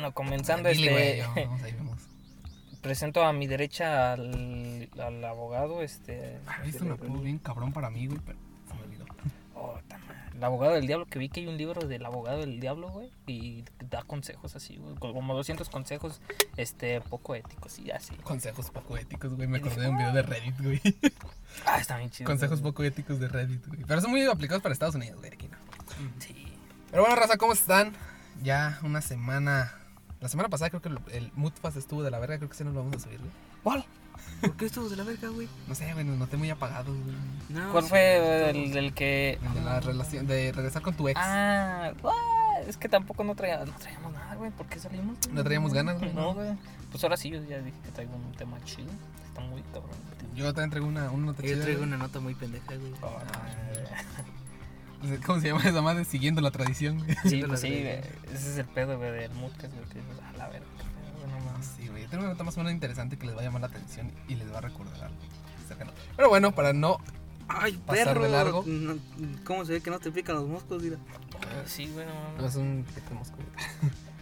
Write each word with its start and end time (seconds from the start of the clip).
Bueno, 0.00 0.14
comenzando 0.14 0.70
Dile, 0.70 1.20
este. 1.20 1.40
vamos, 1.44 1.62
ahí 1.62 1.74
vamos. 1.76 2.00
presento 2.80 3.22
a 3.22 3.34
mi 3.34 3.46
derecha 3.46 4.14
al, 4.14 4.88
al 4.98 5.22
abogado, 5.26 5.82
este. 5.82 6.38
Ah, 6.46 6.62
Esto 6.64 6.86
me 6.86 6.92
apodo 6.92 7.20
bien 7.20 7.38
cabrón 7.38 7.70
para 7.74 7.90
mí, 7.90 8.06
güey, 8.06 8.18
pero 8.24 8.38
se 8.66 8.74
me 8.74 8.82
olvidó. 8.82 9.04
Oh. 9.54 9.78
El 10.34 10.44
abogado 10.44 10.72
del 10.72 10.86
diablo, 10.86 11.04
que 11.04 11.18
vi 11.18 11.28
que 11.28 11.40
hay 11.40 11.48
un 11.48 11.58
libro 11.58 11.86
del 11.86 12.06
abogado 12.06 12.38
del 12.38 12.60
diablo, 12.60 12.88
güey, 12.88 13.10
y 13.26 13.62
da 13.90 14.02
consejos 14.04 14.56
así, 14.56 14.78
güey, 14.78 14.96
como 14.96 15.34
200 15.34 15.68
consejos, 15.68 16.22
este, 16.56 17.02
poco 17.02 17.34
éticos 17.34 17.78
y 17.78 17.90
así. 17.90 18.14
Consejos 18.22 18.70
poco 18.70 18.96
éticos, 18.96 19.34
güey. 19.34 19.48
Me 19.48 19.58
acordé 19.58 19.82
de 19.82 19.88
un 19.90 19.98
video 19.98 20.14
de 20.14 20.22
Reddit, 20.22 20.60
güey. 20.62 20.80
Ah, 21.66 21.78
está 21.78 21.98
bien 21.98 22.08
chido. 22.10 22.26
Consejos 22.26 22.62
güey. 22.62 22.72
poco 22.72 22.84
éticos 22.84 23.20
de 23.20 23.28
Reddit, 23.28 23.66
güey. 23.66 23.84
Pero 23.86 24.00
son 24.00 24.12
muy 24.12 24.24
aplicados 24.24 24.62
para 24.62 24.72
Estados 24.72 24.94
Unidos, 24.94 25.18
güey, 25.18 25.30
aquí 25.30 25.46
no. 25.46 25.58
Sí. 26.20 26.46
Pero 26.90 27.02
bueno, 27.02 27.16
raza, 27.16 27.36
¿cómo 27.36 27.52
están? 27.52 27.92
Ya 28.42 28.78
una 28.82 29.02
semana. 29.02 29.79
La 30.20 30.28
semana 30.28 30.48
pasada 30.48 30.70
creo 30.70 30.82
que 30.82 30.88
el, 30.90 30.98
el 31.12 31.32
Moodfast 31.34 31.76
estuvo 31.76 32.02
de 32.02 32.10
la 32.10 32.18
verga. 32.18 32.36
Creo 32.36 32.48
que 32.50 32.56
sí 32.56 32.64
nos 32.64 32.74
lo 32.74 32.80
vamos 32.80 32.96
a 32.96 33.00
subir, 33.00 33.18
güey. 33.18 33.30
¿Cuál? 33.62 33.84
¿Por 34.42 34.56
qué 34.56 34.66
estuvo 34.66 34.88
de 34.88 34.96
la 34.96 35.04
verga, 35.04 35.28
güey? 35.28 35.48
No 35.66 35.74
sé, 35.74 35.92
güey, 35.92 36.04
nos 36.04 36.18
noté 36.18 36.36
muy 36.36 36.50
apagados, 36.50 36.94
güey. 37.04 37.16
No, 37.48 37.72
¿Cuál 37.72 37.84
sí, 37.84 37.88
fue 37.90 38.50
el 38.50 38.72
del 38.72 38.92
que.? 38.92 39.38
El 39.42 39.54
de 39.54 39.60
la 39.62 39.80
relación, 39.80 40.26
de 40.26 40.52
regresar 40.52 40.82
con 40.82 40.94
tu 40.94 41.08
ex. 41.08 41.18
Ah, 41.22 41.92
ah, 42.04 42.60
es 42.66 42.76
que 42.76 42.88
tampoco 42.88 43.24
no, 43.24 43.34
traía, 43.34 43.64
no 43.64 43.72
traíamos 43.72 44.12
nada, 44.12 44.34
güey. 44.34 44.50
¿Por 44.50 44.66
qué 44.66 44.78
salimos? 44.78 45.16
güey? 45.24 45.34
No 45.34 45.42
traíamos 45.42 45.72
ganas, 45.72 45.98
güey. 45.98 46.12
No, 46.12 46.34
güey. 46.34 46.50
Pues 46.90 47.02
ahora 47.02 47.16
sí, 47.16 47.30
yo 47.30 47.42
ya 47.44 47.58
dije 47.58 47.76
que 47.84 47.90
traigo 47.90 48.14
un 48.14 48.32
tema 48.32 48.58
chido. 48.64 48.90
Está 49.26 49.40
muy 49.40 49.62
cabrón. 49.72 49.90
Yo 50.34 50.52
también 50.52 50.70
traigo 50.70 50.86
una, 50.86 51.10
una 51.10 51.26
nota 51.26 51.42
Yo 51.42 51.48
chida, 51.48 51.62
traigo 51.62 51.80
güey. 51.80 51.88
una 51.88 51.96
nota 51.98 52.20
muy 52.20 52.34
pendeja, 52.34 52.76
güey. 52.76 52.92
Oh, 53.02 53.18
¿Cómo 55.26 55.40
se 55.40 55.48
llama 55.48 55.62
esa 55.64 55.82
madre? 55.82 56.04
Siguiendo 56.04 56.40
la 56.40 56.50
tradición, 56.50 56.98
güey. 56.98 57.16
Sí, 57.24 57.40
pues 57.40 57.50
la 57.50 57.56
sí, 57.56 57.70
de- 57.70 57.82
güey. 57.82 58.34
Ese 58.36 58.50
es 58.52 58.58
el 58.58 58.66
pedo, 58.66 58.98
güey, 58.98 59.10
del 59.12 59.30
moodcast, 59.32 59.72
güey. 59.74 59.86
Que 59.88 59.94
dices, 60.00 60.22
a 60.22 60.36
la 60.36 60.48
verga, 60.48 60.66
no. 60.66 61.62
Sí, 61.76 61.88
güey. 61.88 62.06
Tengo 62.06 62.24
una 62.24 62.32
nota 62.32 62.44
más 62.44 62.56
o 62.56 62.60
menos 62.60 62.72
interesante 62.72 63.16
que 63.16 63.26
les 63.26 63.36
va 63.36 63.40
a 63.40 63.44
llamar 63.44 63.60
la 63.62 63.66
atención 63.68 64.10
y 64.28 64.34
les 64.34 64.52
va 64.52 64.58
a 64.58 64.62
recordar 64.62 65.04
algo. 65.04 65.16
Cercano. 65.68 65.92
Pero 66.16 66.28
bueno, 66.28 66.52
para 66.52 66.72
no. 66.72 66.98
Ay, 67.48 67.72
Pasar 67.84 68.14
de 68.14 68.20
perro. 68.20 68.28
largo. 68.28 68.64
No, 68.66 68.94
¿Cómo 69.44 69.64
se 69.64 69.72
ve 69.72 69.80
que 69.80 69.90
no 69.90 69.98
te 69.98 70.12
pican 70.12 70.36
los 70.36 70.46
moscos, 70.46 70.82
mira? 70.82 70.96
Ah, 71.34 71.62
Sí, 71.66 71.88
güey, 71.92 72.06
no 72.38 72.46
es 72.46 72.54
un. 72.56 72.84
¿Qué 72.94 73.00
tenemos, 73.00 73.30
güey? 73.32 73.46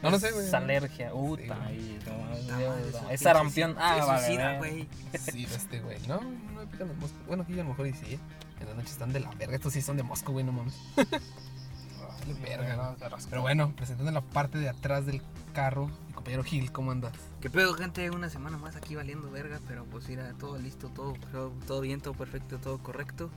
No, 0.03 0.11
no 0.13 0.19
sé, 0.19 0.31
güey. 0.31 0.47
Es 0.47 0.55
alergia, 0.55 1.11
puta. 1.11 1.43
Sí, 1.69 1.99
no 2.07 3.11
Es 3.11 3.21
sarampión. 3.21 3.73
sí- 3.73 3.77
Ah, 3.81 4.05
vale. 4.07 4.25
suicida, 4.27 4.57
güey. 4.59 4.71
güey. 4.73 4.89
Sí, 5.33 5.45
este, 5.45 5.81
güey. 5.81 5.99
No, 6.07 6.21
no 6.21 6.61
me 6.61 6.67
pican 6.67 6.89
los 6.89 6.97
moscos. 6.99 7.19
Bueno, 7.27 7.43
aquí 7.43 7.55
a 7.55 7.57
lo 7.65 7.71
mejor 7.71 7.87
y 7.89 7.93
sí. 7.95 8.15
¿eh? 8.15 8.19
En 8.61 8.67
la 8.69 8.75
noche 8.75 8.89
están 8.91 9.13
de 9.13 9.21
la 9.21 9.31
verga. 9.33 9.55
Estos 9.57 9.73
sí 9.73 9.83
son 9.83 9.97
de 9.97 10.03
mosco, 10.03 10.33
güey, 10.33 10.45
no 10.45 10.53
mames. 10.53 10.75
Vale, 10.97 12.35
verga, 12.43 12.77
no, 12.77 12.97
Pero 13.31 13.43
bueno, 13.43 13.73
presentando 13.77 14.11
la 14.13 14.21
parte 14.21 14.59
de 14.59 14.69
atrás 14.69 15.07
del 15.07 15.23
carro, 15.55 15.87
mi 16.09 16.13
compañero 16.13 16.45
Gil, 16.45 16.71
¿cómo 16.73 16.91
andas? 16.91 17.13
¿Qué 17.41 17.49
pedo, 17.51 17.75
gente? 17.75 18.11
Una 18.11 18.29
semana 18.29 18.59
más 18.59 18.77
aquí 18.77 18.95
valiendo 18.95 19.31
verga, 19.31 19.61
pero 19.67 19.85
pues 19.87 20.09
mira, 20.09 20.33
todo 20.39 20.59
listo, 20.59 20.89
todo, 20.89 21.15
todo, 21.33 21.51
todo 21.67 21.81
bien, 21.81 22.01
todo 22.01 22.15
perfecto, 22.15 22.59
todo 22.59 22.79
correcto. 22.79 23.31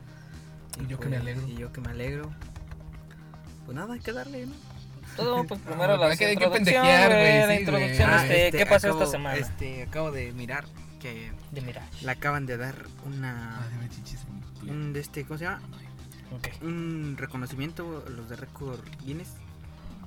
Y 0.84 0.88
yo 0.88 1.00
que 1.00 1.08
me 1.10 1.18
alegro. 1.18 1.48
Y 1.48 1.56
yo 1.56 1.72
que 1.72 1.82
me 1.82 1.90
alegro. 1.92 2.30
Pues 3.66 3.76
nada, 3.76 3.94
hay 3.94 4.00
que 4.00 4.12
darle, 4.14 4.48
¿no? 4.48 4.54
Todo, 5.16 5.44
pues 5.46 5.60
primero 5.66 5.94
Ah, 5.94 5.98
la 6.10 6.18
que- 6.18 6.26
hay 6.26 6.36
que 6.38 6.44
introducción, 6.46 6.84
pendejear, 6.84 7.12
güey. 7.12 7.22
güey, 7.22 7.40
La 7.40 7.48
sí, 7.56 7.60
introducción, 7.60 8.10
este, 8.14 8.48
Ah, 8.48 8.52
¿qué 8.52 8.66
pasó 8.66 8.88
acabo- 8.88 9.04
esta 9.04 9.12
semana? 9.12 9.36
Este, 9.38 9.84
acabo 9.84 10.12
de 10.12 10.32
mirar 10.34 10.66
que 11.00 11.32
De 11.52 11.62
mira. 11.62 11.88
le 12.02 12.12
acaban 12.12 12.46
de 12.46 12.58
dar 12.58 12.76
una... 13.06 13.60
Ay, 13.82 13.90
chichis. 13.90 14.20
Un 14.68 14.94
de 14.94 15.00
este, 15.00 15.24
¿cómo 15.26 15.38
se 15.38 15.46
llama? 15.46 15.62
Un 16.62 17.16
reconocimiento, 17.18 18.04
los 18.16 18.30
de 18.30 18.36
récord 18.38 18.80
Guinness, 19.06 19.30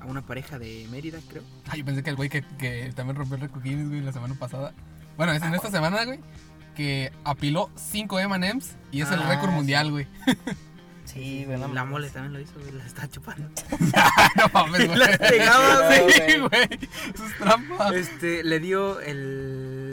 a 0.01 0.07
una 0.07 0.23
pareja 0.23 0.59
de 0.59 0.87
Mérida, 0.91 1.19
creo. 1.29 1.43
Ay, 1.69 1.81
yo 1.81 1.85
pensé 1.85 2.03
que 2.03 2.11
el 2.11 2.17
güey 2.17 2.29
que, 2.31 2.43
que 2.59 2.93
también 2.95 3.17
rompió 3.17 3.35
el 3.37 3.43
récord 3.43 3.63
Guinness, 3.63 3.89
güey, 3.89 4.01
la 4.01 4.13
semana 4.13 4.35
pasada. 4.35 4.73
Bueno, 5.17 5.33
es 5.33 5.43
en 5.43 5.55
esta 5.55 5.71
semana, 5.71 6.05
güey, 6.05 6.21
que 6.75 7.13
apiló 7.25 7.71
5 7.77 8.19
M&M's 8.21 8.77
y 8.91 9.03
es 9.03 9.11
el 9.11 9.21
Ah, 9.23 9.29
récord 9.29 9.51
sí. 9.51 9.55
mundial, 9.57 9.91
güey. 9.91 10.07
Sí, 11.05 11.45
güey, 11.45 11.59
La 11.61 11.69
mames. 11.69 11.91
mole 11.91 12.09
también 12.11 12.33
lo 12.33 12.41
hizo, 12.41 12.55
güey, 12.59 12.73
la 12.73 12.87
está 12.87 13.07
chupando. 13.07 13.47
no 14.37 14.49
mames, 14.55 14.87
güey. 14.87 14.99
La 14.99 15.19
pegaba, 15.19 15.91
Sí, 15.91 16.01
güey. 16.01 16.41
güey. 16.41 16.79
Eso 17.15 17.27
es 17.27 17.39
trampa. 17.39 17.95
Este, 17.95 18.43
le 18.43 18.59
dio 18.59 18.99
el. 19.01 19.84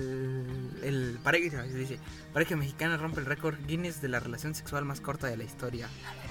El 0.82 1.20
pareja, 1.24 1.64
se 1.64 1.78
dice. 1.78 2.00
Pareja 2.34 2.56
mexicana 2.56 2.98
rompe 2.98 3.20
el 3.20 3.26
récord 3.26 3.56
Guinness 3.68 4.02
de 4.02 4.08
la 4.08 4.20
relación 4.20 4.56
sexual 4.56 4.86
más 4.86 5.02
corta 5.02 5.28
de 5.28 5.38
la 5.38 5.44
historia. 5.44 5.88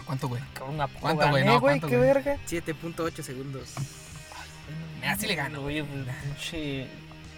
¿Cuánto, 0.06 0.28
güey? 0.28 0.42
Cabrón, 0.54 0.80
¿a 0.80 0.88
poco 0.88 1.00
¿Cuánto, 1.00 1.28
güey? 1.28 1.44
No, 1.44 1.60
güey? 1.60 1.78
¿cuánto, 1.80 1.88
¿Qué 1.88 1.96
verga? 1.96 2.36
7.8 2.48 3.22
segundos. 3.22 3.74
Así 5.06 5.26
le 5.26 5.34
gano. 5.34 5.62
Güey. 5.62 5.84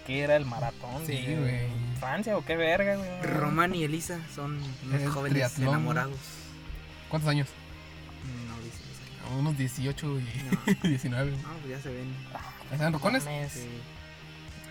¿Qué 0.05 0.19
era 0.19 0.35
el 0.35 0.45
maratón? 0.45 1.05
Sí, 1.05 1.23
güey. 1.39 1.61
Francia 1.99 2.37
o 2.37 2.43
qué 2.43 2.57
verga, 2.57 2.97
güey? 2.97 3.21
Román 3.21 3.73
y 3.73 3.83
Elisa 3.83 4.19
son 4.35 4.59
unos 4.85 5.01
El 5.01 5.09
jóvenes 5.09 5.33
triatlón. 5.33 5.69
enamorados. 5.69 6.17
¿Cuántos 7.09 7.29
años? 7.29 7.47
No, 8.47 8.57
dice, 8.57 8.77
dice. 8.77 9.35
Unos 9.37 9.57
18 9.57 10.19
y 10.83 10.87
19. 10.89 11.31
No, 11.43 11.49
pues 11.61 11.69
ya 11.69 11.81
se 11.81 11.93
ven. 11.93 12.13
¿Están 12.71 12.91
rocones? 12.91 13.23
Sí. 13.23 13.67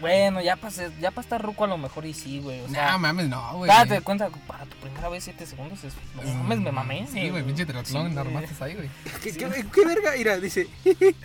Bueno, 0.03 0.43
ya 0.43 0.57
para 0.57 0.75
ya 1.01 1.11
pa 1.13 1.21
estar 1.23 1.41
ruco 1.41 1.65
a 1.65 1.69
lo 1.69 1.79
mejor 1.79 2.05
y 2.05 2.13
sí, 2.13 2.41
güey. 2.41 2.61
O 2.61 2.69
sea, 2.69 2.93
No 2.93 2.99
mames, 2.99 3.29
no, 3.29 3.53
güey. 3.57 3.69
date 3.71 4.03
cuenta, 4.03 4.29
para 4.47 4.67
tu 4.67 4.77
primera 4.77 5.09
vez 5.09 5.25
7 5.25 5.47
segundos 5.47 5.83
es. 5.85 5.95
No 6.15 6.23
mames, 6.35 6.59
me 6.61 6.73
mamé. 6.73 7.07
Sí, 7.11 7.31
güey, 7.31 7.43
pinche 7.45 7.65
triatlón, 7.65 8.13
Sí, 8.13 8.19
armaste 8.19 8.65
ahí, 8.65 8.75
güey. 8.75 8.91
¿Qué, 9.23 9.33
qué, 9.33 9.65
qué 9.73 9.87
verga? 9.87 10.13
Mira, 10.19 10.39
dice. 10.39 10.69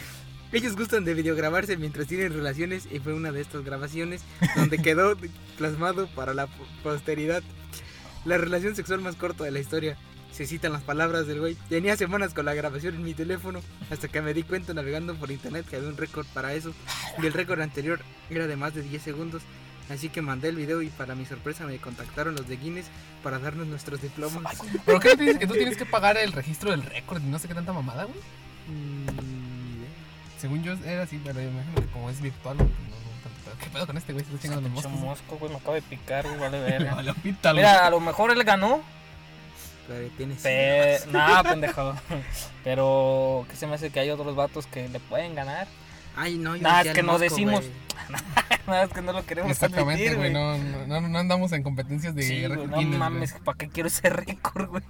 Ellos 0.53 0.77
gustan 0.77 1.03
de 1.03 1.13
videograbarse 1.13 1.75
mientras 1.75 2.07
tienen 2.07 2.31
relaciones 2.31 2.87
y 2.89 2.99
fue 2.99 3.13
una 3.13 3.33
de 3.33 3.41
estas 3.41 3.65
grabaciones 3.65 4.21
donde 4.55 4.77
quedó 4.77 5.17
plasmado 5.57 6.07
para 6.07 6.33
la 6.33 6.47
po- 6.47 6.65
posteridad. 6.83 7.43
La 8.23 8.37
relación 8.37 8.73
sexual 8.75 9.01
más 9.01 9.15
corta 9.17 9.43
de 9.43 9.51
la 9.51 9.59
historia. 9.59 9.97
Se 10.37 10.45
citan 10.45 10.71
las 10.71 10.83
palabras 10.83 11.25
del 11.25 11.39
güey. 11.39 11.55
Tenía 11.67 11.97
semanas 11.97 12.33
con 12.35 12.45
la 12.45 12.53
grabación 12.53 12.93
en 12.93 13.03
mi 13.03 13.15
teléfono 13.15 13.59
hasta 13.89 14.07
que 14.07 14.21
me 14.21 14.35
di 14.35 14.43
cuenta 14.43 14.71
navegando 14.75 15.15
por 15.15 15.31
internet 15.31 15.65
que 15.67 15.77
había 15.77 15.89
un 15.89 15.97
récord 15.97 16.27
para 16.27 16.53
eso. 16.53 16.73
Y 17.21 17.25
el 17.25 17.33
récord 17.33 17.59
anterior 17.59 17.99
era 18.29 18.45
de 18.45 18.55
más 18.55 18.75
de 18.75 18.83
10 18.83 19.01
segundos. 19.01 19.41
Así 19.89 20.09
que 20.09 20.21
mandé 20.21 20.49
el 20.49 20.55
video 20.57 20.81
y 20.83 20.89
para 20.89 21.15
mi 21.15 21.25
sorpresa 21.25 21.65
me 21.65 21.77
contactaron 21.79 22.35
los 22.35 22.47
de 22.47 22.57
Guinness 22.57 22.85
para 23.23 23.39
darnos 23.39 23.65
nuestros 23.65 23.99
diplomas. 24.01 24.61
¿Pero 24.85 24.99
qué 24.99 25.15
te 25.15 25.23
dices 25.23 25.39
que 25.39 25.47
tú 25.47 25.53
tienes 25.53 25.75
que 25.77 25.85
pagar 25.85 26.17
el 26.17 26.33
registro 26.33 26.69
del 26.71 26.83
récord 26.83 27.21
y 27.23 27.25
no 27.25 27.39
sé 27.39 27.47
qué 27.47 27.55
tanta 27.55 27.73
mamada, 27.73 28.03
güey? 28.03 28.19
Mm, 28.67 29.85
Según 30.39 30.61
yo 30.61 30.73
era 30.85 31.03
así, 31.03 31.19
pero 31.23 31.39
yo 31.41 31.47
me 31.49 31.53
imagino 31.61 31.75
que 31.81 31.87
como 31.93 32.09
es 32.09 32.21
virtual, 32.21 32.57
pues, 32.57 32.69
no. 32.69 33.63
¿qué 33.63 33.69
pedo 33.71 33.87
con 33.87 33.97
este 33.97 34.13
güey? 34.13 34.25
Se 34.25 34.31
está 34.35 34.41
chingando 34.43 34.69
moscos. 34.69 34.91
mosco, 34.91 35.37
güey, 35.37 35.51
me 35.51 35.57
acaba 35.57 35.75
de 35.75 35.81
picar, 35.81 36.27
güey, 36.27 36.37
vale 36.39 36.59
verga. 36.61 36.93
güey. 37.01 37.35
Mira, 37.55 37.87
a 37.87 37.89
lo 37.89 37.99
mejor 38.01 38.31
él 38.31 38.43
ganó. 38.43 38.81
Pero 39.87 40.07
tienes 40.17 40.41
Pe... 40.41 40.99
Nah, 41.11 41.43
pendejo. 41.49 41.95
Pero, 42.63 43.45
¿qué 43.49 43.55
se 43.55 43.67
me 43.67 43.75
hace 43.75 43.89
que 43.89 43.99
hay 43.99 44.09
otros 44.09 44.35
vatos 44.35 44.67
que 44.67 44.87
le 44.89 44.99
pueden 44.99 45.35
ganar? 45.35 45.67
Ay, 46.15 46.37
no, 46.37 46.55
yo 46.55 46.61
Nah, 46.63 46.77
decía 46.79 46.91
es 46.91 46.95
que 46.97 47.03
no 47.03 47.19
decimos. 47.19 47.61
güey. 47.61 47.87
Nada, 48.67 48.83
es 48.83 48.89
que 48.91 49.01
no 49.01 49.13
lo 49.13 49.25
queremos 49.25 49.51
Exactamente, 49.51 50.09
admitir, 50.09 50.17
güey. 50.17 50.31
güey. 50.31 50.33
No, 50.33 50.85
no, 50.87 51.01
no, 51.01 51.07
no 51.09 51.19
andamos 51.19 51.51
en 51.53 51.63
competencias 51.63 52.15
de 52.15 52.23
Sí, 52.23 52.35
güey, 52.39 52.47
récord 52.47 52.69
no 52.69 52.77
Guinness, 52.79 52.99
mames, 52.99 53.33
¿para 53.43 53.57
qué 53.57 53.69
quiero 53.69 53.87
ese 53.87 54.09
récord, 54.09 54.67
güey? 54.69 54.83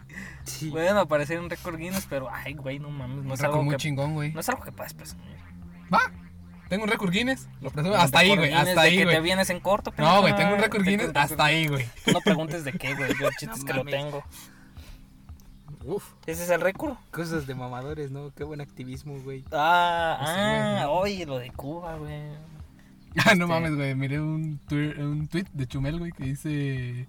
Sí. 0.43 0.69
Bueno, 0.69 0.99
aparecer 1.01 1.39
un 1.39 1.49
récord 1.49 1.77
Guinness, 1.77 2.07
pero, 2.09 2.27
ay, 2.31 2.53
güey, 2.53 2.79
no 2.79 2.89
mames, 2.89 3.17
no 3.23 3.29
Un 3.29 3.31
es 3.33 3.43
algo 3.43 3.63
muy 3.63 3.75
que... 3.75 3.81
chingón, 3.81 4.13
güey. 4.13 4.31
No 4.31 4.39
es 4.39 4.49
algo 4.49 4.63
que 4.63 4.71
puedas 4.71 4.93
presumir. 4.93 5.35
Va. 5.93 6.11
Tengo 6.69 6.83
un 6.83 6.89
récord 6.89 7.11
Guinness. 7.11 7.47
Lo 7.61 7.69
presumo. 7.71 7.93
Un 7.95 7.99
Hasta 8.01 8.19
ahí, 8.19 8.35
güey. 8.35 8.53
Hasta 8.53 8.81
ahí, 8.81 8.97
que 8.97 9.05
te 9.05 9.05
güey. 9.05 9.21
vienes 9.21 9.49
en 9.49 9.59
corto, 9.61 9.93
No, 9.97 10.21
güey. 10.21 10.35
Tengo 10.35 10.53
un 10.55 10.59
récord 10.59 10.83
Guinness 10.83 11.11
hasta 11.15 11.45
ahí, 11.45 11.67
güey. 11.67 11.85
No 12.11 12.19
preguntes 12.21 12.63
de 12.65 12.73
qué, 12.73 12.93
güey. 12.95 13.09
Yo 13.19 13.27
el 13.27 13.35
chiste 13.35 13.47
No 13.47 13.53
es 13.55 13.63
que 13.63 13.73
lo 13.73 13.85
tengo. 13.85 14.23
Uf, 15.87 16.03
¿Ese 16.25 16.43
es 16.43 16.49
el 16.49 16.59
récord? 16.61 16.95
cosas 17.11 17.47
de 17.47 17.55
mamadores, 17.55 18.11
¿no? 18.11 18.31
Qué 18.35 18.43
buen 18.43 18.59
activismo, 18.61 19.17
güey. 19.23 19.43
Ah, 19.53 20.17
sí, 20.19 20.25
ah, 20.35 20.85
güey. 20.87 21.13
oye, 21.15 21.25
lo 21.25 21.39
de 21.39 21.49
Cuba, 21.51 21.95
güey. 21.95 22.13
Ah, 23.19 23.33
no 23.35 23.45
Este- 23.45 23.45
mames, 23.45 23.75
güey. 23.75 23.95
Miré 23.95 24.19
un, 24.19 24.59
twi- 24.67 24.97
un 24.99 25.27
tweet 25.27 25.45
de 25.53 25.65
Chumel, 25.65 25.97
güey, 25.97 26.11
que 26.11 26.23
dice. 26.25 27.07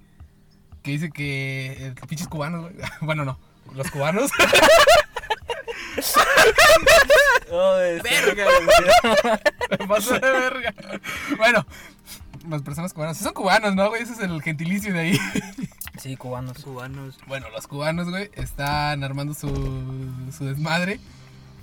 Que 0.82 0.92
dice 0.92 1.10
que. 1.10 1.88
eh, 1.88 1.94
pinches 2.08 2.28
cubanos, 2.28 2.62
güey. 2.72 2.74
Bueno, 3.02 3.24
no. 3.24 3.38
Los 3.74 3.90
cubanos. 3.90 4.30
Oh, 7.50 7.78
este- 7.80 8.08
Verga, 8.08 8.46
Me 9.80 9.86
pasó 9.88 10.14
de 10.14 10.20
verga. 10.30 10.74
Bueno, 11.38 11.66
las 12.48 12.62
personas 12.62 12.92
cubanas. 12.92 13.16
Sí 13.16 13.24
son 13.24 13.32
cubanos, 13.34 13.74
¿no, 13.74 13.88
güey? 13.88 14.02
Ese 14.02 14.12
es 14.12 14.20
el 14.20 14.40
gentilicio 14.42 14.92
de 14.92 15.00
ahí. 15.00 15.18
Sí, 15.98 16.16
cubanos. 16.16 16.58
Cubanos. 16.64 17.18
Bueno, 17.26 17.48
los 17.50 17.66
cubanos, 17.66 18.08
güey, 18.10 18.30
están 18.34 19.02
armando 19.04 19.34
su, 19.34 19.48
su 20.36 20.44
desmadre 20.44 21.00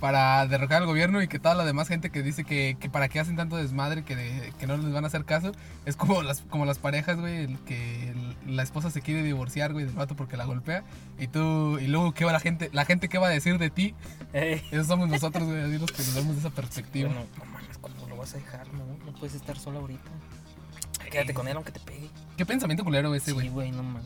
para 0.00 0.46
derrocar 0.46 0.82
al 0.82 0.86
gobierno 0.86 1.22
y 1.22 1.26
que 1.28 1.38
toda 1.38 1.54
la 1.54 1.64
demás 1.64 1.88
gente 1.88 2.10
que 2.10 2.22
dice 2.22 2.44
que, 2.44 2.76
que 2.78 2.90
para 2.90 3.08
qué 3.08 3.18
hacen 3.18 3.34
tanto 3.34 3.56
desmadre 3.56 4.04
que, 4.04 4.14
de- 4.14 4.52
que 4.58 4.66
no 4.66 4.76
les 4.76 4.92
van 4.92 5.04
a 5.04 5.06
hacer 5.06 5.24
caso 5.24 5.52
es 5.86 5.96
como 5.96 6.22
las, 6.22 6.42
como 6.42 6.66
las 6.66 6.78
parejas, 6.78 7.18
güey, 7.18 7.56
que 7.64 8.10
el- 8.10 8.56
la 8.56 8.62
esposa 8.62 8.90
se 8.90 9.00
quiere 9.00 9.22
divorciar, 9.22 9.72
güey, 9.72 9.86
del 9.86 9.94
vato 9.94 10.14
porque 10.14 10.36
la 10.36 10.44
golpea 10.44 10.84
y 11.18 11.28
tú, 11.28 11.78
y 11.78 11.86
luego, 11.86 12.12
¿qué 12.12 12.26
va 12.26 12.32
la 12.32 12.40
gente? 12.40 12.68
La 12.74 12.84
gente, 12.84 13.08
¿qué 13.08 13.16
va 13.16 13.28
a 13.28 13.30
decir 13.30 13.56
de 13.58 13.70
ti? 13.70 13.94
Ey. 14.34 14.62
Esos 14.70 14.86
somos 14.86 15.08
nosotros, 15.08 15.44
güey, 15.44 15.62
así 15.62 15.78
los 15.78 15.90
que 15.90 16.02
nos 16.02 16.14
vemos 16.14 16.34
de 16.34 16.40
esa 16.40 16.50
perspectiva. 16.50 17.08
Bueno, 17.08 17.24
no 17.38 17.44
mames, 17.46 17.78
cuando 17.78 18.06
lo 18.06 18.16
vas 18.18 18.34
a 18.34 18.36
dejar, 18.36 18.70
no, 18.74 18.84
no 19.06 19.18
puedes 19.18 19.34
estar 19.34 19.58
sola 19.58 19.78
ahorita. 19.78 20.10
Quédate 21.10 21.32
con 21.32 21.48
él 21.48 21.56
aunque 21.56 21.72
te 21.72 21.80
pegue. 21.80 22.10
Qué 22.36 22.44
pensamiento 22.46 22.84
culero 22.84 23.14
ese, 23.14 23.26
Sí, 23.26 23.32
güey. 23.32 23.48
güey, 23.48 23.70
no 23.72 23.82
mames. 23.82 24.04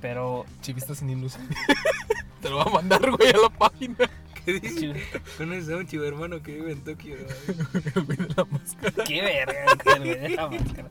Pero, 0.00 0.46
Chivista 0.62 0.94
sin 0.94 1.10
ilusión. 1.10 1.46
Te 2.42 2.48
lo 2.48 2.56
va 2.56 2.62
a 2.64 2.70
mandar, 2.70 3.10
güey, 3.10 3.30
a 3.30 3.38
la 3.38 3.50
página. 3.50 3.96
¿Qué 4.44 4.54
dice? 4.60 4.94
Conoces 5.36 5.68
a 5.68 5.76
un 5.76 5.86
chivo 5.86 6.04
hermano 6.04 6.42
que 6.42 6.54
vive 6.54 6.72
en 6.72 6.80
Tokio. 6.82 7.16
El 7.16 8.04
güey 8.04 8.16
de 8.16 8.28
la 8.34 8.44
máscara. 8.46 9.04
qué 9.04 9.20
verga, 9.20 9.76
qué 9.84 9.98
verga, 9.98 10.28
deja 10.28 10.48
máscara. 10.48 10.88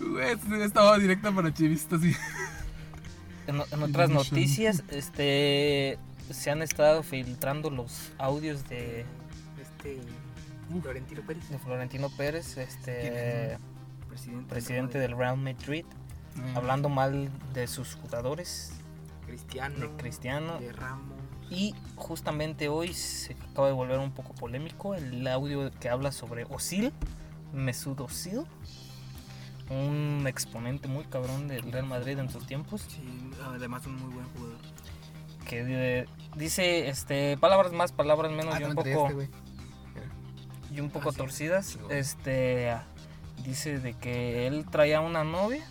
Güey, 0.00 0.32
esto 0.32 0.54
estaba 0.54 0.98
directa 0.98 1.32
para 1.32 1.52
chivistas, 1.52 2.00
sí. 2.00 2.14
En, 3.48 3.56
en 3.72 3.82
otras 3.82 4.10
noticias, 4.10 4.84
este 4.90 5.98
se 6.30 6.50
han 6.50 6.62
estado 6.62 7.02
filtrando 7.02 7.70
los 7.70 8.12
audios 8.18 8.68
de, 8.68 9.04
Este. 9.60 9.98
Florentino 10.82 11.22
Pérez, 11.22 11.48
de 11.48 11.58
Florentino 11.58 12.10
Pérez, 12.16 12.52
¿Quién 12.54 12.68
este 12.68 13.52
es, 13.54 13.58
presidente. 14.18 14.48
presidente 14.50 14.98
del 14.98 15.16
Real 15.16 15.36
Madrid, 15.36 15.84
hablando 16.54 16.88
mal 16.88 17.30
de 17.54 17.66
sus 17.66 17.94
jugadores, 17.94 18.72
Cristiano. 19.26 19.76
de 19.78 19.88
Cristiano. 19.96 20.58
De 20.58 20.72
Ramos. 20.72 21.16
Y 21.50 21.74
justamente 21.96 22.68
hoy 22.68 22.92
se 22.92 23.34
acaba 23.50 23.68
de 23.68 23.72
volver 23.72 23.98
un 23.98 24.10
poco 24.12 24.34
polémico 24.34 24.94
el 24.94 25.26
audio 25.28 25.70
que 25.80 25.88
habla 25.88 26.12
sobre 26.12 26.44
Osil, 26.50 26.92
Mesut 27.54 28.00
Osil, 28.00 28.44
un 29.70 30.24
exponente 30.26 30.88
muy 30.88 31.04
cabrón 31.04 31.48
del 31.48 31.70
Real 31.72 31.86
Madrid 31.86 32.18
en 32.18 32.28
sus 32.30 32.46
tiempos. 32.46 32.82
Sí, 32.88 33.02
además 33.44 33.86
un 33.86 33.96
muy 33.96 34.12
buen 34.14 34.26
jugador. 34.30 34.58
que 35.46 35.64
eh, 36.00 36.06
dice 36.36 36.88
este 36.88 37.36
palabras 37.38 37.72
más 37.72 37.92
palabras 37.92 38.30
menos 38.32 38.54
Ah, 38.54 38.60
y 38.60 38.64
un 38.64 38.74
poco 38.74 38.88
este, 39.10 39.30
y 40.70 40.80
un 40.80 40.90
poco 40.90 41.08
Ah, 41.08 41.12
sí. 41.12 41.18
torcidas 41.18 41.66
Sí, 41.66 41.78
este 41.88 42.76
dice 43.44 43.78
de 43.78 43.94
que 43.94 44.46
él 44.46 44.66
traía 44.70 45.00
una 45.00 45.24
novia 45.24 45.62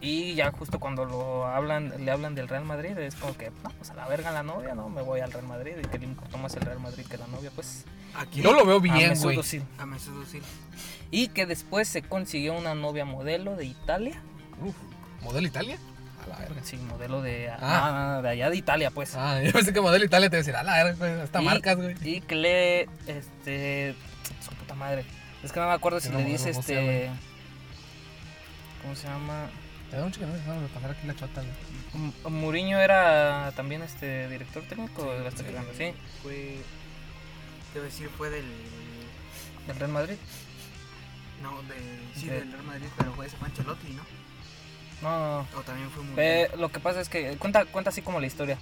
y 0.00 0.34
ya 0.34 0.50
justo 0.52 0.78
cuando 0.80 1.04
lo 1.04 1.46
hablan 1.46 1.92
le 2.04 2.10
hablan 2.10 2.34
del 2.34 2.48
Real 2.48 2.64
Madrid 2.64 2.96
es 2.98 3.14
como 3.14 3.36
que 3.36 3.50
no 3.62 3.70
pues 3.78 3.90
a 3.90 3.94
la 3.94 4.06
verga 4.06 4.30
la 4.32 4.42
novia 4.42 4.74
no 4.74 4.88
me 4.88 5.00
voy 5.02 5.20
al 5.20 5.32
Real 5.32 5.46
Madrid 5.46 5.72
y 5.82 5.86
que 5.88 5.98
le 5.98 6.04
importó 6.04 6.36
más 6.38 6.54
el 6.56 6.62
Real 6.62 6.80
Madrid 6.80 7.04
que 7.06 7.16
la 7.18 7.26
novia 7.26 7.50
pues 7.54 7.84
Aquí 8.16 8.42
Yo 8.42 8.52
lo 8.52 8.64
veo 8.64 8.78
bien, 8.78 8.94
güey. 9.20 9.36
A 9.78 9.86
Mesut 9.86 10.22
Özil. 10.22 10.42
y 11.10 11.26
que 11.28 11.46
después 11.46 11.88
se 11.88 12.02
consiguió 12.02 12.54
una 12.56 12.72
novia 12.74 13.04
modelo 13.04 13.56
de 13.56 13.64
Italia 13.66 14.20
Uf, 14.62 14.74
¿Modelo 15.22 15.46
Italia? 15.48 15.78
A 16.24 16.28
la 16.28 16.38
verga. 16.38 16.60
sí 16.62 16.76
modelo 16.76 17.22
de, 17.22 17.48
Ah. 17.50 18.18
ah, 18.18 18.22
de 18.22 18.28
allá 18.28 18.50
de 18.50 18.56
Italia 18.56 18.90
pues 18.92 19.14
Ah, 19.16 19.40
yo 19.42 19.52
pensé 19.52 19.72
que 19.72 19.80
modelo 19.80 20.04
Italia 20.04 20.30
te 20.30 20.38
iba 20.48 20.60
a 20.60 20.62
la 20.62 20.84
verga, 20.84 21.22
hasta 21.24 21.42
Y- 21.42 21.44
marcas, 21.44 21.76
güey. 21.76 21.96
Y 22.04 22.20
que 22.20 22.34
le, 22.36 22.82
este, 23.08 23.94
su 24.40 24.50
puta 24.54 24.74
madre. 24.74 25.04
Es 25.44 25.52
que 25.52 25.60
no 25.60 25.66
me 25.66 25.72
acuerdo 25.74 26.00
si 26.00 26.08
no 26.08 26.18
le 26.18 26.24
dice, 26.24 26.50
este, 26.50 27.10
¿cómo 28.82 28.94
se 28.96 29.06
llama? 29.06 29.46
Te 29.90 29.96
da 29.96 30.04
un 30.04 30.10
chico, 30.12 30.26
no 30.26 30.66
pasar 30.68 30.90
aquí 30.92 31.06
la 31.06 31.14
chota, 31.14 31.42
güey. 31.42 31.52
M- 32.24 32.30
Mourinho 32.40 32.78
era 32.80 33.52
también 33.54 33.82
este 33.82 34.28
director 34.28 34.62
técnico 34.64 35.04
de 35.12 35.30
que 35.30 35.52
ganó, 35.52 35.68
sí, 35.76 35.92
Fue. 36.22 36.56
Debo 37.74 37.84
decir, 37.84 38.08
fue 38.16 38.30
del. 38.30 38.46
del 39.66 39.76
Real 39.76 39.92
Madrid. 39.92 40.16
No, 41.42 41.62
de. 41.62 41.74
Sí, 42.18 42.26
De- 42.28 42.40
del 42.40 42.52
Real 42.52 42.64
Madrid, 42.64 42.86
pero 42.96 43.12
fue 43.12 43.26
ese 43.26 43.36
Ancelotti, 43.42 43.88
¿no? 43.92 44.02
No, 45.02 45.40
O 45.58 45.60
también 45.62 45.90
fue 45.90 46.02
muy. 46.02 46.14
eh, 46.16 46.48
lo 46.56 46.70
que 46.72 46.80
pasa 46.80 47.00
es 47.00 47.08
que 47.10 47.36
cuenta, 47.36 47.66
cuenta 47.66 47.90
así 47.90 48.00
como 48.00 48.18
la 48.20 48.26
historia 48.26 48.56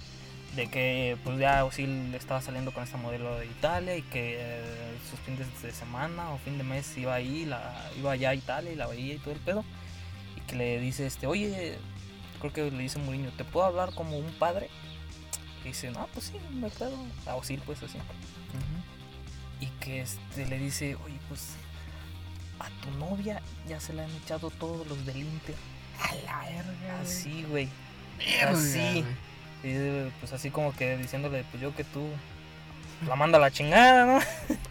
de 0.55 0.67
que 0.67 1.17
pues 1.23 1.39
ya 1.39 1.65
Osil 1.65 2.13
estaba 2.13 2.41
saliendo 2.41 2.71
con 2.71 2.83
esta 2.83 2.97
modelo 2.97 3.37
de 3.39 3.47
Italia 3.47 3.97
y 3.97 4.03
que 4.03 4.37
eh, 4.39 4.97
sus 5.09 5.19
fines 5.21 5.47
de 5.61 5.71
semana 5.71 6.31
o 6.31 6.37
fin 6.37 6.57
de 6.57 6.63
mes 6.63 6.95
iba 6.97 7.13
ahí, 7.13 7.45
la, 7.45 7.89
iba 7.97 8.11
allá 8.11 8.29
a 8.29 8.35
Italia 8.35 8.71
y 8.71 8.75
la 8.75 8.87
veía 8.87 9.15
y 9.15 9.17
todo 9.17 9.33
el 9.33 9.39
pedo 9.39 9.65
y 10.37 10.41
que 10.41 10.55
le 10.55 10.79
dice 10.79 11.07
este, 11.07 11.25
oye, 11.25 11.77
creo 12.39 12.53
que 12.53 12.71
le 12.71 12.83
dice 12.83 12.99
Mourinho, 12.99 13.31
¿te 13.31 13.43
puedo 13.43 13.65
hablar 13.65 13.95
como 13.95 14.17
un 14.17 14.31
padre? 14.33 14.69
Y 15.63 15.69
dice, 15.69 15.89
no, 15.91 16.07
pues 16.13 16.25
sí, 16.25 16.37
me 16.51 16.69
puedo, 16.69 16.95
a 17.25 17.35
Osil 17.35 17.61
pues 17.65 17.81
así. 17.81 17.97
Y 19.59 19.67
que 19.79 20.01
este 20.01 20.45
le 20.45 20.59
dice, 20.59 20.95
oye, 21.05 21.17
pues 21.29 21.55
a 22.59 22.69
tu 22.81 22.91
novia 22.99 23.41
ya 23.67 23.79
se 23.79 23.93
le 23.93 24.03
han 24.03 24.11
echado 24.23 24.51
todos 24.51 24.85
los 24.87 25.05
del 25.05 25.17
Inter. 25.17 25.55
A 25.99 26.15
la 26.25 26.39
verga, 26.49 27.01
Así, 27.01 27.43
güey. 27.43 27.69
Así. 28.45 28.79
güey. 28.79 29.05
Y, 29.63 30.09
pues 30.19 30.33
así 30.33 30.49
como 30.49 30.75
que 30.75 30.97
diciéndole, 30.97 31.45
pues 31.49 31.61
yo 31.61 31.75
que 31.75 31.83
tú 31.83 32.05
la 33.07 33.15
manda 33.15 33.37
a 33.37 33.41
la 33.41 33.51
chingada, 33.51 34.05
¿no? 34.05 34.19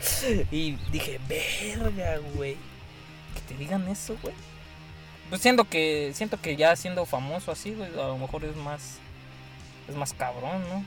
y 0.50 0.72
dije, 0.90 1.18
verga, 1.28 2.18
güey. 2.34 2.56
Que 3.34 3.40
te 3.48 3.54
digan 3.54 3.88
eso, 3.88 4.16
güey. 4.22 4.34
Pues 5.30 5.40
siento 5.40 5.64
que, 5.64 6.12
siento 6.14 6.40
que 6.40 6.56
ya 6.56 6.76
siendo 6.76 7.06
famoso 7.06 7.52
así, 7.52 7.72
güey, 7.72 7.88
a 7.94 8.08
lo 8.08 8.18
mejor 8.18 8.44
es 8.44 8.54
más, 8.56 8.98
es 9.88 9.94
más 9.94 10.12
cabrón, 10.12 10.62
¿no? 10.68 10.84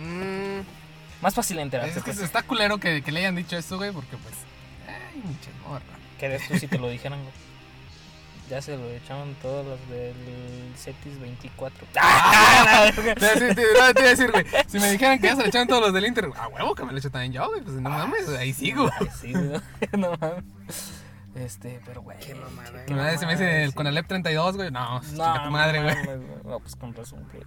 Mm, 0.00 0.64
Más 1.20 1.34
fácil 1.34 1.58
enterarse, 1.58 1.98
es 1.98 2.04
que 2.04 2.12
pues, 2.12 2.22
está 2.22 2.42
culero 2.42 2.78
que, 2.78 3.02
que 3.02 3.12
le 3.12 3.20
hayan 3.20 3.36
dicho 3.36 3.56
esto, 3.58 3.76
güey, 3.76 3.92
porque 3.92 4.16
pues. 4.16 4.34
Ay, 4.86 5.20
mucha 5.22 5.50
morra. 5.68 5.98
que 6.18 6.28
de 6.30 6.36
esto 6.36 6.58
si 6.58 6.66
te 6.66 6.78
lo 6.78 6.88
dijeran, 6.88 7.20
güey. 7.20 7.34
Ya 8.48 8.62
se 8.62 8.76
lo 8.76 8.88
echaron 8.88 9.34
todos 9.42 9.66
los 9.66 9.88
del 9.90 10.14
Cetis 10.74 11.20
24. 11.20 11.86
¡Ah! 12.00 12.90
Te, 12.94 13.54
te, 13.54 13.62
iba 13.62 13.86
a 13.86 13.92
decir, 13.92 14.30
güey, 14.30 14.44
si 14.66 14.78
me 14.78 14.90
dijeran 14.90 15.18
que 15.18 15.26
ya 15.26 15.36
se 15.36 15.42
le 15.42 15.48
echaron 15.48 15.68
todos 15.68 15.82
los 15.82 15.92
del 15.92 16.06
Inter, 16.06 16.30
a 16.34 16.48
huevo 16.48 16.74
que 16.74 16.84
me 16.84 16.92
lo 16.92 16.98
echo 16.98 17.10
también 17.10 17.32
yo, 17.32 17.46
güey, 17.48 17.60
pues 17.60 17.76
no 17.76 17.90
mames, 17.90 18.28
ahí 18.30 18.54
sigo. 18.54 18.88
Ay, 18.98 19.08
sí, 19.20 19.32
güey. 19.34 19.60
no 19.98 20.16
mames. 20.16 20.44
Este, 21.34 21.80
pero 21.84 22.00
güey. 22.00 22.18
Qué 22.18 22.34
mamada, 22.34 22.86
Que 22.86 22.94
una 22.94 23.04
vez 23.04 23.20
se 23.20 23.26
me 23.26 23.32
dice 23.32 23.64
el 23.64 23.74
Conalep 23.74 24.06
32, 24.06 24.56
güey, 24.56 24.70
no, 24.70 25.00
chica 25.02 25.42
tu 25.44 25.50
madre, 25.50 25.82
güey. 25.82 25.96
No, 26.44 26.58
pues 26.60 26.74
con 26.74 26.94
razón, 26.94 27.28
güey. 27.30 27.44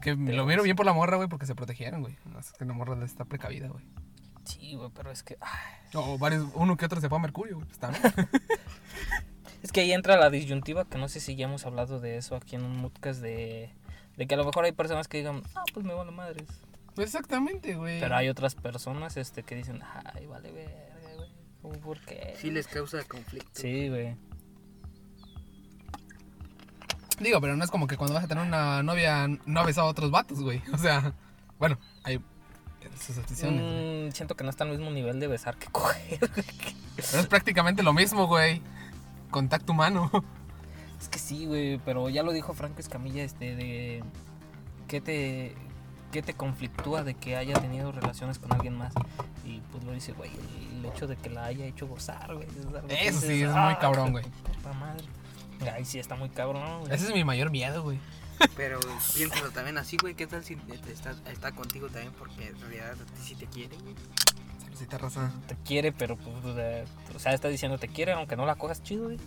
Que 0.00 0.14
lo 0.14 0.44
miro 0.44 0.62
bien 0.62 0.76
por 0.76 0.86
la 0.86 0.92
morra, 0.92 1.16
güey, 1.16 1.28
porque 1.28 1.46
se 1.46 1.54
protegieron, 1.54 2.02
güey. 2.02 2.16
No, 2.24 2.38
es 2.40 2.52
que 2.52 2.64
la 2.64 2.72
morra 2.72 2.96
está 3.04 3.24
precavida, 3.24 3.68
güey. 3.68 3.84
Sí, 4.44 4.74
güey, 4.74 4.90
pero 4.94 5.10
es 5.10 5.22
que. 5.22 5.36
ay, 5.40 5.90
O 5.94 6.18
varios, 6.18 6.46
uno 6.54 6.76
que 6.76 6.86
otro 6.86 7.00
se 7.00 7.08
fue 7.08 7.18
a 7.18 7.20
Mercurio, 7.20 7.56
güey, 7.56 7.66
pues 7.66 7.78
también. 7.78 8.02
Es 9.68 9.72
que 9.72 9.82
ahí 9.82 9.92
entra 9.92 10.16
la 10.16 10.30
disyuntiva, 10.30 10.86
que 10.86 10.96
no 10.96 11.10
sé 11.10 11.20
si 11.20 11.36
ya 11.36 11.44
hemos 11.44 11.66
hablado 11.66 12.00
de 12.00 12.16
eso 12.16 12.36
aquí 12.36 12.56
en 12.56 12.64
un 12.64 12.80
podcast 12.80 13.20
de. 13.20 13.70
De 14.16 14.26
que 14.26 14.34
a 14.34 14.38
lo 14.38 14.46
mejor 14.46 14.64
hay 14.64 14.72
personas 14.72 15.08
que 15.08 15.18
digan, 15.18 15.42
ah, 15.54 15.62
pues 15.74 15.84
me 15.84 15.92
vale 15.92 16.10
madres. 16.10 16.48
Pues 16.94 17.08
exactamente, 17.08 17.74
güey. 17.74 18.00
Pero 18.00 18.16
hay 18.16 18.30
otras 18.30 18.54
personas 18.54 19.18
este, 19.18 19.42
que 19.42 19.54
dicen, 19.56 19.82
ay, 20.14 20.24
vale 20.24 20.52
verga, 20.52 21.16
güey. 21.16 21.28
¿Cómo, 21.60 21.74
¿Por 21.80 22.00
qué? 22.00 22.34
Sí 22.38 22.50
les 22.50 22.66
causa 22.66 23.04
conflicto. 23.04 23.50
Sí, 23.52 23.90
güey. 23.90 24.16
Digo, 27.20 27.38
pero 27.38 27.54
no 27.54 27.62
es 27.62 27.70
como 27.70 27.86
que 27.86 27.98
cuando 27.98 28.14
vas 28.14 28.24
a 28.24 28.28
tener 28.28 28.46
una 28.46 28.82
novia 28.82 29.28
no 29.44 29.60
ha 29.60 29.66
besado 29.66 29.88
a 29.88 29.90
otros 29.90 30.10
vatos, 30.10 30.40
güey. 30.40 30.62
O 30.72 30.78
sea, 30.78 31.12
bueno, 31.58 31.78
hay 32.04 32.22
sus 32.98 33.18
excepciones. 33.18 33.60
Mm, 33.60 34.14
siento 34.14 34.34
que 34.34 34.44
no 34.44 34.48
está 34.48 34.64
al 34.64 34.70
mismo 34.70 34.90
nivel 34.90 35.20
de 35.20 35.26
besar 35.26 35.58
que 35.58 35.66
coger. 35.66 36.20
güey. 36.20 36.46
Pero 36.96 37.20
es 37.20 37.26
prácticamente 37.26 37.82
lo 37.82 37.92
mismo, 37.92 38.26
güey. 38.26 38.62
Contacto 39.30 39.72
humano. 39.72 40.10
Es 41.00 41.08
que 41.08 41.18
sí, 41.20 41.46
güey, 41.46 41.78
pero 41.84 42.08
ya 42.08 42.22
lo 42.24 42.32
dijo 42.32 42.54
Franco 42.54 42.80
Escamilla, 42.80 43.22
este, 43.22 43.54
de 43.54 44.02
qué 44.88 45.00
te, 45.00 45.54
qué 46.10 46.22
te 46.22 46.34
conflictúa 46.34 47.04
de 47.04 47.14
que 47.14 47.36
haya 47.36 47.54
tenido 47.54 47.92
relaciones 47.92 48.38
con 48.40 48.52
alguien 48.52 48.76
más. 48.76 48.92
Y 49.44 49.60
pues 49.70 49.84
lo 49.84 49.92
dice, 49.92 50.12
güey, 50.12 50.30
el 50.76 50.84
hecho 50.86 51.06
de 51.06 51.16
que 51.16 51.30
la 51.30 51.44
haya 51.44 51.66
hecho 51.66 51.86
gozar, 51.86 52.34
güey. 52.34 52.48
Eso 52.88 53.20
sí, 53.20 53.42
es 53.42 53.50
muy 53.50 53.72
"Ah, 53.74 53.78
cabrón, 53.80 54.10
güey". 54.10 54.24
puta 54.24 54.72
madre. 54.72 55.04
Ay, 55.72 55.84
sí, 55.84 55.98
está 55.98 56.16
muy 56.16 56.30
cabrón, 56.30 56.80
güey. 56.80 56.92
Ese 56.92 57.06
es 57.06 57.14
mi 57.14 57.24
mayor 57.24 57.50
miedo, 57.50 57.82
güey. 57.82 57.98
Pero 58.56 58.78
piénsalo 59.14 59.50
también 59.50 59.78
así, 59.78 59.96
güey. 60.00 60.14
¿Qué 60.14 60.26
tal 60.26 60.44
si 60.44 60.56
te 60.56 60.92
está, 60.92 61.14
está 61.30 61.52
contigo 61.52 61.88
también? 61.88 62.12
Porque 62.18 62.48
en 62.48 62.60
realidad 62.60 62.94
sí 63.22 63.34
te 63.34 63.46
quiere, 63.46 63.76
güey. 63.78 63.94
Saludcita 64.78 64.98
raza. 64.98 65.32
Te 65.46 65.56
quiere, 65.64 65.92
pero 65.92 66.16
pues, 66.16 66.44
o 66.44 66.54
sea, 66.54 66.84
o 67.14 67.18
sea, 67.18 67.32
está 67.34 67.48
diciendo 67.48 67.78
te 67.78 67.88
quiere, 67.88 68.12
aunque 68.12 68.36
no 68.36 68.46
la 68.46 68.54
cojas 68.54 68.82
chido, 68.82 69.04
güey. 69.04 69.18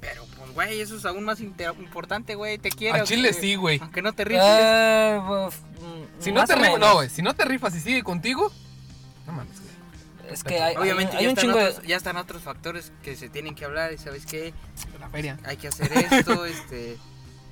Pero, 0.00 0.24
pues, 0.38 0.54
güey, 0.54 0.80
eso 0.80 0.96
es 0.96 1.04
aún 1.04 1.24
más 1.24 1.40
importante, 1.40 2.34
güey. 2.34 2.56
Te 2.58 2.70
quiere. 2.70 3.00
A 3.00 3.04
Chile 3.04 3.28
aunque- 3.28 3.40
sí, 3.40 3.54
güey. 3.56 3.78
Aunque 3.82 4.00
no 4.02 4.12
te 4.14 4.24
rifes. 4.24 4.42
Ah, 4.46 5.24
pues, 5.48 5.60
mm, 5.82 6.22
Si 6.22 6.32
no 6.32 6.44
te 6.44 6.54
rifas, 6.54 6.78
no, 6.78 6.94
güey. 6.94 7.10
Si 7.10 7.22
no 7.22 7.34
te 7.34 7.44
rifas 7.44 7.74
y 7.76 7.80
sigue 7.80 8.02
contigo, 8.02 8.50
no 9.26 9.32
mames, 9.32 9.60
güey. 9.60 9.70
Es 10.32 10.44
que 10.44 10.60
hay, 10.60 10.76
Obviamente 10.76 11.16
hay, 11.16 11.18
hay 11.18 11.24
ya, 11.24 11.30
un 11.30 11.38
están 11.38 11.44
chingo 11.44 11.58
de... 11.58 11.70
otros, 11.70 11.86
ya 11.86 11.96
están 11.96 12.16
otros 12.16 12.42
factores 12.42 12.92
que 13.02 13.16
se 13.16 13.28
tienen 13.28 13.54
que 13.56 13.64
hablar. 13.64 13.92
y 13.92 13.98
¿Sabes 13.98 14.24
qué? 14.26 14.54
La 15.00 15.08
feria. 15.10 15.36
Hay 15.44 15.56
que 15.56 15.68
hacer 15.68 15.92
esto, 15.92 16.44
este... 16.46 16.96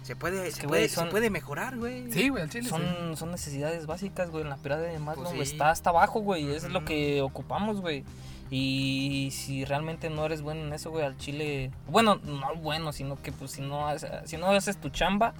Se 0.08 0.16
puede, 0.16 0.50
se 0.52 0.66
puede, 0.66 0.88
se 0.88 1.04
puede 1.04 1.28
mejorar, 1.28 1.76
güey. 1.76 2.10
Sí, 2.10 2.30
güey, 2.30 2.42
al 2.42 2.48
Chile 2.48 2.64
sí. 2.64 2.70
Son, 2.70 3.14
son 3.14 3.30
necesidades 3.30 3.84
básicas, 3.84 4.30
güey. 4.30 4.42
En 4.42 4.48
la 4.48 4.56
pirámide 4.56 4.88
de 4.88 4.98
Maslow 4.98 5.34
Pues 5.34 5.50
sí. 5.50 5.52
está 5.52 5.68
hasta 5.68 5.90
abajo, 5.90 6.20
güey. 6.20 6.50
Eso 6.50 6.68
es 6.68 6.72
lo 6.72 6.82
que 6.86 7.20
ocupamos, 7.20 7.82
güey. 7.82 8.04
Y 8.50 9.28
si 9.32 9.66
realmente 9.66 10.08
no 10.08 10.24
eres 10.24 10.40
bueno 10.40 10.62
en 10.62 10.72
eso, 10.72 10.90
güey, 10.90 11.04
al 11.04 11.18
chile. 11.18 11.72
Bueno, 11.88 12.18
no 12.24 12.54
bueno, 12.54 12.94
sino 12.94 13.20
que 13.20 13.32
pues 13.32 13.50
si 13.50 13.60
no, 13.60 13.86
haces, 13.86 14.10
si 14.24 14.38
no 14.38 14.46
haces 14.46 14.80
tu 14.80 14.88
chamba, 14.88 15.34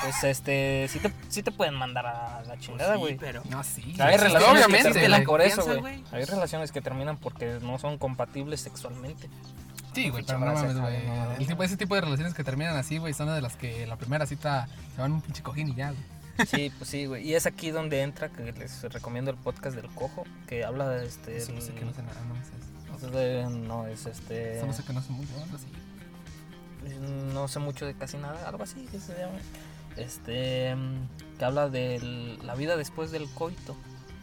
pues 0.00 0.24
este, 0.24 0.86
sí 0.88 0.98
te, 1.00 1.12
sí 1.28 1.42
te 1.42 1.52
pueden 1.52 1.74
mandar 1.74 2.06
a 2.06 2.42
la 2.46 2.58
chingada, 2.58 2.96
güey. 2.96 3.18
pero. 3.18 3.42
No, 3.50 3.62
sí. 3.64 3.82
Hay 3.98 4.14
sí, 4.14 4.24
relaciones 4.24 4.64
obviamente, 4.64 4.88
que 4.88 4.94
terminan 4.94 5.10
güey. 5.10 5.26
por 5.26 5.42
eso, 5.42 5.56
Confianza, 5.56 5.80
güey. 5.82 6.00
güey. 6.00 6.20
Hay 6.22 6.24
relaciones 6.24 6.72
que 6.72 6.80
terminan 6.80 7.18
porque 7.18 7.58
no 7.60 7.78
son 7.78 7.98
compatibles 7.98 8.62
sexualmente. 8.62 9.28
Sí, 9.94 10.08
güey, 10.10 10.24
pero 10.24 10.38
no 10.38 10.46
mames, 10.46 10.78
güey. 10.78 10.96
El 11.38 11.46
tipo, 11.46 11.62
ese 11.62 11.76
tipo 11.76 11.94
de 11.94 12.00
relaciones 12.02 12.34
que 12.34 12.42
terminan 12.44 12.76
así, 12.76 12.98
güey, 12.98 13.14
son 13.14 13.28
de 13.34 13.40
las 13.40 13.56
que 13.56 13.86
la 13.86 13.96
primera 13.96 14.26
cita 14.26 14.68
se 14.94 15.00
van 15.00 15.12
un 15.12 15.20
pinche 15.22 15.42
cojín 15.42 15.68
y 15.68 15.74
ya, 15.74 15.90
güey. 15.92 16.46
Sí, 16.48 16.72
pues 16.76 16.90
sí, 16.90 17.06
güey. 17.06 17.26
Y 17.28 17.34
es 17.34 17.46
aquí 17.46 17.70
donde 17.70 18.02
entra, 18.02 18.28
que 18.28 18.50
les 18.52 18.82
recomiendo 18.92 19.30
el 19.30 19.36
podcast 19.36 19.76
del 19.76 19.86
cojo, 19.90 20.24
que 20.48 20.64
habla 20.64 20.88
de 20.88 21.06
este... 21.06 21.36
Eso 21.36 21.52
no 21.52 21.60
sé 21.60 21.68
el- 21.72 21.78
que 21.78 21.84
no 21.84 21.92
sé 21.94 22.02
nada, 22.02 22.20
no 22.24 22.34
sé 22.34 23.06
eso. 23.06 23.10
de- 23.16 23.44
no, 23.48 23.86
es 23.86 24.06
este... 24.06 24.56
Eso 24.56 24.66
no 24.66 24.72
sé 24.72 24.82
que 24.82 24.92
no 24.92 25.00
sé 25.00 25.12
mucho, 25.12 25.30
algo 25.40 25.56
así. 25.56 25.66
no 27.32 27.48
sé 27.48 27.58
mucho 27.60 27.86
de 27.86 27.94
casi 27.94 28.16
nada, 28.18 28.48
algo 28.48 28.64
así 28.64 28.86
que 28.90 28.98
se 28.98 29.14
llama. 29.16 29.38
Este, 29.96 30.74
que 31.38 31.44
habla 31.44 31.68
de 31.68 32.36
la 32.42 32.54
vida 32.56 32.76
después 32.76 33.12
del 33.12 33.28
coito. 33.30 33.76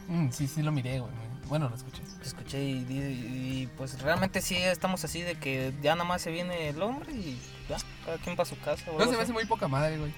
Mm, 0.09 0.29
sí, 0.31 0.47
sí 0.47 0.61
lo 0.61 0.71
miré, 0.73 0.99
güey. 0.99 1.11
Bueno, 1.51 1.67
lo 1.67 1.75
escuché. 1.75 2.01
Lo 2.17 2.25
escuché 2.25 2.62
y, 2.62 3.70
pues 3.75 4.01
realmente 4.01 4.39
sí 4.39 4.55
estamos 4.55 5.03
así 5.03 5.22
de 5.22 5.36
que 5.36 5.74
ya 5.81 5.96
nada 5.96 6.08
más 6.08 6.22
se 6.22 6.31
viene 6.31 6.70
el 6.70 6.81
hombre 6.81 7.12
y 7.12 7.38
ya, 7.67 7.75
cada 8.05 8.17
quien 8.20 8.38
para 8.38 8.48
su 8.48 8.58
casa. 8.58 8.86
No, 8.98 9.03
se 9.03 9.17
me 9.17 9.24
hace 9.24 9.34
muy 9.34 9.43
poca 9.43 9.67
madre, 9.67 9.98
güey. 9.98 10.13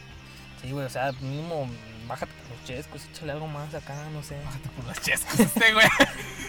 Sí, 0.61 0.69
güey, 0.69 0.85
o 0.85 0.89
sea, 0.91 1.11
mínimo 1.21 1.67
bájate 2.07 2.31
por 2.33 2.55
los 2.55 2.65
chescos, 2.65 3.01
échale 3.11 3.31
algo 3.31 3.47
más 3.47 3.73
acá, 3.73 3.95
no 4.13 4.21
sé. 4.21 4.37
Bájate 4.45 4.69
por 4.69 4.85
las 4.85 5.01
chescas 5.01 5.39
este, 5.39 5.73
güey. 5.73 5.87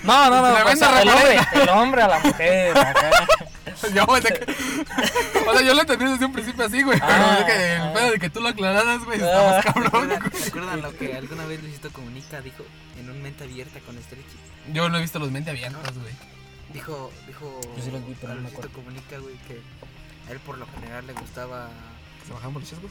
No, 0.03 0.29
no, 0.29 0.43
no, 0.43 0.71
o 0.71 0.77
sea, 0.77 1.01
el, 1.01 1.09
hombre, 1.09 1.39
el 1.55 1.69
hombre 1.71 2.03
a 2.03 2.09
la 2.09 2.19
mujer, 2.19 2.77
acá. 2.77 3.11
yo, 3.93 4.07
güey, 4.07 4.23
de 4.23 4.29
que- 4.33 4.45
O 5.49 5.53
sea, 5.53 5.63
yo 5.63 5.75
lo 5.75 5.81
entendí 5.83 6.05
desde 6.07 6.25
un 6.25 6.33
principio 6.33 6.65
así, 6.65 6.83
güey. 6.83 6.99
Pero 6.99 7.13
Ah, 7.13 7.39
es 7.41 7.45
que 7.45 7.53
ah. 7.53 7.87
el 7.87 7.93
pedo 7.93 8.11
de 8.13 8.19
que 8.19 8.31
tú 8.31 8.41
lo 8.41 8.49
aclararas, 8.49 9.05
güey, 9.05 9.21
Ah. 9.23 9.59
está 9.61 9.73
más 9.73 9.91
cabrón. 9.91 10.11
¿Recuerdan, 10.45 10.83
lo 10.83 10.97
que 10.97 11.17
alguna 11.17 11.45
vez 11.47 11.63
Luisito 11.63 11.91
Comunica 11.93 12.41
dijo 12.41 12.65
en 12.99 13.11
un 13.11 13.23
mente 13.23 13.45
abierta 13.45 13.81
con 13.81 13.97
Stretchy? 14.03 14.37
Yo 14.73 14.89
no 14.89 14.99
he 14.99 15.01
visto 15.01 15.19
los 15.19 15.31
mente 15.31 15.51
abiertos, 15.51 15.95
güey. 15.99 16.15
Dijo, 16.73 17.13
dijo 17.27 17.61
Yo 17.77 17.83
sí 17.83 17.91
los 17.91 18.07
vi, 18.07 18.15
pero 18.21 18.35
no 18.35 18.41
me 18.41 18.41
Luisito 18.43 18.61
acuerdo. 18.67 18.75
Comunica, 18.83 19.19
güey, 19.19 19.35
que 19.47 19.61
a 20.29 20.33
él 20.33 20.41
por 20.41 20.59
lo 20.59 20.67
general 20.75 21.07
le 21.07 21.13
gustaba. 21.13 21.69
¿Se 22.27 22.33
bajaban 22.33 22.53
por 22.55 22.63
los 22.63 22.71
chescos? 22.71 22.91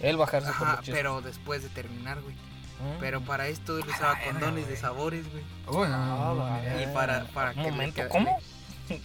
Él 0.00 0.16
bajarse 0.16 0.46
por 0.52 0.54
Ajá, 0.68 0.76
los 0.76 0.84
chescos. 0.84 0.94
pero 0.94 1.20
después 1.22 1.62
de 1.62 1.68
terminar, 1.70 2.20
güey. 2.22 2.34
Mm. 2.34 3.00
Pero 3.00 3.20
para 3.22 3.48
esto 3.48 3.76
él 3.76 3.84
usaba 3.88 4.16
condones 4.20 4.68
de 4.68 4.76
sabores, 4.76 5.28
güey. 5.32 5.42
Oh, 5.66 5.84
no, 5.84 5.98
no, 6.06 6.34
no, 6.36 6.44
Ah. 6.46 6.60
Y 6.80 6.86
para, 6.94 7.24
para 7.26 7.52
que 7.52 7.60
momento, 7.60 8.02
¿cómo? 8.08 8.38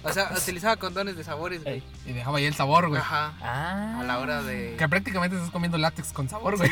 O 0.04 0.13
sea, 0.13 0.32
utilizaba 0.36 0.78
condones 0.78 1.16
de 1.18 1.24
sabores, 1.24 1.63
güey. 1.63 1.75
Ey. 1.75 1.84
Y 2.06 2.13
dejaba 2.13 2.38
ahí 2.38 2.46
el 2.46 2.54
sabor, 2.56 2.88
güey. 2.90 3.02
Ajá. 3.02 3.34
Ah. 3.42 4.00
A 4.00 4.04
la 4.04 4.20
hora 4.20 4.42
de. 4.44 4.75
Que 4.78 4.88
prácticamente 4.88 5.36
estás 5.36 5.52
comiendo 5.52 5.78
látex 5.78 6.12
con 6.13 6.30
sabor, 6.30 6.58
güey. 6.58 6.70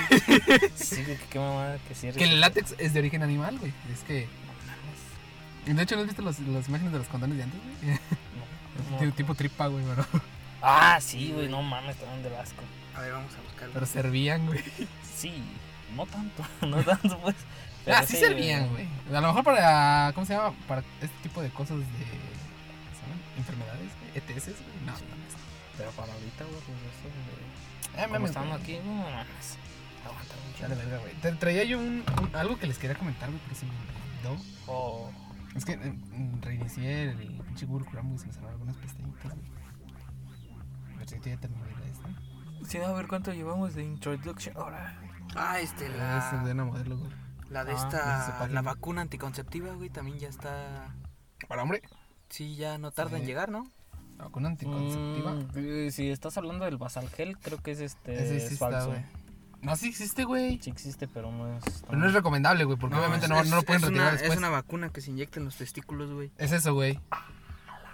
Sí, 0.75 0.95
que 1.05 1.17
qué 1.29 1.39
mamada 1.39 1.77
que 1.87 1.95
sí. 1.95 2.09
Que 2.11 2.23
el 2.25 2.39
látex 2.39 2.75
es 2.77 2.93
de 2.93 2.99
origen 2.99 3.23
animal, 3.23 3.57
güey. 3.59 3.73
Es 3.93 3.99
que. 4.03 4.27
De 5.65 5.81
hecho, 5.83 5.95
¿no 5.95 6.01
has 6.01 6.07
visto 6.07 6.21
los- 6.23 6.39
las 6.39 6.67
imágenes 6.69 6.91
de 6.93 6.99
los 6.99 7.07
condones 7.07 7.37
de 7.37 7.43
antes, 7.43 7.59
güey? 7.81 7.91
No, 7.93 7.97
Tipo- 8.97 9.05
no. 9.05 9.11
Tipo 9.13 9.35
tripa, 9.35 9.67
güey, 9.67 9.83
pero, 9.85 10.05
Ah, 10.63 10.99
sí, 11.01 11.31
güey, 11.33 11.47
no 11.49 11.61
mames, 11.61 11.95
estaban 11.95 12.21
de 12.23 12.35
asco. 12.37 12.61
A 12.95 13.01
ver, 13.01 13.13
vamos 13.13 13.31
a 13.33 13.41
buscarlo. 13.41 13.73
pero 13.73 13.85
servían, 13.85 14.45
güey. 14.47 14.63
Sí, 15.15 15.33
no 15.95 16.05
tanto, 16.05 16.43
no 16.67 16.83
tanto, 16.83 17.17
pues. 17.19 17.35
Ah, 17.87 18.03
sí 18.05 18.15
servían, 18.17 18.69
güey. 18.69 18.87
A 19.09 19.21
lo 19.21 19.27
mejor 19.29 19.43
para. 19.43 20.11
¿Cómo 20.13 20.25
se 20.25 20.33
llama? 20.33 20.53
Para 20.67 20.81
este 21.01 21.15
tipo 21.23 21.41
de 21.41 21.49
cosas 21.49 21.77
de. 21.79 21.83
Enfermedades, 23.41 23.91
güey. 23.99 24.11
ETS, 24.15 24.45
güey. 24.45 24.85
No, 24.85 24.95
Sí. 24.97 25.03
mames. 25.09 25.33
Pero 25.77 25.91
para 25.91 26.13
ahorita, 26.13 26.43
güey, 26.45 26.61
pues 26.61 26.77
eso 26.77 27.07
de. 27.09 27.97
Ah, 27.99 28.03
Como 28.03 28.13
mames, 28.13 28.29
estamos 28.29 28.49
güey. 28.61 28.61
aquí, 28.77 28.87
no 28.87 28.93
mames. 28.95 29.47
Aguanta 30.05 30.35
mucho. 30.47 30.61
Dale, 30.63 30.75
verga, 30.75 30.97
güey. 30.99 31.13
Te- 31.21 31.31
Traía 31.33 31.63
yo 31.63 31.77
un, 31.79 32.03
un- 32.21 32.35
algo 32.35 32.57
que 32.57 32.67
les 32.67 32.77
quería 32.77 32.95
comentar, 32.97 33.29
güey, 33.29 33.41
pero 33.43 33.55
se 33.55 33.65
me 33.65 33.71
olvidó. 33.71 34.43
Oh, 34.67 35.11
Es 35.55 35.65
que 35.65 35.73
eh, 35.73 35.93
reinicié 36.41 37.11
el 37.11 37.17
pinche 37.43 37.65
Google 37.65 37.85
Chrome 37.91 38.15
y 38.15 38.17
se 38.19 38.27
me 38.27 38.33
cerraron 38.33 38.53
algunas 38.53 38.77
pestañitas, 38.77 39.33
güey. 39.33 39.51
A 40.93 40.97
ver 40.97 41.09
si 41.09 41.15
ya 41.19 41.37
terminé 41.37 41.63
la 41.79 41.87
esta. 41.87 42.09
sí, 42.69 42.77
a 42.77 42.91
ver 42.93 43.07
cuánto 43.07 43.33
llevamos 43.33 43.75
de 43.75 43.83
introduction. 43.83 44.55
Ahora. 44.57 44.97
Ah, 45.35 45.59
este, 45.59 45.85
Es 45.87 45.91
de 45.91 45.97
la. 45.97 46.41
una 46.53 46.65
modelo, 46.65 46.97
güey. 46.97 47.11
La 47.49 47.65
de 47.65 47.73
Ah, 47.73 47.75
esta. 47.75 48.37
página. 48.39 48.53
La 48.53 48.61
vacuna 48.61 49.01
anticonceptiva, 49.01 49.73
güey, 49.73 49.89
también 49.89 50.19
ya 50.19 50.29
está. 50.29 50.93
Para 51.49 51.63
hombre, 51.63 51.81
Sí, 52.31 52.55
ya 52.55 52.77
no 52.79 52.91
tarda 52.91 53.17
en 53.19 53.25
llegar, 53.25 53.49
¿no? 53.51 53.67
vacuna 54.17 54.49
anticonceptiva. 54.49 55.31
Mm, 55.33 55.89
si 55.89 56.09
estás 56.11 56.37
hablando 56.37 56.65
del 56.65 56.77
Basalgel, 56.77 57.37
creo 57.39 57.57
que 57.57 57.71
es 57.71 57.79
este. 57.79 58.13
Ese 58.13 58.39
sí 58.39 58.45
es 58.45 58.51
está, 58.53 58.69
falso. 58.69 58.89
güey. 58.89 59.01
No, 59.63 59.75
sí 59.75 59.89
existe, 59.89 60.23
güey. 60.25 60.59
Sí 60.61 60.69
existe, 60.69 61.07
pero 61.07 61.31
no 61.31 61.55
es. 61.57 61.63
Pero 61.87 61.97
no 61.97 62.05
es 62.07 62.13
recomendable, 62.13 62.63
güey, 62.65 62.77
porque 62.77 62.95
obviamente 62.97 63.25
es- 63.25 63.29
no, 63.31 63.39
es- 63.41 63.49
no 63.49 63.55
lo 63.57 63.63
pueden 63.63 63.81
es 63.81 63.87
retirar 63.87 64.03
una, 64.07 64.11
después. 64.13 64.31
Es 64.33 64.37
una 64.37 64.49
vacuna 64.49 64.89
que 64.89 65.01
se 65.01 65.09
inyecta 65.11 65.39
en 65.39 65.45
los 65.45 65.55
testículos, 65.57 66.11
güey. 66.11 66.31
Es 66.37 66.51
eso, 66.51 66.73
güey. 66.75 66.99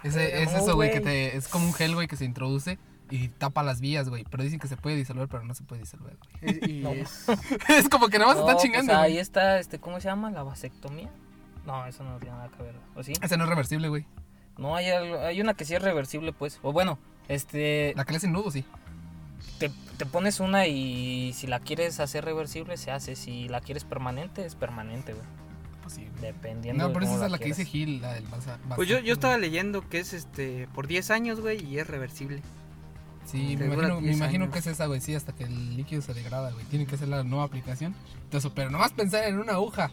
Ese- 0.02 0.42
es 0.42 0.52
No, 0.52 0.58
eso, 0.58 0.74
güey, 0.76 0.92
que 0.92 1.00
te, 1.00 1.36
es 1.36 1.48
como 1.48 1.66
un 1.66 1.72
gel, 1.74 1.94
güey, 1.94 2.06
que 2.08 2.16
se 2.16 2.24
introduce 2.26 2.78
y 3.10 3.28
tapa 3.28 3.62
las 3.62 3.80
vías, 3.80 4.08
güey. 4.10 4.24
Pero 4.30 4.42
dicen 4.44 4.58
que 4.60 4.68
se 4.68 4.76
puede 4.76 4.96
disolver, 4.96 5.28
pero 5.28 5.44
no 5.44 5.54
se 5.54 5.64
puede 5.64 5.80
disolver, 5.82 6.16
güey. 6.42 6.60
Y 6.70 6.82
No. 6.82 6.90
es. 6.90 7.24
es 7.68 7.88
como 7.88 8.08
que 8.08 8.18
nada 8.18 8.34
más 8.34 8.40
No, 8.40 8.44
pues 8.52 8.58
chingando, 8.58 8.94
ahí 8.94 9.12
güey. 9.12 9.18
está, 9.22 9.58
este, 9.58 9.78
¿cómo 9.78 9.98
se 10.00 10.08
llama? 10.08 10.30
La 10.30 10.42
vasectomía. 10.42 11.10
No, 11.66 11.86
eso 11.86 12.04
no 12.04 12.18
tiene 12.18 12.36
nada 12.36 12.48
que 12.50 12.62
ver. 12.62 12.74
¿O 12.94 13.02
sí? 13.02 13.12
Ese 13.20 13.36
no 13.36 13.44
es 13.44 13.50
reversible, 13.50 13.88
güey. 13.88 14.06
No, 14.58 14.74
hay, 14.76 14.86
algo- 14.90 15.20
hay 15.20 15.40
una 15.40 15.54
que 15.54 15.64
sí 15.64 15.74
es 15.74 15.82
reversible, 15.82 16.32
pues. 16.32 16.58
O 16.62 16.72
bueno, 16.72 16.98
este, 17.28 17.94
La 17.96 18.04
que 18.04 18.12
le 18.12 18.16
hacen 18.18 18.32
nudo, 18.32 18.50
sí. 18.50 18.64
te, 19.58 19.70
te 19.96 20.04
pones 20.06 20.40
una 20.40 20.66
y 20.66 21.32
si 21.34 21.46
la 21.46 21.60
quieres 21.60 22.00
hacer 22.00 22.24
reversible, 22.24 22.76
se 22.76 22.90
hace. 22.90 23.14
Si 23.16 23.48
la 23.48 23.60
quieres 23.60 23.84
permanente, 23.84 24.44
es 24.44 24.54
permanente, 24.56 25.12
güey. 25.14 25.24
Pues 25.82 25.94
sí, 25.94 26.06
güey. 26.10 26.20
Dependiendo 26.32 26.82
No, 26.82 26.88
de 26.88 26.94
pero 26.94 27.06
esa 27.06 27.24
es 27.26 27.30
la 27.30 27.38
que 27.38 27.44
dice 27.46 27.64
Gil, 27.64 28.00
la 28.02 28.14
del 28.14 28.26
Barça. 28.28 28.56
Pues 28.76 28.88
yo, 28.88 28.98
yo 28.98 29.12
estaba 29.12 29.38
leyendo 29.38 29.88
que 29.88 30.00
es 30.00 30.12
este 30.12 30.68
por 30.74 30.86
10 30.88 31.10
años, 31.10 31.40
güey, 31.40 31.64
y 31.64 31.78
es 31.78 31.86
reversible. 31.86 32.42
Sí, 33.24 33.56
me 33.58 33.66
imagino, 33.66 33.96
me 34.00 34.06
10 34.08 34.16
imagino 34.16 34.44
años. 34.44 34.52
que 34.54 34.58
es 34.60 34.66
esa, 34.66 34.86
güey, 34.86 35.00
sí, 35.02 35.14
hasta 35.14 35.34
que 35.34 35.44
el 35.44 35.76
líquido 35.76 36.00
se 36.02 36.14
degrada, 36.14 36.50
güey. 36.50 36.64
Tiene 36.66 36.86
que 36.86 36.94
hacer 36.94 37.08
la 37.08 37.22
nueva 37.24 37.44
aplicación. 37.44 37.94
Entonces, 38.24 38.50
pero 38.54 38.70
nomás 38.70 38.92
pensar 38.92 39.24
en 39.24 39.38
una 39.38 39.52
aguja. 39.52 39.90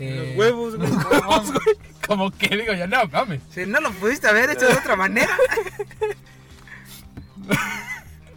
Eh, 0.00 0.26
Los 0.28 0.36
huevos, 0.38 0.76
güey. 0.76 0.90
Los 0.90 1.04
huevos, 1.04 1.52
güey. 1.52 1.76
Como 2.06 2.30
que 2.30 2.56
digo 2.56 2.72
yo, 2.74 2.86
no, 2.86 3.06
mames. 3.08 3.40
Si 3.50 3.64
no 3.66 3.80
lo 3.80 3.90
pudiste 3.92 4.28
haber 4.28 4.50
hecho 4.50 4.66
de 4.66 4.74
otra 4.74 4.96
manera. 4.96 5.36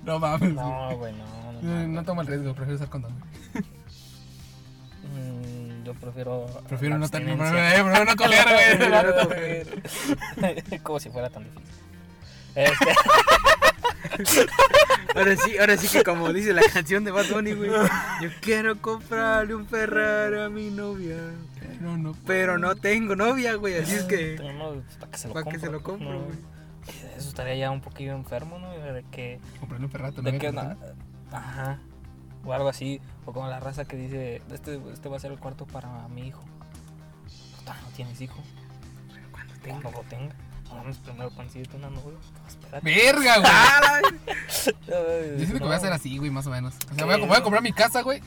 No 0.04 0.20
mames. 0.20 0.54
No, 0.54 0.96
güey, 0.98 1.14
no. 1.14 1.26
no. 1.52 1.60
Eh, 1.60 1.86
no. 1.86 1.88
No 1.88 2.04
tomo 2.06 2.22
el 2.22 2.28
riesgo, 2.28 2.54
prefiero 2.54 2.76
usar 2.76 2.90
condón. 2.90 3.14
Mm, 5.04 5.84
yo 5.84 5.94
prefiero. 5.96 6.46
Prefiero 6.68 6.98
no 6.98 7.10
tener, 7.10 7.38
prefiero 7.38 8.06
no 8.06 8.16
coger, 8.18 9.66
güey. 10.38 10.80
Como 10.84 11.00
si 11.00 11.10
fuera 11.10 11.30
tan 11.30 11.44
difícil. 11.44 11.66
Este, 12.56 12.96
Ahora 15.16 15.36
sí, 15.36 15.58
ahora 15.58 15.78
sí 15.78 15.88
que 15.88 16.04
como 16.04 16.32
dice 16.32 16.54
la 16.54 16.62
canción 16.74 17.04
de 17.04 17.12
Bad 17.12 17.26
Bunny, 17.32 17.54
güey. 17.54 17.72
Yo 18.22 18.30
quiero 18.42 18.80
comprarle 18.82 19.56
un 19.56 19.66
Ferrari 19.68 20.40
a 20.42 20.50
mi 20.50 20.70
novia. 20.70 21.18
No, 21.82 21.98
no. 21.98 22.16
Pero 22.26 22.58
no 22.58 22.76
tengo 22.76 23.16
novia, 23.16 23.56
güey, 23.56 23.76
así 23.80 23.96
es 23.96 24.04
que. 24.04 24.36
no, 24.58 24.82
para 25.00 25.12
que 25.12 25.18
se 25.18 25.28
lo 25.28 25.34
Para 25.34 25.44
que 25.46 25.52
compro. 25.52 25.60
se 25.68 25.72
lo 25.72 25.84
compro, 25.84 26.12
no. 26.12 26.20
güey. 26.26 26.38
Eso 27.18 27.30
estaría 27.30 27.56
ya 27.56 27.72
un 27.72 27.82
poquillo 27.82 28.14
enfermo, 28.14 28.60
¿no? 28.60 28.72
De 28.72 29.04
que. 29.12 29.40
Comprarle 29.60 29.86
un 29.86 29.92
perrato, 29.92 30.22
De 30.22 30.38
que 30.38 30.52
na- 30.52 30.78
Ajá. 31.32 31.80
O 32.46 32.54
algo 32.54 32.70
así. 32.70 33.02
O 33.26 33.34
como 33.34 33.48
la 33.50 33.60
raza 33.60 33.86
que 33.86 33.98
dice: 33.98 34.42
Este, 34.52 34.80
este 34.94 35.10
va 35.10 35.18
a 35.18 35.20
ser 35.20 35.32
el 35.32 35.40
cuarto 35.40 35.66
para 35.66 36.08
mi 36.08 36.28
hijo. 36.28 36.44
Puta, 37.58 37.76
no 37.84 37.90
tienes 37.96 38.22
hijo. 38.22 38.42
Cuando 39.32 39.54
Cuando 39.82 39.92
lo 39.92 40.04
tenga. 40.10 40.36
No 40.70 40.76
mames, 40.76 40.98
primero 40.98 41.30
consíguete 41.32 41.78
una 41.78 41.90
novia. 41.90 42.18
Espérate. 42.48 42.86
Verga, 42.86 43.38
güey. 43.40 43.52
Ah, 43.52 44.02
Yo 44.88 45.38
siento 45.38 45.58
que 45.60 45.64
voy 45.64 45.74
a 45.74 45.78
hacer 45.78 45.94
así, 45.94 46.18
güey, 46.18 46.30
más 46.32 46.46
o 46.48 46.50
menos. 46.50 46.76
O 46.92 46.96
sea, 46.96 47.06
voy 47.06 47.16
a, 47.16 47.18
voy 47.18 47.38
a 47.38 47.42
comprar 47.42 47.64
mi 47.64 47.72
casa, 47.74 48.02
güey. 48.02 48.22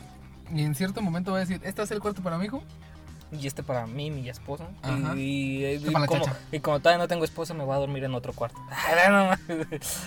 Y 0.55 0.63
en 0.63 0.75
cierto 0.75 1.01
momento 1.03 1.31
voy 1.31 1.39
a 1.39 1.45
decir, 1.45 1.61
¿este 1.65 1.81
va 1.81 1.85
a 1.85 1.87
ser 1.87 1.97
el 1.97 2.01
cuarto 2.03 2.23
para 2.23 2.39
mi 2.39 2.47
hijo? 2.47 2.63
Y 3.33 3.47
este 3.47 3.63
para 3.63 3.87
mí, 3.87 4.11
mi 4.11 4.29
esposa. 4.29 4.67
Ajá. 4.83 5.15
Y, 5.15 5.59
y, 5.59 5.65
Este 5.65 5.93
como, 5.93 6.07
y 6.51 6.59
como 6.59 6.81
todavía 6.81 6.99
no 6.99 7.07
tengo 7.07 7.25
esposa, 7.25 7.55
me 7.55 7.63
voy 7.63 7.77
a 7.77 7.79
dormir 7.79 8.03
en 8.03 8.15
otro 8.15 8.33
cuarto. 8.33 8.59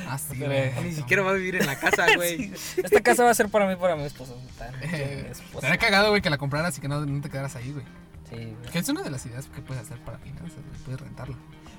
Ah, 0.09 0.17
sí, 0.17 0.35
Pero- 0.37 0.47
güey. 0.51 0.83
Ni 0.83 0.91
siquiera 0.93 1.23
va 1.23 1.31
a 1.31 1.33
vivir 1.35 1.55
en 1.55 1.65
la 1.65 1.77
casa, 1.79 2.05
güey. 2.15 2.51
Esta 2.75 3.01
casa 3.01 3.23
va 3.23 3.29
a 3.29 3.33
ser 3.33 3.47
para 3.47 3.65
mí, 3.67 3.77
para 3.77 3.95
mi 3.95 4.03
esposa. 4.03 4.33
Eh. 4.81 5.31
Estaría 5.31 5.77
cagado, 5.77 6.09
güey, 6.09 6.21
que 6.21 6.29
la 6.29 6.37
compraras 6.37 6.77
y 6.77 6.81
que 6.81 6.89
no, 6.89 7.05
no 7.05 7.21
te 7.21 7.29
quedaras 7.29 7.55
ahí, 7.55 7.71
güey. 7.71 7.85
Sí, 8.29 8.35
güey. 8.35 8.71
Que 8.71 8.79
es 8.79 8.89
una 8.89 9.01
de 9.03 9.09
las 9.09 9.25
ideas 9.25 9.45
que 9.45 9.61
puedes 9.61 9.81
hacer 9.83 9.99
para 9.99 10.17
finanzas, 10.17 10.57
güey. 10.67 10.81
Puedes 10.83 10.99
rentarla. 10.99 11.37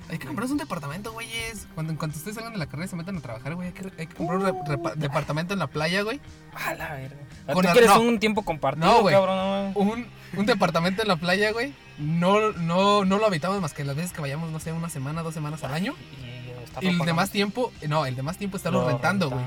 Hay 0.09 0.19
que 0.19 0.27
comprarse 0.27 0.51
un 0.53 0.59
departamento, 0.59 1.11
güeyes. 1.13 1.67
Cuando, 1.73 1.91
en 1.91 1.97
cuanto 1.97 2.17
ustedes 2.17 2.35
salgan 2.35 2.53
de 2.53 2.59
la 2.59 2.67
carrera 2.67 2.85
y 2.85 2.89
se 2.89 2.95
metan 2.95 3.17
a 3.17 3.21
trabajar, 3.21 3.55
güey, 3.55 3.69
hay 3.69 3.73
que, 3.73 3.91
hay 3.97 4.05
que 4.07 4.13
comprar 4.15 4.37
un 4.37 4.45
repa- 4.45 4.93
departamento 4.95 5.53
en 5.53 5.59
la 5.59 5.67
playa, 5.67 6.03
güey. 6.03 6.21
A 6.53 6.73
la 6.75 6.93
verga. 6.93 7.17
¿Tú 7.51 7.59
ar- 7.59 7.71
quieres 7.71 7.89
no. 7.89 8.01
un 8.01 8.19
tiempo 8.19 8.43
compartido, 8.43 8.85
No, 8.85 9.01
güey. 9.01 9.15
cabrón? 9.15 9.73
No. 9.73 9.79
Un, 9.79 10.07
un 10.37 10.45
departamento 10.45 11.01
en 11.01 11.07
la 11.07 11.15
playa, 11.15 11.51
güey. 11.51 11.73
No, 11.97 12.51
no, 12.51 13.03
no 13.03 13.17
lo 13.17 13.25
habitamos 13.25 13.59
más 13.61 13.73
que 13.73 13.83
las 13.83 13.95
veces 13.95 14.11
que 14.13 14.21
vayamos, 14.21 14.51
no 14.51 14.59
sé, 14.59 14.71
una 14.73 14.89
semana, 14.89 15.23
dos 15.23 15.33
semanas 15.33 15.63
al 15.63 15.73
año. 15.73 15.95
Y, 16.21 16.25
y 16.25 16.49
el 16.51 16.71
pagando. 16.71 17.05
de 17.05 17.13
más 17.13 17.31
tiempo, 17.31 17.71
no, 17.87 18.05
el 18.05 18.15
de 18.15 18.21
más 18.21 18.37
tiempo 18.37 18.57
estarlo 18.57 18.81
Lo 18.81 18.87
rentando, 18.89 19.29
güey. 19.31 19.43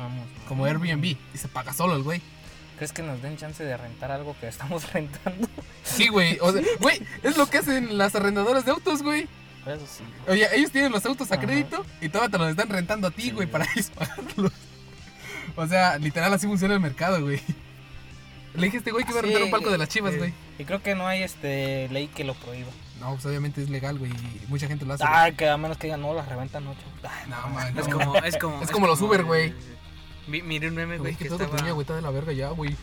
Como 0.49 0.65
Airbnb. 0.65 1.05
Y 1.05 1.19
se 1.35 1.47
paga 1.49 1.73
solo 1.73 1.95
el 1.95 2.03
güey. 2.03 2.21
¿Crees 2.79 2.93
que 2.93 3.03
nos 3.03 3.21
den 3.23 3.37
chance 3.37 3.63
de 3.65 3.77
rentar 3.77 4.11
algo 4.11 4.35
que 4.41 4.49
estamos 4.49 4.93
rentando? 4.93 5.49
Sí, 5.85 6.09
güey. 6.09 6.39
O 6.41 6.51
sea, 6.53 6.63
güey, 6.81 7.01
es 7.23 7.37
lo 7.37 7.47
que 7.49 7.59
hacen 7.59 7.97
las 7.99 8.15
arrendadoras 8.17 8.65
de 8.65 8.71
autos, 8.73 9.03
güey. 9.03 9.29
Eso 9.69 9.87
sí. 9.87 10.05
Oye, 10.29 10.47
ellos 10.55 10.71
tienen 10.71 10.91
los 10.93 11.05
autos 11.07 11.31
a 11.31 11.35
Ajá. 11.37 11.45
crédito 11.45 11.85
y 12.01 12.09
todavía 12.09 12.31
te 12.31 12.39
los 12.39 12.51
están 12.51 12.69
rentando 12.69 13.09
a 13.09 13.11
ti, 13.11 13.23
Sí, 13.23 13.31
güey, 13.31 13.47
güey. 13.47 13.51
para 13.51 13.65
ellos 13.73 13.91
pagarlos. 13.91 14.53
O 15.57 15.67
sea, 15.67 15.99
literal 15.99 16.33
así 16.33 16.47
funciona 16.47 16.75
el 16.75 16.81
mercado, 16.81 17.21
güey. 17.23 17.41
Le 18.55 18.65
dije 18.67 18.77
a 18.77 18.81
este 18.81 18.91
güey 18.93 19.05
que 19.05 19.11
iba 19.11 19.21
a 19.21 19.23
rentar 19.23 19.41
Sí, 19.41 19.45
un 19.45 19.51
palco 19.51 19.71
de 19.71 19.79
las 19.79 19.89
chivas, 19.89 20.13
sí. 20.13 20.19
güey. 20.19 20.33
Y 20.59 20.65
creo 20.65 20.83
que 20.83 20.95
no 20.95 21.07
hay 21.07 21.23
este 21.23 21.89
ley 21.91 22.09
que 22.09 22.25
lo 22.25 22.35
prohíba. 22.35 22.71
No, 23.01 23.13
pues 23.13 23.27
obviamente 23.27 23.63
es 23.63 23.71
legal, 23.71 23.99
güey. 23.99 24.11
y 24.11 24.45
Mucha 24.49 24.67
gente 24.67 24.85
lo 24.85 24.95
hace. 24.95 25.05
Ah, 25.07 25.31
que 25.37 25.49
a 25.49 25.57
menos 25.57 25.77
que 25.79 25.87
digan, 25.87 26.01
no, 26.01 26.15
la 26.15 26.25
reventan 26.25 26.65
no, 26.65 26.75
chavos. 26.75 26.95
Ah, 27.05 27.25
No, 27.29 27.49
man. 27.55 27.79
Es 27.79 27.87
como, 27.89 28.17
es 28.17 28.37
como, 28.37 28.63
Es 28.63 28.71
como 28.71 28.87
los 28.87 29.01
Uber, 29.01 29.23
güey. 29.25 29.45
el- 29.51 29.57
Mi- 30.27 30.43
Miré 30.43 30.69
un 30.69 30.75
meme, 30.75 30.99
Güey, 30.99 31.15
que 31.15 31.25
que 31.25 31.31
todo 31.31 31.39
estaba... 31.43 31.57
tenía, 31.57 31.73
güey, 31.73 31.83
está 31.85 31.95
de 31.95 32.03
la 32.03 32.11
verga 32.11 32.33
ya, 32.33 32.49
güey. 32.51 32.77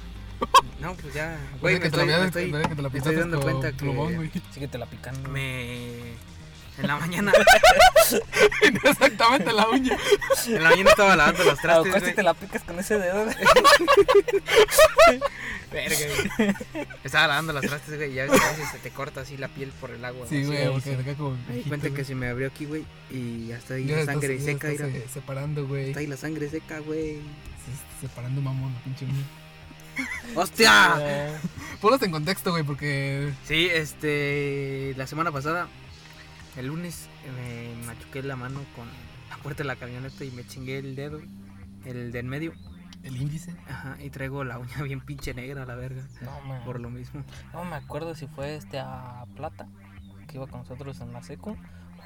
No, 0.79 0.93
pues 0.95 1.13
ya, 1.13 1.37
Güey, 1.61 1.61
güey, 1.61 1.73
me 1.75 1.79
que 1.81 1.89
te 1.89 1.97
la 1.97 2.03
estoy, 2.03 2.05
me 2.05 2.25
estoy, 2.25 2.69
que 2.69 2.75
te 2.75 2.81
la 2.81 2.89
me 2.89 2.97
estoy 2.97 3.15
dando 3.15 3.39
con 3.39 3.49
cuenta 3.51 3.71
que 3.71 3.77
plumón, 3.77 4.15
güey. 4.15 4.31
Sí 4.51 4.59
que 4.59 4.67
te 4.67 4.77
la 4.77 4.85
pican. 4.85 5.31
me... 5.31 6.13
En 6.77 6.87
la 6.87 6.97
mañana, 6.97 7.31
Exactamente 8.83 9.53
la 9.53 9.69
uña. 9.69 9.97
en 10.47 10.61
la 10.63 10.69
mañana 10.71 10.89
estaba 10.89 11.15
lavando 11.15 11.43
los 11.45 11.59
trastes, 11.59 11.93
casi 11.93 12.03
güey. 12.05 12.15
te 12.15 12.23
la 12.23 12.33
picas 12.33 12.63
con 12.63 12.77
ese 12.79 12.97
dedo. 12.97 13.25
Verga, 15.71 15.97
güey. 16.37 16.53
Estaba 17.03 17.27
lavando 17.27 17.53
los 17.53 17.61
trastes, 17.65 17.95
güey, 17.97 18.13
y 18.13 18.19
a 18.19 18.25
veces 18.25 18.41
se 18.71 18.77
te 18.79 18.89
corta 18.91 19.21
así 19.21 19.37
la 19.37 19.47
piel 19.47 19.69
por 19.79 19.91
el 19.91 20.03
agua. 20.03 20.25
Sí, 20.29 20.43
güey, 20.43 20.57
sí, 20.59 20.65
porque 20.71 20.89
sí. 20.97 21.03
queda 21.03 21.15
como. 21.15 21.37
Me 21.47 21.55
di 21.55 21.61
cuenta 21.63 21.89
que 21.89 22.03
se 22.03 22.15
me 22.15 22.27
abrió 22.29 22.47
aquí, 22.47 22.65
güey, 22.65 22.85
y 23.09 23.51
hasta 23.51 23.75
ahí 23.75 23.85
Ya 23.85 23.95
la 23.95 24.01
estás- 24.01 24.13
sangre 24.15 24.37
ya 24.37 24.43
seca, 24.45 24.69
estás, 24.71 24.91
separando, 25.13 25.67
güey. 25.67 25.87
Está 25.89 25.99
ahí 26.01 26.07
la 26.07 26.17
sangre 26.17 26.49
seca, 26.49 26.79
güey. 26.79 27.19
Se 27.99 28.07
Separando 28.07 28.41
mamón, 28.41 28.75
pinche 28.83 29.05
uña. 29.05 29.23
¡Hostia! 30.35 30.95
Ponlos 31.81 32.01
en 32.03 32.11
contexto, 32.11 32.51
güey, 32.51 32.63
porque. 32.63 33.31
Sí, 33.47 33.69
este. 33.71 34.93
La 34.97 35.07
semana 35.07 35.31
pasada, 35.31 35.67
el 36.57 36.67
lunes, 36.67 37.07
me 37.35 37.85
machuqué 37.85 38.23
la 38.23 38.35
mano 38.35 38.61
con 38.75 38.85
la 39.29 39.37
puerta 39.43 39.63
de 39.63 39.67
la 39.67 39.75
camioneta 39.75 40.23
y 40.23 40.31
me 40.31 40.45
chingué 40.45 40.77
el 40.79 40.95
dedo, 40.95 41.19
el 41.85 42.11
del 42.11 42.25
medio. 42.25 42.53
El 43.03 43.17
índice. 43.17 43.55
Ajá, 43.69 43.97
y 44.01 44.09
traigo 44.09 44.43
la 44.43 44.57
uña 44.57 44.81
bien 44.83 44.99
pinche 45.01 45.33
negra, 45.35 45.65
la 45.65 45.75
verga. 45.75 46.07
No, 46.21 46.41
man. 46.41 46.63
Por 46.65 46.79
lo 46.79 46.89
mismo. 46.89 47.23
No 47.53 47.63
me 47.63 47.75
acuerdo 47.75 48.15
si 48.15 48.25
fue 48.27 48.55
este 48.55 48.79
a 48.79 49.25
Plata, 49.35 49.67
que 50.27 50.37
iba 50.37 50.47
con 50.47 50.61
nosotros 50.61 50.99
en 51.01 51.13
la 51.13 51.21
seco. 51.21 51.55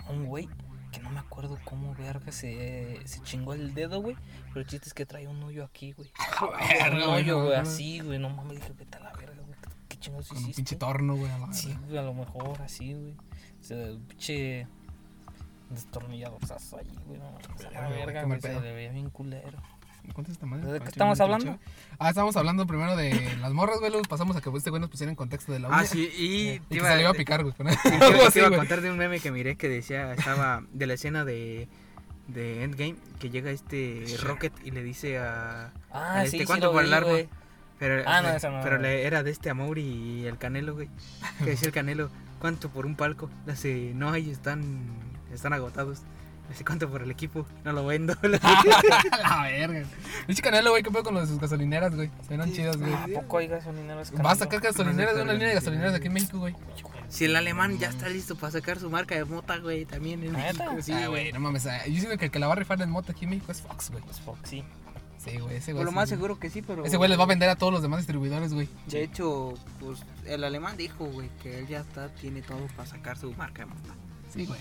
Un 0.09 0.25
güey 0.25 0.49
que 0.91 0.99
no 0.99 1.09
me 1.11 1.19
acuerdo 1.19 1.57
cómo 1.63 1.93
verga 1.95 2.31
se, 2.31 2.99
se 3.05 3.21
chingó 3.21 3.53
el 3.53 3.73
dedo, 3.75 4.01
güey. 4.01 4.17
Pero 4.49 4.59
el 4.61 4.65
chiste 4.67 4.87
es 4.89 4.93
que 4.93 5.05
trae 5.05 5.27
un 5.27 5.41
hoyo 5.43 5.63
aquí, 5.63 5.93
güey. 5.93 6.11
Un 6.91 7.01
hoyo, 7.03 7.45
güey, 7.45 7.55
así, 7.55 7.99
güey. 7.99 8.19
No 8.19 8.29
mames, 8.29 8.57
dije, 8.57 8.73
vete 8.77 8.97
a 8.97 9.01
la 9.01 9.13
verga, 9.13 9.41
güey. 9.45 9.57
¿Qué 9.87 9.97
chingados 9.99 10.27
Con 10.27 10.37
un 10.37 10.43
hiciste? 10.43 10.59
pinche 10.59 10.75
torno, 10.75 11.15
güey, 11.15 11.31
a 11.31 11.37
la 11.37 11.53
Sí, 11.53 11.67
verga. 11.69 11.85
güey, 11.85 11.97
a 11.99 12.01
lo 12.01 12.13
mejor 12.13 12.61
así, 12.61 12.93
güey. 12.93 13.15
O 13.59 13.63
sea, 13.63 13.77
pinche 14.07 14.67
destornillador 15.69 16.39
ahí, 16.43 16.87
güey. 17.05 17.19
No, 17.19 17.37
a 17.79 17.89
Verga, 17.89 18.23
güey, 18.23 18.41
Se 18.41 18.59
le 18.59 18.73
veía 18.73 18.91
bien 18.91 19.09
culero. 19.09 19.57
¿Cuánto 20.13 20.31
es 20.31 20.37
esta 20.37 20.47
madre? 20.47 20.71
¿De 20.71 20.79
qué 20.79 20.87
estamos 20.87 21.19
hablando? 21.19 21.59
Ah, 21.99 22.09
estábamos 22.09 22.35
hablando 22.35 22.65
primero 22.65 22.95
de 22.95 23.37
las 23.41 23.53
morras, 23.53 23.79
güey. 23.79 23.91
Luego 23.91 24.07
pasamos 24.07 24.35
a 24.35 24.41
que 24.41 24.49
este 24.57 24.69
güey 24.71 24.79
nos 24.81 24.89
pusiera 24.89 25.11
en 25.11 25.15
contexto 25.15 25.51
de 25.51 25.59
la 25.59 25.67
uña. 25.67 25.77
Ah, 25.79 25.85
sí, 25.85 26.09
y. 26.17 26.49
Y 26.51 26.59
te 26.61 26.75
que 26.77 26.81
se 26.81 26.95
le 26.95 27.01
iba 27.01 27.11
a 27.11 27.13
picar, 27.13 27.43
güey. 27.43 27.53
Con 27.53 27.67
te 27.83 27.95
iba- 27.95 28.31
te 28.31 28.39
iba 28.39 28.47
a 28.47 28.57
contar 28.57 28.81
de 28.81 28.89
un 28.89 28.97
meme 28.97 29.19
que 29.19 29.29
miré 29.31 29.55
que 29.55 29.69
decía, 29.69 30.11
estaba 30.13 30.63
de 30.71 30.87
la 30.87 30.93
escena 30.95 31.25
de, 31.25 31.67
de 32.27 32.63
Endgame, 32.63 32.95
que 33.19 33.29
llega 33.29 33.51
este 33.51 34.05
Rocket 34.23 34.53
y 34.65 34.71
le 34.71 34.81
dice 34.81 35.19
a... 35.19 35.71
Ah, 35.91 36.23
Este, 36.23 36.31
sí, 36.31 36.39
sí 36.39 36.45
¿cuánto 36.45 36.67
lo 36.67 36.71
por 36.73 36.83
el 36.83 36.89
vi, 36.89 36.95
arma? 36.95 37.11
Pero, 37.77 38.03
Ah, 38.07 38.21
no, 38.21 38.33
no, 38.33 38.63
pero 38.63 38.77
no. 38.77 38.81
le- 38.83 39.03
era 39.05 39.21
de 39.21 39.29
este 39.31 39.49
Amaury 39.51 39.83
y 39.83 40.25
el 40.25 40.37
Canelo, 40.39 40.73
güey. 40.73 40.89
Que 41.39 41.51
decía 41.51 41.67
el 41.67 41.73
Canelo, 41.73 42.09
¿cuánto 42.39 42.69
por 42.69 42.85
un 42.85 42.95
palco? 42.95 43.29
Le 43.45 43.53
dice, 43.53 43.91
no 43.95 44.09
hay, 44.11 44.29
están, 44.29 44.87
están 45.33 45.53
agotados. 45.53 45.99
Le 46.47 46.53
dice, 46.53 46.65
¿cuánto 46.65 46.89
por 46.89 47.03
el 47.03 47.11
equipo? 47.11 47.45
No 47.63 47.73
lo 47.73 47.85
vendo. 47.85 48.15
La 48.23 49.43
verga. 49.43 49.83
Pinche 50.25 50.41
canelo, 50.41 50.71
güey, 50.71 50.81
¿qué 50.83 50.89
pedo 50.91 51.03
con 51.03 51.13
lo 51.13 51.21
de 51.21 51.27
sus 51.27 51.39
gasolineras, 51.39 51.95
güey? 51.95 52.09
Se 52.27 52.35
ven 52.35 52.47
Sí. 52.49 52.55
chidas, 52.55 52.77
güey. 52.77 52.93
¿A 52.93 53.05
poco 53.21 53.37
hay 53.37 53.47
gasolineros? 53.47 54.11
Va 54.13 54.31
a 54.31 54.35
sacar 54.35 54.59
gasolineras 54.59 55.15
de 55.15 55.21
una 55.21 55.33
línea 55.33 55.49
de 55.49 55.53
gasolineras 55.55 55.93
aquí 55.93 56.07
en 56.07 56.13
México, 56.13 56.39
güey. 56.39 56.55
si 57.07 57.25
el 57.25 57.35
alemán 57.35 57.77
ya 57.77 57.89
está 57.89 58.09
listo 58.09 58.35
para 58.35 58.51
sacar 58.51 58.79
su 58.79 58.89
marca 58.89 59.13
de 59.15 59.25
mota, 59.25 59.57
güey, 59.57 59.85
también 59.85 60.23
en. 60.23 60.31
México. 60.31 60.63
Sí, 60.81 60.93
ah, 60.93 61.07
güey. 61.07 61.31
no 61.31 61.39
mames. 61.39 61.67
ah, 61.67 61.85
Yo 61.87 61.97
siento 61.99 62.17
que 62.17 62.25
el 62.25 62.31
que 62.31 62.39
la 62.39 62.47
va 62.47 62.53
a 62.53 62.55
rifar 62.55 62.81
en 62.81 62.89
moto 62.89 63.11
aquí 63.11 63.25
en 63.25 63.31
México 63.31 63.51
es 63.51 63.61
Fox, 63.61 63.91
güey. 63.91 64.03
Pues 64.03 64.19
Fox, 64.19 64.39
sí. 64.49 64.63
Sí, 65.23 65.37
güey, 65.37 65.57
ese 65.57 65.73
güey. 65.73 65.81
Por 65.83 65.85
lo 65.85 65.91
sí, 65.91 65.95
más 65.95 66.09
güey. 66.09 66.17
seguro 66.17 66.39
que 66.39 66.49
sí, 66.49 66.61
pero... 66.61 66.85
Ese 66.85 66.95
güey 66.97 67.09
les 67.09 67.19
va 67.19 67.23
a 67.23 67.27
vender 67.27 67.49
a 67.49 67.55
todos 67.57 67.73
los 67.73 67.81
demás 67.81 67.99
distribuidores, 67.99 68.53
güey. 68.53 68.69
De 68.87 69.03
hecho, 69.03 69.53
pues 69.79 69.99
el 70.25 70.43
alemán 70.43 70.77
dijo, 70.77 71.05
güey, 71.05 71.29
que 71.43 71.59
él 71.59 71.67
ya 71.67 71.81
está, 71.81 72.07
tiene 72.15 72.41
todo 72.41 72.65
para 72.77 72.87
sacar 72.87 73.17
su 73.17 73.33
marca 73.33 73.63
de 73.63 73.65
mota. 73.67 73.93
Sí, 74.33 74.45
güey. 74.45 74.59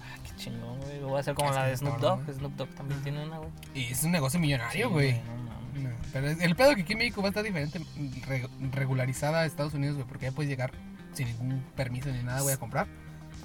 Ah, 0.00 0.16
qué 0.24 0.34
chingón, 0.36 0.80
güey. 0.80 1.00
Lo 1.00 1.08
voy 1.08 1.18
a 1.18 1.20
hacer 1.20 1.34
como 1.34 1.50
Es 1.50 1.56
la 1.56 1.66
de 1.66 1.76
Snoop 1.76 1.98
Dogg. 1.98 2.24
güey. 2.24 2.36
Snoop 2.38 2.56
Dogg 2.56 2.68
también 2.70 3.02
tiene 3.02 3.24
una, 3.26 3.38
güey. 3.38 3.50
Y 3.74 3.84
es 3.92 4.02
un 4.02 4.10
negocio 4.12 4.40
millonario, 4.40 4.88
Sí, 4.88 4.92
güey. 4.92 5.12
No 5.12 5.36
mames. 5.36 5.82
No, 5.82 5.90
pero 6.12 6.28
el 6.28 6.56
pedo 6.56 6.74
que 6.74 6.80
aquí 6.82 6.92
en 6.94 6.98
México 6.98 7.20
va 7.20 7.28
a 7.28 7.30
estar 7.30 7.44
diferente, 7.44 7.80
re- 8.26 8.48
regularizada 8.72 9.40
a 9.40 9.46
Estados 9.46 9.74
Unidos, 9.74 9.96
güey, 9.96 10.08
porque 10.08 10.24
ya 10.26 10.32
puedes 10.32 10.48
llegar 10.48 10.72
sin 11.12 11.26
ningún 11.28 11.62
permiso 11.76 12.10
ni 12.10 12.22
nada, 12.22 12.40
güey, 12.40 12.54
a 12.54 12.58
comprar. 12.58 12.86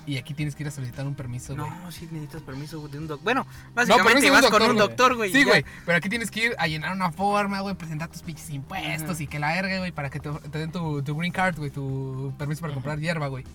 Y 0.05 0.17
aquí 0.17 0.33
tienes 0.33 0.53
que 0.55 0.63
ir 0.63 0.67
a 0.67 0.71
solicitar 0.71 1.07
un 1.07 1.15
permiso, 1.15 1.55
güey. 1.55 1.69
No, 1.69 1.91
sí 1.91 2.07
necesitas 2.11 2.41
permiso 2.41 2.85
de 2.89 2.97
un 2.97 3.07
doctor. 3.07 3.23
Bueno, 3.23 3.47
básicamente 3.73 4.25
un 4.27 4.33
vas 4.33 4.41
con 4.41 4.51
doctor, 4.51 4.61
un 4.69 4.75
güey. 4.75 4.87
doctor, 4.87 5.15
güey. 5.15 5.31
Sí, 5.31 5.43
güey, 5.45 5.65
pero 5.85 5.97
aquí 5.97 6.09
tienes 6.09 6.29
que 6.29 6.47
ir 6.47 6.55
a 6.57 6.67
llenar 6.67 6.91
una 6.93 7.11
forma, 7.11 7.61
güey, 7.61 7.73
presentar 7.75 8.09
tus 8.09 8.21
pinches 8.21 8.49
impuestos 8.49 9.11
Ajá. 9.15 9.23
y 9.23 9.27
que 9.27 9.39
la 9.39 9.53
verga, 9.53 9.77
güey, 9.79 9.91
para 9.93 10.09
que 10.09 10.19
te, 10.19 10.29
te 10.29 10.57
den 10.59 10.71
tu, 10.73 11.01
tu 11.03 11.15
green 11.15 11.31
card, 11.31 11.57
güey, 11.57 11.69
tu 11.71 12.33
permiso 12.37 12.59
para 12.61 12.71
Ajá. 12.73 12.75
comprar 12.81 12.99
hierba, 12.99 13.27
güey. 13.27 13.45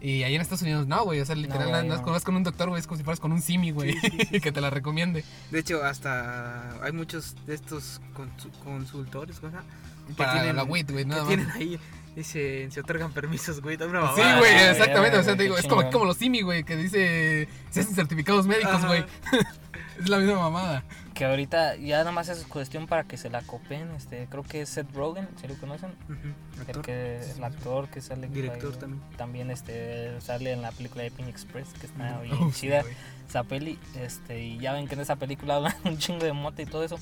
Y 0.00 0.22
ahí 0.22 0.36
en 0.36 0.40
Estados 0.40 0.62
Unidos 0.62 0.86
no, 0.86 1.02
güey, 1.02 1.20
o 1.20 1.26
sea, 1.26 1.34
literal, 1.34 1.68
güey, 1.70 1.88
no, 1.88 1.96
no 1.96 2.06
no. 2.06 2.12
vas 2.12 2.22
con 2.22 2.36
un 2.36 2.44
doctor, 2.44 2.68
güey, 2.68 2.78
es 2.78 2.86
como 2.86 2.98
si 2.98 3.02
fueras 3.02 3.18
con 3.18 3.32
un 3.32 3.42
simi, 3.42 3.72
güey, 3.72 3.96
que 4.40 4.52
te 4.52 4.60
la 4.60 4.70
recomiende. 4.70 5.24
De 5.50 5.58
hecho, 5.58 5.82
hasta 5.84 6.80
hay 6.84 6.92
muchos 6.92 7.34
de 7.46 7.54
estos 7.56 8.00
consu- 8.14 8.52
consultores, 8.62 9.40
¿verdad? 9.40 9.64
Que 10.06 10.14
Para 10.14 10.34
tienen- 10.34 10.54
la 10.54 10.62
WIT, 10.62 10.92
güey, 10.92 11.02
Que 11.04 11.08
nada 11.10 11.22
más. 11.22 11.28
tienen 11.28 11.50
ahí, 11.50 11.80
dice, 12.18 12.68
se 12.70 12.80
otorgan 12.80 13.12
permisos, 13.12 13.60
güey. 13.60 13.76
una 13.76 14.14
Sí, 14.14 14.20
güey, 14.38 14.52
Ah, 14.54 14.70
exactamente. 14.70 15.18
O 15.18 15.22
sea, 15.22 15.36
te 15.36 15.42
digo, 15.44 15.56
es 15.56 15.66
como, 15.66 16.04
los 16.04 16.16
simi, 16.16 16.42
güey, 16.42 16.64
que 16.64 16.76
dice 16.76 17.48
se 17.70 17.80
hacen 17.80 17.94
certificados 17.94 18.46
médicos, 18.46 18.74
Ajá. 18.74 18.86
güey. 18.86 19.04
es 20.00 20.08
la 20.08 20.18
misma 20.18 20.38
mamada. 20.38 20.84
Que 21.14 21.24
ahorita 21.24 21.74
ya 21.76 21.98
nada 21.98 22.12
más 22.12 22.28
es 22.28 22.44
cuestión 22.44 22.86
para 22.86 23.04
que 23.04 23.16
se 23.16 23.30
la 23.30 23.42
copen. 23.42 23.90
Este, 23.96 24.26
creo 24.30 24.42
que 24.44 24.62
es 24.62 24.68
Seth 24.68 24.92
Rogen, 24.94 25.28
si 25.40 25.48
lo 25.48 25.54
conocen. 25.58 25.90
Ujú, 26.08 26.28
El, 26.54 26.60
actor. 26.60 26.82
que, 26.82 27.20
el 27.36 27.44
actor 27.44 27.88
que 27.88 28.00
sale. 28.00 28.28
Director 28.28 28.72
ahí, 28.72 28.78
también. 28.78 29.02
También 29.16 29.50
este, 29.50 30.20
sale 30.20 30.52
en 30.52 30.62
la 30.62 30.70
película 30.70 31.02
de 31.02 31.10
Pin 31.10 31.26
Express, 31.28 31.70
que 31.80 31.86
está 31.86 32.20
bien 32.20 32.34
Uf, 32.40 32.56
chida. 32.56 32.82
güey. 32.82 32.94
esa 33.28 33.42
peli, 33.44 33.78
este, 33.96 34.40
y 34.42 34.58
ya 34.58 34.72
ven 34.72 34.86
que 34.88 34.94
en 34.94 35.00
esa 35.00 35.16
película 35.16 35.56
hablan 35.56 35.74
un 35.84 35.98
chingo 35.98 36.24
de 36.24 36.32
mota 36.32 36.62
y 36.62 36.66
todo 36.66 36.84
eso. 36.84 36.98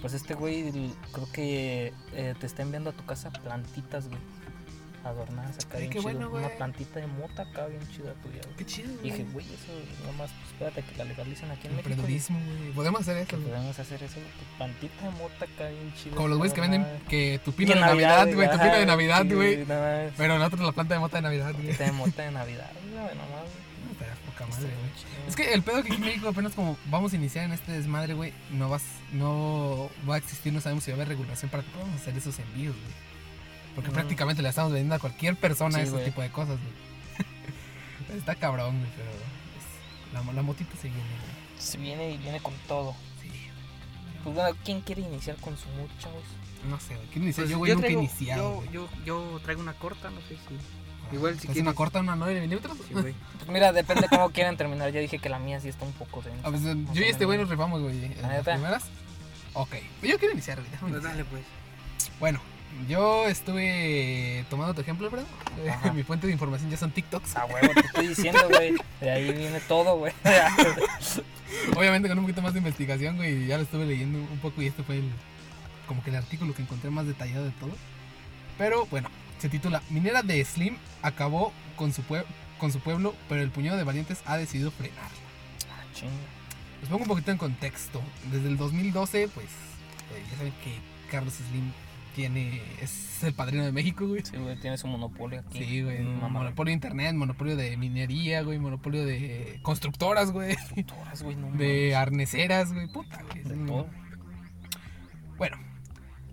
Pues 0.00 0.14
este 0.14 0.34
güey 0.34 0.70
creo 1.12 1.28
que 1.32 1.92
eh, 2.14 2.34
te 2.38 2.46
está 2.46 2.62
enviando 2.62 2.90
a 2.90 2.92
tu 2.92 3.04
casa 3.04 3.30
plantitas, 3.30 4.08
güey. 4.08 4.20
Adornadas 5.04 5.64
acá 5.64 5.78
bien 5.78 5.90
qué 5.90 5.98
chido. 5.98 6.02
bueno, 6.02 6.30
güey. 6.30 6.44
Una 6.44 6.54
plantita 6.56 7.00
de 7.00 7.06
mota 7.06 7.42
acá 7.42 7.66
bien 7.66 7.80
chida 7.88 8.12
tuya, 8.22 8.40
güey. 8.44 8.56
Qué 8.56 8.66
chido, 8.66 8.92
Y 9.02 9.10
dije, 9.10 9.22
güey. 9.24 9.32
güey, 9.32 9.46
eso 9.46 9.72
nomás, 10.06 10.30
pues 10.32 10.52
espérate 10.52 10.82
que 10.82 10.96
la 10.98 11.04
legalicen 11.04 11.50
aquí 11.50 11.66
en 11.68 11.76
México. 11.76 11.88
güey, 12.02 12.14
Emprendedurismo, 12.16 12.40
güey. 12.58 12.72
Podemos 12.72 13.00
hacer 13.02 13.16
eso, 13.18 13.36
güey. 13.36 13.48
podemos 13.48 13.78
hacer 13.78 14.02
eso, 14.02 14.14
güey, 14.14 14.26
tu 14.32 14.56
plantita 14.56 15.04
de 15.04 15.10
mota 15.12 15.44
acá 15.44 15.68
bien 15.68 15.94
chida. 15.94 16.14
Como 16.16 16.28
los 16.28 16.38
güeyes 16.38 16.54
que 16.54 16.60
venden 16.60 16.86
que 17.08 17.40
tu 17.44 17.52
pino 17.52 17.74
de 17.74 17.80
Navidad, 17.80 18.28
güey. 18.34 18.50
Tu 18.50 18.58
pino 18.58 18.74
de 18.74 18.86
Navidad, 18.86 19.26
güey. 19.26 19.64
Pero 20.16 20.38
nosotros 20.38 20.60
la 20.62 20.72
planta 20.72 20.94
de 20.94 21.00
mota 21.00 21.16
de 21.16 21.22
Navidad, 21.22 21.52
güey. 21.52 21.62
Plantita 21.64 21.84
de 21.84 21.92
mota 21.92 22.22
de 22.22 22.30
Navidad, 22.32 22.70
güey, 22.82 22.94
no 23.16 23.22
mames. 23.22 23.50
Está 23.92 24.04
de 24.04 24.16
poca 24.26 24.46
madre, 24.46 24.62
güey. 24.64 25.28
Es 25.28 25.36
que 25.36 25.52
el 25.52 25.62
pedo 25.62 25.82
que 25.82 25.88
aquí 25.92 25.96
en 25.96 26.00
México 26.00 26.28
apenas 26.28 26.52
como 26.54 26.76
vamos 26.90 27.12
a 27.12 27.16
iniciar 27.16 27.44
en 27.44 27.52
este 27.52 27.72
desmadre, 27.72 28.14
güey, 28.14 28.32
no 28.50 28.68
vas, 28.68 28.82
no 29.12 29.90
va 30.08 30.14
a 30.16 30.18
existir, 30.18 30.52
no 30.52 30.60
sabemos 30.60 30.84
si 30.84 30.90
va 30.90 30.94
a 30.94 30.98
haber 30.98 31.08
regulación 31.08 31.50
para 31.50 31.62
que 31.62 31.70
podamos 31.70 32.00
hacer 32.00 32.16
esos 32.16 32.38
envíos, 32.38 32.74
güey. 32.74 33.07
Porque 33.78 33.90
Mm. 33.90 33.94
prácticamente 33.94 34.42
le 34.42 34.48
estamos 34.48 34.72
vendiendo 34.72 34.96
a 34.96 34.98
cualquier 34.98 35.36
persona 35.36 35.78
Sí, 35.78 35.84
ese 35.84 35.98
tipo 36.04 36.20
de 36.20 36.30
cosas, 36.30 36.58
güey. 36.58 38.18
Está 38.18 38.34
cabrón, 38.34 38.76
güey, 38.78 38.90
pero 38.96 39.08
es- 39.10 40.12
la, 40.26 40.32
la 40.32 40.42
motita 40.42 40.74
se 40.76 40.88
viene, 40.88 41.02
güey. 41.02 41.60
Se 41.60 41.78
viene 41.78 42.10
y 42.12 42.16
viene 42.18 42.40
con 42.40 42.54
todo. 42.66 42.96
Sí. 43.22 43.30
Pues 44.24 44.34
bueno, 44.34 44.56
¿quién 44.64 44.80
quiere 44.80 45.02
iniciar 45.02 45.36
con 45.36 45.56
su 45.56 45.68
mood, 45.70 45.88
chavos? 46.00 46.24
No 46.68 46.80
sé, 46.80 46.96
güey. 46.96 47.06
¿Quién 47.08 47.22
inició? 47.24 47.42
Pues 47.44 47.50
yo, 47.52 47.58
güey, 47.58 47.74
nunca 47.74 47.86
he 47.86 47.92
iniciado. 47.92 48.64
Yo, 48.64 48.88
yo, 49.04 49.04
yo 49.04 49.40
traigo 49.44 49.60
una 49.62 49.74
corta, 49.74 50.10
no 50.10 50.20
sé 50.22 50.36
si. 50.36 51.14
igual 51.14 51.34
si 51.34 51.38
¿Es 51.38 51.44
una 51.46 51.52
quieres- 51.54 51.74
corta, 51.74 52.00
una 52.00 52.16
9 52.16 52.40
milímetros? 52.40 52.76
Sí, 52.88 52.94
güey. 52.94 53.14
Pues 53.38 53.48
mira, 53.50 53.72
depende 53.72 54.08
cómo 54.10 54.30
quieran 54.30 54.56
terminar. 54.56 54.90
Ya 54.92 54.98
dije 55.00 55.18
que 55.20 55.28
la 55.28 55.38
mía 55.38 55.60
sí 55.60 55.68
está 55.68 55.84
un 55.84 55.92
poco 55.92 56.20
densa. 56.22 56.46
A 56.46 56.50
ver, 56.50 56.60
más 56.60 56.94
yo 56.96 57.02
y 57.02 57.08
este 57.08 57.24
güey 57.26 57.38
nos 57.38 57.48
rifamos, 57.48 57.80
güey. 57.80 58.08
¿La 58.16 58.22
las 58.22 58.30
neta? 58.38 58.52
primeras. 58.54 58.84
Ok. 59.54 59.70
Pues 60.00 60.12
yo 60.12 60.18
quiero 60.18 60.34
iniciar, 60.34 60.58
güey. 60.60 60.90
Pues 60.92 61.02
dale, 61.02 61.24
pues. 61.24 61.42
Bueno, 62.20 62.40
yo 62.88 63.26
estuve 63.26 64.44
tomando 64.50 64.74
tu 64.74 64.80
ejemplo, 64.80 65.10
¿verdad? 65.10 65.26
Eh, 65.58 65.70
Ajá. 65.70 65.92
Mi 65.92 66.04
fuente 66.04 66.28
de 66.28 66.32
información 66.32 66.70
ya 66.70 66.76
son 66.76 66.92
TikToks. 66.92 67.34
A 67.34 67.44
huevo, 67.46 67.72
te 67.74 67.80
estoy 67.80 68.06
diciendo, 68.08 68.40
güey. 68.48 68.74
De 69.00 69.10
ahí 69.10 69.32
viene 69.32 69.58
todo, 69.66 69.96
güey. 69.98 70.12
Obviamente 71.76 72.08
con 72.08 72.18
un 72.18 72.24
poquito 72.24 72.42
más 72.42 72.52
de 72.52 72.58
investigación, 72.60 73.16
güey. 73.16 73.46
Ya 73.46 73.56
lo 73.56 73.64
estuve 73.64 73.84
leyendo 73.86 74.18
un 74.18 74.38
poco 74.38 74.62
y 74.62 74.66
este 74.66 74.82
fue 74.84 74.98
el, 74.98 75.10
como 75.86 76.02
que 76.04 76.10
el 76.10 76.16
artículo 76.16 76.54
que 76.54 76.62
encontré 76.62 76.90
más 76.90 77.06
detallado 77.06 77.44
de 77.44 77.50
todo. 77.52 77.72
Pero 78.56 78.86
bueno, 78.86 79.08
se 79.40 79.48
titula 79.48 79.82
Minera 79.90 80.22
de 80.22 80.44
Slim 80.44 80.76
acabó 81.02 81.52
con 81.76 81.92
su, 81.92 82.02
pue- 82.02 82.24
con 82.58 82.72
su 82.72 82.78
pueblo, 82.80 83.14
pero 83.28 83.42
el 83.42 83.50
puñado 83.50 83.76
de 83.78 83.84
valientes 83.84 84.20
ha 84.26 84.36
decidido 84.36 84.70
frenarla. 84.70 85.02
Ah, 85.72 85.82
chinga. 85.94 86.12
Les 86.80 86.88
pongo 86.88 87.02
un 87.02 87.08
poquito 87.08 87.30
en 87.32 87.38
contexto. 87.38 88.00
Desde 88.30 88.48
el 88.48 88.56
2012, 88.56 89.28
pues, 89.34 89.46
eh, 89.46 90.22
ya 90.30 90.36
saben 90.36 90.52
que 90.62 90.78
Carlos 91.10 91.34
Slim 91.34 91.72
tiene, 92.18 92.60
es 92.82 93.22
el 93.22 93.32
padrino 93.32 93.64
de 93.64 93.70
México, 93.70 94.04
güey. 94.04 94.22
Sí, 94.24 94.36
güey, 94.36 94.56
tiene 94.56 94.76
su 94.76 94.88
monopolio 94.88 95.38
aquí. 95.38 95.62
Sí, 95.62 95.82
güey. 95.82 96.00
Mm, 96.00 96.20
mamá. 96.20 96.40
Monopolio 96.40 96.70
de 96.70 96.74
internet, 96.74 97.14
monopolio 97.14 97.54
de 97.54 97.76
minería, 97.76 98.42
güey. 98.42 98.58
Monopolio 98.58 99.06
de 99.06 99.60
constructoras, 99.62 100.32
güey. 100.32 100.56
Constructoras, 100.56 101.22
güey, 101.22 101.36
no 101.36 101.52
De 101.52 101.94
arneceras, 101.94 102.72
güey. 102.72 102.88
Puta, 102.88 103.22
güey. 103.22 103.44
De 103.44 103.66
todo. 103.66 103.86
Bueno, 105.36 105.58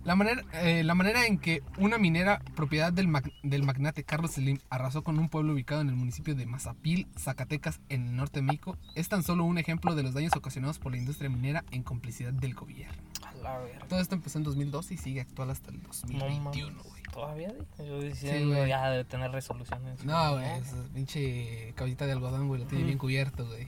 la 0.06 0.14
manera, 0.16 0.42
eh, 0.54 0.84
la 0.84 0.94
manera 0.94 1.26
en 1.26 1.38
que 1.38 1.62
una 1.78 1.98
minera 1.98 2.40
propiedad 2.54 2.92
del, 2.92 3.08
mag- 3.08 3.32
del 3.42 3.64
magnate 3.64 4.04
Carlos 4.04 4.32
Slim 4.32 4.58
arrasó 4.70 5.02
con 5.02 5.18
un 5.18 5.28
pueblo 5.28 5.52
ubicado 5.52 5.80
en 5.80 5.88
el 5.88 5.96
municipio 5.96 6.34
de 6.34 6.46
Mazapil, 6.46 7.08
Zacatecas, 7.18 7.80
en 7.88 8.06
el 8.08 8.16
norte 8.16 8.38
de 8.38 8.42
México, 8.46 8.78
es 8.94 9.08
tan 9.08 9.22
solo 9.22 9.44
un 9.44 9.58
ejemplo 9.58 9.94
de 9.94 10.02
los 10.04 10.14
daños 10.14 10.32
ocasionados 10.36 10.78
por 10.78 10.92
la 10.92 10.98
industria 10.98 11.28
minera 11.28 11.64
en 11.72 11.82
complicidad 11.82 12.32
del 12.32 12.54
gobierno. 12.54 12.96
A 13.26 13.34
la 13.42 13.58
verga. 13.58 13.86
Todo 13.88 14.00
esto 14.00 14.14
empezó 14.14 14.38
en 14.38 14.44
2012 14.44 14.94
y 14.94 14.96
sigue 14.96 15.20
actual 15.20 15.50
hasta 15.50 15.70
el 15.70 15.82
2021, 15.82 16.70
mames. 16.70 16.82
güey. 16.90 17.02
Todavía, 17.12 17.52
güey? 17.76 17.88
Yo 17.88 18.00
diciendo 18.00 18.54
güey. 18.54 18.68
ya 18.68 18.88
de 18.90 19.04
tener 19.04 19.30
resoluciones. 19.32 20.04
No, 20.04 20.32
güey, 20.34 20.44
esa 20.60 20.76
pinche 20.94 21.72
caballita 21.74 22.06
de 22.06 22.12
algodón, 22.12 22.46
güey, 22.48 22.60
lo 22.62 22.66
tiene 22.68 22.84
bien 22.84 22.98
cubierto, 22.98 23.44
güey. 23.46 23.66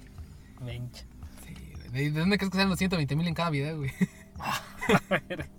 Mencha. 0.62 1.04
Sí, 1.46 1.54
güey. 1.74 1.88
¿De, 1.90 2.10
de 2.12 2.20
dónde 2.20 2.38
crees 2.38 2.50
que 2.50 2.56
salen 2.58 2.68
los 2.70 2.78
120 2.78 3.16
mil 3.16 3.26
en 3.26 3.34
cada 3.34 3.50
video, 3.50 3.76
güey? 3.78 3.90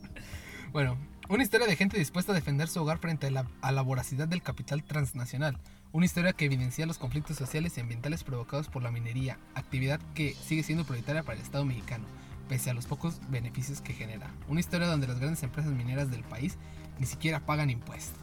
bueno, 0.71 0.97
una 1.29 1.43
historia 1.43 1.67
de 1.67 1.75
gente 1.75 1.97
dispuesta 1.97 2.31
a 2.31 2.35
defender 2.35 2.67
su 2.67 2.81
hogar 2.81 2.97
frente 2.99 3.27
a 3.27 3.31
la, 3.31 3.45
a 3.61 3.81
voracidad 3.81 4.27
del 4.27 4.41
capital 4.41 4.83
transnacional. 4.83 5.57
Una 5.91 6.05
historia 6.05 6.33
que 6.33 6.45
evidencia 6.45 6.85
los 6.85 6.97
conflictos 6.97 7.37
sociales 7.37 7.77
y 7.77 7.81
ambientales 7.81 8.23
provocados 8.23 8.67
por 8.67 8.83
la 8.83 8.91
minería, 8.91 9.39
actividad 9.55 9.99
que 10.13 10.33
sigue 10.33 10.63
siendo 10.63 10.85
prioritaria 10.85 11.23
para 11.23 11.37
el 11.37 11.43
Estado 11.43 11.65
mexicano, 11.65 12.05
pese 12.47 12.69
a 12.69 12.73
los 12.73 12.85
pocos 12.85 13.19
beneficios 13.29 13.81
que 13.81 13.93
genera. 13.93 14.29
Una 14.47 14.59
historia 14.59 14.87
donde 14.87 15.07
las 15.07 15.19
grandes 15.19 15.43
empresas 15.43 15.71
mineras 15.71 16.11
del 16.11 16.23
país 16.23 16.57
ni 16.99 17.05
siquiera 17.05 17.39
pagan 17.39 17.69
impuestos. 17.69 18.21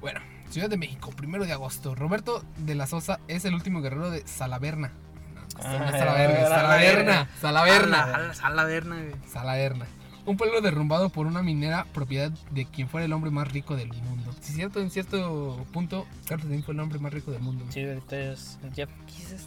Bueno, 0.00 0.20
Ciudad 0.50 0.70
de 0.70 0.76
México, 0.76 1.10
primero 1.10 1.44
de 1.44 1.52
agosto. 1.52 1.94
Roberto 1.94 2.44
de 2.58 2.74
la 2.74 2.86
Sosa 2.86 3.20
es 3.28 3.44
el 3.44 3.54
último 3.54 3.80
guerrero 3.80 4.10
de 4.10 4.26
Salaverna. 4.26 4.92
No, 5.58 5.64
Ah, 5.64 5.90
es 5.92 5.98
Salaverna. 5.98 7.28
Salaverna. 7.40 8.34
Salaverna. 8.34 8.96
Güey. 8.96 9.14
Salaverna. 9.32 9.86
Un 10.24 10.36
pueblo 10.36 10.60
derrumbado 10.60 11.08
por 11.10 11.26
una 11.26 11.42
minera 11.42 11.86
propiedad 11.92 12.30
de 12.50 12.66
quien 12.66 12.88
fuera 12.88 13.04
el 13.04 13.12
hombre 13.12 13.30
más 13.30 13.46
rico 13.50 13.76
del 13.76 13.88
mundo. 13.92 14.32
Si 14.40 14.50
es 14.50 14.56
cierto, 14.56 14.80
en 14.80 14.90
cierto 14.90 15.64
punto, 15.72 16.04
Carlos 16.26 16.48
Slim 16.48 16.62
fue 16.64 16.74
el 16.74 16.80
hombre 16.80 16.98
más 16.98 17.12
rico 17.12 17.30
del 17.30 17.42
mundo. 17.42 17.64
Sí, 17.70 17.84
ahorita 17.84 18.16
es 18.18 18.58
Jeff 18.74 18.90
Kisses. 19.06 19.46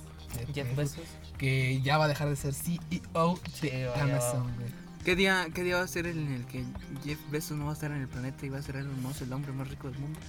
Jeff 0.53 0.75
Bezos. 0.75 1.03
Que 1.37 1.81
ya 1.81 1.97
va 1.97 2.05
a 2.05 2.07
dejar 2.07 2.29
de 2.29 2.35
ser 2.35 2.53
CEO 2.53 3.39
Sí, 3.51 3.69
de 3.69 3.91
ya 3.95 4.03
Amazon, 4.03 4.43
güey. 4.57 4.69
¿Qué 5.03 5.15
día, 5.15 5.47
¿Qué 5.53 5.63
día 5.63 5.77
va 5.77 5.83
a 5.83 5.87
ser 5.87 6.05
el 6.07 6.17
en 6.19 6.33
el 6.33 6.45
que 6.45 6.63
Jeff 7.03 7.19
Bezos 7.31 7.57
no 7.57 7.65
va 7.65 7.71
a 7.71 7.73
estar 7.73 7.89
en 7.91 8.01
el 8.01 8.07
planeta 8.07 8.45
y 8.45 8.49
va 8.49 8.59
a 8.59 8.61
ser 8.61 8.75
Elon 8.75 9.01
Musk 9.01 9.23
el 9.23 9.33
hombre 9.33 9.51
más 9.53 9.67
rico 9.67 9.89
del 9.89 9.97
mundo? 9.99 10.19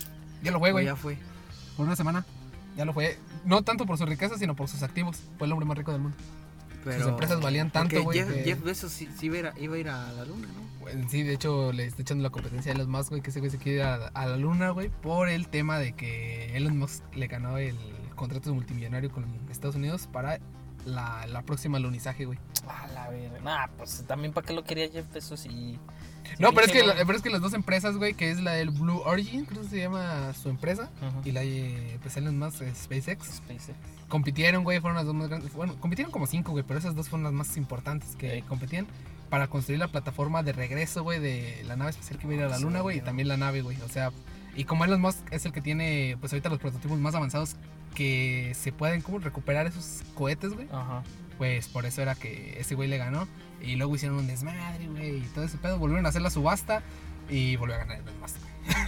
Ya 0.43 0.51
lo 0.53 0.59
fue, 0.59 0.71
¿O 0.71 0.73
güey. 0.73 0.87
ya 0.87 0.97
fue. 0.97 1.19
Por 1.77 1.87
una 1.87 1.97
semana. 1.97 2.25
Ya 2.81 2.87
lo 2.87 2.95
fue. 2.95 3.19
No 3.45 3.61
tanto 3.63 3.85
por 3.85 3.99
su 3.99 4.07
riqueza, 4.07 4.39
sino 4.39 4.57
por 4.57 4.67
sus 4.67 4.83
activos. 4.83 5.19
Fue 5.37 5.47
el 5.47 5.53
hombre 5.53 5.67
más 5.67 5.77
rico 5.77 5.93
del 5.93 6.01
mundo. 6.01 6.17
Pero... 6.83 6.99
Sus 6.99 7.09
empresas 7.09 7.39
valían 7.43 7.71
tanto, 7.71 8.03
güey. 8.03 8.21
Jeff, 8.21 8.33
que- 8.33 8.43
Jeff 8.43 8.63
Bezos 8.63 8.91
sí, 8.91 9.07
sí 9.19 9.27
iba, 9.27 9.37
a 9.37 9.39
ir 9.41 9.47
a, 9.49 9.55
iba 9.59 9.75
a 9.75 9.79
ir 9.79 9.89
a 9.91 10.11
la 10.13 10.25
luna, 10.25 10.49
¿no? 10.49 10.81
Bueno, 10.81 11.07
Sí, 11.11 11.23
de 11.23 11.35
hecho 11.35 11.73
le 11.75 11.85
está 11.85 12.01
echando 12.01 12.23
la 12.25 12.31
competencia 12.31 12.73
a 12.73 12.75
Elon 12.75 12.91
Musk, 12.91 13.11
güey, 13.11 13.21
que 13.21 13.29
ese 13.29 13.41
güey 13.41 13.51
se 13.51 13.59
quiere 13.59 13.79
ir 13.81 13.85
a, 13.85 14.07
a 14.09 14.25
la 14.27 14.39
luna, 14.39 14.71
güey, 14.71 14.89
por 14.89 15.29
el 15.29 15.49
tema 15.49 15.79
de 15.79 15.93
que 15.93 16.57
Elon 16.57 16.79
Musk 16.79 17.03
le 17.15 17.27
ganó 17.27 17.59
el 17.59 17.77
contrato 18.15 18.55
multimillonario 18.55 19.11
con 19.11 19.27
Estados 19.51 19.77
Unidos 19.77 20.09
para 20.11 20.41
la, 20.87 21.27
la 21.27 21.43
próxima 21.43 21.77
alunizaje, 21.77 22.25
güey. 22.25 22.39
A 22.67 22.87
la 22.95 23.11
verga. 23.11 23.41
Nah, 23.41 23.67
pues 23.77 24.03
también 24.07 24.33
para 24.33 24.47
qué 24.47 24.55
lo 24.55 24.65
quería 24.65 24.89
Jeff 24.91 25.05
Bezos 25.13 25.45
y. 25.45 25.79
No, 26.39 26.53
pero 26.53 26.67
es, 26.67 26.73
que, 26.73 26.83
pero 26.83 27.17
es 27.17 27.23
que 27.23 27.31
las 27.31 27.41
dos 27.41 27.55
empresas, 27.55 27.97
güey, 27.97 28.15
que 28.15 28.31
es 28.31 28.41
la 28.41 28.53
del 28.53 28.71
Blue 28.71 29.03
Origin, 29.05 29.45
creo 29.45 29.63
que 29.63 29.69
se 29.69 29.79
llama 29.79 30.33
su 30.35 30.49
empresa, 30.49 30.91
y 31.25 31.33
la 31.33 31.41
de 31.41 31.99
pues, 32.03 32.17
Elon 32.17 32.39
Musk, 32.39 32.63
eh, 32.63 32.73
SpaceX, 32.75 33.37
SpaceX. 33.37 33.79
compitieron, 34.09 34.65
güey, 34.65 34.81
fueron 34.81 34.97
las 34.97 35.07
dos 35.07 35.15
más 35.15 35.29
grandes. 35.29 35.53
Bueno, 35.53 35.77
compitieron 35.81 36.13
como 36.13 36.27
cinco, 36.27 36.53
güey, 36.53 36.65
pero 36.67 36.79
esas 36.79 36.95
dos 36.95 37.09
fueron 37.09 37.25
las 37.25 37.33
más 37.33 37.57
importantes 37.57 38.17
que 38.17 38.43
competían 38.49 38.87
para 39.29 39.47
construir 39.47 39.79
la 39.79 39.89
plataforma 39.89 40.43
de 40.43 40.53
regreso, 40.53 41.03
güey, 41.03 41.21
de 41.21 41.63
la 41.67 41.77
nave 41.77 41.91
espacial 41.91 42.19
que 42.19 42.27
iba 42.27 42.35
a 42.35 42.37
ir 42.39 42.43
a 42.45 42.49
la 42.49 42.59
luna, 42.59 42.81
güey, 42.81 42.99
y 42.99 43.01
también 43.01 43.29
la 43.29 43.37
nave, 43.37 43.63
güey. 43.63 43.81
O 43.83 43.89
sea, 43.89 44.11
y 44.57 44.65
como 44.65 44.85
Elon 44.85 45.01
Musk 45.01 45.33
es 45.33 45.47
el 45.47 45.53
que 45.53 45.61
tiene, 45.61 46.17
pues 46.21 46.33
ahorita 46.33 46.49
los 46.49 46.59
prototipos 46.59 46.99
más 46.99 47.15
avanzados 47.15 47.57
que 47.95 48.53
se 48.55 48.73
pueden 48.73 49.01
como 49.03 49.19
recuperar 49.19 49.67
esos 49.67 50.03
cohetes, 50.15 50.53
güey, 50.53 50.67
Ajá. 50.73 51.03
pues 51.39 51.69
por 51.69 51.87
eso 51.87 52.03
era 52.03 52.15
que 52.15 52.59
ese 52.59 52.75
güey 52.75 52.89
le 52.89 52.99
ganó. 52.99 53.27
Y 53.63 53.77
luego 53.77 53.95
hicieron 53.95 54.19
un 54.19 54.27
desmadre, 54.27 54.87
güey, 54.89 55.19
y 55.19 55.29
todo 55.35 55.45
ese 55.45 55.59
pedo. 55.59 55.79
Volvieron 55.79 56.07
a 56.07 56.09
hacer 56.11 56.23
la 56.23 56.31
subasta 56.31 56.83
y 57.29 57.57
volvió 57.57 57.75
a 57.77 57.79
ganar. 57.79 58.01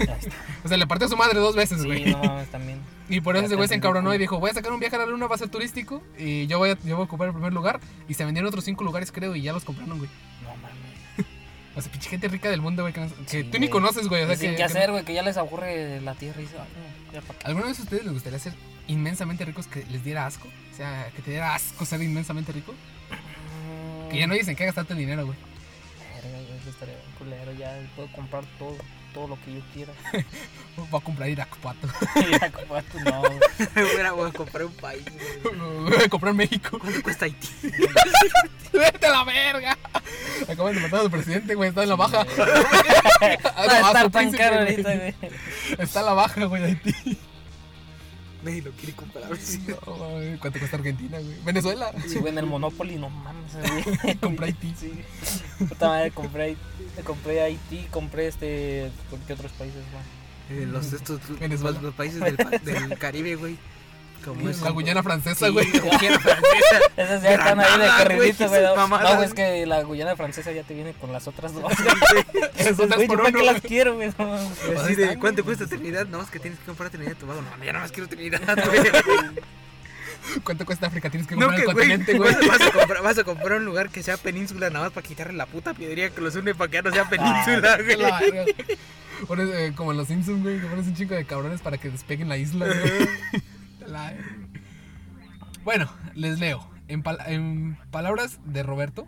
Ya 0.07 0.17
está. 0.17 0.33
O 0.65 0.69
sea, 0.69 0.77
le 0.77 0.87
partió 0.87 1.07
a 1.07 1.11
su 1.11 1.17
madre 1.17 1.39
dos 1.41 1.57
veces, 1.57 1.81
Sí, 1.81 1.87
güey. 1.87 2.05
no 2.13 2.19
mames, 2.19 2.49
también. 2.51 2.79
Y 3.09 3.21
por 3.21 3.37
eso 3.37 3.47
ese 3.47 3.57
güey 3.57 3.69
se 3.69 3.75
encabronó 3.75 4.15
y 4.15 4.19
dijo, 4.19 4.39
voy 4.39 4.51
a 4.51 4.55
sacar 4.55 4.73
un 4.73 4.79
viaje 4.81 4.95
a 4.97 5.01
la 5.01 5.07
luna, 5.07 5.27
va 5.27 5.35
a 5.35 5.39
ser 5.39 5.49
turístico 5.49 6.03
y 6.19 6.47
yo 6.47 6.59
voy 6.59 6.71
a, 6.71 6.79
yo 6.85 6.97
voy 6.97 7.03
a 7.03 7.07
ocupar 7.07 7.27
el 7.29 7.35
primer 7.35 7.53
lugar. 7.53 7.81
Y 8.09 8.15
se 8.15 8.25
vendieron 8.25 8.49
otros 8.49 8.65
cinco 8.65 8.85
lugares, 8.85 9.11
creo, 9.13 9.35
y 9.35 9.43
ya 9.43 9.53
los 9.53 9.65
compraron, 9.65 9.99
güey. 9.99 10.11
No 10.43 10.51
mames. 10.57 11.27
O 11.75 11.81
sea, 11.81 11.91
pinche 11.91 12.11
gente 12.11 12.29
rica 12.29 12.51
del 12.51 12.61
mundo, 12.61 12.83
güey, 12.83 12.93
que, 12.93 13.01
no- 13.01 13.09
que 13.09 13.15
Sí, 13.27 13.45
tú 13.45 13.59
ni 13.59 13.69
conoces, 13.69 14.07
güey. 14.09 14.23
O 14.25 14.27
sea, 14.27 14.37
Sin 14.37 14.51
que, 14.51 14.53
qué 14.53 14.57
que- 14.59 14.65
hacer, 14.65 14.91
güey, 14.91 15.05
que 15.05 15.15
ya 15.15 15.23
les 15.23 15.37
aburre 15.39 16.01
la 16.03 16.15
tierra 16.15 16.41
y 16.41 16.45
dice, 16.45 16.57
"Ay, 16.59 16.69
no, 17.07 17.13
ya 17.15 17.21
pa' 17.23 17.35
qué". 17.35 17.47
¿Alguna 17.47 17.67
vez 17.67 17.81
a 17.81 17.83
ustedes 17.83 18.05
les 18.05 18.13
gustaría 18.13 18.39
ser 18.39 18.53
inmensamente 18.89 19.45
ricos 19.47 19.67
que 19.69 19.85
les 19.91 20.05
diera 20.05 20.27
asco? 20.27 20.47
O 20.73 20.77
sea, 20.77 21.09
que 21.17 21.23
te 21.23 21.31
diera 21.31 21.55
asco 21.55 21.85
ser 21.87 22.03
inmensamente 22.03 22.53
rico. 22.53 22.75
Que 24.13 24.19
ya 24.19 24.27
no 24.27 24.35
dicen 24.35 24.55
que 24.57 24.67
gastarte 24.67 24.93
el 24.93 24.99
dinero, 25.01 25.27
güey. 25.27 25.39
Verga, 26.23 26.39
güey, 26.39 26.59
eso 26.61 26.71
estaría 26.71 26.95
bien 26.95 27.13
culero. 27.19 27.53
Ya 27.53 27.81
puedo 27.97 28.09
comprar 28.13 28.45
todo, 28.59 28.77
todo 29.15 29.29
lo 29.29 29.39
que 29.43 29.55
yo 29.55 29.61
quiera. 29.75 29.93
Voy 30.77 31.01
a 31.01 31.05
comprar 31.05 31.29
Iracupato. 31.29 31.89
tu 32.93 33.01
no. 33.01 33.21
güey. 33.21 33.39
Voy 34.15 34.29
a- 34.29 34.33
comprar 34.33 34.65
un 34.65 34.73
país, 34.75 35.03
güey. 35.43 35.57
Voy 35.59 36.03
a 36.05 36.09
comprar 36.09 36.35
México. 36.35 36.79
¿Cuánto 36.79 37.03
cuesta 37.03 37.25
Haití? 37.25 37.49
¡Vete 38.73 39.07
a 39.07 39.11
la 39.11 39.25
verga! 39.25 39.77
Acaban 40.49 40.75
de 40.75 40.81
matar 40.81 41.01
a 41.01 41.03
su 41.05 41.11
presidente, 41.11 41.55
güey. 41.55 41.69
Está 41.69 41.83
en 41.83 41.89
la 41.91 41.97
baja. 41.97 42.23
Estar 42.23 44.05
su 44.05 44.11
tan 44.11 44.33
caro 44.33 44.61
ahorita, 44.61 44.95
güey. 44.97 45.15
Está 45.79 46.01
a 46.01 46.03
la 46.05 46.13
baja, 46.15 46.45
güey, 46.45 46.63
de 46.63 46.69
Haití. 46.69 47.19
Nadie 48.45 48.63
lo 48.63 48.71
quiere 48.73 48.93
comprar. 48.95 49.37
sí. 49.37 49.63
No, 49.69 49.97
mames, 49.99 50.41
¿Cuánto 50.41 50.59
cuesta 50.59 50.77
Argentina, 50.77 51.19
güey? 51.19 51.37
Venezuela. 51.45 51.93
Sí, 52.09 52.19
güey, 52.19 52.33
en 52.33 52.39
el 52.39 52.47
Monopoly, 52.47 52.97
no 52.97 53.09
mames. 53.11 53.53
güey. 54.03 54.17
Compré 54.21 54.47
Haití. 54.47 54.75
Sí. 54.79 54.93
Puta 55.69 55.89
madre, 55.89 56.11
compré, 56.11 56.43
Haití, 56.45 56.59
compré 57.05 57.41
Haití, 57.43 57.87
compré 57.91 58.27
este. 58.29 58.91
¿Por 59.11 59.19
qué 59.21 59.35
otros 59.35 59.53
países, 59.53 59.83
güey? 59.93 60.63
Eh, 60.63 60.67
los, 60.67 60.93
estos, 60.93 61.21
Venezuela. 61.39 61.73
los, 61.75 61.83
los 61.83 61.95
países 61.95 62.21
del, 62.21 62.37
pa- 62.37 62.51
del 62.59 62.99
Caribe, 62.99 63.37
güey. 63.37 63.57
Como 64.25 64.49
es. 64.49 64.61
La 64.63 64.71
Guyana 64.71 65.03
francesa, 65.03 65.47
Sí, 65.47 65.53
güey. 65.53 65.71
la 65.73 65.81
Guyana 65.81 66.19
francesa. 66.21 66.81
Esas 66.97 67.23
ya 67.23 67.31
están 67.35 67.61
ahí 67.61 67.81
de 67.81 67.89
corridito, 68.05 68.49
güey, 68.49 68.63
No, 68.63 69.15
güey, 69.17 69.25
es 69.29 69.35
que 69.35 69.67
la 69.67 69.83
Guyana 69.83 70.17
francesa 70.17 70.53
ya 70.53 70.63
te 70.63 70.75
viene 70.75 70.93
con 70.95 71.13
las 71.13 71.27
otras 71.29 71.53
dos. 71.55 71.73
Esas 72.57 72.79
otras 72.79 73.03
por 73.05 73.19
para 73.19 73.31
qué 73.33 73.39
uno, 73.43 73.53
las 73.53 73.61
quiero, 73.61 73.95
güey. 73.97 74.13
No 74.19 74.81
así 74.81 74.95
de, 74.95 75.19
¿cuánto 75.19 75.45
cuesta 75.45 75.67
Trinidad? 75.67 76.07
No, 76.07 76.23
es 76.23 76.31
que 76.31 76.39
tienes 76.39 76.59
que 76.61 76.67
comprar 76.67 76.91
Trinidad 76.91 77.13
y 77.13 77.15
Tobago. 77.17 77.43
No, 77.43 77.65
ya 77.65 77.73
nada 77.73 77.85
más 77.85 77.93
quiero 77.93 78.09
Trinidad, 78.09 78.41
güey. 78.67 78.81
¿Cuánto 80.45 80.65
cuesta 80.65 80.87
África? 80.87 81.11
Tienes 81.11 81.27
que 81.27 81.35
No, 81.35 81.47
comprar 81.47 81.57
que 81.65 81.67
el 81.71 81.75
continente, 81.77 82.15
güey. 82.17 82.33
vas, 82.33 82.47
vas 82.47 82.61
a 82.63 82.71
comprar, 82.71 83.03
vas 83.03 83.19
a 83.19 83.25
comprar 83.25 83.59
un 83.59 83.65
lugar 83.65 83.91
que 83.91 84.05
sea 84.05 84.17
península 84.17 84.71
nada 84.71 84.85
más 84.87 84.93
para 84.93 85.05
quitarle 85.07 85.33
la 85.37 85.47
puta 85.47 85.75
piedría 85.75 86.11
que 86.11 86.21
los 86.21 86.37
une 86.37 86.55
para 86.55 86.71
que 86.71 86.77
ya 86.77 86.83
no 86.83 86.93
sea 86.93 87.09
península, 87.09 87.77
La 87.99 88.21
güey. 89.37 89.51
eh, 89.53 89.73
como 89.75 89.91
en 89.91 89.99
los 89.99 90.07
Simpsons, 90.09 90.43
güey, 90.43 90.61
que 90.61 90.67
pones 90.69 90.87
un 90.87 90.95
chingo 90.95 91.17
de 91.17 91.25
cabrones 91.25 91.61
para 91.61 91.77
que 91.79 91.91
despeguen 91.91 92.29
la 92.29 92.37
isla, 92.37 92.67
güey. 92.67 93.43
Bueno, 95.65 95.91
les 96.15 96.41
leo. 96.41 96.69
En 96.89 97.03
palabras 97.91 98.41
de 98.45 98.63
Roberto, 98.63 99.07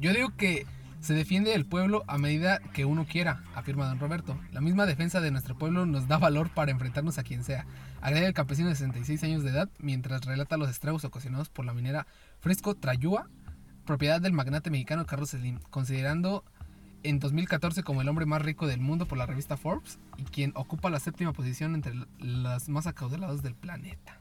yo 0.00 0.12
digo 0.12 0.30
que 0.36 0.66
se 1.00 1.14
defiende 1.14 1.54
el 1.54 1.64
pueblo 1.64 2.04
a 2.08 2.18
medida 2.18 2.58
que 2.74 2.84
uno 2.84 3.06
quiera, 3.06 3.42
afirma 3.54 3.86
don 3.86 3.98
Roberto. 3.98 4.38
La 4.52 4.60
misma 4.60 4.86
defensa 4.86 5.20
de 5.20 5.30
nuestro 5.30 5.56
pueblo 5.56 5.86
nos 5.86 6.08
da 6.08 6.18
valor 6.18 6.50
para 6.50 6.72
enfrentarnos 6.72 7.18
a 7.18 7.22
quien 7.22 7.42
sea. 7.42 7.66
Agrega 8.00 8.26
el 8.26 8.34
campesino 8.34 8.68
de 8.68 8.74
66 8.74 9.22
años 9.24 9.42
de 9.42 9.50
edad 9.50 9.70
mientras 9.78 10.24
relata 10.24 10.58
los 10.58 10.68
estragos 10.68 11.04
ocasionados 11.04 11.48
por 11.48 11.64
la 11.64 11.72
minera 11.72 12.06
Fresco 12.38 12.74
Trayúa, 12.74 13.28
propiedad 13.86 14.20
del 14.20 14.32
magnate 14.34 14.70
mexicano 14.70 15.06
Carlos 15.06 15.30
Slim, 15.30 15.58
considerando 15.70 16.44
en 17.02 17.18
2014 17.18 17.82
como 17.82 18.02
el 18.02 18.08
hombre 18.08 18.26
más 18.26 18.42
rico 18.42 18.66
del 18.66 18.80
mundo 18.80 19.06
por 19.06 19.18
la 19.18 19.26
revista 19.26 19.56
Forbes 19.56 19.98
y 20.16 20.24
quien 20.24 20.52
ocupa 20.54 20.90
la 20.90 21.00
séptima 21.00 21.32
posición 21.32 21.74
entre 21.74 21.94
las 22.18 22.68
más 22.68 22.86
acaudaladas 22.86 23.42
del 23.42 23.54
planeta. 23.54 24.20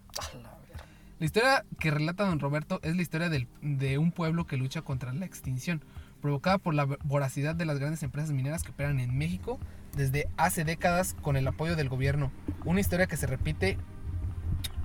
La 1.19 1.25
historia 1.25 1.65
que 1.79 1.91
relata 1.91 2.25
don 2.25 2.39
Roberto 2.39 2.79
es 2.81 2.95
la 2.95 3.01
historia 3.01 3.27
del- 3.29 3.47
de 3.61 3.97
un 3.97 4.11
pueblo 4.11 4.47
que 4.47 4.55
lucha 4.57 4.81
contra 4.81 5.13
la 5.13 5.25
extinción. 5.25 5.81
provocada 6.21 6.57
por 6.57 6.73
la 6.73 6.83
voracidad 6.83 7.55
de 7.55 7.65
las 7.65 7.79
grandes 7.79 8.03
empresas 8.03 8.31
mineras 8.33 8.63
que 8.63 8.71
operan 8.71 8.99
en 8.99 9.17
México 9.17 9.57
desde 9.95 10.27
hace 10.35 10.65
décadas 10.65 11.13
con 11.21 11.37
el 11.37 11.47
apoyo 11.47 11.77
del 11.77 11.87
gobierno. 11.87 12.29
Una 12.65 12.81
historia 12.81 13.07
que 13.07 13.15
se 13.15 13.25
repite 13.25 13.77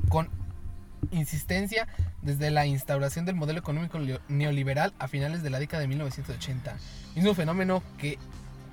con 0.09 0.29
insistencia 1.11 1.87
desde 2.23 2.51
la 2.51 2.67
instauración 2.67 3.25
del 3.25 3.35
modelo 3.37 3.59
económico 3.59 3.99
neoliberal 4.29 4.93
a 4.99 5.09
finales 5.09 5.43
de 5.43 5.51
la 5.51 5.59
década 5.59 5.81
de 5.83 5.89
1980. 5.89 6.77
Mismo 7.15 7.35
fenómeno 7.35 7.83
que, 7.99 8.19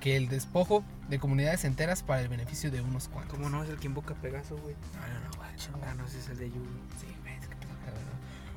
que 0.00 0.16
el 0.16 0.28
despojo 0.28 0.84
de 1.08 1.18
comunidades 1.18 1.64
enteras 1.64 2.02
para 2.02 2.20
el 2.22 2.28
beneficio 2.28 2.70
de 2.70 2.80
unos 2.80 3.08
cuantos. 3.08 3.36
¿Cómo 3.36 3.48
no? 3.50 3.62
Es 3.64 3.70
el 3.70 3.78
que 3.78 3.86
invoca 3.86 4.14
Pegaso, 4.14 4.56
güey. 4.56 4.74
No, 4.94 5.14
no, 5.14 5.28
no, 5.28 5.36
guacho. 5.36 5.70
Ah, 5.86 5.94
no, 5.94 6.06
ese 6.06 6.18
es 6.18 6.28
el 6.28 6.38
de 6.38 6.48
Yugi. 6.48 6.58
Sí, 7.00 7.06
güey, 7.22 7.34
es 7.34 7.46
que. 7.48 7.56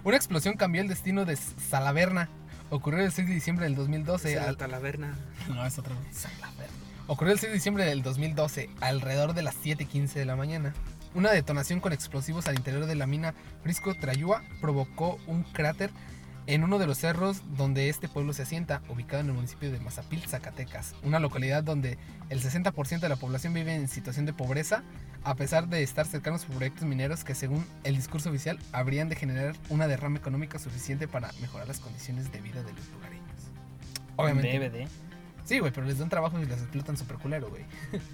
Una 0.03 0.17
explosión 0.17 0.55
cambió 0.55 0.81
el 0.81 0.87
destino 0.87 1.25
de 1.25 1.35
Salaverna. 1.35 2.29
Ocurrió 2.69 3.03
el 3.05 3.11
6 3.11 3.27
de 3.27 3.33
diciembre 3.33 3.65
del 3.65 3.75
2012. 3.75 4.33
Es 4.33 4.39
al- 4.39 4.45
la 4.53 4.57
Talaverna. 4.57 5.15
No, 5.49 5.65
es 5.65 5.77
otro. 5.77 5.95
Ocurrió 7.07 7.33
el 7.33 7.39
6 7.39 7.51
de 7.51 7.53
diciembre 7.55 7.85
del 7.85 8.01
2012, 8.01 8.69
alrededor 8.81 9.33
de 9.35 9.43
las 9.43 9.55
7:15 9.63 10.13
de 10.13 10.25
la 10.25 10.35
mañana. 10.35 10.73
Una 11.15 11.31
detonación 11.31 11.79
con 11.79 11.93
explosivos 11.93 12.47
al 12.47 12.55
interior 12.55 12.87
de 12.87 12.95
la 12.95 13.07
mina 13.07 13.33
Frisco 13.63 13.95
Trayúa 13.95 14.43
provocó 14.59 15.17
un 15.27 15.43
cráter 15.43 15.89
en 16.45 16.61
uno 16.65 16.77
de 16.77 16.87
los 16.87 16.97
cerros 16.97 17.41
donde 17.55 17.87
este 17.87 18.09
pueblo 18.09 18.33
se 18.33 18.43
asienta, 18.43 18.81
ubicado 18.89 19.21
en 19.21 19.29
el 19.29 19.33
municipio 19.33 19.71
de 19.71 19.79
Mazapil, 19.79 20.21
Zacatecas, 20.27 20.93
una 21.03 21.21
localidad 21.21 21.63
donde 21.63 21.97
el 22.29 22.41
60% 22.41 22.99
de 22.99 23.07
la 23.07 23.15
población 23.15 23.53
vive 23.53 23.73
en 23.73 23.87
situación 23.87 24.25
de 24.25 24.33
pobreza, 24.33 24.83
a 25.23 25.35
pesar 25.35 25.69
de 25.69 25.83
estar 25.83 26.05
cercanos 26.05 26.43
a 26.43 26.47
proyectos 26.47 26.83
mineros 26.83 27.23
que 27.23 27.33
según 27.33 27.65
el 27.85 27.95
discurso 27.95 28.29
oficial 28.29 28.59
habrían 28.73 29.07
de 29.07 29.15
generar 29.15 29.55
una 29.69 29.87
derrama 29.87 30.17
económica 30.17 30.59
suficiente 30.59 31.07
para 31.07 31.31
mejorar 31.39 31.65
las 31.69 31.79
condiciones 31.79 32.29
de 32.33 32.41
vida 32.41 32.61
de 32.61 32.73
los 32.73 32.89
lugareños. 32.89 33.25
Obviamente. 34.17 34.59
DVD. 34.59 34.87
Sí, 35.45 35.59
güey, 35.59 35.71
pero 35.71 35.87
les 35.87 35.97
dan 35.97 36.09
trabajo 36.09 36.37
y 36.41 36.45
les 36.45 36.59
explotan 36.59 36.97
super 36.97 37.17
culero, 37.17 37.49
güey. 37.49 37.63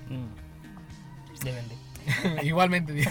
Mm. 0.07 1.43
Deben 1.43 1.67
de. 1.67 1.90
Igualmente. 2.43 3.07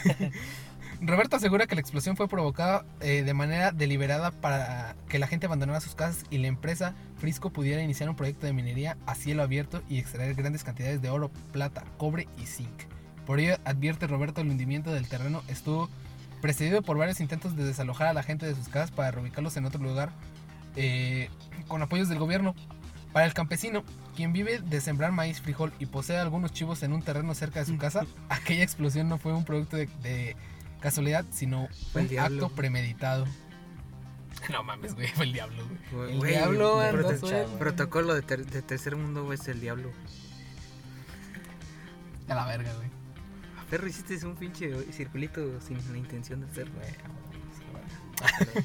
Roberto 1.02 1.36
asegura 1.36 1.66
que 1.66 1.74
la 1.74 1.80
explosión 1.80 2.16
fue 2.16 2.28
provocada 2.28 2.84
eh, 3.00 3.22
de 3.22 3.32
manera 3.32 3.72
deliberada 3.72 4.32
para 4.32 4.96
que 5.08 5.18
la 5.18 5.26
gente 5.26 5.46
abandonara 5.46 5.80
sus 5.80 5.94
casas 5.94 6.24
y 6.28 6.36
la 6.38 6.48
empresa 6.48 6.94
Frisco 7.16 7.50
pudiera 7.50 7.82
iniciar 7.82 8.10
un 8.10 8.16
proyecto 8.16 8.46
de 8.46 8.52
minería 8.52 8.98
a 9.06 9.14
cielo 9.14 9.42
abierto 9.42 9.82
y 9.88 9.98
extraer 9.98 10.34
grandes 10.34 10.62
cantidades 10.62 11.00
de 11.00 11.08
oro, 11.08 11.30
plata, 11.52 11.84
cobre 11.96 12.28
y 12.36 12.46
zinc. 12.46 12.68
Por 13.24 13.40
ello, 13.40 13.56
advierte 13.64 14.06
Roberto, 14.06 14.42
el 14.42 14.50
hundimiento 14.50 14.92
del 14.92 15.08
terreno 15.08 15.42
estuvo 15.48 15.88
precedido 16.42 16.82
por 16.82 16.98
varios 16.98 17.20
intentos 17.20 17.56
de 17.56 17.64
desalojar 17.64 18.08
a 18.08 18.12
la 18.12 18.22
gente 18.22 18.44
de 18.44 18.54
sus 18.54 18.68
casas 18.68 18.90
para 18.90 19.10
reubicarlos 19.10 19.56
en 19.56 19.64
otro 19.64 19.82
lugar 19.82 20.10
eh, 20.76 21.30
con 21.66 21.80
apoyos 21.80 22.08
del 22.08 22.18
gobierno. 22.18 22.54
Para 23.12 23.26
el 23.26 23.34
campesino, 23.34 23.84
quien 24.14 24.32
vive 24.32 24.60
de 24.60 24.80
sembrar 24.80 25.12
maíz, 25.12 25.40
frijol 25.40 25.72
y 25.78 25.86
posee 25.86 26.18
algunos 26.18 26.52
chivos 26.52 26.82
en 26.82 26.92
un 26.92 27.02
terreno 27.02 27.34
cerca 27.34 27.60
de 27.60 27.66
su 27.66 27.76
casa, 27.78 28.06
aquella 28.28 28.62
explosión 28.62 29.08
no 29.08 29.18
fue 29.18 29.32
un 29.32 29.44
producto 29.44 29.76
de, 29.76 29.86
de 30.02 30.36
casualidad, 30.80 31.24
sino 31.30 31.68
Fue 31.92 32.02
un 32.02 32.08
diablo. 32.08 32.46
acto 32.46 32.56
premeditado. 32.56 33.26
No 34.50 34.62
mames, 34.62 34.94
güey, 34.94 35.08
fue 35.08 35.26
el 35.26 35.32
diablo, 35.34 35.62
güey. 35.66 35.78
Güey, 35.92 36.12
El 36.12 36.18
güey, 36.18 36.30
diablo 36.32 36.80
andó 36.80 37.18
suelto. 37.18 37.58
Protocolo 37.58 38.14
de, 38.14 38.22
ter- 38.22 38.46
de 38.46 38.62
tercer 38.62 38.96
mundo, 38.96 39.24
güey, 39.24 39.38
es 39.38 39.46
el 39.48 39.60
diablo. 39.60 39.90
A 42.28 42.34
la 42.34 42.46
verga, 42.46 42.72
güey. 42.74 42.88
A 43.60 43.64
perro 43.68 43.86
hiciste 43.88 44.24
un 44.24 44.36
pinche 44.36 44.72
circulito 44.92 45.60
sin 45.60 45.76
la 45.92 45.98
intención 45.98 46.40
de 46.40 46.46
hacerlo. 46.46 46.74
Güey, 46.76 46.90
sí, 46.92 47.64
güey. 48.54 48.64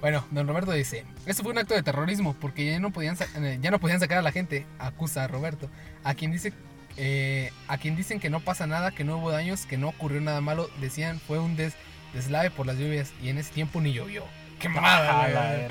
Bueno, 0.00 0.24
don 0.30 0.46
Roberto 0.46 0.72
dice, 0.72 1.04
eso 1.24 1.42
fue 1.42 1.52
un 1.52 1.58
acto 1.58 1.74
de 1.74 1.82
terrorismo 1.82 2.34
porque 2.38 2.66
ya 2.70 2.78
no 2.78 2.90
podían, 2.92 3.16
sa- 3.16 3.26
eh, 3.36 3.58
ya 3.60 3.70
no 3.70 3.78
podían 3.80 3.98
sacar 3.98 4.18
a 4.18 4.22
la 4.22 4.30
gente, 4.32 4.66
acusa 4.78 5.24
a 5.24 5.28
Roberto, 5.28 5.70
a 6.04 6.14
quien 6.14 6.32
dice, 6.32 6.52
eh, 6.98 7.50
a 7.66 7.78
quien 7.78 7.96
dicen 7.96 8.20
que 8.20 8.30
no 8.30 8.40
pasa 8.40 8.66
nada, 8.66 8.90
que 8.90 9.04
no 9.04 9.16
hubo 9.18 9.30
daños, 9.30 9.64
que 9.66 9.78
no 9.78 9.88
ocurrió 9.88 10.20
nada 10.20 10.40
malo, 10.40 10.68
decían 10.80 11.18
fue 11.20 11.38
un 11.38 11.56
des- 11.56 11.74
deslave 12.14 12.50
por 12.50 12.66
las 12.66 12.76
lluvias 12.76 13.12
y 13.22 13.30
en 13.30 13.38
ese 13.38 13.52
tiempo 13.52 13.80
ni 13.80 13.92
llovió. 13.92 14.24
Qué 14.58 14.68
mamada. 14.68 15.68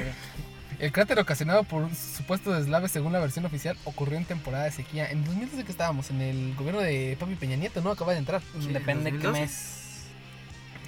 El 0.77 0.91
cráter 0.91 1.17
ocasionado 1.19 1.63
por 1.63 1.83
un 1.83 1.95
supuesto 1.95 2.51
deslave, 2.51 2.89
según 2.89 3.13
la 3.13 3.19
versión 3.19 3.45
oficial, 3.45 3.77
ocurrió 3.85 4.17
en 4.17 4.25
temporada 4.25 4.65
de 4.65 4.71
sequía. 4.71 5.09
En 5.09 5.23
2012 5.23 5.63
que 5.63 5.71
estábamos, 5.71 6.09
en 6.09 6.19
el 6.21 6.53
gobierno 6.55 6.81
de 6.81 7.15
Papi 7.17 7.35
Peña 7.35 7.55
Nieto, 7.55 7.81
¿no? 7.81 7.91
Acaba 7.91 8.11
de 8.11 8.17
entrar. 8.19 8.41
Sí, 8.59 8.73
Depende 8.73 9.11
qué 9.11 9.17
2012. 9.19 9.41
mes. 9.41 9.84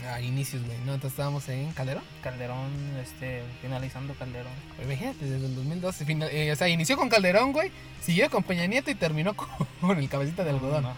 A 0.06 0.22
inicios, 0.22 0.64
güey. 0.64 0.78
No, 0.86 0.94
entonces 0.94 1.12
estábamos 1.14 1.48
en 1.50 1.72
Calderón. 1.74 2.04
Calderón, 2.22 2.70
este, 3.04 3.42
finalizando 3.62 4.14
Calderón. 4.14 4.52
Pues 4.76 4.88
Imagínate, 4.88 5.26
desde 5.26 5.46
el 5.48 5.56
2012. 5.56 6.06
final- 6.06 6.30
eh, 6.32 6.52
o 6.52 6.56
sea, 6.56 6.68
inició 6.70 6.96
con 6.98 7.10
Calderón, 7.10 7.52
güey. 7.52 7.72
Siguió 8.02 8.30
con 8.30 8.44
Peña 8.44 8.66
Nieto 8.68 8.92
y 8.92 8.96
terminó 8.96 9.36
con, 9.36 9.48
con 9.82 9.98
el 9.98 10.08
cabecita 10.10 10.44
de 10.44 10.52
algodón. 10.52 10.86
Ajá. 10.86 10.96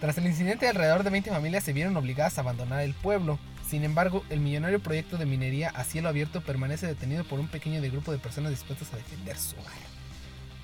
Tras 0.00 0.16
el 0.18 0.26
incidente, 0.26 0.66
alrededor 0.68 1.02
de 1.04 1.10
20 1.10 1.30
familias 1.30 1.64
se 1.64 1.72
vieron 1.72 1.96
obligadas 1.96 2.38
a 2.38 2.40
abandonar 2.40 2.80
el 2.80 2.94
pueblo. 2.94 3.38
Sin 3.68 3.84
embargo, 3.84 4.24
el 4.30 4.40
millonario 4.40 4.80
proyecto 4.80 5.16
de 5.18 5.26
minería 5.26 5.68
a 5.70 5.84
cielo 5.84 6.08
abierto 6.08 6.40
permanece 6.40 6.86
detenido 6.86 7.24
por 7.24 7.38
un 7.38 7.48
pequeño 7.48 7.80
de 7.82 7.90
grupo 7.90 8.10
de 8.10 8.18
personas 8.18 8.50
dispuestas 8.50 8.92
a 8.92 8.96
defender 8.96 9.36
su 9.36 9.56
hogar. 9.56 9.72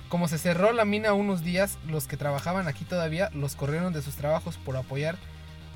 Como 0.09 0.27
se 0.27 0.37
cerró 0.37 0.71
la 0.73 0.85
mina 0.85 1.13
unos 1.13 1.43
días, 1.43 1.77
los 1.87 2.07
que 2.07 2.17
trabajaban 2.17 2.67
aquí 2.67 2.85
todavía 2.85 3.29
los 3.33 3.55
corrieron 3.55 3.93
de 3.93 4.01
sus 4.01 4.15
trabajos 4.15 4.57
por 4.57 4.75
apoyar 4.77 5.17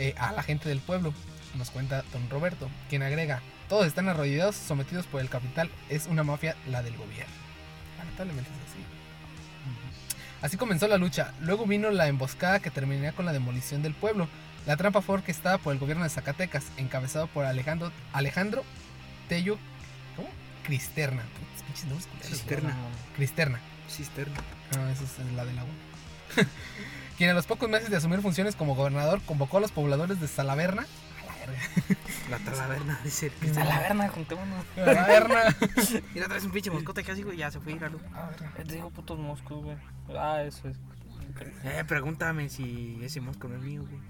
eh, 0.02 0.16
a 0.18 0.32
la 0.32 0.42
gente 0.42 0.68
del 0.68 0.80
pueblo, 0.80 1.14
nos 1.54 1.70
cuenta 1.70 2.04
don 2.12 2.28
Roberto, 2.28 2.68
quien 2.90 3.04
agrega, 3.04 3.40
todos 3.70 3.86
están 3.86 4.10
arrodillados, 4.10 4.56
sometidos 4.56 5.06
por 5.06 5.22
el 5.22 5.30
capital, 5.30 5.70
es 5.90 6.08
una 6.08 6.24
mafia 6.24 6.56
la 6.68 6.82
del 6.82 6.98
gobierno. 6.98 7.32
Lamentablemente 8.00 8.50
es 8.50 8.72
así. 8.72 8.84
Así 10.42 10.58
comenzó 10.58 10.88
la 10.88 10.98
lucha. 10.98 11.36
Luego 11.40 11.68
vino 11.68 11.92
la 11.92 12.08
emboscada 12.08 12.60
que 12.60 12.72
terminaría 12.72 13.12
con 13.12 13.28
la 13.28 13.32
demolición 13.32 13.84
del 13.84 13.94
pueblo. 13.94 14.28
La 14.66 14.76
trampa 14.76 15.04
fue 15.04 15.18
orquestada 15.18 15.60
por 15.60 15.72
el 15.72 15.78
gobierno 15.78 16.04
de 16.04 16.10
Zacatecas, 16.10 16.66
encabezado 16.78 17.28
por 17.28 17.46
Alejandro, 17.46 17.92
Alejandro 18.12 18.64
Tello 19.30 19.60
¿cómo? 20.16 20.30
Cristerna. 20.64 21.22
Güey. 21.22 22.02
Cisterna. 22.24 22.76
Cristerna. 23.16 23.60
Cisterna. 23.88 24.38
No, 24.76 24.90
esa 24.90 25.04
es 25.04 25.34
la 25.36 25.46
del 25.46 25.60
agua. 25.60 25.74
Quien 27.22 27.30
a 27.30 27.36
los 27.36 27.46
pocos 27.46 27.70
meses 27.70 27.92
de 27.92 27.98
asumir 27.98 28.20
funciones 28.20 28.56
como 28.56 28.74
gobernador 28.74 29.22
convocó 29.22 29.58
a 29.58 29.60
los 29.60 29.72
pobladores 29.72 30.20
de 30.20 30.28
Salaverna. 30.28 30.88
La 32.32 32.40
talaverna, 32.40 33.00
dice 33.04 33.32
el 33.44 33.58
A 33.60 33.64
la 33.64 33.80
verga, 33.80 34.10
juntémonos. 34.10 34.66
Salaverna. 34.74 35.56
Mira, 36.16 36.28
traes 36.28 36.46
un 36.46 36.52
pinche 36.52 36.72
moscote 36.72 37.04
casi, 37.04 37.22
güey, 37.22 37.38
ya 37.38 37.52
se 37.52 37.60
fue 37.60 37.74
ir 37.74 37.86
a 37.86 37.90
verga. 37.90 38.32
Eh, 38.58 38.64
Te 38.66 38.74
digo 38.74 38.90
putos 38.90 39.20
moscos, 39.20 39.64
güey. 39.64 39.78
Ah, 40.18 40.42
eso 40.42 40.68
es. 40.68 40.78
Eh, 41.64 41.84
pregúntame 41.88 42.50
si 42.50 42.98
ese 43.04 43.22
mosco 43.22 43.48
no 43.48 43.58
es 43.58 43.62
mío, 43.62 43.84
güey. 43.88 44.02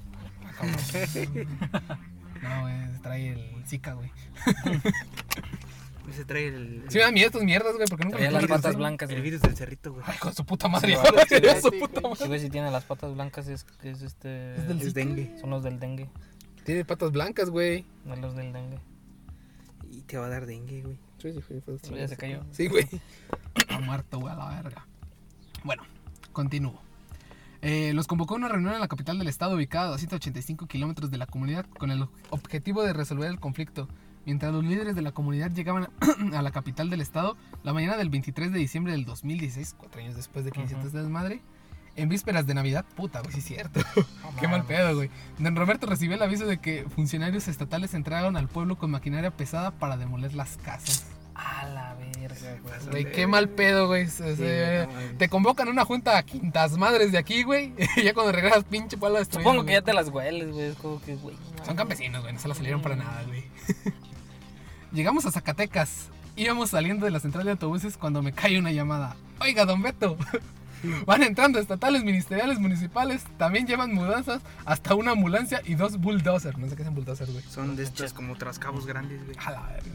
No, 2.41 2.61
güey, 2.61 3.01
trae 3.03 3.33
el 3.33 3.63
Zika, 3.67 3.91
güey. 3.91 4.09
Ese 6.09 6.25
trae 6.25 6.47
el, 6.47 6.83
Sí 6.89 6.97
me 6.97 7.03
dan 7.03 7.13
miedo 7.13 7.27
estas 7.27 7.43
mierdas, 7.43 7.75
güey, 7.75 7.87
porque 7.87 8.05
nunca 8.05 8.17
Traía 8.17 8.31
me 8.31 8.41
las 8.41 8.49
patas 8.49 8.75
blancas, 8.75 9.09
el 9.09 9.21
virus 9.21 9.41
del 9.41 9.55
cerrito, 9.55 9.93
güey. 9.93 10.03
Ay, 10.07 10.17
con 10.17 10.33
su 10.33 10.45
puta 10.45 10.67
madre. 10.67 10.95
Sí, 10.95 11.41
Con 11.41 11.61
su 11.61 11.79
puta 11.79 12.01
Sí, 12.01 12.07
madre. 12.07 12.27
güey, 12.27 12.39
si 12.39 12.49
tiene 12.49 12.71
las 12.71 12.83
patas 12.85 13.13
blancas 13.13 13.47
es, 13.47 13.65
es 13.83 14.01
este... 14.01 14.55
Es 14.55 14.67
del 14.67 14.93
dengue. 14.93 15.37
Son 15.39 15.49
los 15.49 15.63
del 15.63 15.79
dengue. 15.79 16.09
Tiene 16.63 16.85
patas 16.85 17.11
blancas, 17.11 17.49
güey. 17.49 17.85
No 18.05 18.15
los 18.15 18.35
del 18.35 18.51
dengue. 18.51 18.79
Y 19.91 20.01
te 20.01 20.17
va 20.17 20.25
a 20.25 20.29
dar 20.29 20.45
dengue, 20.45 20.81
güey. 20.81 20.97
Sí, 21.19 21.33
sí, 21.33 21.95
Ya 21.95 22.07
se 22.07 22.17
cayó. 22.17 22.43
Sí, 22.51 22.67
güey. 22.67 22.87
Ha 23.69 23.79
muerto, 23.79 24.19
güey, 24.19 24.33
a 24.33 24.37
la 24.37 24.61
verga. 24.61 24.87
Bueno, 25.63 25.83
continúo. 26.31 26.81
Eh, 27.61 27.93
los 27.93 28.07
convocó 28.07 28.33
a 28.33 28.37
una 28.37 28.47
reunión 28.47 28.73
en 28.73 28.79
la 28.79 28.87
capital 28.87 29.19
del 29.19 29.27
estado, 29.27 29.55
ubicada 29.55 29.93
a 29.93 29.97
185 29.97 30.67
kilómetros 30.67 31.11
de 31.11 31.17
la 31.17 31.27
comunidad, 31.27 31.65
con 31.77 31.91
el 31.91 32.07
objetivo 32.31 32.81
de 32.83 32.93
resolver 32.93 33.29
el 33.29 33.39
conflicto. 33.39 33.87
Mientras 34.25 34.53
los 34.53 34.63
líderes 34.63 34.95
de 34.95 35.01
la 35.01 35.11
comunidad 35.11 35.51
llegaban 35.51 35.89
a 36.33 36.41
la 36.41 36.51
capital 36.51 36.89
del 36.89 37.01
estado, 37.01 37.37
la 37.63 37.73
mañana 37.73 37.97
del 37.97 38.09
23 38.09 38.51
de 38.51 38.59
diciembre 38.59 38.93
del 38.93 39.05
2016, 39.05 39.75
cuatro 39.77 40.01
años 40.01 40.15
después 40.15 40.45
de 40.45 40.51
que 40.51 40.59
inició 40.59 40.77
este 40.79 40.97
desmadre, 40.97 41.41
en 41.95 42.07
vísperas 42.07 42.47
de 42.47 42.53
Navidad, 42.53 42.85
puta, 42.95 43.19
güey, 43.21 43.33
sí 43.33 43.39
es 43.39 43.45
cierto. 43.45 43.81
Qué 44.39 44.47
mal 44.47 44.63
pedo, 44.63 44.95
güey. 44.95 45.09
Don 45.39 45.55
Roberto 45.55 45.87
recibió 45.87 46.15
el 46.15 46.21
aviso 46.21 46.45
de 46.45 46.59
que 46.59 46.85
funcionarios 46.95 47.47
estatales 47.47 47.93
entraron 47.93 48.37
al 48.37 48.47
pueblo 48.47 48.77
con 48.77 48.91
maquinaria 48.91 49.31
pesada 49.31 49.71
para 49.71 49.97
demoler 49.97 50.33
las 50.33 50.57
casas. 50.57 51.05
A 51.33 51.65
la 51.67 51.95
verga, 51.95 52.59
güey. 52.61 53.03
Güey, 53.03 53.11
qué 53.11 53.25
mal 53.25 53.49
pedo, 53.49 53.87
güey. 53.87 54.07
Sí, 54.07 54.21
no 54.21 54.87
mames. 54.93 55.17
te 55.17 55.27
convocan 55.27 55.67
a 55.67 55.71
una 55.71 55.85
junta 55.85 56.17
a 56.17 56.23
quintas 56.23 56.77
madres 56.77 57.11
de 57.11 57.17
aquí, 57.17 57.43
güey. 57.43 57.73
Y 57.97 58.03
ya 58.03 58.13
cuando 58.13 58.31
regresas, 58.31 58.63
pinche 58.63 58.97
pueblo 58.97 59.17
destruido. 59.17 59.49
Supongo 59.49 59.63
que 59.63 59.71
güey. 59.71 59.81
ya 59.81 59.81
te 59.81 59.93
las 59.93 60.09
hueles, 60.09 60.51
güey. 60.51 60.67
Es 60.67 60.77
como 60.77 61.01
que, 61.01 61.15
güey. 61.15 61.35
no. 61.57 61.65
Son 61.65 61.75
campesinos, 61.75 62.21
güey. 62.21 62.33
No 62.33 62.39
se 62.39 62.47
la 62.47 62.53
salieron 62.53 62.81
para 62.81 62.95
nada, 62.95 63.23
güey. 63.23 63.43
Llegamos 64.91 65.25
a 65.25 65.31
Zacatecas. 65.31 66.09
Íbamos 66.35 66.71
saliendo 66.71 67.05
de 67.05 67.11
la 67.11 67.19
central 67.19 67.45
de 67.45 67.51
autobuses 67.51 67.97
cuando 67.97 68.21
me 68.21 68.33
cae 68.33 68.59
una 68.59 68.71
llamada. 68.71 69.15
Oiga, 69.39 69.65
don 69.65 69.81
Beto. 69.81 70.17
Van 71.05 71.21
entrando 71.23 71.59
estatales, 71.59 72.03
ministeriales, 72.03 72.59
municipales. 72.59 73.23
También 73.37 73.67
llevan 73.67 73.93
mudanzas, 73.93 74.41
hasta 74.65 74.95
una 74.95 75.11
ambulancia 75.11 75.61
y 75.65 75.75
dos 75.75 75.97
bulldozers. 75.97 76.57
No 76.57 76.67
sé 76.67 76.75
qué 76.75 76.81
es 76.81 76.87
un 76.87 76.95
bulldozer, 76.95 77.29
güey. 77.31 77.43
Son 77.43 77.75
de 77.75 77.83
estos 77.83 78.13
como 78.13 78.35
trascabos 78.35 78.85
grandes, 78.85 79.23
güey. 79.23 79.37
A 79.45 79.51
la 79.51 79.61
verga. 79.67 79.91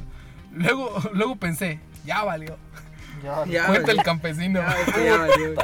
Luego, 0.53 0.97
luego 1.13 1.37
pensé, 1.37 1.81
ya 2.05 2.23
valió. 2.25 2.57
Ya, 3.23 3.45
Ya, 3.47 3.67
Cuenta 3.67 3.91
el 3.91 4.03
campesino. 4.03 4.61
Ya, 4.61 5.17
valió. 5.17 5.55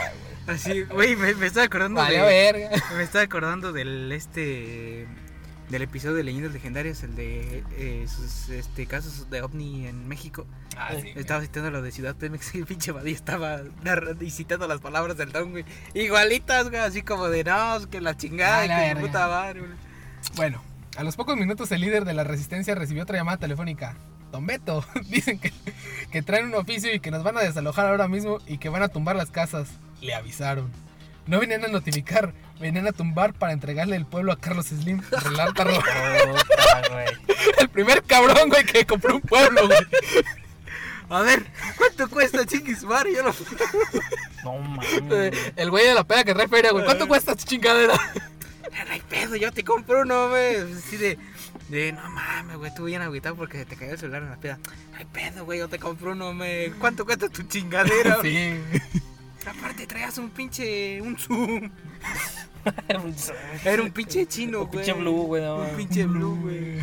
Así, 0.46 0.82
güey, 0.82 1.14
me, 1.16 1.34
me 1.34 1.46
estaba 1.46 1.66
acordando 1.66 2.00
Vale, 2.00 2.18
de... 2.18 2.22
verga. 2.22 2.70
Me 2.96 3.04
estaba 3.04 3.24
acordando 3.24 3.72
del 3.72 4.10
este 4.10 5.06
del 5.72 5.82
episodio 5.82 6.16
de 6.16 6.22
Leyendas 6.22 6.52
Legendarias, 6.52 7.02
el 7.02 7.16
de 7.16 7.64
eh, 7.78 8.06
sus 8.06 8.50
este, 8.50 8.86
casos 8.86 9.30
de 9.30 9.40
ovni 9.40 9.86
en 9.86 10.06
México. 10.06 10.46
Ah, 10.76 10.90
sí. 11.00 11.12
Estaba 11.16 11.40
citando 11.40 11.70
lo 11.70 11.80
de 11.80 11.90
Ciudad 11.90 12.14
Pemex 12.14 12.54
y 12.54 12.58
el 12.60 12.66
pinche 12.66 12.92
Badía 12.92 13.14
estaba 13.14 13.62
narrando 13.82 14.22
y 14.22 14.30
citando 14.30 14.68
las 14.68 14.80
palabras 14.80 15.16
del 15.16 15.32
don, 15.32 15.50
güey. 15.50 15.64
Igualitas, 15.94 16.68
güey, 16.68 16.82
así 16.82 17.00
como 17.00 17.28
de 17.28 17.44
no, 17.44 17.88
que 17.90 18.02
la 18.02 18.16
chingada, 18.18 18.66
la 18.66 18.94
que 18.94 19.00
puta 19.00 19.26
madre, 19.26 19.60
güey. 19.60 19.72
Bueno, 20.36 20.62
a 20.98 21.04
los 21.04 21.16
pocos 21.16 21.38
minutos 21.38 21.72
el 21.72 21.80
líder 21.80 22.04
de 22.04 22.12
la 22.12 22.22
resistencia 22.22 22.74
recibió 22.74 23.04
otra 23.04 23.16
llamada 23.16 23.38
telefónica. 23.38 23.96
Don 24.30 24.46
Beto, 24.46 24.84
dicen 25.08 25.38
que, 25.38 25.52
que 26.10 26.20
traen 26.20 26.46
un 26.46 26.54
oficio 26.54 26.94
y 26.94 27.00
que 27.00 27.10
nos 27.10 27.22
van 27.22 27.38
a 27.38 27.40
desalojar 27.40 27.86
ahora 27.86 28.08
mismo 28.08 28.40
y 28.46 28.58
que 28.58 28.68
van 28.68 28.82
a 28.82 28.88
tumbar 28.88 29.16
las 29.16 29.30
casas. 29.30 29.70
Le 30.02 30.12
avisaron. 30.12 30.70
No 31.26 31.38
venían 31.38 31.64
a 31.64 31.68
notificar, 31.68 32.32
venían 32.60 32.86
a 32.88 32.92
tumbar 32.92 33.32
para 33.32 33.52
entregarle 33.52 33.96
el 33.96 34.06
pueblo 34.06 34.32
a 34.32 34.38
Carlos 34.38 34.66
Slim. 34.66 35.02
Relata 35.10 35.64
el 37.58 37.68
primer 37.68 38.02
cabrón, 38.02 38.48
güey, 38.48 38.64
que 38.64 38.84
compró 38.84 39.14
un 39.16 39.20
pueblo, 39.20 39.66
güey. 39.66 39.78
A 41.08 41.20
ver, 41.20 41.44
¿cuánto 41.76 42.08
cuesta 42.08 42.44
chinguis 42.46 42.82
madre? 42.84 43.14
Yo 43.14 43.22
lo... 43.22 43.34
No 44.44 44.58
mames. 44.58 45.34
El 45.56 45.70
güey 45.70 45.86
de 45.86 45.94
la 45.94 46.04
peda 46.04 46.24
que 46.24 46.34
trae 46.34 46.48
feria, 46.48 46.72
güey. 46.72 46.84
¿Cuánto 46.84 47.06
cuesta 47.06 47.32
esta 47.32 47.44
chingadera? 47.44 47.94
No 47.94 48.92
hay 48.92 49.00
pedo, 49.02 49.36
yo 49.36 49.52
te 49.52 49.62
compro 49.62 50.00
uno, 50.00 50.30
güey. 50.30 50.56
Así 50.56 50.96
de, 50.96 51.18
de 51.68 51.92
no 51.92 52.08
mames, 52.10 52.56
güey, 52.56 52.74
tú 52.74 52.84
bien 52.84 53.02
agüitado 53.02 53.36
porque 53.36 53.58
se 53.58 53.66
te 53.66 53.76
cayó 53.76 53.92
el 53.92 53.98
celular 53.98 54.22
en 54.22 54.30
la 54.30 54.36
peda. 54.36 54.58
No 54.90 54.96
hay 54.98 55.04
pedo, 55.04 55.44
güey, 55.44 55.58
yo 55.58 55.68
te 55.68 55.78
compro 55.78 56.12
uno, 56.12 56.34
güey. 56.34 56.70
¿Cuánto 56.70 57.04
cuesta 57.04 57.28
tu 57.28 57.42
chingadera? 57.42 58.16
güey? 58.16 58.32
Sí. 58.92 59.02
Aparte 59.46 59.86
traías 59.86 60.18
un 60.18 60.30
pinche, 60.30 61.00
un 61.02 61.18
zoom. 61.18 61.70
Era 62.88 63.00
un- 63.00 63.86
un 63.86 63.90
pinche 63.92 64.26
chino, 64.26 64.60
Un 64.62 64.66
güey. 64.66 64.84
pinche 64.84 64.92
blue, 64.92 65.22
güey. 65.26 65.42
no 65.42 65.56
Un 65.56 65.76
pinche 65.76 66.06
blue, 66.06 66.36
güey. 66.42 66.76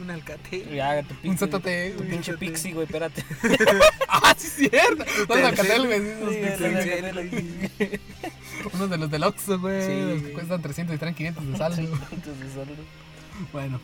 Un 0.00 0.10
alcatel. 0.10 0.68
Ya, 0.74 1.02
tu 1.02 1.14
Un 1.14 1.20
pixie. 1.36 1.46
ZTE, 1.48 1.90
Tu 1.96 2.04
pinche 2.08 2.32
pixie, 2.38 2.72
güey, 2.72 2.86
espérate. 2.86 3.22
Ah, 4.08 4.34
sí, 4.36 4.46
es 4.46 4.70
cierto. 4.70 5.04
Todos 5.26 5.40
los 5.40 5.48
Alcatel, 5.50 5.86
güey. 5.86 6.00
Unos 8.72 8.90
de 8.90 8.98
los 8.98 9.10
del 9.10 9.24
Oxxo, 9.24 9.58
güey. 9.58 9.82
Sí, 9.86 10.12
los 10.14 10.22
que 10.22 10.32
cuestan 10.32 10.62
300 10.62 10.94
y 10.96 10.98
traen 10.98 11.14
500 11.14 11.46
de 11.52 11.58
saldo. 11.58 11.82
Entonces, 11.82 12.52
solo- 12.54 12.72
Bueno, 13.52 13.80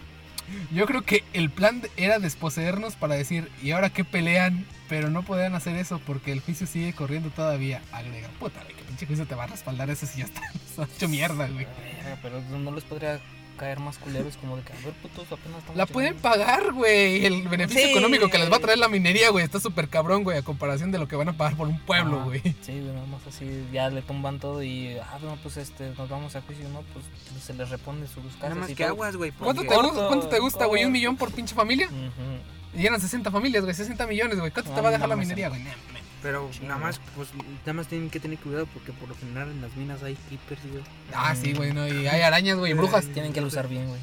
yo 0.73 0.87
creo 0.87 1.03
que 1.03 1.25
el 1.33 1.51
plan 1.51 1.83
era 1.97 2.19
desposeernos 2.19 2.97
para 2.97 3.15
decir, 3.15 3.51
¿y 3.63 3.73
ahora 3.73 3.91
qué 3.91 4.05
pelean? 4.05 4.67
Pero 4.89 5.11
no 5.11 5.23
podían 5.23 5.55
hacer 5.55 5.77
eso 5.77 6.01
porque 6.07 6.33
el 6.33 6.41
juicio 6.41 6.67
sigue 6.67 6.93
corriendo 6.95 7.31
todavía. 7.31 7.83
Agrega, 7.93 8.29
puta, 8.39 8.61
que 8.67 8.83
pinche 8.85 9.07
juicio 9.07 9.27
te 9.27 9.35
va 9.35 9.45
a 9.45 9.49
respaldar 9.49 9.91
eso 9.91 10.07
si 10.07 10.21
ya 10.21 10.25
está, 10.25 10.43
hecho 10.97 11.09
mierda, 11.09 11.47
güey. 11.49 11.67
Pero 12.23 12.41
no 12.41 12.73
les 12.73 12.85
podría 12.85 13.21
caer 13.59 13.79
más 13.81 13.99
culeros 13.99 14.37
como 14.38 14.57
de 14.57 14.62
que, 14.62 14.73
a 14.73 14.77
ver, 14.77 14.94
putos, 15.03 15.27
apenas 15.31 15.59
estamos 15.59 15.77
La 15.77 15.85
pueden 15.87 16.14
chingando". 16.16 16.23
pagar, 16.38 16.73
güey. 16.73 17.27
El 17.27 17.47
beneficio 17.49 17.83
Sí. 17.85 17.90
económico 17.90 18.29
que 18.31 18.38
les 18.38 18.51
va 18.51 18.57
a 18.57 18.61
traer 18.61 18.79
la 18.79 18.88
minería, 18.88 19.29
güey, 19.31 19.44
está 19.44 19.61
súper 19.61 19.88
cabrón, 19.88 20.25
güey, 20.25 20.38
a 20.38 20.42
comparación 20.42 20.90
de 20.90 20.99
lo 20.99 21.07
que 21.09 21.16
van 21.16 21.29
a 21.29 21.37
pagar 21.37 21.57
por 21.57 21.68
un 21.68 21.79
pueblo, 21.81 22.25
güey. 22.25 22.40
Sí, 22.62 22.73
güey, 22.73 22.94
nada 22.94 23.07
más 23.07 23.27
así, 23.27 23.66
ya 23.73 23.90
le 23.90 24.01
tumban 24.01 24.38
todo 24.40 24.62
y, 24.62 24.97
ah, 24.99 25.18
no, 25.23 25.37
pues 25.42 25.57
este, 25.59 25.90
nos 25.99 26.09
vamos 26.09 26.35
a 26.37 26.40
juicio, 26.40 26.68
¿no? 26.71 26.83
Pues 26.94 27.05
se 27.44 27.53
les 27.53 27.68
responde 27.68 28.07
sus 28.07 28.25
casas 28.37 28.40
Nada 28.40 28.55
más 28.55 28.71
y 28.71 28.75
que 28.75 28.85
todo. 28.85 28.92
aguas, 28.94 29.16
güey. 29.16 29.33
¿Cuánto 29.33 29.62
porque- 29.64 29.77
te, 29.77 29.83
gusta, 29.88 30.07
¿Cuánto 30.09 30.29
te 30.29 30.38
gusta, 30.38 30.64
güey? 30.66 30.85
¿Un 30.85 30.92
millón 30.92 31.16
por 31.16 31.31
pinche 31.33 31.55
familia? 31.55 31.88
Ujú. 31.88 32.79
Y 32.81 32.87
eran 32.87 33.01
60 33.01 33.31
familias, 33.31 33.64
güey, 33.64 33.75
60 33.75 34.07
millones, 34.07 34.38
güey. 34.38 34.51
¿Cuánto 34.53 34.71
te 34.73 34.79
Ah, 34.79 34.83
va 34.83 34.88
a 34.90 34.92
dejar 34.92 35.09
la 35.09 35.16
minería, 35.16 35.49
no 35.49 35.55
güey? 35.57 35.64
Pero 36.23 36.49
Chingo. 36.53 36.69
nada 36.69 36.81
más, 36.81 37.01
pues, 37.15 37.29
nada 37.61 37.73
más 37.75 37.87
tienen 37.87 38.11
que 38.11 38.19
tener 38.21 38.39
cuidado 38.39 38.67
porque 38.75 38.93
por 38.93 39.09
lo 39.09 39.15
general 39.15 39.51
en 39.51 39.61
las 39.63 39.75
minas 39.77 40.03
hay 40.03 40.17
creepers, 40.29 40.61
güey. 40.71 40.83
Ah, 41.15 41.35
sí, 41.35 41.53
güey, 41.53 41.73
no, 41.73 41.87
y 41.87 42.07
hay 42.09 42.23
arañas, 42.23 42.59
güey, 42.59 42.73
y 42.73 42.75
brujas. 42.75 43.07
Tienen 43.15 43.33
que 43.33 43.41
usar 43.41 43.69
bien, 43.69 43.87
güey. 43.89 44.01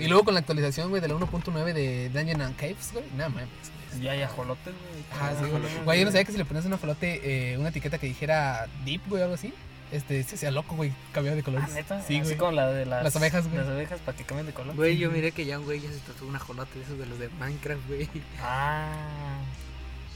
Y 0.00 0.08
luego 0.08 0.24
con 0.24 0.34
la 0.34 0.40
actualización, 0.40 0.88
güey, 0.88 1.00
de 1.02 1.08
la 1.08 1.14
1.9 1.14 1.72
de 1.72 2.08
Dungeon 2.08 2.40
and 2.40 2.56
Caves, 2.56 2.90
güey, 2.92 3.04
nada 3.16 3.28
mames. 3.28 3.48
güey. 3.92 4.02
Ya 4.02 4.12
hay 4.12 4.22
ajolotes, 4.22 4.74
güey. 4.74 5.04
Ah, 5.20 5.32
sí, 5.38 5.48
güey. 5.48 5.62
Güey, 5.84 5.98
yo 6.00 6.04
no 6.06 6.10
sabía 6.10 6.24
que 6.24 6.32
si 6.32 6.38
le 6.38 6.44
ponías 6.44 6.64
a 6.64 6.68
un 6.68 6.74
ajolote 6.74 7.52
eh, 7.52 7.58
una 7.58 7.68
etiqueta 7.68 7.98
que 7.98 8.06
dijera 8.08 8.66
deep, 8.84 9.02
güey, 9.08 9.20
o 9.20 9.24
algo 9.24 9.34
así, 9.36 9.52
este, 9.92 10.24
se 10.24 10.34
hacía 10.34 10.50
loco, 10.50 10.74
güey, 10.74 10.90
cambiaba 11.12 11.36
de 11.36 11.42
Ah, 11.42 11.44
colores. 11.44 11.70
neta. 11.74 12.00
Sí, 12.02 12.16
Así 12.16 12.24
güey. 12.24 12.36
como 12.36 12.52
la 12.52 12.68
de 12.72 12.86
las, 12.86 13.04
Las 13.04 13.14
abejas, 13.14 13.44
güey. 13.46 13.58
Las 13.58 13.68
abejas 13.68 14.00
para 14.00 14.16
que 14.16 14.24
cambien 14.24 14.46
de 14.46 14.52
color. 14.52 14.74
Güey, 14.74 14.96
yo 14.96 15.10
miré 15.12 15.30
que 15.30 15.44
ya 15.44 15.58
un 15.60 15.66
güey 15.66 15.80
ya 15.80 15.90
se 15.92 15.98
tatuó 15.98 16.26
un 16.26 16.34
ajolote 16.34 16.76
de 16.78 16.84
esos 16.84 16.98
de 16.98 17.06
los 17.06 17.18
de 17.20 17.28
Minecraft, 17.38 17.86
güey. 17.86 18.08
Ah. 18.40 19.36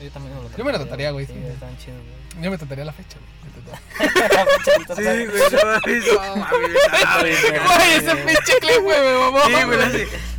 Yo 0.00 0.10
también 0.10 0.34
me 0.36 0.42
lo 0.42 0.56
Yo 0.56 0.64
me 0.64 0.72
lo 0.72 0.78
tatuaría, 0.78 1.10
güey, 1.10 1.26
Sí, 1.26 1.32
sí. 1.32 1.38
están 1.52 1.76
chidos, 1.78 1.98
güey. 2.02 2.44
Yo 2.44 2.50
me 2.50 2.58
trataría 2.58 2.84
la 2.84 2.92
fecha, 2.92 3.18
güey. 3.18 3.28
Sí, 4.64 4.70
güey, 5.26 5.50
no 5.52 5.58
ah, 5.60 7.18
güey. 7.20 7.32
Ese 7.96 8.16
pinche 8.16 8.58
clip, 8.60 8.82
güey, 8.82 9.00
me 9.00 9.18
mamó. 9.18 9.40
Sí, 9.46 9.64
güey, 9.64 9.80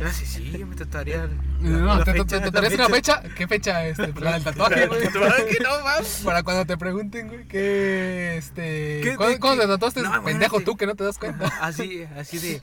hace, 0.06 0.26
sí, 0.26 0.50
yo 0.58 0.66
me 0.66 0.76
tatuaría. 0.76 1.28
No, 1.60 1.96
la 1.98 2.04
te, 2.04 2.12
fecha, 2.12 2.36
la 2.36 2.44
tatuarías 2.44 2.74
una 2.74 2.88
fecha. 2.88 3.20
fecha. 3.20 3.34
¿Qué 3.34 3.46
fecha? 3.48 3.86
Este, 3.86 4.12
la 4.20 4.32
del 4.32 4.44
tatuaje, 4.44 4.86
güey. 4.86 5.04
Tatuaje, 5.04 5.58
no 5.62 5.84
mames. 5.84 6.22
Para 6.24 6.42
cuando 6.42 6.64
te 6.64 6.76
pregunten, 6.78 7.28
güey, 7.28 7.46
que 7.46 8.36
este. 8.38 9.00
¿Qué- 9.02 9.16
¿Cuándo, 9.16 9.34
de 9.34 9.40
cuándo 9.40 9.60
qué? 9.62 9.66
te 9.66 9.72
tatuaste? 9.74 10.02
No, 10.02 10.24
Pendejo 10.24 10.60
tú 10.60 10.76
que 10.76 10.86
no 10.86 10.94
te 10.94 11.04
das 11.04 11.18
cuenta. 11.18 11.46
Así, 11.60 12.04
así 12.16 12.38
de. 12.38 12.62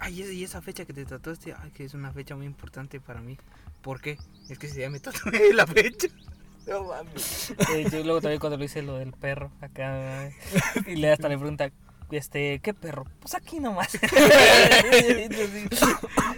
Ay, 0.00 0.20
y 0.22 0.44
esa 0.44 0.60
fecha 0.60 0.84
que 0.84 0.92
te 0.92 1.04
tatuaste, 1.06 1.54
ay, 1.62 1.70
que 1.70 1.84
es 1.84 1.94
una 1.94 2.12
fecha 2.12 2.34
muy 2.36 2.46
importante 2.46 3.00
para 3.00 3.20
mí. 3.20 3.38
¿Por 3.84 4.00
qué? 4.00 4.18
Es 4.48 4.58
que 4.58 4.66
si 4.68 4.80
ya 4.80 4.90
me 4.90 4.98
tatué 4.98 5.52
la 5.54 5.66
fecha. 5.66 6.08
No 6.66 6.82
mames. 6.84 7.50
Eh, 7.74 7.86
yo 7.92 8.02
luego 8.04 8.22
también 8.22 8.40
cuando 8.40 8.56
lo 8.56 8.64
hice 8.64 8.80
lo 8.80 8.96
del 8.96 9.12
perro 9.12 9.52
acá 9.60 10.30
güey, 10.86 10.94
y 10.94 10.96
le 10.96 11.12
hasta 11.12 11.28
le 11.28 11.36
pregunta 11.36 11.70
este 12.10 12.58
qué 12.60 12.72
perro 12.72 13.04
pues 13.20 13.34
aquí 13.34 13.60
nomás 13.60 13.94
eso 14.00 14.08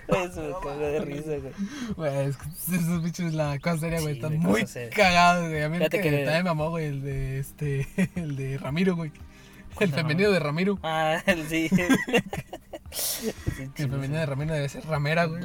me 0.09 0.53
cago 0.63 0.79
de 0.79 0.99
risa 1.01 1.31
güey 1.37 1.53
Güey, 1.97 2.27
es 2.31 2.37
que 2.39 2.49
esos 2.77 3.03
bichos, 3.05 3.35
la 3.35 3.57
cosa 3.61 3.79
seria, 3.79 4.01
güey, 4.01 4.15
Sí, 4.15 4.21
están 4.21 4.39
muy 4.39 4.65
cagados, 4.95 5.49
güey. 5.49 5.63
A 5.63 5.69
mí 5.69 5.77
el 5.77 5.89
que, 5.89 6.01
que- 6.01 6.11
también 6.25 6.43
me 6.43 6.51
amó, 6.51 6.71
güey, 6.71 6.87
el 6.87 7.03
de 7.03 7.39
este. 7.39 7.87
El 8.17 8.35
de 8.35 8.59
Ramiro, 8.59 8.97
güey. 8.97 9.13
El 9.79 9.91
se 9.91 9.95
femenino 9.95 10.31
de 10.33 10.41
Ramiro. 10.41 10.79
ah 10.83 11.23
sí 11.49 11.71
Sí, 12.91 13.31
El 13.77 13.91
femenino 13.91 14.19
de 14.19 14.27
Ramiro 14.27 14.55
debe 14.55 14.69
ser 14.69 14.85
ramera, 14.87 15.27
güey. 15.27 15.43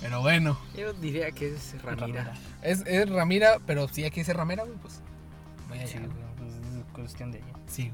Pero 0.00 0.20
bueno, 0.20 0.58
Yo 0.76 0.92
diría 0.92 1.30
que 1.32 1.54
es 1.54 1.74
Ramira. 1.82 2.06
Ramira. 2.24 2.34
es, 2.62 2.82
es 2.86 3.08
Ramira, 3.10 3.58
pero 3.66 3.88
si 3.88 4.04
aquí 4.04 4.20
dice 4.20 4.32
ramera, 4.32 4.64
güey, 4.64 4.76
pues. 4.78 5.00
Vaya 5.68 5.86
Sí, 5.86 5.98
güey. 5.98 6.10
pues, 6.36 6.52
es 6.54 6.92
cuestión 6.92 7.32
de 7.32 7.38
ella 7.38 7.46
Sí. 7.66 7.90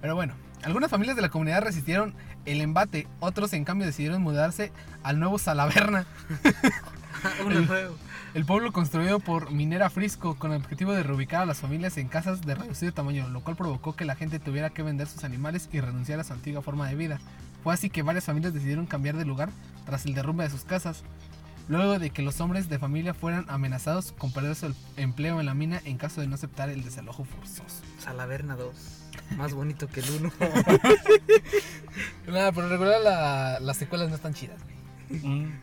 Pero 0.00 0.14
bueno, 0.14 0.34
algunas 0.64 0.90
familias 0.90 1.16
de 1.16 1.22
la 1.22 1.28
comunidad 1.30 1.62
resistieron 1.62 2.14
el 2.44 2.60
embate, 2.60 3.06
otros 3.20 3.52
en 3.52 3.64
cambio 3.64 3.86
decidieron 3.86 4.20
mudarse 4.22 4.72
al 5.02 5.18
nuevo 5.20 5.38
Salaverna, 5.38 6.06
Uno 7.46 7.60
nuevo. 7.60 7.96
el 8.34 8.44
pueblo 8.44 8.72
construido 8.72 9.20
por 9.20 9.50
Minera 9.52 9.90
Frisco 9.90 10.34
con 10.36 10.52
el 10.52 10.60
objetivo 10.62 10.92
de 10.92 11.02
reubicar 11.04 11.42
a 11.42 11.46
las 11.46 11.58
familias 11.60 11.96
en 11.98 12.08
casas 12.08 12.40
de 12.42 12.54
reducido 12.56 12.92
tamaño, 12.92 13.28
lo 13.28 13.42
cual 13.42 13.56
provocó 13.56 13.94
que 13.94 14.04
la 14.04 14.16
gente 14.16 14.40
tuviera 14.40 14.70
que 14.70 14.82
vender 14.82 15.06
sus 15.06 15.22
animales 15.24 15.68
y 15.72 15.80
renunciar 15.80 16.18
a 16.20 16.24
su 16.24 16.32
antigua 16.32 16.62
forma 16.62 16.88
de 16.88 16.96
vida. 16.96 17.20
Fue 17.62 17.72
así 17.74 17.90
que 17.90 18.02
varias 18.02 18.24
familias 18.24 18.52
decidieron 18.54 18.86
cambiar 18.86 19.16
de 19.16 19.24
lugar 19.24 19.50
tras 19.86 20.04
el 20.06 20.14
derrumbe 20.14 20.44
de 20.44 20.50
sus 20.50 20.64
casas, 20.64 21.02
luego 21.68 21.98
de 21.98 22.10
que 22.10 22.22
los 22.22 22.40
hombres 22.40 22.68
de 22.68 22.78
familia 22.78 23.14
fueran 23.14 23.44
amenazados 23.48 24.12
con 24.12 24.32
perder 24.32 24.54
su 24.56 24.74
empleo 24.96 25.38
en 25.40 25.46
la 25.46 25.54
mina 25.54 25.80
en 25.84 25.96
caso 25.96 26.20
de 26.20 26.26
no 26.26 26.34
aceptar 26.34 26.68
el 26.70 26.82
desalojo 26.84 27.24
forzoso. 27.24 27.82
Salaverna 27.98 28.56
2. 28.56 28.74
Más 29.36 29.54
bonito 29.54 29.86
que 29.88 30.00
el 30.00 30.10
1. 30.10 30.32
Nada, 32.26 32.52
pero 32.52 32.68
regular 32.68 33.00
la- 33.00 33.60
las 33.60 33.76
secuelas 33.76 34.08
no 34.08 34.14
están 34.16 34.34
chidas, 34.34 34.58
güey. 34.64 35.20
Mm. 35.22 35.60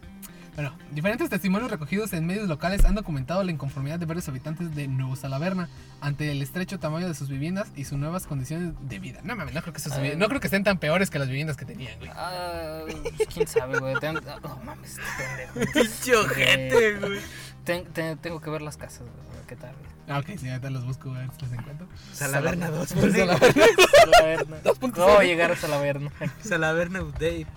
Bueno, 0.59 0.75
diferentes 0.91 1.29
testimonios 1.29 1.71
recogidos 1.71 2.11
en 2.11 2.25
medios 2.25 2.49
locales 2.49 2.83
han 2.83 2.93
documentado 2.93 3.41
la 3.45 3.49
inconformidad 3.51 3.97
de 3.97 4.05
varios 4.05 4.27
habitantes 4.27 4.75
de 4.75 4.89
Nuevo 4.89 5.15
Salaverna 5.15 5.69
ante 6.01 6.29
el 6.33 6.41
estrecho 6.41 6.79
tamaño 6.79 7.07
de 7.07 7.13
sus 7.13 7.29
viviendas 7.29 7.69
y 7.77 7.85
sus 7.85 7.97
nuevas 7.97 8.27
condiciones 8.27 8.73
de 8.81 8.99
vida. 8.99 9.21
No 9.23 9.37
mames, 9.37 9.53
no 9.55 9.61
creo 9.61 9.71
que, 9.73 9.79
sus 9.79 9.93
Ah. 9.93 10.01
no 10.17 10.27
creo 10.27 10.41
que 10.41 10.47
estén 10.47 10.65
tan 10.65 10.77
peores 10.77 11.09
que 11.09 11.17
las 11.17 11.29
viviendas 11.29 11.55
que 11.55 11.63
tenían, 11.63 11.97
güey. 11.99 12.11
Ah, 12.13 12.81
pues, 12.85 13.27
quién 13.33 13.47
sabe 13.47 13.79
güey 13.79 13.95
Ten- 14.01 14.15
no 14.15 14.59
mames 14.65 14.97
este 14.97 15.71
pendejo 15.73 16.21
ojete, 16.25 16.95
güey. 16.99 17.19
Ten- 17.63 17.85
ten- 17.93 18.17
tengo 18.17 18.41
que 18.41 18.49
ver 18.49 18.61
las 18.61 18.75
casas 18.75 19.03
güey, 19.03 19.47
qué 19.47 19.55
tal 19.55 19.71
Ah, 20.09 20.19
ok, 20.19 20.37
sí, 20.37 20.49
ahorita 20.49 20.69
los 20.71 20.83
busco, 20.85 21.09
a 21.15 21.19
ver 21.19 21.29
si 21.39 21.45
los 21.45 21.53
encuentro. 21.53 21.87
Salaverna 22.11 22.69
2. 22.69 22.89
Salaverna. 22.89 23.37
Salaverna. 24.03 24.57
¿Cómo 24.93 25.21
llegar 25.21 25.53
a 25.53 25.55
Salaverna? 25.55 26.11
Salaverna 26.43 27.01
Update 27.01 27.47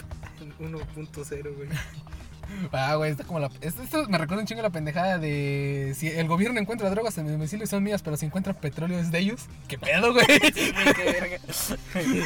1.0, 0.61 1.57
güey. 1.57 1.68
Ah, 2.72 2.94
güey, 2.96 3.11
está 3.11 3.24
como 3.24 3.38
la. 3.38 3.50
Esto, 3.61 3.82
esto 3.82 4.09
me 4.09 4.18
recuerda 4.18 4.42
un 4.42 4.46
chingo 4.46 4.62
la 4.62 4.70
pendejada 4.70 5.18
de. 5.18 5.94
Si 5.96 6.09
el 6.09 6.28
gobierno 6.28 6.61
encuentra 6.61 6.90
drogas 6.90 7.16
en 7.18 7.26
mi 7.26 7.32
domicilio 7.32 7.66
son 7.66 7.82
mías, 7.82 8.03
pero 8.03 8.16
si 8.16 8.26
encuentran 8.26 8.57
petróleo 8.57 8.98
es 8.98 9.11
de 9.11 9.18
ellos. 9.18 9.46
¿Qué 9.68 9.78
pedo, 9.78 10.12
güey? 10.12 10.26
Sí, 11.53 12.22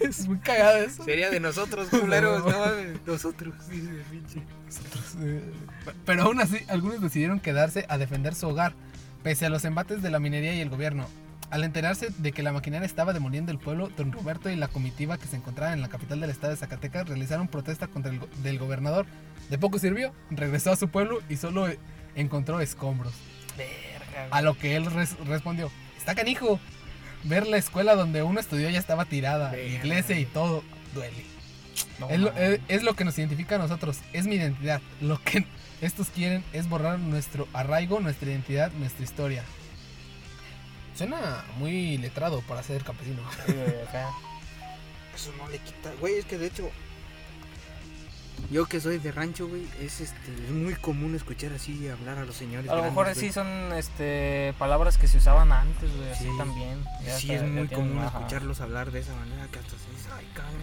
es 0.00 0.28
muy 0.28 0.38
cagado 0.38 0.78
eso. 0.78 1.04
Sería 1.04 1.30
de 1.30 1.40
nosotros, 1.40 1.88
culeros, 1.88 2.44
no 2.44 2.58
mames, 2.58 2.98
nosotros, 3.06 3.54
dice 3.68 3.90
pinche. 4.10 4.42
Nosotros, 4.66 5.16
eh, 5.20 5.42
Pero 6.04 6.22
aún 6.24 6.40
así, 6.40 6.58
algunos 6.68 7.00
decidieron 7.00 7.40
quedarse 7.40 7.86
a 7.88 7.98
defender 7.98 8.34
su 8.34 8.48
hogar, 8.48 8.74
pese 9.22 9.46
a 9.46 9.50
los 9.50 9.64
embates 9.64 10.02
de 10.02 10.10
la 10.10 10.18
minería 10.18 10.54
y 10.54 10.60
el 10.60 10.70
gobierno. 10.70 11.06
Al 11.54 11.62
enterarse 11.62 12.08
de 12.18 12.32
que 12.32 12.42
la 12.42 12.50
maquinaria 12.50 12.84
estaba 12.84 13.12
demoliendo 13.12 13.52
el 13.52 13.58
pueblo, 13.60 13.88
don 13.96 14.10
Roberto 14.10 14.50
y 14.50 14.56
la 14.56 14.66
comitiva 14.66 15.18
que 15.18 15.28
se 15.28 15.36
encontraba 15.36 15.72
en 15.72 15.82
la 15.82 15.88
capital 15.88 16.18
del 16.18 16.30
estado 16.30 16.50
de 16.52 16.56
Zacatecas 16.56 17.06
realizaron 17.08 17.46
protesta 17.46 17.86
contra 17.86 18.10
el 18.10 18.18
go- 18.18 18.28
del 18.42 18.58
gobernador. 18.58 19.06
De 19.50 19.56
poco 19.56 19.78
sirvió, 19.78 20.12
regresó 20.30 20.72
a 20.72 20.76
su 20.76 20.88
pueblo 20.88 21.20
y 21.28 21.36
solo 21.36 21.68
encontró 22.16 22.60
escombros. 22.60 23.12
Verga, 23.56 24.26
A 24.32 24.42
lo 24.42 24.58
que 24.58 24.74
él 24.74 24.86
res- 24.86 25.16
respondió, 25.28 25.70
está 25.96 26.16
canijo. 26.16 26.58
Ver 27.22 27.46
la 27.46 27.56
escuela 27.56 27.94
donde 27.94 28.24
uno 28.24 28.40
estudió 28.40 28.68
ya 28.68 28.80
estaba 28.80 29.04
tirada, 29.04 29.52
Verga. 29.52 29.64
iglesia 29.76 30.18
y 30.18 30.26
todo, 30.26 30.64
duele. 30.92 31.24
No, 32.00 32.10
Es 32.10 32.18
lo, 32.18 32.32
es 32.66 32.82
lo 32.82 32.94
que 32.96 33.04
nos 33.04 33.16
identifica 33.16 33.54
a 33.54 33.58
nosotros, 33.58 34.00
es 34.12 34.26
mi 34.26 34.34
identidad. 34.34 34.80
Lo 35.00 35.20
que 35.22 35.46
estos 35.80 36.08
quieren 36.08 36.42
es 36.52 36.68
borrar 36.68 36.98
nuestro 36.98 37.46
arraigo, 37.52 38.00
nuestra 38.00 38.28
identidad, 38.28 38.72
nuestra 38.72 39.04
historia. 39.04 39.44
Suena 40.94 41.44
muy 41.58 41.98
letrado 41.98 42.40
para 42.42 42.62
ser 42.62 42.84
campesino. 42.84 43.22
Sí, 43.46 43.52
güey. 43.52 43.74
Eso 45.14 45.32
no 45.38 45.48
le 45.48 45.58
quita, 45.58 45.92
güey, 46.00 46.14
es 46.18 46.24
que 46.24 46.38
de 46.38 46.46
hecho 46.46 46.68
yo 48.50 48.66
que 48.66 48.80
soy 48.80 48.98
de 48.98 49.10
rancho, 49.12 49.46
güey, 49.48 49.62
es 49.80 50.00
este 50.00 50.16
es 50.44 50.50
muy 50.50 50.74
común 50.74 51.14
escuchar 51.14 51.52
así 51.52 51.88
hablar 51.88 52.18
a 52.18 52.24
los 52.24 52.34
señores. 52.36 52.68
A 52.68 52.74
lo 52.74 52.82
grandes, 52.82 52.92
mejor 52.92 53.14
güey. 53.14 53.26
sí 53.28 53.32
son 53.32 53.72
este 53.72 54.54
palabras 54.58 54.98
que 54.98 55.06
se 55.08 55.18
usaban 55.18 55.50
antes, 55.52 55.90
güey, 55.96 56.10
así 56.10 56.24
Sí. 56.24 56.30
también. 56.36 56.84
Ya 57.04 57.16
Sí, 57.18 57.32
es 57.32 57.42
muy 57.42 57.66
tienen- 57.68 57.88
común 57.88 57.98
ajá. 58.04 58.18
escucharlos 58.18 58.60
hablar 58.60 58.90
de 58.90 59.00
esa 59.00 59.14
manera 59.14 59.46
que 59.52 59.58
hasta 59.60 59.70
se 59.70 59.90
dice, 59.90 60.08
ay, 60.16 60.26
cabrón. 60.34 60.62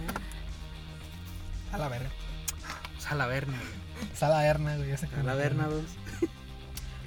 A 1.72 1.78
la 1.78 1.88
verga. 1.88 2.10
Salaverna, 3.00 3.58
güey. 3.58 4.12
Sala 4.16 4.46
Erna, 4.46 4.76
güey. 4.78 4.96
Salaverna, 4.98 5.68
dos. 5.68 5.84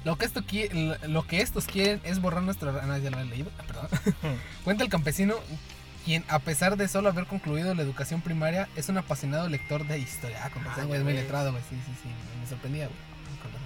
Lo 0.05 0.17
que, 0.17 0.25
esto 0.25 0.41
lo 1.07 1.25
que 1.25 1.41
estos 1.41 1.65
quieren 1.65 1.99
es 2.03 2.21
borrar 2.21 2.43
nuestro... 2.43 2.69
Ah, 2.79 2.97
ya 2.99 3.09
lo 3.09 3.19
he 3.19 3.25
leído. 3.25 3.49
Ah, 3.57 3.63
perdón. 3.67 3.87
Cuenta 4.63 4.83
el 4.83 4.89
campesino, 4.89 5.33
quien 6.05 6.23
a 6.29 6.37
pesar 6.37 6.77
de 6.77 6.87
solo 6.87 7.09
haber 7.09 7.25
concluido 7.25 7.73
la 7.73 7.81
educación 7.81 8.21
primaria, 8.21 8.69
es 8.75 8.87
un 8.87 8.99
apasionado 8.99 9.49
lector 9.49 9.85
de 9.87 9.97
historia. 9.97 10.39
Ah, 10.43 10.51
con 10.51 10.63
razón, 10.63 10.83
Ah, 10.83 10.85
güey, 10.85 10.99
es 10.99 11.03
muy 11.03 11.13
letrado, 11.13 11.51
güey. 11.51 11.63
Sí, 11.69 11.75
sí, 11.85 11.91
sí. 12.03 12.09
Me 12.39 12.47
sorprendía, 12.47 12.85
güey. 12.85 12.99
Razón. 13.39 13.59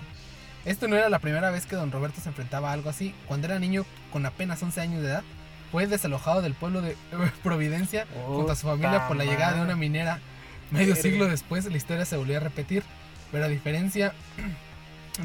Esto 0.64 0.88
no 0.88 0.96
era 0.96 1.10
la 1.10 1.20
primera 1.20 1.52
vez 1.52 1.66
que 1.66 1.76
don 1.76 1.92
Roberto 1.92 2.22
se 2.22 2.30
enfrentaba 2.30 2.70
a 2.70 2.74
algo 2.74 2.90
así. 2.90 3.14
Cuando 3.28 3.48
era 3.48 3.60
niño, 3.60 3.86
con 4.14 4.26
apenas 4.26 4.64
11 4.64 4.80
años 4.80 5.02
de 5.02 5.10
edad, 5.10 5.24
fue 5.74 5.88
desalojado 5.88 6.42
del 6.42 6.54
pueblo 6.54 6.82
de 6.82 6.96
Providencia 7.44 8.08
junto 8.28 8.54
a 8.54 8.56
su 8.56 8.66
familia 8.66 9.10
por 9.10 9.18
la 9.18 9.26
llegada 9.26 9.58
de 9.58 9.62
una 9.62 9.76
minera. 9.76 10.20
Medio 10.72 10.96
siglo 10.96 11.28
después, 11.28 11.66
la 11.66 11.76
historia 11.76 12.06
se 12.06 12.16
volvió 12.16 12.38
a 12.38 12.40
repetir. 12.40 12.84
Pero 13.32 13.44
a 13.44 13.48
diferencia 13.50 14.14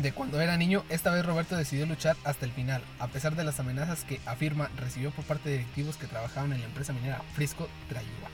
de 0.02 0.12
cuando 0.12 0.40
era 0.40 0.56
niño, 0.56 0.82
esta 0.88 1.10
vez 1.12 1.24
Roberto 1.24 1.56
decidió 1.56 1.86
luchar 1.86 2.16
hasta 2.24 2.44
el 2.44 2.52
final, 2.52 2.82
a 2.98 3.08
pesar 3.08 3.36
de 3.36 3.44
las 3.44 3.60
amenazas 3.60 4.04
que 4.04 4.20
afirma 4.26 4.70
recibió 4.76 5.10
por 5.10 5.24
parte 5.24 5.48
de 5.48 5.58
directivos 5.58 5.96
que 5.96 6.06
trabajaban 6.06 6.52
en 6.52 6.60
la 6.60 6.66
empresa 6.66 6.92
minera 6.92 7.22
Frisco 7.34 7.68
Trayuba. 7.88 8.28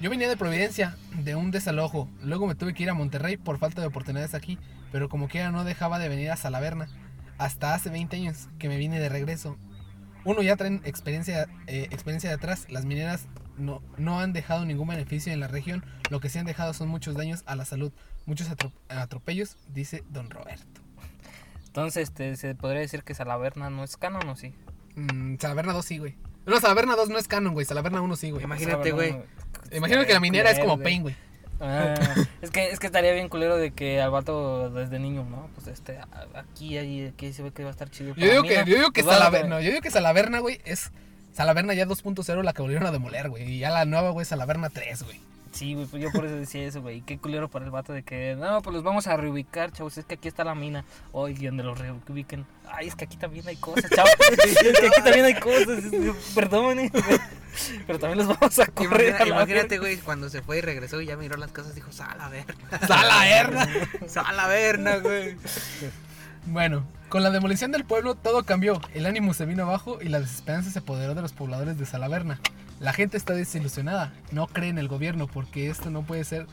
Yo 0.00 0.10
venía 0.10 0.28
de 0.28 0.36
Providencia, 0.36 0.96
de 1.14 1.34
un 1.34 1.50
desalojo, 1.50 2.08
luego 2.22 2.46
me 2.46 2.54
tuve 2.54 2.74
que 2.74 2.82
ir 2.82 2.90
a 2.90 2.94
Monterrey 2.94 3.36
por 3.36 3.58
falta 3.58 3.80
de 3.80 3.86
oportunidades 3.86 4.34
aquí, 4.34 4.58
pero 4.92 5.08
como 5.08 5.28
quiera 5.28 5.50
no 5.50 5.64
dejaba 5.64 5.98
de 5.98 6.08
venir 6.08 6.30
a 6.30 6.36
Salaverna, 6.36 6.88
hasta 7.38 7.74
hace 7.74 7.90
20 7.90 8.16
años 8.16 8.48
que 8.58 8.68
me 8.68 8.76
vine 8.76 9.00
de 9.00 9.08
regreso. 9.08 9.56
Uno 10.24 10.42
ya 10.42 10.56
traen 10.56 10.82
experiencia, 10.84 11.46
eh, 11.66 11.88
experiencia 11.90 12.28
de 12.28 12.36
atrás, 12.36 12.66
las 12.68 12.84
mineras 12.84 13.28
no, 13.58 13.82
no 13.96 14.20
han 14.20 14.32
dejado 14.32 14.64
ningún 14.64 14.88
beneficio 14.88 15.32
en 15.32 15.40
la 15.40 15.48
región, 15.48 15.84
lo 16.10 16.20
que 16.20 16.28
sí 16.28 16.38
han 16.38 16.46
dejado 16.46 16.74
son 16.74 16.88
muchos 16.88 17.14
daños 17.16 17.42
a 17.46 17.56
la 17.56 17.64
salud, 17.64 17.92
muchos 18.26 18.50
atro- 18.50 18.72
atropellos, 18.88 19.56
dice 19.72 20.04
don 20.10 20.30
Roberto. 20.30 20.80
Entonces, 21.66 22.04
este, 22.04 22.36
se 22.36 22.54
podría 22.54 22.80
decir 22.80 23.02
que 23.02 23.14
Salaverna 23.14 23.68
no 23.70 23.82
es 23.84 23.96
canon 23.96 24.28
o 24.28 24.36
sí. 24.36 24.54
Mm, 24.94 25.36
Salaverna 25.40 25.72
2 25.72 25.84
sí, 25.84 25.98
güey. 25.98 26.14
No, 26.46 26.60
Salaverna 26.60 26.94
2 26.94 27.08
no 27.08 27.18
es 27.18 27.26
canon, 27.26 27.52
güey. 27.54 27.66
Salaverna 27.66 28.00
1 28.00 28.16
sí, 28.16 28.30
güey. 28.30 28.44
Imagínate, 28.44 28.92
güey. 28.92 29.16
Imagino 29.72 30.04
que 30.06 30.12
la 30.12 30.20
minera 30.20 30.50
es 30.50 30.58
como 30.60 30.78
Pain, 30.78 31.02
güey. 31.02 31.16
Ah, 31.60 31.94
es 32.42 32.50
que 32.50 32.70
es 32.70 32.80
que 32.80 32.86
estaría 32.86 33.12
bien 33.12 33.28
culero 33.28 33.56
de 33.56 33.70
que 33.70 34.00
al 34.00 34.10
vato 34.10 34.70
desde 34.70 34.98
niño, 34.98 35.24
¿no? 35.24 35.48
Pues 35.54 35.68
este 35.68 35.98
aquí 36.34 36.76
ahí 36.76 37.06
aquí 37.06 37.32
se 37.32 37.42
ve 37.44 37.52
que 37.52 37.62
va 37.62 37.70
a 37.70 37.72
estar 37.72 37.88
chido. 37.90 38.12
Yo 38.16 38.28
digo 38.28 38.42
que, 38.42 38.56
yo 38.66 38.76
digo 38.76 38.90
que 38.90 39.02
Pues 39.04 39.16
Salaverna, 39.16 39.48
no, 39.48 39.60
yo 39.60 39.70
digo 39.70 39.80
que 39.80 39.90
Salaverna, 39.90 40.40
güey, 40.40 40.60
es 40.64 40.90
Salaverna 41.34 41.74
ya 41.74 41.84
2.0 41.86 42.42
la 42.42 42.52
que 42.52 42.62
volvieron 42.62 42.86
a 42.86 42.92
demoler, 42.92 43.28
güey. 43.28 43.42
Y 43.44 43.58
ya 43.58 43.70
la 43.70 43.84
nueva, 43.84 44.10
güey, 44.10 44.24
Salaverna 44.24 44.70
3, 44.70 45.02
güey. 45.02 45.20
Sí, 45.52 45.74
güey, 45.74 45.86
pues 45.86 46.02
yo 46.02 46.10
por 46.10 46.24
eso 46.24 46.34
decía 46.34 46.64
eso, 46.64 46.82
güey. 46.82 47.00
Qué 47.02 47.16
culero 47.18 47.48
para 47.48 47.64
el 47.64 47.70
vato 47.70 47.92
de 47.92 48.02
que, 48.02 48.34
no, 48.36 48.60
pues 48.62 48.74
los 48.74 48.82
vamos 48.82 49.06
a 49.06 49.16
reubicar, 49.16 49.70
chavos. 49.70 49.96
Es 49.98 50.04
que 50.04 50.14
aquí 50.14 50.26
está 50.26 50.42
la 50.42 50.56
mina. 50.56 50.84
Oye, 51.12 51.46
donde 51.46 51.62
los 51.62 51.78
reubiquen. 51.78 52.44
Ay, 52.72 52.88
es 52.88 52.96
que 52.96 53.04
aquí 53.04 53.16
también 53.16 53.46
hay 53.46 53.54
cosas, 53.56 53.88
chavos. 53.90 54.10
es 54.44 54.58
que 54.58 54.86
aquí 54.88 55.02
también 55.04 55.24
hay 55.26 55.34
cosas. 55.34 55.84
Perdón, 56.34 56.80
eh. 56.80 56.92
Pero 57.86 58.00
también 58.00 58.18
los 58.26 58.36
vamos 58.36 58.58
a 58.58 58.66
correr. 58.66 59.10
Imagina- 59.10 59.16
a 59.16 59.26
la 59.26 59.34
imagínate, 59.42 59.78
güey, 59.78 59.96
cuando 59.98 60.28
se 60.28 60.42
fue 60.42 60.58
y 60.58 60.60
regresó 60.60 61.00
y 61.00 61.06
ya 61.06 61.16
miró 61.16 61.36
las 61.36 61.52
cosas, 61.52 61.74
dijo, 61.76 61.92
Salaverna. 61.92 62.54
Salaverna. 62.88 63.68
Salaverna, 64.08 64.96
güey. 64.96 65.36
Bueno, 66.46 66.84
con 67.08 67.22
la 67.22 67.30
demolición 67.30 67.72
del 67.72 67.84
pueblo 67.84 68.14
todo 68.14 68.44
cambió. 68.44 68.80
El 68.92 69.06
ánimo 69.06 69.34
se 69.34 69.46
vino 69.46 69.62
abajo 69.62 69.98
y 70.02 70.08
la 70.08 70.20
desesperanza 70.20 70.70
se 70.70 70.78
apoderó 70.80 71.14
de 71.14 71.22
los 71.22 71.32
pobladores 71.32 71.78
de 71.78 71.86
Salaverna. 71.86 72.40
La 72.80 72.92
gente 72.92 73.16
está 73.16 73.32
desilusionada, 73.34 74.12
no 74.30 74.46
cree 74.46 74.68
en 74.68 74.78
el 74.78 74.88
gobierno 74.88 75.26
porque 75.26 75.70
esto 75.70 75.90
no 75.90 76.02
puede 76.02 76.24
ser 76.24 76.46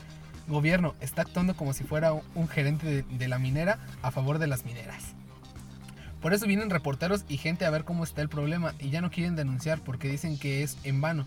gobierno. 0.48 0.94
Está 1.00 1.22
actuando 1.22 1.54
como 1.54 1.72
si 1.72 1.84
fuera 1.84 2.12
un- 2.12 2.48
gerente 2.48 2.86
de, 2.86 3.02
de 3.02 3.28
la 3.28 3.38
minera 3.38 3.78
a 4.02 4.10
favor 4.10 4.38
de 4.38 4.46
las 4.46 4.64
mineras. 4.64 5.14
Por 6.20 6.32
eso 6.32 6.46
vienen 6.46 6.70
reporteros 6.70 7.24
y 7.28 7.36
gente 7.36 7.66
a 7.66 7.70
ver 7.70 7.84
cómo 7.84 8.04
está 8.04 8.22
el 8.22 8.28
problema 8.28 8.74
y 8.78 8.90
ya 8.90 9.00
no 9.00 9.10
quieren 9.10 9.34
denunciar 9.36 9.80
porque 9.80 10.08
dicen 10.08 10.38
que 10.38 10.62
es 10.62 10.78
en 10.84 11.00
vano. 11.00 11.26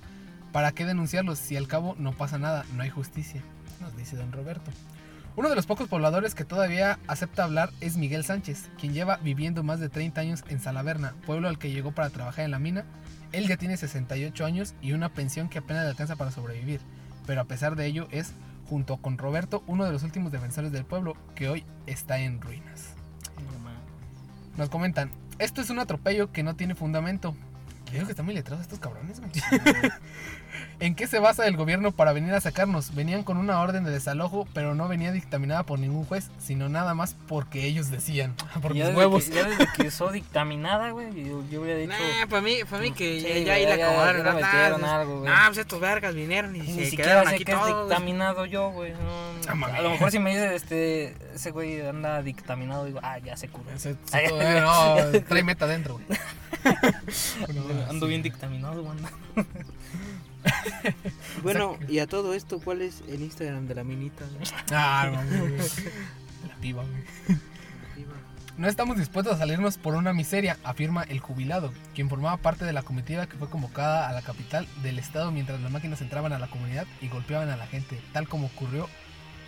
¿Para 0.53 0.71
qué 0.71 0.85
denunciarlos 0.85 1.37
si 1.37 1.57
al 1.57 1.67
cabo 1.67 1.95
no 1.99 2.13
pasa 2.13 2.37
nada, 2.37 2.65
no 2.73 2.81
hay 2.81 2.89
justicia? 2.89 3.41
Nos 3.81 3.95
dice 3.97 4.15
don 4.15 4.31
Roberto. 4.31 4.71
Uno 5.37 5.49
de 5.49 5.55
los 5.55 5.65
pocos 5.65 5.89
pobladores 5.89 6.33
que 6.33 6.45
todavía 6.45 6.97
acepta 7.07 7.43
hablar 7.43 7.69
es 7.81 7.97
Miguel 7.97 8.23
Sánchez, 8.23 8.69
quien 8.79 8.93
lleva 8.93 9.17
viviendo 9.17 9.63
más 9.63 9.81
de 9.81 9.89
30 9.89 10.21
años 10.21 10.43
en 10.47 10.61
Salaverna, 10.61 11.13
pueblo 11.25 11.49
al 11.49 11.59
que 11.59 11.71
llegó 11.71 11.91
para 11.91 12.09
trabajar 12.09 12.45
en 12.45 12.51
la 12.51 12.59
mina. 12.59 12.85
Él 13.33 13.45
ya 13.45 13.57
tiene 13.57 13.75
68 13.75 14.45
años 14.45 14.75
y 14.81 14.93
una 14.93 15.09
pensión 15.09 15.49
que 15.49 15.57
apenas 15.57 15.83
le 15.83 15.89
alcanza 15.89 16.15
para 16.15 16.31
sobrevivir, 16.31 16.79
pero 17.27 17.41
a 17.41 17.45
pesar 17.45 17.75
de 17.75 17.85
ello 17.85 18.07
es, 18.11 18.31
junto 18.69 18.95
con 18.95 19.17
Roberto, 19.17 19.61
uno 19.67 19.83
de 19.83 19.91
los 19.91 20.03
últimos 20.03 20.31
defensores 20.31 20.71
del 20.71 20.85
pueblo 20.85 21.17
que 21.35 21.49
hoy 21.49 21.65
está 21.85 22.19
en 22.19 22.39
ruinas. 22.39 22.93
Nos 24.55 24.69
comentan, 24.69 25.11
esto 25.37 25.59
es 25.59 25.69
un 25.69 25.79
atropello 25.79 26.31
que 26.31 26.43
no 26.43 26.55
tiene 26.55 26.75
fundamento. 26.75 27.35
Creo 27.91 28.05
que 28.05 28.11
están 28.11 28.25
muy 28.25 28.35
letrados 28.35 28.61
estos 28.61 28.79
cabrones, 28.79 29.19
güey. 29.19 29.31
¿En 30.79 30.93
qué 30.95 31.07
se 31.07 31.19
basa 31.19 31.47
el 31.47 31.55
gobierno 31.55 31.91
para 31.91 32.11
venir 32.11 32.33
a 32.33 32.41
sacarnos? 32.41 32.93
Venían 32.93 33.23
con 33.23 33.37
una 33.37 33.59
orden 33.61 33.83
de 33.85 33.91
desalojo, 33.91 34.45
pero 34.53 34.75
no 34.75 34.87
venía 34.87 35.11
dictaminada 35.11 35.63
por 35.63 35.79
ningún 35.79 36.03
juez, 36.05 36.29
sino 36.37 36.67
nada 36.69 36.93
más 36.93 37.15
porque 37.27 37.65
ellos 37.65 37.89
decían. 37.91 38.33
Por 38.61 38.73
Ya 38.73 38.87
mis 38.87 38.95
huevos. 38.97 39.25
Que, 39.25 39.35
ya 39.35 39.43
desde 39.47 39.67
que 39.75 39.87
usó 39.87 40.11
dictaminada, 40.11 40.91
güey, 40.91 41.07
yo, 41.25 41.43
yo 41.49 41.61
hubiera 41.61 41.79
dicho. 41.79 41.93
Nah, 41.93 42.27
para 42.29 42.41
mí, 42.41 42.57
para 42.69 42.81
mí 42.81 42.91
que 42.91 43.19
Sí, 43.21 43.27
ya, 43.27 43.29
ya 43.29 43.41
güey, 43.43 43.49
ahí 43.51 43.65
la 43.65 43.75
acabaron. 43.75 44.23
ya 44.23 44.33
le 44.33 44.41
¿no? 44.41 44.45
metieron 44.45 44.81
Nah, 44.81 44.99
algo, 44.99 45.19
güey. 45.19 45.29
nah, 45.31 45.45
pues 45.47 45.57
estos 45.59 45.79
vergas 45.79 46.13
vinieron 46.15 46.55
y 46.55 46.59
Ni 46.59 46.67
se 46.75 46.85
siquiera 46.87 47.11
quedaron 47.11 47.29
sé 47.29 47.35
aquí 47.35 47.45
que 47.45 47.51
es 47.53 47.57
todos. 47.59 47.87
dictaminado 47.89 48.45
yo, 48.45 48.69
güey. 48.71 48.91
no. 48.93 49.65
Ah, 49.65 49.75
a 49.77 49.81
lo 49.81 49.89
mejor 49.91 50.11
si 50.11 50.19
me 50.19 50.31
dice 50.31 50.55
este, 50.55 51.15
ese 51.35 51.51
güey 51.51 51.85
anda 51.87 52.21
dictaminado, 52.21 52.85
digo, 52.85 52.99
ah, 53.03 53.17
ya 53.19 53.37
se 53.37 53.47
curó. 53.47 53.65
Se- 53.77 53.95
se- 54.05 54.27
no, 54.61 54.95
trae 55.27 55.43
meta 55.43 55.65
adentro, 55.65 55.95
güey. 56.05 56.19
No, 57.53 57.89
Ando 57.89 58.05
sí. 58.07 58.09
bien 58.09 58.23
dictaminado, 58.23 58.83
banda. 58.83 59.09
Bueno, 61.43 61.77
y 61.87 61.99
a 61.99 62.07
todo 62.07 62.33
esto, 62.33 62.59
¿cuál 62.59 62.81
es 62.81 63.03
el 63.07 63.21
Instagram 63.21 63.67
de 63.67 63.75
la 63.75 63.83
minita? 63.83 64.25
Ah. 64.71 65.23
La 66.47 66.55
piba, 66.55 66.83
güey. 66.83 67.39
No 68.57 68.69
estamos 68.69 68.97
dispuestos 68.97 69.35
a 69.35 69.37
salirnos 69.37 69.77
por 69.77 69.95
una 69.95 70.13
miseria, 70.13 70.57
afirma 70.63 71.03
el 71.03 71.19
jubilado, 71.19 71.73
quien 71.93 72.09
formaba 72.09 72.37
parte 72.37 72.63
de 72.63 72.71
la 72.71 72.83
comitiva 72.83 73.27
que 73.27 73.35
fue 73.35 73.49
convocada 73.49 74.07
a 74.07 74.13
la 74.13 74.21
capital 74.21 74.65
del 74.81 74.97
estado 74.97 75.29
mientras 75.31 75.59
las 75.59 75.71
máquinas 75.71 75.99
entraban 75.99 76.31
a 76.31 76.39
la 76.39 76.47
comunidad 76.47 76.87
y 77.01 77.09
golpeaban 77.09 77.49
a 77.49 77.57
la 77.57 77.67
gente, 77.67 77.99
tal 78.13 78.29
como 78.29 78.47
ocurrió, 78.47 78.87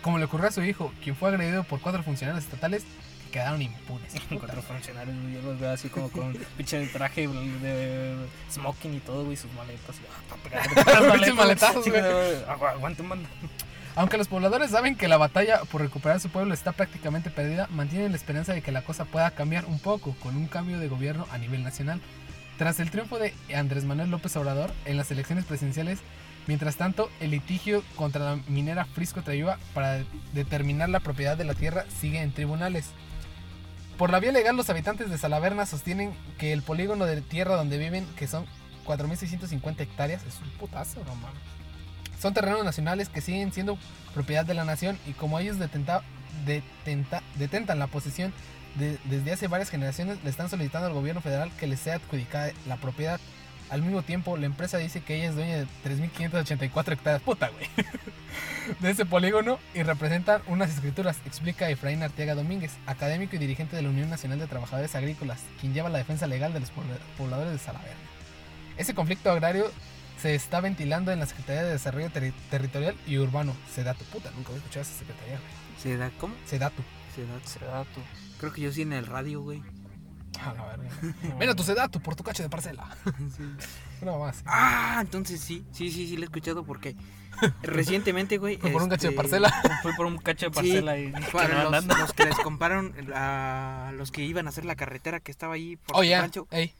como 0.02 0.18
le 0.18 0.26
ocurrió 0.26 0.48
a 0.48 0.52
su 0.52 0.62
hijo, 0.62 0.92
quien 1.02 1.16
fue 1.16 1.30
agredido 1.30 1.64
por 1.64 1.80
cuatro 1.80 2.02
funcionarios 2.02 2.44
estatales 2.44 2.84
quedaron 3.28 3.62
impunes. 3.62 4.12
Cuatro 4.38 4.62
funcionarios, 4.62 5.16
yo 5.32 5.42
los 5.42 5.58
veo 5.60 5.70
así 5.72 5.88
como 5.88 6.08
con 6.10 6.32
pinche 6.56 6.86
traje 6.88 7.26
de 7.28 8.14
smoking 8.50 8.94
y 8.94 9.00
todo, 9.00 9.24
güey, 9.24 9.36
sus 9.36 9.52
maletas. 9.52 9.96
y, 9.96 10.00
ah, 10.10 10.22
pa' 10.28 10.36
pegarle 10.36 10.74
con 10.74 10.84
las 10.84 11.12
Pinches 11.14 11.34
maletazos, 11.34 11.84
Sí, 11.84 11.90
güey. 11.90 12.02
güey, 12.02 12.44
agu- 12.46 12.68
Aguanten, 12.70 13.08
banda. 13.08 13.28
Aunque 13.96 14.16
los 14.16 14.28
pobladores 14.28 14.70
saben 14.70 14.94
que 14.94 15.08
la 15.08 15.16
batalla 15.16 15.62
por 15.72 15.80
recuperar 15.80 16.20
su 16.20 16.28
pueblo 16.28 16.54
está 16.54 16.70
prácticamente 16.72 17.30
perdida, 17.30 17.66
mantienen 17.70 18.12
la 18.12 18.16
esperanza 18.16 18.52
de 18.52 18.62
que 18.62 18.70
la 18.70 18.82
cosa 18.82 19.04
pueda 19.06 19.30
cambiar 19.32 19.64
un 19.64 19.80
poco 19.80 20.14
con 20.22 20.36
un 20.36 20.46
cambio 20.46 20.78
de 20.78 20.86
gobierno 20.88 21.26
a 21.32 21.38
nivel 21.38 21.64
nacional. 21.64 22.00
Tras 22.58 22.78
el 22.78 22.90
triunfo 22.92 23.18
de 23.18 23.34
Andrés 23.54 23.84
Manuel 23.84 24.10
López 24.10 24.36
Obrador 24.36 24.72
en 24.84 24.96
las 24.96 25.10
elecciones 25.10 25.44
presidenciales, 25.46 25.98
mientras 26.46 26.76
tanto, 26.76 27.10
el 27.20 27.30
litigio 27.32 27.82
contra 27.96 28.24
la 28.24 28.40
minera 28.46 28.84
Frisco 28.84 29.22
Trayuba 29.22 29.58
para 29.74 30.04
determinar 30.32 30.88
la 30.88 31.00
propiedad 31.00 31.36
de 31.36 31.44
la 31.44 31.54
tierra 31.54 31.84
sigue 32.00 32.20
en 32.22 32.32
tribunales. 32.32 32.86
Por 33.98 34.10
la 34.10 34.20
vía 34.20 34.30
legal, 34.32 34.56
los 34.56 34.70
habitantes 34.70 35.10
de 35.10 35.18
Salaverna 35.18 35.66
sostienen 35.66 36.14
que 36.38 36.52
el 36.52 36.62
polígono 36.62 37.04
de 37.04 37.20
tierra 37.20 37.56
donde 37.56 37.78
viven, 37.78 38.06
que 38.16 38.28
son 38.28 38.46
4.650 38.86 39.80
hectáreas, 39.80 40.22
es 40.24 40.36
un 40.40 40.50
putazo, 40.52 41.00
no 41.04 41.14
mames. 41.16 41.40
Son 42.20 42.32
terrenos 42.32 42.64
nacionales 42.64 43.08
que 43.08 43.20
siguen 43.20 43.52
siendo 43.52 43.76
propiedad 44.14 44.44
de 44.44 44.54
la 44.54 44.64
nación 44.64 44.98
y 45.06 45.12
como 45.12 45.38
ellos 45.40 45.58
detenta- 45.58 46.02
detenta- 46.46 47.22
detentan 47.36 47.78
la 47.80 47.88
posesión 47.88 48.32
de- 48.76 48.98
desde 49.04 49.32
hace 49.32 49.48
varias 49.48 49.68
generaciones, 49.70 50.22
le 50.22 50.30
están 50.30 50.48
solicitando 50.48 50.86
al 50.86 50.92
gobierno 50.94 51.20
federal 51.20 51.50
que 51.58 51.66
les 51.66 51.80
sea 51.80 51.96
adjudicada 51.96 52.52
la 52.68 52.76
propiedad. 52.76 53.20
Al 53.70 53.82
mismo 53.82 54.02
tiempo, 54.02 54.36
la 54.36 54.46
empresa 54.46 54.78
dice 54.78 55.00
que 55.02 55.16
ella 55.16 55.28
es 55.28 55.34
dueña 55.34 55.56
de 55.58 55.66
3.584 55.84 56.92
hectáreas, 56.92 57.22
puta, 57.22 57.48
güey, 57.50 57.66
de 58.80 58.90
ese 58.90 59.04
polígono 59.04 59.58
y 59.74 59.82
representan 59.82 60.40
unas 60.46 60.70
escrituras, 60.70 61.18
explica 61.26 61.68
Efraín 61.68 62.02
Arteaga 62.02 62.34
Domínguez, 62.34 62.72
académico 62.86 63.36
y 63.36 63.38
dirigente 63.38 63.76
de 63.76 63.82
la 63.82 63.90
Unión 63.90 64.08
Nacional 64.08 64.38
de 64.38 64.46
Trabajadores 64.46 64.94
Agrícolas, 64.94 65.40
quien 65.60 65.74
lleva 65.74 65.90
la 65.90 65.98
defensa 65.98 66.26
legal 66.26 66.52
de 66.54 66.60
los 66.60 66.70
pobl- 66.70 66.98
pobladores 67.18 67.52
de 67.52 67.58
Salaverna. 67.58 67.96
Ese 68.78 68.94
conflicto 68.94 69.30
agrario 69.30 69.70
se 70.20 70.34
está 70.34 70.60
ventilando 70.60 71.12
en 71.12 71.20
la 71.20 71.26
Secretaría 71.26 71.62
de 71.64 71.72
Desarrollo 71.72 72.08
Terri- 72.10 72.32
Territorial 72.50 72.94
y 73.06 73.18
Urbano, 73.18 73.54
Sedatu. 73.74 74.04
Puta, 74.06 74.30
nunca 74.34 74.48
había 74.48 74.58
escuchado 74.58 74.82
esa 74.82 74.98
secretaría, 74.98 75.34
güey. 75.38 75.50
¿Se 75.82 75.96
da 75.96 76.10
cómo? 76.18 76.34
Sedatu. 76.46 76.82
Se 77.14 77.22
da. 77.26 77.38
Se 77.44 77.64
da 77.64 77.84
tu. 77.84 78.00
Creo 78.40 78.52
que 78.52 78.60
yo 78.62 78.72
sí 78.72 78.82
en 78.82 78.92
el 78.92 79.06
radio, 79.06 79.42
güey. 79.42 79.62
A 80.44 80.54
la 80.54 80.64
verga. 80.66 80.88
Mira 81.38 81.54
tu 81.54 81.62
Sedatu 81.62 82.00
por 82.00 82.14
tu 82.16 82.22
cacho 82.24 82.42
de 82.42 82.48
parcela. 82.50 82.88
Sí. 83.36 83.42
Una 84.02 84.16
más. 84.16 84.42
Ah, 84.46 84.98
entonces 85.00 85.40
sí. 85.40 85.64
Sí, 85.72 85.90
sí, 85.90 86.06
sí, 86.06 86.16
lo 86.16 86.22
he 86.22 86.24
escuchado 86.26 86.62
porque 86.64 86.94
recientemente, 87.62 88.38
güey. 88.38 88.56
Fue 88.58 88.70
por 88.70 88.82
un 88.82 88.88
cacho 88.88 89.08
de 89.08 89.14
este, 89.14 89.16
parcela. 89.16 89.50
Fui 89.82 89.92
por 89.96 90.06
un 90.06 90.18
cacho 90.18 90.46
de 90.46 90.50
Sí, 90.50 90.54
parcela 90.54 90.98
y 90.98 91.10
Para 91.32 91.48
que 91.80 91.86
los, 91.96 92.12
que 92.12 92.24
les 92.26 92.36
compraron 92.38 92.94
a 93.14 93.92
los 93.94 94.10
que 94.12 94.22
iban 94.24 94.46
a 94.46 94.50
hacer 94.50 94.64
la 94.64 94.76
carretera 94.76 95.20
que 95.20 95.30
estaba 95.32 95.54
ahí 95.54 95.76
por 95.76 95.96
Oh, 95.96 96.02
el 96.02 96.12
rancho, 96.12 96.46
Ey. 96.52 96.72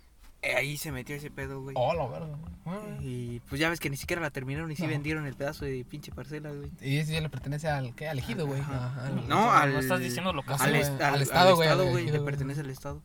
eh, 0.42 0.54
ahí 0.54 0.76
se 0.76 0.92
metió 0.92 1.16
ese 1.16 1.30
pedo, 1.30 1.60
güey. 1.60 1.74
Oh, 1.78 1.92
la 1.94 2.06
verga. 2.06 2.36
Ah. 2.66 2.78
Y 3.00 3.40
pues 3.48 3.60
ya 3.60 3.68
ves 3.68 3.80
que 3.80 3.90
ni 3.90 3.96
siquiera 3.96 4.22
la 4.22 4.30
terminaron 4.30 4.70
y 4.70 4.76
sí 4.76 4.82
No. 4.82 4.88
vendieron 4.88 5.26
el 5.26 5.34
pedazo 5.34 5.64
de 5.64 5.84
pinche 5.84 6.12
parcela, 6.12 6.50
güey. 6.50 6.70
Y 6.80 6.98
ese 6.98 7.14
ya 7.14 7.20
le 7.20 7.28
pertenece 7.30 7.68
al, 7.68 7.94
¿qué? 7.96 8.08
Al 8.08 8.18
ejido, 8.20 8.46
güey. 8.46 8.60
Ajá. 8.60 8.86
Ajá, 8.86 9.06
al- 9.06 9.16
No, 9.28 9.46
No, 9.46 9.52
al, 9.52 9.72
no 9.72 9.78
estás 9.80 9.98
diciendo 10.00 10.32
güey, 10.32 10.80
est- 10.80 11.00
al 11.00 11.14
al- 11.14 11.22
estado, 11.22 11.48
al 11.50 11.54
güey, 11.56 11.68
al 11.68 11.74
estado, 11.78 11.90
güey, 11.90 12.04
ejido, 12.04 12.18
le 12.18 12.24
pertenece 12.24 12.60
al 12.60 12.70
estado. 12.70 13.02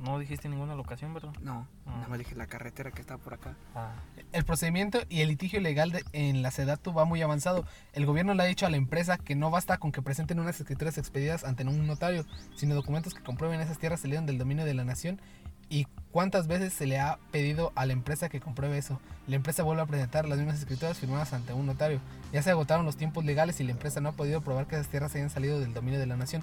No 0.00 0.18
dijiste 0.18 0.48
ninguna 0.48 0.74
locación, 0.74 1.14
¿verdad? 1.14 1.32
No, 1.40 1.66
Ah. 1.86 1.90
nada 1.96 2.08
más 2.08 2.18
dije 2.18 2.34
la 2.34 2.46
carretera 2.46 2.90
que 2.90 3.00
está 3.00 3.16
por 3.16 3.34
acá. 3.34 3.54
Ah. 3.74 3.92
El 4.32 4.44
procedimiento 4.44 4.98
y 5.08 5.22
el 5.22 5.28
litigio 5.28 5.60
legal 5.60 5.90
de- 5.90 6.04
en 6.12 6.42
la 6.42 6.50
Sedatu 6.50 6.92
va 6.92 7.04
muy 7.06 7.22
avanzado. 7.22 7.64
El 7.94 8.04
gobierno 8.04 8.34
le 8.34 8.42
ha 8.42 8.46
dicho 8.46 8.66
a 8.66 8.70
la 8.70 8.76
empresa 8.76 9.16
que 9.16 9.34
no 9.34 9.50
basta 9.50 9.78
con 9.78 9.92
que 9.92 10.02
presenten 10.02 10.38
unas 10.38 10.60
escrituras 10.60 10.98
expedidas 10.98 11.44
ante 11.44 11.64
un 11.64 11.86
notario, 11.86 12.26
sino 12.56 12.74
documentos 12.74 13.14
que 13.14 13.22
comprueben 13.22 13.60
esas 13.60 13.78
tierras 13.78 14.00
salieron 14.00 14.26
del 14.26 14.36
dominio 14.38 14.64
de 14.66 14.74
la 14.74 14.84
nación 14.84 15.20
y 15.68 15.86
cuántas 16.12 16.46
veces 16.46 16.72
se 16.74 16.86
le 16.86 17.00
ha 17.00 17.18
pedido 17.32 17.72
a 17.74 17.86
la 17.86 17.92
empresa 17.92 18.28
que 18.28 18.38
compruebe 18.40 18.78
eso. 18.78 19.00
La 19.26 19.34
empresa 19.36 19.62
vuelve 19.64 19.82
a 19.82 19.86
presentar 19.86 20.28
las 20.28 20.38
mismas 20.38 20.58
escrituras 20.58 20.98
firmadas 20.98 21.32
ante 21.32 21.52
un 21.54 21.66
notario. 21.66 22.00
Ya 22.32 22.42
se 22.42 22.50
agotaron 22.50 22.84
los 22.86 22.96
tiempos 22.96 23.24
legales 23.24 23.58
y 23.60 23.64
la 23.64 23.72
empresa 23.72 24.00
no 24.00 24.10
ha 24.10 24.12
podido 24.12 24.40
probar 24.42 24.66
que 24.66 24.76
esas 24.76 24.88
tierras 24.88 25.14
hayan 25.16 25.30
salido 25.30 25.58
del 25.58 25.74
dominio 25.74 25.98
de 25.98 26.06
la 26.06 26.16
nación. 26.16 26.42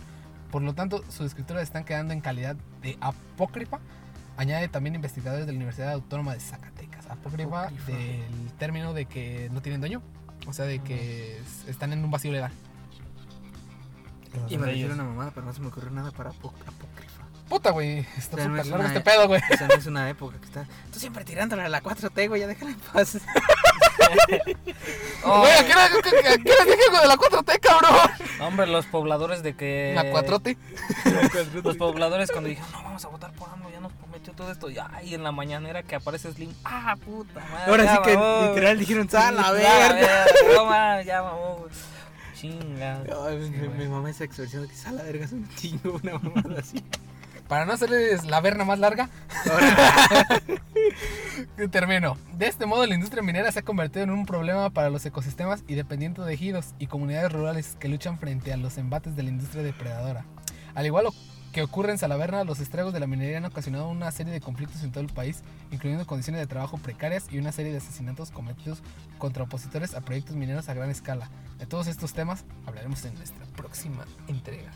Por 0.54 0.62
lo 0.62 0.76
tanto, 0.76 1.04
sus 1.10 1.26
escrituras 1.26 1.64
están 1.64 1.84
quedando 1.84 2.14
en 2.14 2.22
calidad 2.22 2.56
de 2.84 2.96
apócrifa. 3.02 3.80
Añade 4.38 4.68
también 4.68 4.94
investigadores 4.94 5.48
de 5.48 5.52
la 5.52 5.56
Universidad 5.56 5.92
Autónoma 5.94 6.36
de 6.36 6.40
Zacatecas. 6.42 7.08
Apócrifa, 7.10 7.64
Apócrifa. 7.64 7.92
del 7.92 8.52
término 8.60 8.94
de 8.94 9.06
que 9.08 9.50
no 9.52 9.64
tienen 9.64 9.82
dueño. 9.82 10.04
O 10.46 10.54
sea, 10.54 10.66
de 10.66 10.78
que 10.78 11.40
es- 11.40 11.68
están 11.68 11.92
en 11.92 12.04
un 12.06 12.12
vacío 12.12 12.32
legal. 12.32 12.52
Iba 14.48 14.66
a 14.66 14.70
decir 14.70 14.92
una 14.92 15.04
mamada, 15.04 15.32
pero 15.34 15.48
no 15.48 15.54
se 15.54 15.60
me 15.62 15.68
ocurrió 15.70 15.90
nada 15.90 16.12
para 16.12 16.30
apó- 16.30 16.54
apócrifa. 16.68 17.24
Puta, 17.50 17.72
güey. 17.72 18.06
Está 18.18 18.36
O 18.36 18.40
sea, 18.40 18.48
no 18.48 18.56
súper 18.56 18.60
es 18.62 18.68
largo 18.68 18.86
una- 18.86 18.94
este 18.94 19.02
pedo, 19.02 19.28
güey. 19.28 19.42
O 19.52 19.58
sea, 19.58 19.68
no 19.68 19.74
es 19.74 19.86
una 19.88 20.08
época 20.10 20.38
que 20.38 20.46
está. 20.46 20.68
Tú 20.92 21.00
siempre 21.00 21.26
tirándole 21.26 21.64
a 21.64 21.70
la 21.70 21.82
4T, 21.82 22.28
güey, 22.28 22.42
ya 22.42 22.48
déjala 22.48 22.72
en 22.72 22.78
paz. 22.80 23.18
Oh, 25.26 25.40
Güey, 25.40 25.52
¿a 25.54 25.66
qué 25.66 25.74
a 25.74 25.88
dije 25.88 27.02
de 27.02 27.08
la 27.08 27.16
4T, 27.16 27.60
cabrón? 27.62 27.92
hombre, 28.42 28.68
los 28.68 28.86
pobladores 28.88 29.42
de 29.42 29.56
que. 29.56 29.94
La 29.96 30.04
4T. 30.12 30.58
Los 31.64 31.78
pobladores 31.78 32.30
cuando 32.32 32.50
dijeron, 32.50 32.70
no, 32.74 32.84
vamos 32.84 33.06
a 33.06 33.08
votar 33.08 33.32
por 33.34 33.50
AMLO, 33.50 33.70
ya 33.72 33.80
nos 33.80 33.94
prometió 33.94 34.34
todo 34.34 34.52
esto. 34.52 34.70
Ya, 34.70 34.92
y 35.04 35.14
en 35.14 35.24
la 35.24 35.32
mañanera 35.32 35.84
que 35.84 35.96
aparece 35.96 36.32
Slim, 36.34 36.54
ah, 36.66 36.96
puta 37.04 37.40
madre. 37.40 37.72
Ahora 37.72 37.84
ya 37.86 37.96
sí 37.96 38.02
que 38.04 38.18
mamó, 38.18 38.48
literal 38.50 38.80
dijeron, 38.80 39.10
¡sal 39.10 39.36
la 39.38 39.44
Ya, 39.44 39.52
verga! 39.94 40.26
No, 40.56 41.02
ya 41.02 41.24
mamó. 41.24 41.66
Chinga. 42.36 43.04
Ay, 43.26 43.38
mi- 43.38 43.50
mi, 43.50 43.68
mi 43.70 43.88
mamá 43.88 44.10
esa 44.10 44.26
expresión 44.26 44.64
de 44.64 44.68
que 44.68 44.76
sal 44.76 44.96
a 44.96 44.98
la 44.98 45.04
verga 45.04 45.26
es 45.26 45.32
un 45.32 45.48
chingo, 45.56 46.00
una 46.04 46.20
mamada 46.20 46.60
así. 46.60 46.84
Para 47.54 47.68
no 47.68 47.74
hacerles 47.74 48.26
la 48.26 48.42
verna 48.42 48.66
más 48.66 48.80
larga, 48.80 49.12
termino. 51.72 52.18
De 52.36 52.48
este 52.48 52.66
modo, 52.66 52.88
la 52.88 52.96
industria 52.96 53.22
minera 53.22 53.52
se 53.52 53.60
ha 53.60 53.62
convertido 53.62 54.06
en 54.06 54.10
un 54.10 54.26
problema 54.26 54.72
para 54.72 54.90
los 54.90 55.06
ecosistemas 55.06 55.64
y 55.68 55.76
dependientes 55.76 56.26
de 56.26 56.34
ejidos 56.34 56.74
y 56.80 56.88
comunidades 56.88 57.32
rurales 57.32 57.78
que 57.80 57.90
luchan 57.90 58.18
frente 58.18 58.54
a 58.54 58.58
los 58.58 58.80
embates 58.80 59.16
de 59.16 59.22
la 59.22 59.30
industria 59.30 59.62
depredadora. 59.62 60.26
Al 60.74 60.88
igual 60.88 61.06
que 61.52 61.62
ocurre 61.62 61.92
en 61.92 62.00
Salaverna, 62.00 62.44
los 62.44 62.60
estragos 62.60 62.92
de 62.92 63.00
la 63.00 63.06
minería 63.06 63.38
han 63.38 63.46
ocasionado 63.46 63.88
una 63.88 64.10
serie 64.10 64.34
de 64.34 64.42
conflictos 64.42 64.82
en 64.82 64.92
todo 64.92 65.04
el 65.04 65.14
país, 65.14 65.44
incluyendo 65.70 66.08
condiciones 66.08 66.42
de 66.42 66.48
trabajo 66.48 66.80
precarias 66.80 67.28
y 67.30 67.38
una 67.38 67.52
serie 67.52 67.72
de 67.72 67.78
asesinatos 67.78 68.32
cometidos 68.32 68.82
contra 69.20 69.44
opositores 69.44 69.94
a 69.94 70.02
proyectos 70.02 70.36
mineros 70.36 70.70
a 70.70 70.74
gran 70.74 70.90
escala. 70.90 71.30
De 71.60 71.68
todos 71.68 71.86
estos 71.86 72.14
temas 72.14 72.46
hablaremos 72.66 73.06
en 73.06 73.14
nuestra 73.14 73.46
próxima 73.56 74.08
entrega. 74.28 74.72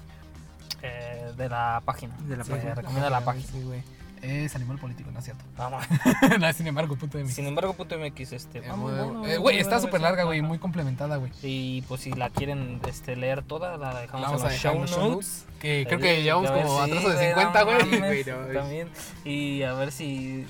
Eh, 0.82 1.32
de 1.36 1.50
la 1.50 1.82
página. 1.86 2.16
De 2.28 2.38
la 2.38 2.44
Sí, 2.44 2.52
página. 2.52 2.76
recomienda 2.76 3.10
la 3.10 3.22
página. 3.22 3.48
Sí, 3.52 3.62
güey. 3.64 3.82
Es 4.22 4.56
animal 4.56 4.80
político, 4.80 5.12
no 5.12 5.20
es 5.20 5.26
cierto. 5.26 5.44
Vamos. 5.58 5.86
no, 6.40 6.54
sin 6.54 6.66
embargo, 6.66 6.96
punto 6.96 7.20
mi. 7.20 7.30
Sin 7.30 7.46
embargo, 7.46 7.74
punto 7.74 7.98
MX, 8.00 8.34
este. 8.34 8.60
Eh, 8.60 8.64
vamos, 8.68 8.92
bueno, 8.92 9.28
eh, 9.28 9.38
Güey, 9.38 9.60
está 9.60 9.80
súper 9.80 10.02
larga, 10.02 10.24
güey, 10.24 10.42
muy 10.42 10.58
complementada, 10.58 11.18
güey. 11.18 11.32
Y 11.44 11.84
pues 11.84 12.02
si 12.02 12.12
la 12.14 12.32
quieren 12.32 12.80
este, 12.88 13.16
leer 13.16 13.44
toda, 13.44 13.78
la 13.78 14.00
dejamos 14.02 14.26
Vamos 14.26 14.42
en 14.42 14.48
a 14.48 14.52
los 14.52 14.60
show 14.60 15.10
notes. 15.12 15.46
Que 15.60 15.86
creo 15.88 16.00
Eh, 16.00 16.02
que 16.02 16.24
llevamos 16.24 16.50
como 16.50 16.86
sí, 16.86 16.92
atraso 16.92 17.10
de 17.10 17.16
güey, 17.16 17.28
50, 17.46 17.60
no 17.60 17.66
güey. 17.66 18.24
no, 18.26 18.60
También. 18.60 18.90
Y 19.24 19.62
a 19.62 19.74
ver 19.74 19.92
si. 19.92 20.48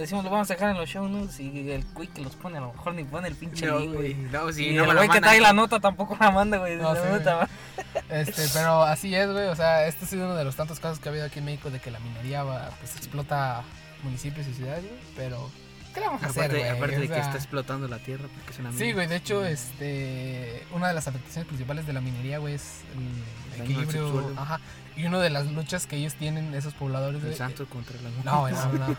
Decimos, 0.00 0.24
lo 0.24 0.30
vamos 0.30 0.50
a 0.50 0.54
dejar 0.54 0.70
en 0.70 0.76
los 0.78 0.88
show 0.88 1.08
notes. 1.08 1.38
Y 1.40 1.70
el 1.70 1.84
que 2.14 2.22
los 2.22 2.34
pone, 2.36 2.58
a 2.58 2.60
lo 2.60 2.72
mejor 2.72 2.94
ni 2.94 3.04
pone 3.04 3.28
el 3.28 3.34
pinche 3.36 3.66
No, 3.66 3.78
link, 3.78 3.94
güey. 3.94 4.14
No, 4.14 4.52
sí, 4.52 4.68
y 4.68 4.74
no 4.74 4.84
el 4.84 4.96
güey 4.96 5.08
que 5.08 5.20
trae 5.20 5.40
la 5.40 5.52
nota 5.52 5.78
tampoco 5.80 6.16
la 6.18 6.30
manda, 6.30 6.58
güey. 6.58 6.76
No, 6.76 6.94
sí. 6.94 7.00
Este, 8.08 8.46
pero 8.52 8.82
así 8.82 9.14
es, 9.14 9.30
güey. 9.30 9.46
O 9.48 9.56
sea, 9.56 9.86
este 9.86 10.04
ha 10.04 10.08
sido 10.08 10.24
uno 10.26 10.34
de 10.36 10.44
los 10.44 10.56
tantos 10.56 10.80
casos 10.80 10.98
que 10.98 11.08
ha 11.08 11.12
habido 11.12 11.26
aquí 11.26 11.38
en 11.38 11.44
México 11.44 11.70
de 11.70 11.78
que 11.80 11.90
la 11.90 11.98
minería 12.00 12.42
va, 12.42 12.70
pues, 12.80 12.96
explota 12.96 13.62
municipios 14.02 14.46
y 14.48 14.54
ciudades, 14.54 14.82
güey. 14.84 14.98
Pero, 15.16 15.50
¿qué 15.94 16.00
le 16.00 16.06
vamos 16.06 16.22
a 16.22 16.26
hacer, 16.26 16.44
Aparte, 16.44 16.58
güey? 16.58 16.70
aparte 16.70 16.96
O 16.96 17.00
de 17.00 17.08
que 17.08 17.18
está 17.18 17.36
explotando 17.36 17.88
la 17.88 17.98
tierra 17.98 18.24
porque 18.34 18.52
es 18.52 18.58
una 18.58 18.72
Sí, 18.72 18.78
mina. 18.84 18.94
güey, 18.94 19.06
de 19.08 19.16
hecho, 19.16 19.44
este, 19.44 20.62
una 20.72 20.88
de 20.88 20.94
las 20.94 21.06
afectaciones 21.08 21.46
principales 21.46 21.86
de 21.86 21.92
la 21.92 22.00
minería, 22.00 22.38
güey, 22.38 22.54
es 22.54 22.80
el 22.96 23.60
al 23.60 23.66
equilibrio, 23.66 24.32
ajá, 24.36 24.60
y 24.96 25.04
una 25.04 25.18
de 25.18 25.30
las 25.30 25.46
luchas 25.52 25.86
que 25.86 25.96
ellos 25.96 26.14
tienen, 26.14 26.54
esos 26.54 26.74
pobladores, 26.74 27.20
El 27.20 27.26
güey, 27.28 27.36
santo 27.38 27.66
contra 27.66 27.96
la 28.02 28.08
mujer. 28.10 28.24
No, 28.24 28.48
no, 28.50 28.88
no. 28.88 28.96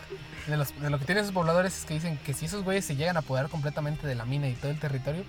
De, 0.48 0.58
los- 0.58 0.80
de 0.80 0.90
lo 0.90 0.98
que 1.00 1.06
tienen 1.06 1.24
esos 1.24 1.34
pobladores 1.34 1.78
es 1.78 1.86
que 1.86 1.94
dicen 1.94 2.18
que 2.26 2.34
si 2.34 2.46
esos 2.46 2.64
güeyes 2.64 2.84
se 2.86 2.96
llegan 2.96 3.16
a 3.18 3.20
apoderar 3.20 3.50
completamente 3.50 4.08
de 4.08 4.16
la 4.16 4.26
mina 4.26 4.48
y 4.48 4.54
todo 4.54 4.72
el 4.72 4.80
territorio, 4.80 5.24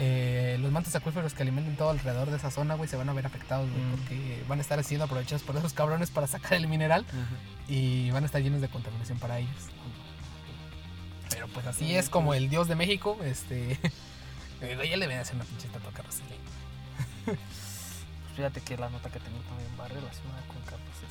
eh, 0.00 0.56
los 0.60 0.70
mantos 0.72 0.94
acuíferos 0.94 1.34
que 1.34 1.42
alimentan 1.42 1.76
todo 1.76 1.90
alrededor 1.90 2.30
de 2.30 2.36
esa 2.36 2.50
zona, 2.50 2.74
güey, 2.74 2.88
se 2.88 2.96
van 2.96 3.08
a 3.08 3.12
ver 3.12 3.26
afectados, 3.26 3.68
güey, 3.70 3.82
Mm. 3.82 3.90
porque 3.90 4.44
van 4.48 4.58
a 4.58 4.62
estar 4.62 4.82
siendo 4.84 5.04
aprovechados 5.04 5.42
por 5.42 5.56
esos 5.56 5.72
cabrones 5.72 6.10
para 6.10 6.26
sacar 6.26 6.54
el 6.54 6.68
mineral 6.68 7.04
y 7.68 8.10
van 8.10 8.22
a 8.22 8.26
estar 8.26 8.40
llenos 8.42 8.60
de 8.60 8.68
contaminación 8.68 9.18
para 9.18 9.38
ellos. 9.38 9.50
Pero 11.30 11.46
pues 11.48 11.66
así 11.66 11.94
es 11.94 12.08
como 12.08 12.34
el 12.34 12.48
dios 12.48 12.68
de 12.68 12.74
México, 12.74 13.18
este... 13.24 13.72
eh, 14.62 14.88
ya 14.90 14.96
le 14.96 15.06
voy 15.06 15.14
a 15.16 15.20
hacer 15.20 15.34
una 15.36 15.44
pinche 15.44 15.66
estatua 15.66 15.92
fíjate 18.38 18.60
que 18.60 18.76
la 18.78 18.88
nota 18.88 19.10
que 19.10 19.18
tengo 19.18 19.38
también 19.40 19.68
va 19.78 19.88
relacionada 19.88 20.42
con 20.46 20.56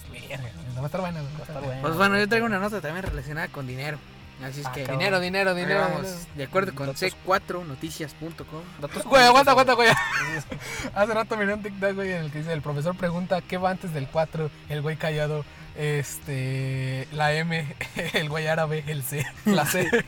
Slim. 0.09 0.29
Verga, 0.29 0.49
va 0.77 0.81
a 0.81 0.85
estar 0.85 1.01
buena, 1.01 1.19
güey, 1.21 1.33
va 1.33 1.39
a 1.39 1.41
estar 1.41 1.53
buena. 1.55 1.67
buena. 1.67 1.81
Pues 1.81 1.95
bueno, 1.97 2.17
yo 2.17 2.27
traigo 2.29 2.45
una 2.45 2.59
nota 2.59 2.79
también 2.81 3.05
relacionada 3.05 3.47
con 3.49 3.67
dinero. 3.67 3.99
Así 4.43 4.61
es 4.61 4.67
Ah, 4.67 4.71
que. 4.71 4.85
Dinero, 4.85 5.19
dinero, 5.19 5.53
dinero. 5.55 5.79
vamos, 5.81 6.03
dinero. 6.03 6.25
de 6.35 6.43
acuerdo 6.43 6.73
con 6.75 6.87
Datos- 6.87 7.01
c4noticias.com. 7.25 8.61
Datos 8.79 9.03
Güey, 9.03 9.23
aguanta, 9.23 9.51
aguanta, 9.51 9.73
güey. 9.73 9.89
Hace 10.95 11.13
rato 11.13 11.35
miré 11.37 11.53
un 11.55 11.63
TikTok, 11.63 11.95
güey, 11.95 12.11
en 12.13 12.23
el 12.25 12.31
que 12.31 12.37
dice, 12.39 12.53
el 12.53 12.61
profesor 12.61 12.95
pregunta 12.95 13.41
qué 13.41 13.57
va 13.57 13.71
antes 13.71 13.93
del 13.93 14.07
4, 14.07 14.49
el 14.69 14.81
güey 14.83 14.95
callado, 14.95 15.43
este, 15.75 17.07
la 17.11 17.33
M, 17.33 17.75
el 18.13 18.29
güey 18.29 18.47
árabe, 18.47 18.83
el 18.87 19.03
C, 19.03 19.25
la 19.45 19.65
C. 19.65 19.89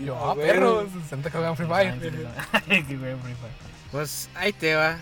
Y 0.00 0.04
yo, 0.06 0.16
ah, 0.16 0.32
Ah, 0.32 0.34
perros, 0.34 0.90
bueno. 0.92 1.06
se 1.08 1.16
que 1.22 1.30
juegan 1.30 1.56
Free 1.56 1.66
Fire. 1.66 1.94
sí, 1.94 2.96
güey, 2.96 3.14
Free 3.16 3.34
Fire. 3.34 3.70
Pues 3.92 4.28
ahí 4.34 4.52
te 4.52 4.74
va. 4.74 4.98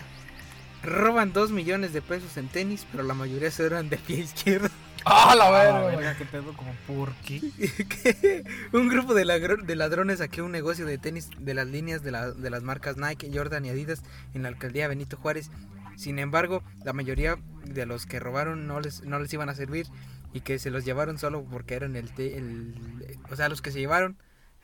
Roban 0.83 1.33
2 1.33 1.51
millones 1.51 1.91
de 1.93 2.01
pesos 2.01 2.37
en 2.37 2.47
tenis, 2.47 2.85
pero 2.91 3.03
la 3.03 3.13
mayoría 3.13 3.51
se 3.51 3.65
eran 3.65 3.89
de 3.89 3.97
pie 3.97 4.17
izquierdo. 4.19 4.69
Ah, 5.05 5.33
la 5.33 5.47
Ah, 5.47 5.51
verga, 5.81 5.93
güey. 5.93 6.17
qué 6.17 6.25
pedo, 6.25 6.53
como, 6.57 6.73
¿por 6.85 7.13
qué? 7.25 7.39
Que 7.87 8.43
un 8.73 8.89
grupo 8.89 9.13
de, 9.13 9.23
ladrones 9.23 10.17
saqueó 10.19 10.43
un 10.43 10.51
negocio 10.51 10.85
de 10.85 10.97
tenis 10.97 11.29
de 11.39 11.53
las 11.53 11.67
líneas 11.67 12.03
de, 12.03 12.11
la- 12.11 12.31
de 12.31 12.49
las 12.49 12.63
marcas 12.63 12.97
Nike, 12.97 13.31
Jordan 13.33 13.63
y 13.63 13.69
Adidas 13.69 14.03
en 14.33 14.43
la 14.43 14.49
alcaldía 14.49 14.89
Benito 14.89 15.15
Juárez. 15.15 15.51
Sin 15.95 16.19
embargo, 16.19 16.63
la 16.83 16.91
mayoría 16.91 17.37
de 17.63 17.85
los 17.85 18.05
que 18.05 18.19
robaron 18.19 18.67
no 18.67 18.81
les, 18.81 19.01
no 19.05 19.19
les 19.19 19.31
iban 19.33 19.47
a 19.47 19.55
servir 19.55 19.87
y 20.33 20.41
que 20.41 20.59
se 20.59 20.69
los 20.69 20.83
llevaron 20.83 21.17
solo 21.17 21.45
porque 21.49 21.75
eran 21.75 21.95
el, 21.95 22.11
te- 22.11 22.37
el... 22.37 22.75
O 23.31 23.37
sea, 23.37 23.47
los 23.47 23.61
que 23.61 23.71
se 23.71 23.79
llevaron 23.79 24.17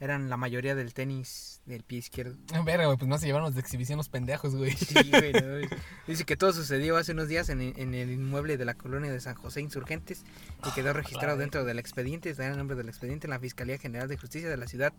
eran 0.05 0.29
la 0.29 0.37
mayoría 0.37 0.75
del 0.75 0.93
tenis 0.93 1.61
del 1.65 1.83
pie 1.83 1.99
izquierdo. 1.99 2.37
Verga, 2.63 2.85
güey, 2.85 2.97
pues 2.97 3.09
no 3.09 3.17
se 3.17 3.25
llevaron 3.25 3.47
los 3.47 3.55
de 3.55 3.61
exhibición 3.61 3.97
los 3.97 4.09
pendejos, 4.09 4.55
güey. 4.55 4.71
Sí, 4.71 4.95
güey, 5.09 5.33
no, 5.33 5.67
Dice 6.07 6.23
que 6.23 6.37
todo 6.37 6.53
sucedió 6.53 6.97
hace 6.97 7.11
unos 7.11 7.27
días 7.27 7.49
en, 7.49 7.61
en 7.61 7.93
el 7.93 8.11
inmueble 8.11 8.57
de 8.57 8.65
la 8.65 8.75
colonia 8.75 9.11
de 9.11 9.19
San 9.19 9.35
José 9.35 9.61
Insurgentes 9.61 10.23
y 10.65 10.71
quedó 10.71 10.93
registrado 10.93 11.35
claro. 11.35 11.39
dentro 11.39 11.65
del 11.65 11.79
expediente, 11.79 12.29
está 12.29 12.47
el 12.47 12.57
nombre 12.57 12.77
del 12.77 12.87
expediente 12.87 13.27
en 13.27 13.31
la 13.31 13.39
Fiscalía 13.39 13.77
General 13.77 14.07
de 14.07 14.17
Justicia 14.17 14.49
de 14.49 14.57
la 14.57 14.67
ciudad 14.67 14.93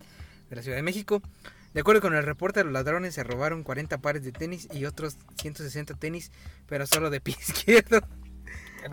de 0.50 0.56
la 0.56 0.62
Ciudad 0.62 0.76
de 0.76 0.82
México. 0.82 1.22
De 1.74 1.80
acuerdo 1.80 2.00
con 2.00 2.14
el 2.14 2.24
reporte, 2.24 2.64
los 2.64 2.72
ladrones 2.72 3.14
se 3.14 3.22
robaron 3.22 3.62
40 3.62 3.98
pares 3.98 4.24
de 4.24 4.32
tenis 4.32 4.68
y 4.72 4.86
otros 4.86 5.18
160 5.40 5.94
tenis, 5.94 6.30
pero 6.66 6.86
solo 6.86 7.10
de 7.10 7.20
pie 7.22 7.36
izquierdo. 7.38 8.00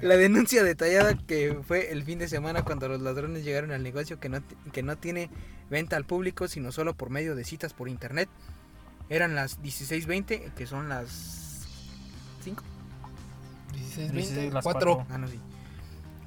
La 0.01 0.17
denuncia 0.17 0.63
detallada 0.63 1.15
que 1.15 1.59
fue 1.67 1.91
el 1.91 2.03
fin 2.03 2.17
de 2.17 2.27
semana 2.27 2.63
cuando 2.63 2.87
los 2.87 3.01
ladrones 3.01 3.43
llegaron 3.43 3.71
al 3.71 3.83
negocio 3.83 4.19
que 4.19 4.27
no, 4.27 4.41
que 4.71 4.81
no 4.81 4.97
tiene 4.97 5.29
venta 5.73 5.97
al 5.97 6.05
público, 6.05 6.47
sino 6.47 6.71
solo 6.71 6.93
por 6.93 7.09
medio 7.09 7.35
de 7.35 7.43
citas 7.43 7.73
por 7.73 7.89
internet. 7.89 8.29
Eran 9.09 9.33
las 9.33 9.59
16.20, 9.59 10.53
que 10.53 10.67
son 10.67 10.87
las 10.87 11.65
5. 12.43 12.63
16, 13.73 14.11
16, 14.11 14.35
20, 14.35 14.53
las 14.53 14.63
4. 14.63 14.95
cuatro. 14.95 15.13
Ah, 15.13 15.17
no, 15.17 15.27
sí. 15.27 15.39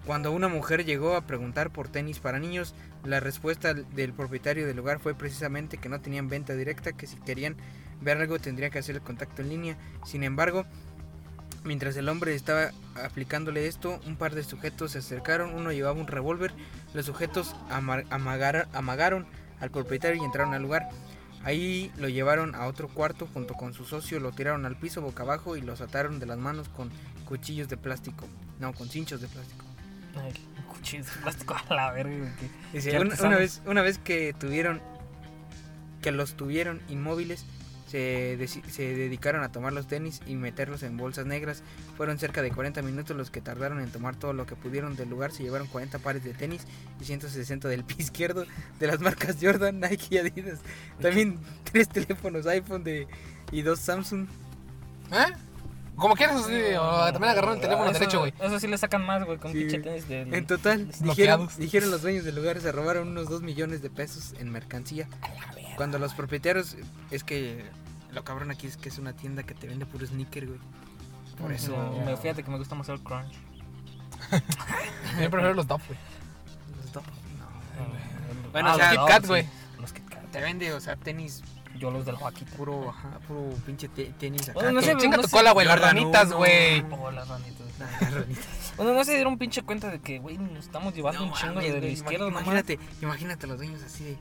Cuando 0.05 0.33
una 0.33 0.49
mujer 0.49 0.85
llegó 0.85 1.15
a 1.15 1.27
preguntar 1.27 1.71
por 1.71 1.89
tenis 1.89 2.19
para 2.19 2.41
niños, 2.41 2.75
la 3.05 3.21
respuesta 3.21 3.73
del 3.73 4.13
propietario 4.13 4.67
del 4.67 4.77
lugar 4.77 4.99
fue 4.99 5.15
precisamente 5.15 5.79
que 5.79 5.89
no 5.89 6.01
tenían 6.01 6.29
venta 6.29 6.55
directa, 6.55 6.93
que 6.93 7.07
si 7.07 7.17
querían 7.17 7.57
ver 8.01 8.19
algo 8.19 8.39
tendrían 8.39 8.71
que 8.71 8.81
hacer 8.81 8.97
el 8.97 9.03
contacto 9.03 9.43
en 9.43 9.49
línea. 9.49 9.79
Sin 10.05 10.25
embargo, 10.25 10.65
mientras 11.67 11.97
el 11.97 12.09
hombre 12.09 12.35
estaba 12.35 12.71
aplicándole 13.05 13.67
esto, 13.67 14.01
un 14.07 14.17
par 14.17 14.35
de 14.35 14.45
sujetos 14.45 14.93
se 14.93 14.99
acercaron, 14.99 15.55
uno 15.55 15.73
llevaba 15.73 16.01
un 16.01 16.07
revólver, 16.07 16.53
los 16.95 17.07
sujetos 17.07 17.55
amagaron 17.69 19.27
al 19.61 19.71
propietario 19.71 20.23
y 20.23 20.25
entraron 20.25 20.55
al 20.55 20.63
lugar. 20.63 20.89
Ahí 21.45 21.93
lo 21.97 22.09
llevaron 22.09 22.55
a 22.55 22.67
otro 22.67 22.89
cuarto 22.89 23.29
junto 23.33 23.55
con 23.55 23.75
su 23.75 23.85
socio, 23.85 24.19
lo 24.19 24.33
tiraron 24.33 24.65
al 24.65 24.77
piso 24.77 25.03
boca 25.03 25.23
abajo 25.23 25.57
y 25.57 25.61
los 25.61 25.81
ataron 25.81 26.19
de 26.19 26.27
las 26.27 26.39
manos 26.39 26.69
con 26.69 26.91
cuchillos 27.25 27.69
de 27.69 27.77
plástico. 27.77 28.27
No, 28.59 28.73
con 28.73 28.89
cinchos 28.89 29.21
de 29.21 29.29
plástico. 29.29 29.65
Ay, 30.17 30.33
cuchillos 30.69 31.07
de 31.07 31.21
plástico 31.23 31.57
a 31.69 31.75
la 31.75 31.93
verga, 31.93 32.35
una, 33.23 33.37
vez, 33.37 33.63
una 33.67 33.83
vez 33.83 33.99
que 33.99 34.35
tuvieron, 34.39 34.81
que 36.01 36.11
los 36.11 36.35
tuvieron 36.35 36.81
inmóviles, 36.89 37.45
se, 37.87 38.37
se 38.49 38.83
dedicaron 38.95 39.43
a 39.45 39.53
tomar 39.53 39.73
los 39.73 39.87
tenis 39.87 40.21
y 40.27 40.35
meterlos 40.35 40.83
en 40.83 40.97
bolsas 40.97 41.27
negras. 41.27 41.63
Fueron 41.97 42.19
cerca 42.19 42.43
de 42.43 42.51
40 42.51 42.83
minutos 42.83 43.17
los 43.17 43.31
que 43.31 43.41
tardaron 43.41 43.81
en 43.81 43.91
tomar 43.91 44.17
todo 44.17 44.33
lo 44.33 44.45
que 44.47 44.57
pudieron 44.57 44.97
del 44.97 45.09
lugar. 45.09 45.31
Se 45.33 45.43
llevaron 45.45 45.67
40 45.69 45.99
pares 46.01 46.25
de 46.25 46.35
tenis 46.35 46.63
y 47.01 47.05
160 47.05 47.69
del 47.69 47.85
pie 47.85 47.97
izquierdo 48.01 48.45
de 48.79 48.87
las 48.87 49.01
marcas 49.01 49.37
Jordan, 49.41 49.81
Nike 49.81 50.07
y 50.11 50.19
Adidas. 50.19 50.61
También 51.01 51.39
tres 51.73 51.89
teléfonos 51.89 52.47
iPhone 52.47 52.83
de, 52.85 53.07
y 53.53 53.63
dos 53.63 53.79
Samsung. 53.81 54.27
¿Eh? 55.13 55.33
Como 55.95 56.15
quieras, 56.15 56.45
sí, 56.47 56.53
o 56.79 57.05
también 57.11 57.31
agarraron 57.31 57.55
el 57.55 57.61
teléfono 57.63 57.91
Eso- 57.91 57.99
derecho, 57.99 58.19
güey. 58.19 58.35
Eso 58.39 58.61
sí 58.61 58.67
le 58.67 58.77
sacan 58.77 59.07
más, 59.07 59.25
güey, 59.25 59.39
con 59.39 59.53
Sí, 59.53 59.61
pinche 59.61 59.79
tenis 59.79 60.07
del... 60.07 60.35
En 60.35 60.47
total, 60.47 60.91
dijeron, 61.01 61.49
los 61.91 62.03
dueños 62.03 62.25
del 62.25 62.35
lugar, 62.35 62.61
se 62.61 62.71
robaron 62.71 63.09
unos 63.09 63.31
2 63.31 63.41
millones 63.41 63.81
de 63.81 63.89
pesos 63.89 64.35
en 64.39 64.51
mercancía. 64.53 65.09
Cuando 65.77 65.99
los 65.99 66.15
propietarios, 66.15 66.77
es 67.11 67.23
que 67.25 67.65
lo 68.13 68.25
cabrón 68.25 68.51
aquí 68.51 68.67
es 68.67 68.77
que 68.77 68.89
es 68.89 68.99
una 68.99 69.13
tienda 69.13 69.43
que 69.43 69.55
te 69.55 69.67
vende 69.67 69.87
puro 69.87 70.07
sneaker, 70.07 70.47
güey. 70.47 70.59
Por 71.39 71.53
eso. 71.53 71.73
No, 71.77 72.05
me, 72.05 72.17
fíjate 72.17 72.43
que 72.43 72.51
me 72.51 72.59
gusta 72.59 72.75
más 72.75 72.89
el 72.89 73.01
crunch. 73.01 73.35
Yo 75.21 75.31
prefiero 75.31 75.55
los 75.55 75.67
Dove, 75.67 75.83
güey. 75.87 75.99
los 76.83 76.93
top, 76.93 77.05
no. 77.39 77.45
Ah, 77.45 78.49
Bueno, 78.53 78.69
los 78.69 78.77
o 78.77 78.81
sea, 78.81 78.95
Dove, 78.95 79.07
Kit 79.07 79.15
Kat, 79.15 79.27
güey. 79.27 79.47
Los 79.81 79.93
Kit 79.93 80.09
Kat. 80.09 80.25
Te 80.33 80.41
vende, 80.41 80.73
o 80.73 80.81
sea, 80.81 80.97
tenis 80.97 81.43
Yo 81.79 81.91
los 81.91 82.07
del 82.07 82.17
Joaquita. 82.17 82.57
puro, 82.57 82.89
ajá, 82.91 83.19
puro 83.29 83.51
pinche 83.67 83.89
te- 83.89 84.07
tenis 84.19 84.43
acá. 84.49 84.55
Bueno, 84.55 84.73
no 84.73 84.81
sé, 84.83 84.97
Chinga 84.97 85.19
no 85.19 85.23
tu 85.25 85.29
cola, 85.29 85.53
güey, 85.53 85.67
las 85.67 85.79
ranitas, 85.81 86.33
güey. 86.33 86.81
Oh, 86.91 87.11
las 87.11 87.29
ranitas. 87.29 87.57
Ah, 87.79 88.09
ranita. 88.11 88.41
Bueno, 88.79 88.95
no 88.95 89.05
se 89.05 89.15
dieron 89.17 89.37
pinche 89.37 89.61
cuenta 89.61 89.91
de 89.91 89.99
que, 90.01 90.19
güey, 90.19 90.39
nos 90.39 90.65
estamos 90.65 90.95
llevando 90.95 91.21
No 91.21 91.27
un 91.27 91.33
chingo 91.35 91.61
de 91.61 91.79
la 91.79 91.87
izquierda. 91.89 92.27
Imagínate, 92.29 92.79
imagínate 93.03 93.45
a 93.45 93.49
los 93.51 93.59
dueños 93.59 93.83
así 93.83 94.05
de. 94.05 94.17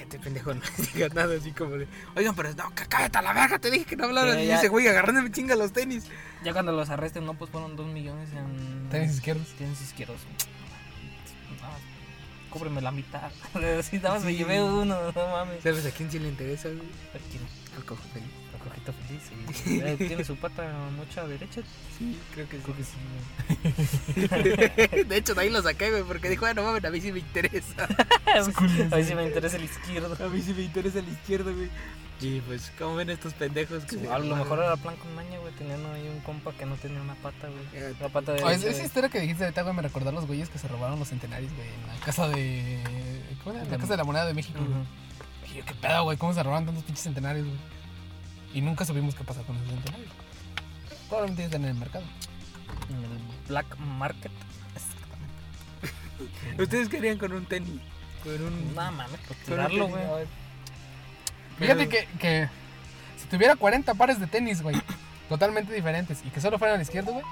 Cállate, 0.00 0.18
pendejo, 0.18 0.54
no 0.54 0.60
digas 0.94 1.12
nada 1.14 1.36
así 1.36 1.52
como 1.52 1.76
de. 1.76 1.86
Oigan, 2.16 2.34
pero 2.34 2.48
no, 2.54 2.70
cá- 2.74 2.86
cállate 2.88 3.18
a 3.18 3.22
la 3.22 3.32
verga, 3.34 3.58
te 3.58 3.70
dije 3.70 3.84
que 3.84 3.96
no 3.96 4.04
hablaras. 4.04 4.38
Y 4.38 4.50
ese 4.50 4.68
güey 4.68 4.88
agarrándome 4.88 5.30
chinga 5.30 5.54
los 5.56 5.72
tenis. 5.72 6.04
Ya 6.42 6.52
cuando 6.52 6.72
los 6.72 6.88
arresten, 6.90 7.26
no, 7.26 7.34
pues 7.34 7.50
fueron 7.50 7.76
dos 7.76 7.86
millones 7.86 8.30
en... 8.32 8.88
Tenis 8.88 9.12
izquierdos. 9.12 9.46
Tenis 9.58 9.80
izquierdos. 9.82 10.18
No, 11.60 11.68
cúbreme 12.50 12.80
la 12.80 12.90
mitad. 12.92 13.30
Si 13.82 13.96
nada 13.98 14.14
más 14.14 14.24
me 14.24 14.34
llevé 14.34 14.62
uno, 14.62 14.96
no 15.14 15.26
mames. 15.28 15.62
¿Sabes 15.62 15.84
a 15.86 15.90
quién 15.90 16.10
sí 16.10 16.18
le 16.18 16.28
interesa, 16.28 16.68
güey? 16.68 16.80
Al 17.76 17.84
cojo 17.84 18.02
feliz. 18.12 18.28
la 18.52 18.58
cojita 18.58 18.92
feliz. 18.92 19.22
sí. 19.28 19.34
Eh, 19.66 19.94
Tiene 19.98 20.24
su 20.24 20.36
pata 20.36 20.70
mucha 20.96 21.26
derecha. 21.26 21.60
Sí, 21.98 22.18
creo 22.34 22.48
que 22.48 22.58
Creo 22.58 22.76
que 22.76 22.84
sí. 22.84 22.96
güey. 24.96 25.04
de 25.04 25.16
hecho, 25.16 25.34
de 25.34 25.40
ahí 25.42 25.50
lo 25.50 25.62
saqué, 25.62 25.90
güey, 25.90 26.02
porque 26.04 26.28
dijo, 26.28 26.46
ah, 26.46 26.54
no 26.54 26.62
mames, 26.62 26.84
a 26.84 26.90
mí 26.90 27.00
sí 27.00 27.12
me 27.12 27.18
interesa. 27.20 27.88
A 28.30 28.96
mí 28.96 29.04
sí 29.04 29.14
me 29.14 29.24
interesa 29.26 29.56
el 29.56 29.64
izquierdo. 29.64 30.16
A 30.24 30.28
mí 30.28 30.40
sí 30.40 30.54
me 30.54 30.62
interesa 30.62 30.98
el 31.00 31.08
izquierdo, 31.08 31.52
güey. 31.54 31.68
Y 32.20 32.40
pues, 32.42 32.70
¿cómo 32.78 32.96
ven 32.96 33.08
estos 33.10 33.32
pendejos? 33.32 33.82
que 33.86 34.06
A 34.08 34.18
lo 34.18 34.36
mejor 34.36 34.58
era 34.58 34.76
plan 34.76 34.94
con 34.96 35.14
maña, 35.14 35.38
güey. 35.38 35.52
Tenían 35.54 35.84
ahí 35.86 36.06
un 36.08 36.20
compa 36.20 36.52
que 36.52 36.66
no 36.66 36.76
tenía 36.76 37.00
una 37.00 37.14
pata, 37.14 37.48
güey. 37.48 37.82
Eh, 37.82 37.94
Una 37.98 38.08
pata 38.10 38.32
de. 38.32 38.42
Oh, 38.44 38.50
es- 38.50 38.62
esa 38.62 38.84
historia 38.84 39.08
que 39.08 39.20
dijiste 39.20 39.42
ahorita, 39.44 39.62
güey, 39.62 39.74
me 39.74 39.82
recordó 39.82 40.10
a 40.10 40.12
los 40.12 40.26
güeyes 40.26 40.48
que 40.50 40.58
se 40.58 40.68
robaron 40.68 40.98
los 40.98 41.08
centenarios, 41.08 41.50
güey, 41.54 41.66
en 41.66 41.86
la 41.86 42.04
casa 42.04 42.28
de... 42.28 42.78
¿Cómo 43.42 43.56
era? 43.56 43.64
En 43.64 43.70
la 43.70 43.76
De- 43.76 43.80
casa 43.80 43.94
de 43.94 43.96
la 43.96 44.04
moneda 44.04 44.26
de 44.26 44.34
México, 44.34 44.58
güey. 44.58 44.70
Ujú. 44.70 44.84
Y 45.52 45.58
yo, 45.58 45.64
¿qué 45.64 45.74
pedo, 45.74 46.04
güey? 46.04 46.18
¿Cómo 46.18 46.34
se 46.34 46.42
robaron 46.42 46.66
tantos 46.66 46.84
pinches 46.84 47.02
centenarios, 47.04 47.46
güey? 47.46 47.58
Y 48.54 48.60
nunca 48.60 48.84
supimos 48.84 49.14
qué 49.14 49.24
pasó 49.24 49.42
con 49.44 49.56
esos 49.56 49.68
centenarios. 49.68 50.10
Probablemente 51.08 51.42
ya 51.42 51.46
están 51.46 51.62
en 51.64 51.68
el 51.70 51.74
mercado. 51.76 52.04
En 52.88 52.96
el 52.96 53.18
Black 53.48 53.76
Market. 53.78 54.32
¿Ustedes 56.58 56.88
querían 56.88 57.18
con 57.18 57.32
un 57.32 57.46
tenis? 57.46 57.80
Con 58.22 58.34
un... 58.42 58.74
No 58.74 58.92
mames, 58.92 59.18
un 59.28 59.36
tirarlo, 59.46 59.88
güey. 59.88 60.02
Fíjate 61.58 61.88
que, 61.88 62.06
que 62.18 62.48
si 63.18 63.26
tuviera 63.28 63.56
40 63.56 63.94
pares 63.94 64.18
de 64.20 64.26
tenis, 64.26 64.62
güey, 64.62 64.76
totalmente 65.28 65.72
diferentes, 65.72 66.20
y 66.24 66.30
que 66.30 66.40
solo 66.40 66.58
fueran 66.58 66.76
al 66.76 66.82
izquierdo, 66.82 67.12
güey, 67.12 67.24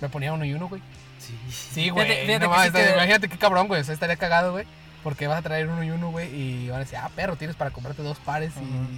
me 0.00 0.08
ponía 0.08 0.32
uno 0.32 0.44
y 0.44 0.52
uno, 0.54 0.68
güey. 0.68 0.82
Sí. 1.18 1.34
Sí, 1.50 1.88
güey. 1.90 2.06
Fíjate- 2.06 2.26
fíjate 2.26 2.44
no 2.46 2.50
que 2.50 2.56
mames, 2.56 2.72
sí 2.72 2.72
te- 2.72 2.92
Imagínate 2.94 3.28
qué 3.28 3.38
cabrón, 3.38 3.68
güey. 3.68 3.80
O 3.80 3.84
sea, 3.84 3.94
estaría 3.94 4.16
cagado, 4.16 4.52
güey. 4.52 4.66
Porque 5.04 5.26
vas 5.28 5.38
a 5.38 5.42
traer 5.42 5.68
uno 5.68 5.84
y 5.84 5.90
uno, 5.90 6.10
güey. 6.10 6.34
Y 6.34 6.68
van 6.70 6.78
a 6.78 6.80
decir, 6.80 6.98
ah, 6.98 7.10
perro, 7.14 7.36
tienes 7.36 7.54
para 7.56 7.70
comprarte 7.70 8.02
dos 8.02 8.18
pares 8.18 8.52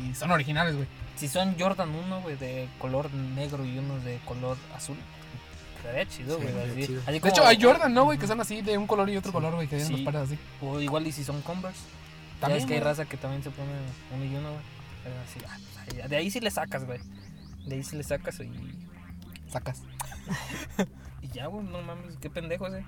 y 0.08 0.14
son 0.14 0.30
originales, 0.30 0.74
güey. 0.76 0.86
Si 1.16 1.28
son 1.28 1.56
Jordan 1.58 1.90
1, 1.94 2.22
güey, 2.22 2.36
de 2.36 2.68
color 2.78 3.12
negro 3.12 3.64
y 3.66 3.76
uno 3.78 3.98
de 4.00 4.18
color 4.24 4.56
azul. 4.74 4.96
Estaría 5.78 6.06
chido, 6.08 6.36
güey. 6.38 6.48
así- 6.48 6.82
así 6.84 7.12
De 7.12 7.20
como- 7.20 7.32
hecho, 7.32 7.46
hay 7.46 7.60
Jordan, 7.60 7.92
¿no, 7.92 8.04
güey? 8.04 8.18
Que 8.18 8.26
son 8.26 8.40
así 8.40 8.62
de 8.62 8.78
un 8.78 8.86
color 8.86 9.10
y 9.10 9.16
otro 9.16 9.30
Sí. 9.30 9.34
color, 9.34 9.54
güey. 9.54 9.68
Que 9.68 9.80
Sí. 9.80 9.92
los 9.92 10.00
pares 10.02 10.22
así. 10.22 10.38
O 10.62 10.80
igual 10.80 11.06
y 11.06 11.12
si 11.12 11.22
son 11.24 11.42
Converse. 11.42 11.80
También, 12.40 12.60
es 12.62 12.66
que 12.66 12.74
hay 12.74 12.80
raza 12.80 13.04
que 13.04 13.16
también 13.16 13.42
se 13.42 13.50
pone 13.50 13.70
uno 14.14 14.24
y 14.24 14.28
uno, 14.36 14.48
güey. 14.50 14.62
Así, 15.24 15.40
ah, 15.48 15.56
pues, 15.86 16.08
de 16.10 16.16
ahí 16.16 16.30
sí 16.30 16.40
le 16.40 16.50
sacas, 16.50 16.84
güey. 16.84 17.00
De 17.66 17.76
ahí 17.76 17.82
sí 17.84 17.96
le 17.96 18.02
sacas 18.04 18.38
y, 18.40 18.50
Sacas. 19.50 19.82
y 21.22 21.28
ya, 21.28 21.46
güey, 21.46 21.64
no 21.64 21.80
mames, 21.82 22.16
qué 22.20 22.28
pendejos, 22.30 22.72
eh. 22.74 22.84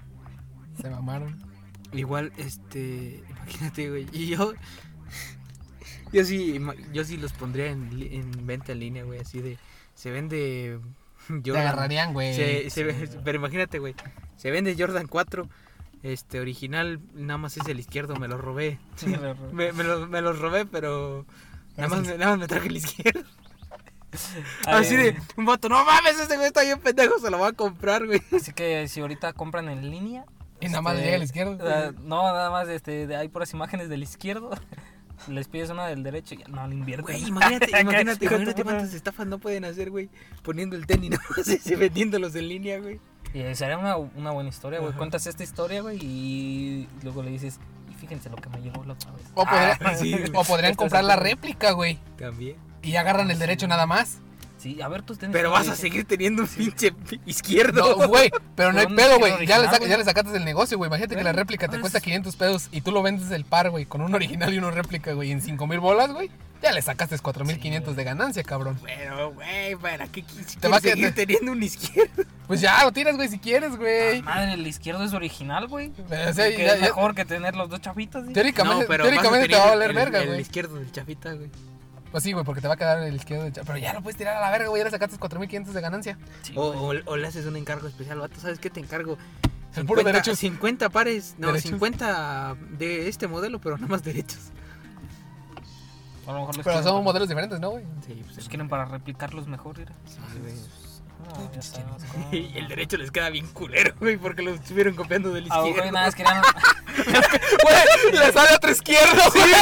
Se 0.80 0.90
mamaron. 0.90 1.40
Igual, 1.92 2.32
este, 2.36 3.22
imagínate, 3.30 3.88
güey. 3.90 4.06
Y 4.12 4.26
yo, 4.28 4.52
yo 6.12 6.24
sí, 6.24 6.60
yo 6.92 7.04
sí 7.04 7.16
los 7.16 7.32
pondría 7.32 7.66
en, 7.66 7.90
en 8.10 8.46
venta 8.46 8.72
en 8.72 8.80
línea, 8.80 9.04
güey. 9.04 9.20
Así 9.20 9.40
de, 9.40 9.58
se 9.94 10.10
vende 10.10 10.78
Te 11.28 11.34
Jordan. 11.50 11.56
agarrarían, 11.66 12.12
güey. 12.12 12.34
Se, 12.34 12.70
se 12.70 13.06
sí. 13.06 13.16
pero 13.24 13.38
imagínate, 13.38 13.78
güey. 13.78 13.94
Se 14.36 14.50
vende 14.50 14.74
Jordan 14.78 15.06
4 15.06 15.48
este 16.04 16.38
original 16.38 17.00
nada 17.14 17.38
más 17.38 17.56
es 17.56 17.66
el 17.66 17.80
izquierdo, 17.80 18.14
me 18.16 18.28
lo 18.28 18.38
robé. 18.38 18.78
Sí, 18.96 19.06
lo- 19.14 19.34
Me, 19.52 19.72
me, 19.72 19.82
lo, 19.84 20.06
me 20.06 20.20
los 20.20 20.38
robé, 20.38 20.64
pero 20.64 21.26
nada 21.76 21.88
más, 21.88 22.06
me- 22.06 22.16
nada 22.18 22.30
más 22.32 22.38
me 22.40 22.46
traje 22.46 22.68
el 22.68 22.76
izquierdo. 22.76 23.24
Ay, 24.64 24.80
Así 24.84 24.96
de, 24.96 25.18
un 25.36 25.44
vato, 25.44 25.68
no 25.68 25.84
mames, 25.84 26.18
este 26.18 26.36
güey 26.36 26.46
está 26.48 26.62
bien 26.62 26.78
pendejo, 26.80 27.18
se 27.18 27.30
lo 27.30 27.38
va 27.38 27.48
a 27.48 27.52
comprar, 27.52 28.06
güey. 28.06 28.22
Así 28.34 28.52
que 28.52 28.88
si 28.88 29.00
ahorita 29.00 29.32
compran 29.34 29.68
en 29.68 29.90
línea. 29.90 30.24
Y 30.60 30.66
nada 30.66 30.82
más 30.82 30.94
este, 30.94 31.04
llega 31.04 31.16
al 31.16 31.22
izquierdo. 31.22 31.92
no, 32.02 32.22
nada 32.22 32.50
más 32.50 32.68
este, 32.68 33.06
de- 33.06 33.16
hay 33.16 33.28
puras 33.28 33.52
imágenes 33.52 33.88
del 33.88 34.02
izquierdo. 34.02 34.50
Les 35.26 35.48
pides 35.48 35.68
una 35.70 35.86
del 35.88 36.04
derecho 36.04 36.34
y 36.36 36.38
ya 36.38 36.48
no 36.48 36.66
le 36.68 36.76
invierten. 36.76 37.04
Güey, 37.16 37.26
imagínate, 37.28 37.66
imagínate, 37.80 38.28
cuántas 38.62 38.94
estafas 38.94 39.26
no 39.26 39.38
pueden 39.38 39.64
hacer, 39.64 39.90
güey. 39.90 40.08
Poniendo 40.42 40.76
el 40.76 40.86
tenis, 40.86 41.10
nada 41.12 41.22
más 41.36 41.66
y 41.66 41.74
vendiéndolos 41.74 42.34
en 42.36 42.48
línea, 42.48 42.78
güey. 42.78 43.00
Y 43.34 43.54
sería 43.56 43.76
una, 43.78 43.96
una 43.96 44.30
buena 44.30 44.48
historia, 44.48 44.78
güey. 44.80 44.92
Cuentas 44.94 45.26
esta 45.26 45.42
historia, 45.42 45.82
güey, 45.82 45.98
y 46.02 46.88
luego 47.02 47.22
le 47.22 47.30
dices, 47.30 47.58
y 47.90 47.94
fíjense 47.94 48.30
lo 48.30 48.36
que 48.36 48.48
me 48.48 48.60
llegó 48.62 48.84
la 48.84 48.94
otra 48.94 49.10
vez. 49.10 49.22
O, 49.34 49.44
podría- 49.44 49.78
Ah, 49.80 49.94
sí, 49.96 50.14
o 50.34 50.44
podrían 50.44 50.74
comprar 50.76 51.04
la 51.04 51.16
réplica, 51.16 51.72
güey. 51.72 51.98
También. 52.16 52.56
Y 52.82 52.92
ya 52.92 53.00
agarran 53.00 53.30
el 53.30 53.38
derecho 53.38 53.66
nada 53.66 53.86
más. 53.86 54.20
Sí, 54.58 54.82
a 54.82 54.88
ver, 54.88 55.02
tus 55.02 55.18
tenis. 55.18 55.32
Pero 55.32 55.50
¿cómo 55.50 55.60
vas 55.60 55.68
a 55.68 55.76
seguir 55.76 56.04
teniendo 56.04 56.42
un 56.42 56.48
pinche 56.48 56.92
izquierdo. 57.26 57.96
No, 57.96 58.08
güey, 58.08 58.30
pero 58.56 58.72
no 58.72 58.80
hay 58.80 58.86
pedo, 58.88 59.18
güey. 59.18 59.46
Ya, 59.46 59.58
le 59.60 59.66
saca- 59.68 59.86
ya 59.86 59.96
le 59.96 60.04
sacaste 60.04 60.36
el 60.36 60.44
negocio, 60.44 60.76
güey. 60.76 60.88
Imagínate 60.88 61.14
que 61.16 61.22
la 61.22 61.32
réplica 61.32 61.66
te 61.66 61.72
pues- 61.78 61.82
cuesta 61.82 62.00
500 62.00 62.34
pesos 62.36 62.68
y 62.72 62.80
tú 62.80 62.90
lo 62.90 63.02
vendes 63.02 63.30
el 63.30 63.44
par, 63.44 63.70
güey, 63.70 63.86
con 63.86 64.00
un 64.00 64.14
original 64.14 64.52
y 64.52 64.58
una 64.58 64.70
réplica, 64.72 65.12
güey, 65.12 65.30
en 65.30 65.40
5 65.40 65.66
mil 65.66 65.78
bolas, 65.80 66.12
güey. 66.12 66.30
Ya 66.60 66.72
le 66.72 66.82
sacaste 66.82 67.16
4500 67.20 67.94
de 67.94 68.02
ganancia, 68.02 68.42
cabrón. 68.42 68.80
Pero, 68.84 69.32
güey, 69.32 69.76
¿para 69.76 70.08
qué 70.08 70.24
quieres 70.24 70.56
Te 70.56 70.66
va 70.66 70.78
a 70.78 70.80
seguir 70.80 70.96
quedar- 71.04 71.14
teniendo 71.14 71.52
un 71.52 71.62
izquierdo? 71.62 72.24
Pues 72.48 72.60
ya, 72.60 72.82
lo 72.84 72.90
tiras, 72.90 73.14
güey, 73.14 73.28
si 73.28 73.38
quieres, 73.38 73.76
güey. 73.76 74.22
Madre, 74.22 74.54
el 74.54 74.66
izquierdo 74.66 75.04
es 75.04 75.12
original, 75.12 75.68
güey. 75.68 75.92
O 76.04 76.08
sea, 76.32 76.50
Que 76.50 76.58
ya- 76.64 76.74
es 76.74 76.80
ya- 76.80 76.86
mejor 76.86 77.14
que 77.14 77.24
tener 77.24 77.54
los 77.54 77.68
dos 77.70 77.80
chavitos. 77.80 78.26
¿sí? 78.26 78.32
Teóricamente, 78.32 78.86
teóricamente 78.86 79.48
te 79.48 79.54
va 79.56 79.66
a 79.66 79.68
valer 79.68 79.90
el- 79.90 79.96
verga, 79.96 80.18
El 80.22 80.28
güey. 80.30 80.40
izquierdo 80.40 80.74
del 80.76 80.90
chafita, 80.90 81.32
güey. 81.34 81.48
Pues 82.10 82.24
sí, 82.24 82.32
güey, 82.32 82.44
porque 82.44 82.60
te 82.60 82.68
va 82.68 82.74
a 82.74 82.76
quedar 82.76 83.02
el 83.02 83.14
izquierdo. 83.14 83.44
del 83.44 83.52
cha- 83.52 83.62
Pero 83.64 83.78
ya 83.78 83.92
lo 83.92 84.02
puedes 84.02 84.16
tirar 84.16 84.36
a 84.36 84.40
la 84.40 84.50
verga, 84.50 84.68
güey. 84.68 84.80
Ya 84.80 84.84
le 84.84 84.90
sacaste 84.90 85.18
4500 85.18 85.74
de 85.74 85.80
ganancia. 85.80 86.18
Sí, 86.42 86.52
O, 86.56 86.72
güey. 86.72 87.02
o, 87.06 87.10
o 87.12 87.16
le 87.16 87.26
haces 87.28 87.44
un 87.46 87.56
encargo 87.56 87.86
especial, 87.88 88.18
vato. 88.18 88.40
¿Sabes 88.40 88.58
qué 88.58 88.70
te 88.70 88.80
encargo? 88.80 89.18
El 89.76 89.84
puro 89.86 90.02
derecho. 90.02 90.34
50 90.34 90.88
pares, 90.88 91.34
no, 91.38 91.48
Derechos. 91.48 91.70
50 91.70 92.56
de 92.78 93.08
este 93.08 93.28
modelo, 93.28 93.60
pero 93.60 93.76
nada 93.76 93.88
más 93.88 94.02
derechos. 94.02 94.38
A 96.26 96.32
lo 96.32 96.40
mejor 96.40 96.56
les 96.56 96.64
Pero 96.64 96.76
son 96.82 96.84
para- 96.92 97.02
modelos 97.04 97.28
diferentes, 97.28 97.60
¿no, 97.60 97.70
güey? 97.70 97.84
Sí, 98.06 98.20
pues 98.24 98.36
Los 98.36 98.48
quieren 98.48 98.68
para 98.68 98.84
replicarlos 98.86 99.46
mejor, 99.46 99.78
mira. 99.78 99.92
sí, 100.06 100.18
güey. 100.40 100.54
No, 101.18 101.50
ya. 101.52 101.60
Y 102.36 102.56
el 102.58 102.68
derecho 102.68 102.96
les 102.96 103.10
queda 103.10 103.28
bien 103.30 103.46
culero, 103.48 103.94
güey, 104.00 104.16
porque 104.16 104.42
lo 104.42 104.52
estuvieron 104.54 104.94
copiando 104.94 105.30
del 105.32 105.44
A 105.50 105.56
lo 105.58 105.66
mejor 105.66 105.68
izquierdo. 105.86 105.92
nada 105.92 106.06
más 106.06 106.14
querían. 106.14 106.42
Güey, 107.62 108.12
le 108.12 108.32
sale 108.32 108.54
otro 108.56 108.70
izquierdo, 108.72 109.22
güey. 109.32 109.52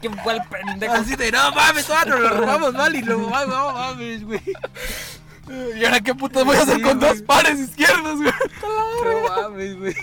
¿Quién 0.00 0.16
fue 0.18 0.34
el 0.34 0.42
pendejo? 0.44 0.94
Así 0.94 1.14
de, 1.16 1.30
no 1.32 1.52
mames, 1.52 1.86
todos 1.86 2.06
nos 2.06 2.20
lo 2.20 2.28
robamos 2.30 2.72
mal 2.74 2.94
y 2.96 3.02
luego, 3.02 3.28
no, 3.30 3.46
no 3.46 3.72
mames, 3.72 4.24
güey. 4.24 4.40
¿Y 5.78 5.84
ahora 5.84 6.00
qué 6.00 6.14
puto 6.14 6.44
voy 6.44 6.56
a 6.56 6.62
hacer 6.62 6.76
Sí, 6.76 6.82
con 6.82 6.98
güey. 6.98 7.10
dos 7.10 7.22
pares 7.22 7.58
izquierdos, 7.58 8.18
güey? 8.20 8.32
No 8.62 9.28
mames, 9.42 9.76
güey. 9.78 9.94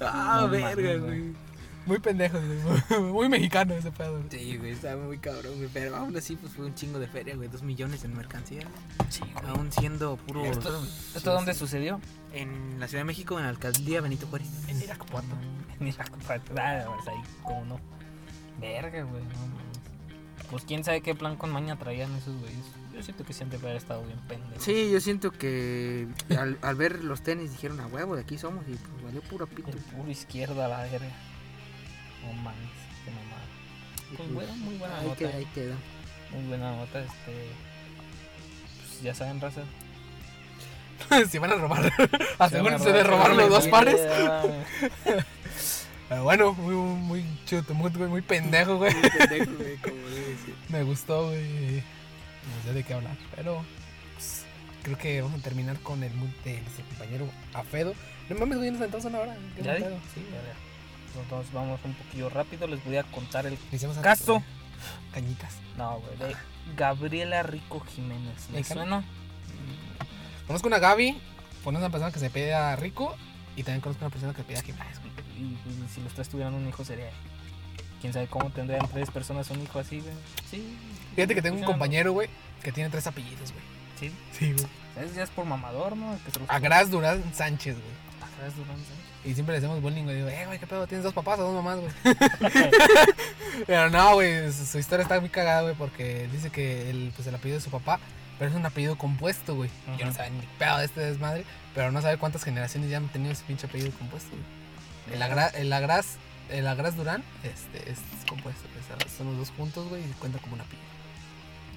Ah, 0.00 0.38
No 0.42 0.48
verga, 0.48 0.70
mames, 0.70 1.00
güey. 1.00 1.42
Muy 1.84 1.98
pendejo, 1.98 2.38
güey. 2.38 3.00
Muy 3.12 3.28
mexicano 3.28 3.74
ese 3.74 3.90
pedo. 3.90 4.12
güey. 4.12 4.24
Sí, 4.30 4.56
güey, 4.56 4.70
está 4.72 4.96
muy 4.96 5.18
cabrón, 5.18 5.56
güey. 5.56 5.68
Pero 5.72 5.96
aún 5.96 6.16
así, 6.16 6.36
pues 6.36 6.52
fue 6.52 6.64
un 6.66 6.74
chingo 6.76 7.00
de 7.00 7.08
feria, 7.08 7.34
güey. 7.34 7.48
Dos 7.48 7.62
millones 7.62 8.04
en 8.04 8.16
mercancía. 8.16 8.62
Sí, 9.08 9.20
güey. 9.34 9.46
Aún 9.50 9.72
siendo 9.72 10.16
puro. 10.16 10.44
¿Esto, 10.44 10.84
¿Esto 11.16 11.32
dónde 11.32 11.54
sucedió? 11.54 12.00
En 12.32 12.78
la 12.78 12.86
Ciudad 12.86 13.00
de 13.00 13.06
México, 13.06 13.36
en 13.38 13.44
la 13.44 13.50
alcaldía 13.50 14.00
Benito 14.00 14.28
Juárez. 14.28 14.46
En 14.68 14.80
Irapuato. 14.80 15.26
En 15.80 15.86
Irapuato. 15.88 16.52
Ah, 16.58 16.84
pues 16.96 17.08
ahí, 17.08 17.22
cómo 17.42 17.64
no. 17.64 17.80
Verga, 18.60 19.02
güey. 19.02 19.22
no 19.22 19.28
mames. 19.46 19.80
Pues 20.50 20.64
quién 20.64 20.84
sabe 20.84 21.00
qué 21.00 21.14
plan 21.14 21.36
con 21.36 21.50
maña 21.50 21.76
traían 21.78 22.14
esos 22.16 22.38
güeyes. 22.40 22.64
Yo 22.94 23.02
siento 23.02 23.24
que 23.24 23.32
siempre 23.32 23.58
haber 23.58 23.76
estado 23.76 24.04
bien 24.04 24.18
pendejo. 24.28 24.60
Sí, 24.60 24.90
yo 24.92 25.00
siento 25.00 25.30
que 25.30 26.06
al, 26.38 26.58
al 26.60 26.74
ver 26.76 27.02
los 27.02 27.22
tenis 27.22 27.50
dijeron 27.50 27.80
a 27.80 27.86
huevo, 27.86 28.14
de 28.16 28.22
aquí 28.22 28.36
somos 28.36 28.62
y 28.68 28.74
pues 28.74 29.02
valió 29.02 29.22
puro 29.22 29.46
pito. 29.46 29.70
El 29.70 29.78
puro 29.78 30.10
izquierdo 30.10 30.62
a 30.62 30.68
la 30.68 30.82
verga. 30.82 31.08
No 32.26 32.32
mames, 32.42 32.58
qué 33.04 33.10
mamada. 33.10 33.42
Pues 34.16 34.32
bueno, 34.34 34.54
muy 34.56 34.76
buena 34.76 34.98
Ahí 34.98 35.04
nota. 35.06 35.16
queda, 35.18 35.36
ahí 35.36 35.46
queda. 35.54 35.74
Muy 36.32 36.44
buena 36.48 36.76
nota, 36.76 37.00
este. 37.00 37.46
Pues 38.86 39.02
ya 39.02 39.14
saben, 39.14 39.40
raza. 39.40 39.62
si 41.30 41.38
van 41.38 41.52
a 41.52 41.56
robar, 41.56 41.92
asegúrense 42.38 42.84
Se 42.84 42.92
de 42.92 43.02
robar 43.04 43.34
los 43.34 43.48
dos 43.48 43.68
pares. 43.68 44.00
Pero 46.08 46.24
bueno, 46.24 46.52
muy, 46.52 46.74
muy 46.74 47.24
chuto, 47.46 47.74
muy, 47.74 47.90
muy 47.90 48.20
pendejo, 48.20 48.76
güey. 48.76 48.94
Muy 48.94 49.10
pendejo, 49.10 49.52
güey, 49.56 49.76
como 49.78 49.96
debe 49.96 50.36
ser. 50.36 50.54
Me 50.68 50.82
gustó, 50.82 51.28
güey. 51.28 51.76
No 51.76 52.62
sé 52.64 52.74
de 52.74 52.82
qué 52.82 52.92
hablar. 52.92 53.16
Pero 53.34 53.64
pues, 54.14 54.44
creo 54.82 54.98
que 54.98 55.22
vamos 55.22 55.40
a 55.40 55.42
terminar 55.42 55.78
con 55.80 56.02
el 56.02 56.12
mood 56.14 56.28
de 56.44 56.60
nuestro 56.60 56.84
compañero 56.86 57.26
Afedo. 57.54 57.94
No 58.28 58.36
mames, 58.36 58.58
güey, 58.58 58.70
nos 58.70 58.80
sentamos 58.80 59.06
una 59.06 59.20
hora. 59.20 59.36
¿Qué 59.56 59.62
¿Ya? 59.62 59.76
pedo? 59.76 59.96
Sí, 60.14 60.26
ya, 60.30 60.36
ya. 60.36 61.20
Entonces 61.22 61.52
vamos 61.52 61.80
un 61.84 61.94
poquillo 61.94 62.28
rápido. 62.28 62.66
Les 62.66 62.84
voy 62.84 62.96
a 62.96 63.04
contar 63.04 63.46
el 63.46 63.58
caso. 64.02 64.42
Cañitas. 65.12 65.54
No, 65.76 66.00
güey, 66.00 66.16
de 66.18 66.36
Gabriela 66.76 67.42
Rico 67.42 67.80
Jiménez. 67.80 68.48
¿Me 68.50 68.64
suena? 68.64 69.04
Conozco 70.46 70.68
una 70.68 70.78
Gaby, 70.78 71.20
conozco 71.64 71.84
una 71.86 71.90
persona 71.90 72.12
que 72.12 72.18
se 72.18 72.30
pide 72.30 72.54
a 72.54 72.76
Rico 72.76 73.16
y 73.56 73.62
también 73.62 73.80
conozco 73.80 74.04
una 74.04 74.10
persona 74.10 74.34
que 74.34 74.42
pide 74.42 74.58
a 74.58 74.62
Jiménez. 74.62 74.98
güey. 75.00 75.12
Y, 75.38 75.44
y 75.54 75.88
si 75.92 76.00
los 76.00 76.12
tres 76.12 76.28
tuvieran 76.28 76.54
un 76.54 76.68
hijo 76.68 76.84
sería. 76.84 77.10
Quién 78.00 78.12
sabe 78.12 78.26
cómo 78.26 78.50
tendrían 78.50 78.86
tres 78.88 79.10
personas 79.10 79.48
un 79.50 79.62
hijo 79.62 79.78
así, 79.78 80.00
güey. 80.00 80.12
Sí. 80.50 80.76
Fíjate 81.14 81.34
que 81.36 81.42
tengo 81.42 81.58
un 81.58 81.64
compañero, 81.64 82.12
güey, 82.12 82.28
que 82.62 82.72
tiene 82.72 82.90
tres 82.90 83.06
apellidos, 83.06 83.52
güey. 83.52 83.64
Sí. 84.00 84.12
Sí, 84.32 84.52
güey. 84.52 84.66
Ya 85.14 85.22
es 85.22 85.30
por 85.30 85.44
mamador, 85.44 85.96
¿no? 85.96 86.16
Se 86.16 86.40
Agras 86.48 86.90
Durán 86.90 87.22
Sánchez, 87.32 87.76
güey. 87.76 88.32
Agras 88.34 88.56
Durán 88.56 88.76
Sánchez. 88.76 89.02
Y 89.24 89.34
siempre 89.34 89.52
le 89.52 89.58
hacemos 89.58 89.80
bullying, 89.80 90.02
güey. 90.02 90.16
Digo, 90.16 90.28
eh, 90.28 90.44
güey, 90.46 90.58
¿qué 90.58 90.66
pedo? 90.66 90.86
¿Tienes 90.88 91.04
dos 91.04 91.14
papás 91.14 91.38
o 91.38 91.44
dos 91.44 91.54
mamás, 91.54 91.78
güey? 91.78 91.92
Pero 93.66 93.88
no, 93.90 94.14
güey, 94.14 94.52
su, 94.52 94.66
su 94.66 94.78
historia 94.78 95.04
está 95.04 95.20
muy 95.20 95.28
cagada, 95.28 95.62
güey, 95.62 95.74
porque 95.76 96.28
dice 96.32 96.50
que 96.50 96.90
el, 96.90 97.12
pues, 97.14 97.28
el 97.28 97.34
apellido 97.36 97.58
de 97.58 97.64
su 97.64 97.70
papá, 97.70 98.00
pero 98.38 98.50
es 98.50 98.56
un 98.56 98.66
apellido 98.66 98.96
compuesto, 98.96 99.54
güey. 99.54 99.70
Yo 99.98 100.06
no 100.06 100.12
sabía 100.12 100.30
ni 100.30 100.46
pedo 100.58 100.78
de 100.78 100.84
este 100.84 101.00
desmadre, 101.00 101.44
pero 101.74 101.92
no 101.92 102.00
sabe 102.02 102.18
cuántas 102.18 102.44
generaciones 102.44 102.90
ya 102.90 102.96
han 102.98 103.08
tenido 103.08 103.32
ese 103.32 103.44
pinche 103.44 103.66
apellido 103.66 103.90
compuesto, 103.92 104.30
güey. 104.30 105.14
El, 105.14 105.22
agra, 105.22 105.48
el, 105.48 105.72
agras, 105.72 106.16
el 106.48 106.66
agras 106.66 106.96
Durán 106.96 107.24
este, 107.42 107.90
es 107.90 107.98
compuesto, 108.28 108.62
son 109.16 109.28
los 109.28 109.36
dos 109.36 109.50
juntos, 109.56 109.88
güey, 109.88 110.02
y 110.02 110.12
cuenta 110.14 110.38
como 110.38 110.54
un 110.54 110.60
apellido. 110.60 110.82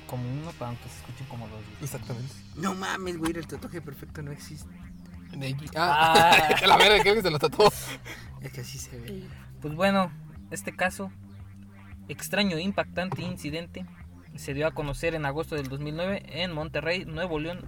Como 0.08 0.24
uno, 0.32 0.51
para 0.51 0.72
que 0.76 0.89
se 0.89 0.97
escuchen 0.97 1.26
como 1.28 1.47
los 1.47 1.58
dos. 1.58 1.82
Exactamente. 1.82 2.34
No 2.56 2.76
mames, 2.76 3.18
güey, 3.18 3.34
el 3.36 3.47
tatuaje 3.47 3.82
perfecto 3.82 4.22
no 4.22 4.32
existe. 4.32 4.70
Ah, 5.76 6.14
Ah. 6.16 6.56
que 6.60 6.68
la 6.68 6.78
verga, 6.78 7.01
creo 7.01 7.16
que 7.16 7.22
se 7.22 7.32
lo 7.32 7.39
tatuó. 7.39 7.72
Es 8.41 8.51
que 8.51 8.62
así 8.62 8.78
se 8.78 8.97
ve. 8.97 9.24
Pues 9.62 9.74
bueno, 9.74 10.12
este 10.51 10.76
caso, 10.76 11.12
extraño 12.08 12.60
impactante 12.60 13.22
incidente, 13.24 13.86
se 14.36 14.54
dio 14.54 14.68
a 14.68 14.72
conocer 14.72 15.16
en 15.16 15.26
agosto 15.26 15.56
del 15.56 15.68
2009 15.68 16.24
en 16.28 16.52
Monterrey, 16.52 17.06
Nuevo 17.06 17.40
León, 17.40 17.60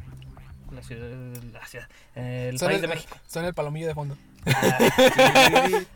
la 0.72 0.84
ciudad, 0.84 1.10
la 1.54 1.66
ciudad, 1.66 1.88
eh, 2.16 2.50
el 2.54 2.60
país 2.60 2.82
de 2.82 2.88
México. 2.88 3.18
Suena 3.26 3.48
el 3.48 3.54
palomillo 3.54 3.88
de 3.88 3.94
fondo. 3.94 4.18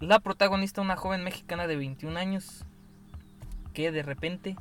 La 0.00 0.20
protagonista, 0.20 0.82
una 0.82 0.96
joven 0.96 1.24
mexicana 1.24 1.66
de 1.66 1.76
21 1.76 2.18
años, 2.18 2.64
que 3.72 3.90
de 3.90 4.02
repente 4.02 4.56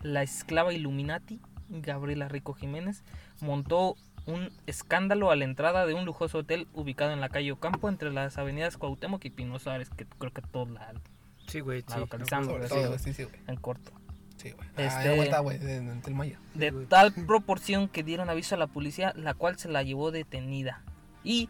la 0.00 0.22
esclava 0.22 0.72
Illuminati, 0.72 1.40
Gabriela 1.68 2.28
Rico 2.28 2.54
Jiménez, 2.54 3.04
montó 3.40 3.96
un 4.26 4.50
escándalo 4.66 5.30
a 5.30 5.36
la 5.36 5.44
entrada 5.44 5.86
de 5.86 5.94
un 5.94 6.04
lujoso 6.04 6.38
hotel 6.38 6.66
ubicado 6.74 7.12
en 7.12 7.20
la 7.20 7.28
calle 7.28 7.52
Ocampo 7.52 7.88
entre 7.88 8.12
las 8.12 8.38
avenidas 8.38 8.76
Cuauhtémoc 8.76 9.24
y 9.24 9.30
Pino 9.30 9.58
Suárez, 9.58 9.88
que 9.90 10.04
creo 10.04 10.32
que 10.32 10.42
todos 10.42 10.70
la 10.70 10.92
Sí, 11.46 11.60
güey, 11.60 11.82
La 11.88 11.94
sí. 11.94 12.00
localizamos, 12.00 12.68
todo, 12.68 12.98
sí, 12.98 13.12
sí, 13.12 13.26
en 13.46 13.56
corto. 13.56 13.92
Sí, 14.42 14.50
güey. 14.50 14.68
Este- 14.76 15.08
Ah, 15.08 15.14
güey, 15.14 15.28
de- 16.54 16.72
tal 16.88 17.12
proporción 17.12 17.88
que 17.88 18.02
dieron 18.02 18.28
aviso 18.28 18.54
a 18.54 18.58
la 18.58 18.66
policía, 18.66 19.12
la 19.16 19.34
cual 19.34 19.58
se 19.58 19.68
la 19.68 19.82
llevó 19.82 20.10
detenida. 20.10 20.82
Y 21.22 21.48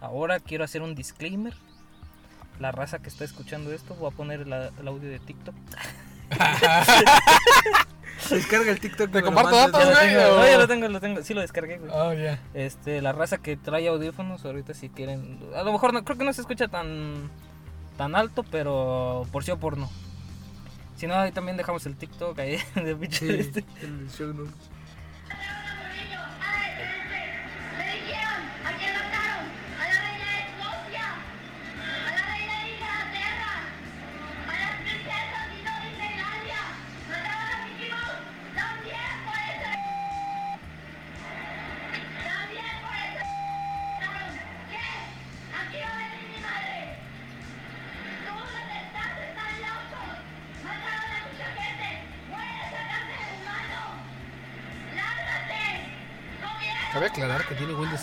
ahora 0.00 0.40
quiero 0.40 0.64
hacer 0.64 0.82
un 0.82 0.94
disclaimer. 0.94 1.54
La 2.60 2.70
raza 2.70 3.00
que 3.00 3.08
está 3.08 3.24
escuchando 3.24 3.72
esto, 3.72 3.94
voy 3.96 4.12
a 4.12 4.16
poner 4.16 4.46
la- 4.46 4.70
el 4.78 4.86
audio 4.88 5.08
de 5.10 5.18
TikTok. 5.18 5.54
Descarga 8.30 8.70
el 8.70 8.80
TikTok. 8.80 9.10
Te 9.10 9.22
comparto 9.22 9.54
datos, 9.56 9.84
güey, 9.84 10.14
no, 10.14 10.46
ya 10.46 10.58
lo 10.58 10.68
tengo, 10.68 10.88
lo 10.88 11.00
tengo, 11.00 11.22
sí 11.22 11.34
lo 11.34 11.40
descargué, 11.42 11.78
güey. 11.78 11.90
Oh. 11.92 12.12
Este, 12.54 13.02
la 13.02 13.12
raza 13.12 13.38
que 13.38 13.56
trae 13.56 13.86
audífonos, 13.88 14.44
ahorita 14.44 14.72
si 14.72 14.88
quieren, 14.88 15.38
a 15.54 15.62
lo 15.62 15.72
mejor 15.72 15.92
no, 15.92 16.04
creo 16.04 16.16
que 16.16 16.24
no 16.24 16.32
se 16.32 16.40
escucha 16.40 16.68
tan, 16.68 17.28
tan 17.98 18.14
alto, 18.14 18.44
pero 18.50 19.26
por 19.32 19.44
sí 19.44 19.50
o 19.50 19.58
por 19.58 19.76
no. 19.76 19.90
Si 20.96 21.06
no, 21.06 21.14
ahí 21.14 21.32
también 21.32 21.56
dejamos 21.56 21.84
el 21.86 21.96
TikTok 21.96 22.38
ahí 22.38 22.58
de 22.74 23.08
Sí, 23.10 23.28
este. 23.30 23.64
el 23.82 24.08
show 24.10 24.32
notes. 24.32 24.54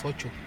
Que 0.02 0.12
tiene 0.14 0.32
Windows 0.32 0.32
8. 0.32 0.41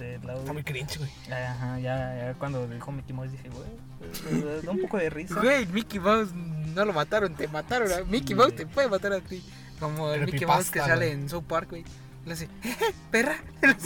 Este, 0.00 0.14
el 0.14 0.30
audio. 0.30 0.40
Está 0.40 0.52
muy 0.52 0.62
cringe, 0.62 0.98
güey. 0.98 1.10
Ajá, 1.30 1.78
ya, 1.78 2.16
ya 2.16 2.34
cuando 2.38 2.66
dijo 2.66 2.90
Mickey 2.90 3.14
Mouse 3.14 3.32
dije, 3.32 3.50
güey, 3.50 3.68
eh, 4.30 4.60
da 4.64 4.70
un 4.70 4.80
poco 4.80 4.96
de 4.96 5.10
risa. 5.10 5.40
Güey, 5.40 5.66
Mickey 5.66 6.00
Mouse 6.00 6.32
no 6.32 6.84
lo 6.84 6.92
mataron, 6.92 7.34
te 7.34 7.46
mataron. 7.48 8.08
Mickey 8.10 8.34
Mouse 8.34 8.56
te 8.56 8.66
puede 8.66 8.88
matar 8.88 9.12
a 9.12 9.20
ti. 9.20 9.44
Como 9.78 10.10
el 10.12 10.24
Mickey 10.24 10.46
Mouse 10.46 10.70
que 10.70 10.80
sale 10.80 11.12
en 11.12 11.28
South 11.28 11.44
Park, 11.44 11.70
güey. 11.70 11.84
Le 12.24 12.32
hace, 12.32 12.48
perra. 13.10 13.36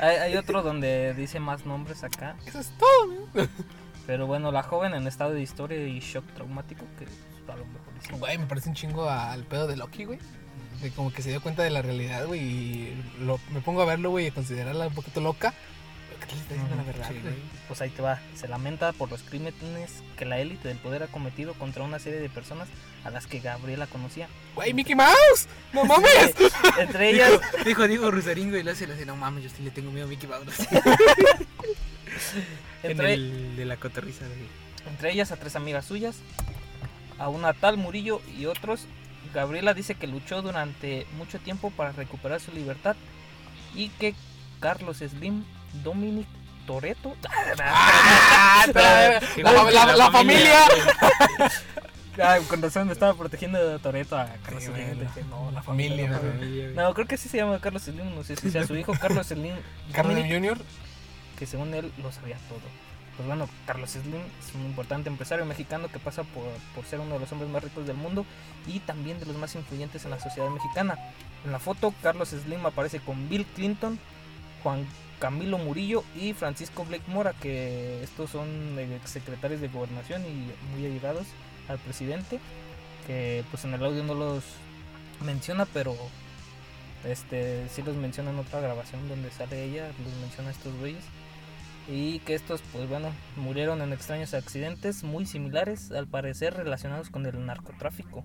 Hay, 0.00 0.14
hay 0.14 0.36
otro 0.36 0.62
donde 0.62 1.12
dice 1.14 1.40
más 1.40 1.66
nombres 1.66 2.04
acá. 2.04 2.36
Eso 2.46 2.60
es 2.60 2.70
todo, 2.78 3.26
güey. 3.32 3.48
Pero 4.06 4.28
bueno, 4.28 4.52
la 4.52 4.62
joven 4.62 4.94
en 4.94 5.08
estado 5.08 5.32
de 5.32 5.42
historia 5.42 5.88
y 5.88 5.98
shock 5.98 6.24
traumático, 6.34 6.84
que 6.98 7.06
a 7.50 7.56
lo 7.56 7.64
mejor. 7.64 8.18
Güey, 8.20 8.38
me 8.38 8.46
parece 8.46 8.68
un 8.68 8.76
chingo 8.76 9.10
al 9.10 9.42
pedo 9.42 9.66
de 9.66 9.76
Loki, 9.76 10.04
güey. 10.04 10.20
De 10.82 10.90
como 10.90 11.12
que 11.12 11.22
se 11.22 11.30
dio 11.30 11.42
cuenta 11.42 11.62
de 11.62 11.70
la 11.70 11.82
realidad, 11.82 12.26
güey. 12.26 12.40
Y 12.40 13.04
lo, 13.20 13.40
me 13.50 13.60
pongo 13.60 13.82
a 13.82 13.86
verlo, 13.86 14.10
güey, 14.10 14.26
y 14.26 14.28
a 14.28 14.34
considerarla 14.34 14.88
un 14.88 14.94
poquito 14.94 15.20
loca. 15.20 15.52
¿Qué 16.20 16.26
tal 16.26 16.36
le 16.36 16.42
está 16.42 16.54
diciendo 16.54 16.76
la 16.76 16.82
verdad, 16.82 17.08
sí, 17.08 17.18
güey? 17.22 17.34
Pues 17.66 17.80
ahí 17.80 17.90
te 17.90 18.02
va. 18.02 18.20
Se 18.34 18.48
lamenta 18.48 18.92
por 18.92 19.10
los 19.10 19.22
crímenes 19.22 19.54
que 20.16 20.24
la 20.24 20.38
élite 20.38 20.68
del 20.68 20.78
poder 20.78 21.02
ha 21.02 21.06
cometido 21.08 21.54
contra 21.54 21.82
una 21.82 21.98
serie 21.98 22.20
de 22.20 22.28
personas 22.28 22.68
a 23.04 23.10
las 23.10 23.26
que 23.26 23.40
Gabriela 23.40 23.86
conocía. 23.86 24.28
Güey, 24.54 24.74
Mickey 24.74 24.94
Mouse. 24.94 25.48
No 25.72 25.84
mames. 25.84 26.34
Entre 26.78 27.10
ellas, 27.10 27.30
Dijo, 27.30 27.64
dijo 27.64 27.88
Diego 27.88 28.10
Rusaringo 28.10 28.56
y 28.56 28.62
le 28.62 28.72
hace, 28.72 28.86
le 28.86 28.94
hace, 28.94 29.06
no 29.06 29.16
mames, 29.16 29.44
yo 29.44 29.50
sí 29.50 29.62
le 29.62 29.70
tengo 29.70 29.90
miedo 29.90 30.06
a 30.06 30.08
Mickey 30.08 30.28
Mouse. 30.28 30.68
en 32.82 33.00
el 33.00 33.56
de 33.56 33.64
la 33.64 33.76
cotorriza 33.76 34.24
de... 34.24 34.34
entre 34.90 35.12
ellas 35.12 35.32
a 35.32 35.36
tres 35.36 35.56
amigas 35.56 35.84
suyas, 35.84 36.16
a 37.18 37.28
una 37.28 37.52
tal 37.52 37.76
Murillo 37.76 38.20
y 38.36 38.46
otros. 38.46 38.86
Gabriela 39.34 39.74
dice 39.74 39.94
que 39.94 40.06
luchó 40.06 40.42
durante 40.42 41.06
mucho 41.16 41.38
tiempo 41.38 41.70
para 41.70 41.92
recuperar 41.92 42.40
su 42.40 42.52
libertad 42.52 42.96
y 43.74 43.88
que 43.90 44.14
Carlos 44.60 44.98
Slim, 44.98 45.44
Dominic 45.84 46.26
Toreto, 46.66 47.14
Ah, 47.60 48.64
la, 48.74 49.52
la- 49.52 49.70
la- 49.86 49.96
la 49.96 50.10
familia. 50.10 50.60
Ah, 52.20 52.38
con 52.48 52.60
razón 52.62 52.86
me 52.86 52.92
estaba 52.92 53.14
protegiendo 53.14 53.58
de 53.68 53.78
Toreto 53.78 54.16
a 54.18 54.26
Carlos 54.44 54.64
Sí, 54.64 54.70
Slim. 54.72 55.00
dije, 55.00 55.24
no, 55.30 55.50
la 55.52 55.62
familia, 55.62 56.08
no, 56.10 56.18
güey. 56.18 56.74
No, 56.74 56.92
creo 56.94 57.06
que 57.06 57.16
sí 57.16 57.28
se 57.28 57.36
llama 57.38 57.58
Carlos 57.60 57.82
Slim, 57.82 58.14
no 58.14 58.24
sé 58.24 58.36
si 58.36 58.50
sea 58.50 58.66
su 58.66 58.76
hijo, 58.76 58.92
Carlos 59.00 59.26
Slim 59.28 59.54
Carlos 59.92 60.16
Junior. 60.28 60.58
que 61.38 61.46
según 61.46 61.72
él 61.74 61.92
lo 62.02 62.10
sabía 62.12 62.36
todo. 62.48 62.60
Pues 63.18 63.26
bueno, 63.26 63.48
Carlos 63.66 63.90
Slim 63.90 64.22
es 64.38 64.54
un 64.54 64.64
importante 64.64 65.08
empresario 65.08 65.44
mexicano 65.44 65.88
que 65.88 65.98
pasa 65.98 66.22
por, 66.22 66.44
por 66.72 66.84
ser 66.84 67.00
uno 67.00 67.14
de 67.14 67.20
los 67.20 67.32
hombres 67.32 67.50
más 67.50 67.64
ricos 67.64 67.84
del 67.84 67.96
mundo 67.96 68.24
y 68.64 68.78
también 68.78 69.18
de 69.18 69.26
los 69.26 69.36
más 69.36 69.56
influyentes 69.56 70.04
en 70.04 70.12
la 70.12 70.20
sociedad 70.20 70.48
mexicana. 70.50 70.96
En 71.44 71.50
la 71.50 71.58
foto, 71.58 71.92
Carlos 72.00 72.28
Slim 72.28 72.64
aparece 72.64 73.00
con 73.00 73.28
Bill 73.28 73.44
Clinton, 73.56 73.98
Juan 74.62 74.86
Camilo 75.18 75.58
Murillo 75.58 76.04
y 76.14 76.32
Francisco 76.32 76.84
Blake 76.84 77.02
Mora, 77.08 77.32
que 77.32 78.04
estos 78.04 78.30
son 78.30 78.46
eh, 78.78 79.00
secretarios 79.04 79.60
de 79.60 79.66
gobernación 79.66 80.22
y 80.22 80.52
muy 80.72 80.86
allegados 80.86 81.26
al 81.68 81.78
presidente, 81.78 82.38
que 83.08 83.44
pues 83.50 83.64
en 83.64 83.74
el 83.74 83.84
audio 83.84 84.04
no 84.04 84.14
los 84.14 84.44
menciona, 85.24 85.66
pero 85.66 85.96
este 87.04 87.68
sí 87.68 87.82
los 87.82 87.96
menciona 87.96 88.30
en 88.30 88.38
otra 88.38 88.60
grabación 88.60 89.08
donde 89.08 89.32
sale 89.32 89.64
ella, 89.64 89.88
los 90.04 90.14
menciona 90.20 90.50
estos 90.52 90.72
güeyes. 90.76 91.02
Y 91.88 92.18
que 92.20 92.34
estos, 92.34 92.60
pues 92.72 92.86
bueno, 92.88 93.10
murieron 93.36 93.80
en 93.80 93.94
extraños 93.94 94.34
accidentes 94.34 95.04
muy 95.04 95.24
similares, 95.24 95.90
al 95.90 96.06
parecer 96.06 96.54
relacionados 96.54 97.08
con 97.08 97.24
el 97.24 97.46
narcotráfico. 97.46 98.24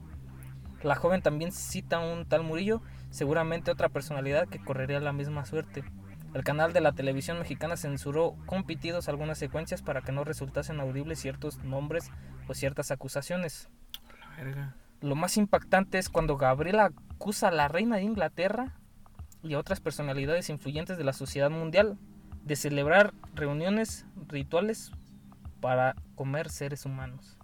La 0.84 0.96
joven 0.96 1.22
también 1.22 1.54
cita 1.54 1.98
a 1.98 2.14
un 2.14 2.26
tal 2.26 2.44
Murillo, 2.44 2.82
seguramente 3.10 3.72
otra 3.72 3.88
personalidad 3.88 4.50
que 4.50 4.60
correría 4.60 5.00
la 5.00 5.14
misma 5.14 5.46
suerte. 5.46 5.86
El 6.34 6.44
canal 6.44 6.74
de 6.74 6.82
la 6.82 6.92
televisión 6.92 7.40
mexicana 7.40 7.78
censuró 7.78 8.36
con 8.48 8.66
pitidos 8.66 9.08
algunas 9.08 9.38
secuencias 9.38 9.82
para 9.82 10.02
que 10.02 10.12
no 10.12 10.26
resultasen 10.26 10.82
audibles 10.82 11.20
ciertos 11.20 11.64
nombres 11.64 12.12
o 12.50 12.54
ciertas 12.54 12.92
acusaciones. 12.92 13.70
Verga. 14.36 14.76
Lo 15.00 15.16
más 15.16 15.38
impactante 15.38 16.00
es 16.00 16.10
cuando 16.10 16.36
Gabriela 16.36 16.92
acusa 17.16 17.48
a 17.48 17.52
la 17.52 17.70
reina 17.70 17.98
de 17.98 18.04
Inglaterra 18.04 18.74
y 19.42 19.54
a 19.54 19.60
otras 19.60 19.80
personalidades 19.80 20.50
influyentes 20.50 20.98
de 20.98 21.04
la 21.04 21.14
sociedad 21.14 21.50
mundial 21.50 21.98
de 22.44 22.56
celebrar 22.56 23.14
reuniones 23.36 24.06
rituales 24.28 24.92
para 25.62 25.96
comer 26.16 26.50
seres 26.50 26.86
humanos. 26.86 27.38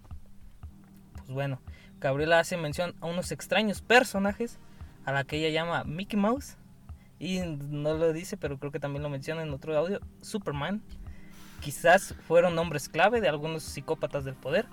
Pues 1.16 1.30
bueno, 1.30 1.60
Gabriela 2.00 2.38
hace 2.38 2.56
mención 2.56 2.94
a 3.00 3.06
unos 3.06 3.32
extraños 3.32 3.80
personajes 3.80 4.58
a 5.04 5.12
la 5.12 5.24
que 5.24 5.36
ella 5.36 5.48
llama 5.48 5.84
Mickey 5.84 6.18
Mouse 6.18 6.56
y 7.18 7.40
no 7.40 7.94
lo 7.94 8.12
dice, 8.12 8.36
pero 8.36 8.58
creo 8.58 8.72
que 8.72 8.80
también 8.80 9.02
lo 9.02 9.10
menciona 9.10 9.42
en 9.42 9.50
otro 9.50 9.76
audio, 9.76 10.00
Superman. 10.22 10.82
Quizás 11.60 12.14
fueron 12.26 12.54
nombres 12.54 12.88
clave 12.88 13.20
de 13.20 13.28
algunos 13.28 13.62
psicópatas 13.62 14.24
del 14.24 14.34
poder, 14.34 14.66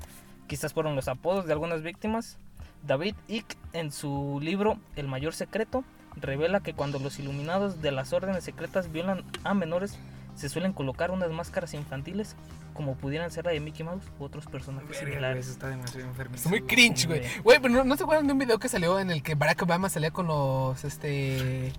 quizás 0.48 0.74
fueron 0.74 0.96
los 0.96 1.10
apodos 1.10 1.46
de 1.46 1.54
algunas 1.54 1.84
víctimas. 1.84 2.38
David 2.86 3.16
Icke 3.28 3.58
en 3.74 3.92
su 3.92 4.40
libro 4.42 4.80
El 4.96 5.08
mayor 5.08 5.34
secreto 5.34 5.84
revela 6.16 6.62
que 6.62 6.74
cuando 6.74 7.00
los 7.00 7.20
iluminados 7.20 7.82
de 7.82 7.92
las 7.92 8.14
órdenes 8.14 8.44
secretas 8.44 8.92
violan 8.92 9.24
a 9.44 9.54
menores 9.54 10.00
se 10.38 10.48
suelen 10.50 10.72
colocar 10.72 11.12
unas 11.12 11.30
máscaras 11.32 11.74
infantiles 11.74 12.36
como 12.74 12.96
pudieran 12.96 13.30
ser 13.32 13.44
la 13.46 13.52
de 13.52 13.60
Mickey 13.60 13.84
Mouse 13.86 14.06
u 14.20 14.24
otros 14.24 14.46
personajes 14.46 14.88
Verga, 14.90 15.06
similares. 15.06 15.46
eso 15.46 15.54
está 15.54 15.68
demasiado 15.68 16.08
enfermo. 16.08 16.36
Está 16.36 16.48
muy 16.50 16.62
cringe, 16.62 17.08
güey. 17.08 17.22
Güey, 17.44 17.60
pero 17.60 17.74
no, 17.74 17.84
¿no 17.84 17.98
se 17.98 18.04
acuerdan 18.04 18.28
de 18.28 18.34
un 18.34 18.40
video 18.40 18.60
que 18.60 18.70
salió 18.70 19.00
en 19.00 19.10
el 19.12 19.24
que 19.24 19.36
Barack 19.36 19.64
Obama 19.64 19.90
salía 19.90 20.12
con 20.12 20.28
los, 20.28 20.84
este... 20.86 21.74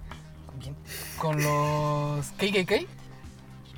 ¿Con 0.47 0.59
quién? 0.59 0.77
Con 1.19 1.43
los 1.43 2.27
KKK? 2.33 2.87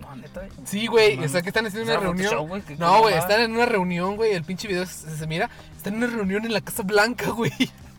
No, 0.01 0.17
neta. 0.17 0.41
güey. 0.41 0.51
Sí, 0.65 0.87
güey. 0.87 1.17
No 1.19 1.25
o 1.27 1.29
sea, 1.29 1.43
que 1.43 1.49
están 1.51 1.67
haciendo 1.67 1.87
¿Será 1.87 1.99
una 2.01 2.09
reunión. 2.09 2.27
Photoshop, 2.31 2.49
güey? 2.49 2.63
¿Qué- 2.63 2.75
qué 2.75 2.81
No, 2.81 3.01
güey, 3.03 3.15
están 3.17 3.41
en 3.43 3.53
una 3.53 3.67
reunión, 3.67 4.17
güey. 4.17 4.33
El 4.33 4.45
pinche 4.45 4.67
video 4.67 4.87
se, 4.87 5.15
se 5.15 5.27
mira. 5.27 5.51
Están 5.77 5.95
en 5.95 6.05
una 6.05 6.13
reunión 6.17 6.45
en 6.47 6.55
la 6.55 6.63
Casa 6.63 6.83
Blanca, 6.83 7.31
güey. 7.33 7.53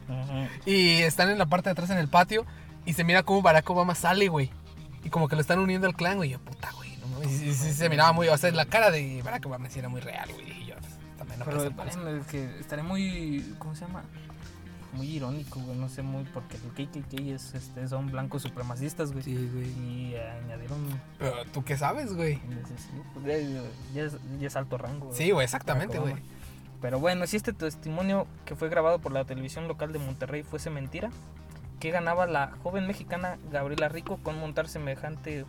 Ujú. 0.10 0.48
Y 0.66 1.04
están 1.04 1.30
en 1.30 1.38
la 1.38 1.46
parte 1.46 1.70
de 1.70 1.74
atrás 1.74 1.92
en 1.92 2.00
el 2.00 2.08
patio. 2.08 2.46
Y 2.86 2.94
se 2.94 3.04
mira 3.04 3.22
cómo 3.22 3.44
Barack 3.44 3.70
Obama 3.70 3.94
sale, 3.94 4.28
güey. 4.30 4.50
Y 5.04 5.10
como 5.10 5.28
que 5.28 5.36
lo 5.36 5.42
están 5.42 5.60
uniendo 5.60 5.88
al 5.88 5.96
clan, 5.96 6.18
güey. 6.18 6.30
Y 6.30 6.34
yo, 6.34 6.40
puta, 6.40 6.72
güey. 6.76 6.92
No, 6.98 7.24
y, 7.24 7.28
y- 7.50 7.54
se 7.54 7.90
miraba 7.90 8.12
muy. 8.12 8.28
O 8.28 8.38
sea, 8.38 8.52
la 8.52 8.66
cara 8.66 8.92
de 8.92 9.22
Barack 9.24 9.46
Obama 9.46 9.70
sí 9.70 9.80
era 9.80 9.90
muy 9.90 10.02
real, 10.02 10.30
güey. 10.34 10.46
Dije 10.46 10.66
yo, 10.66 10.76
también 11.18 11.40
no 11.40 11.46
Pero 11.46 11.64
es 12.18 12.28
que 12.28 12.60
estaría 12.60 12.84
muy. 12.84 13.56
¿Cómo 13.60 13.76
se 13.76 13.86
llama? 13.86 14.04
Muy 14.94 15.08
irónico, 15.08 15.60
güey. 15.62 15.78
No 15.78 15.88
sé 15.90 16.02
muy. 16.02 16.24
Porque 16.26 16.58
el 16.58 16.88
KKK 16.88 17.14
es, 17.34 17.54
este, 17.56 17.88
son 17.88 18.12
blancos 18.12 18.42
supremacistas, 18.44 19.12
güey. 19.12 19.24
Sí, 19.24 19.50
güey. 19.54 19.68
Y 19.70 20.14
eh, 20.16 20.30
añadieron. 20.44 20.78
Pero 21.18 21.46
tú 21.54 21.64
qué 21.64 21.78
sabes, 21.78 22.14
güey. 22.14 22.40
pues, 23.14 23.26
ya, 23.26 23.62
ya 23.94 24.04
es, 24.04 24.18
ya 24.40 24.48
es 24.48 24.56
alto 24.56 24.78
rango. 24.78 25.08
güey. 25.08 25.18
Sí, 25.18 25.32
güey, 25.32 25.46
exactamente, 25.46 25.98
güey. 25.98 26.16
Pero 26.82 27.00
bueno, 27.00 27.28
si 27.28 27.38
este 27.38 27.54
testimonio 27.54 28.26
que 28.44 28.56
fue 28.56 28.68
grabado 28.68 29.00
por 29.00 29.12
la 29.12 29.24
televisión 29.24 29.68
local 29.68 29.94
de 29.94 30.00
Monterrey 30.00 30.42
fuese 30.44 30.70
mentira, 30.72 31.12
¿qué 31.82 31.90
ganaba 31.90 32.28
la 32.28 32.52
joven 32.64 32.86
mexicana 32.88 33.40
Gabriela 33.52 33.90
Rico 33.90 34.20
con 34.24 34.40
montar 34.40 34.70
semejante 34.70 35.46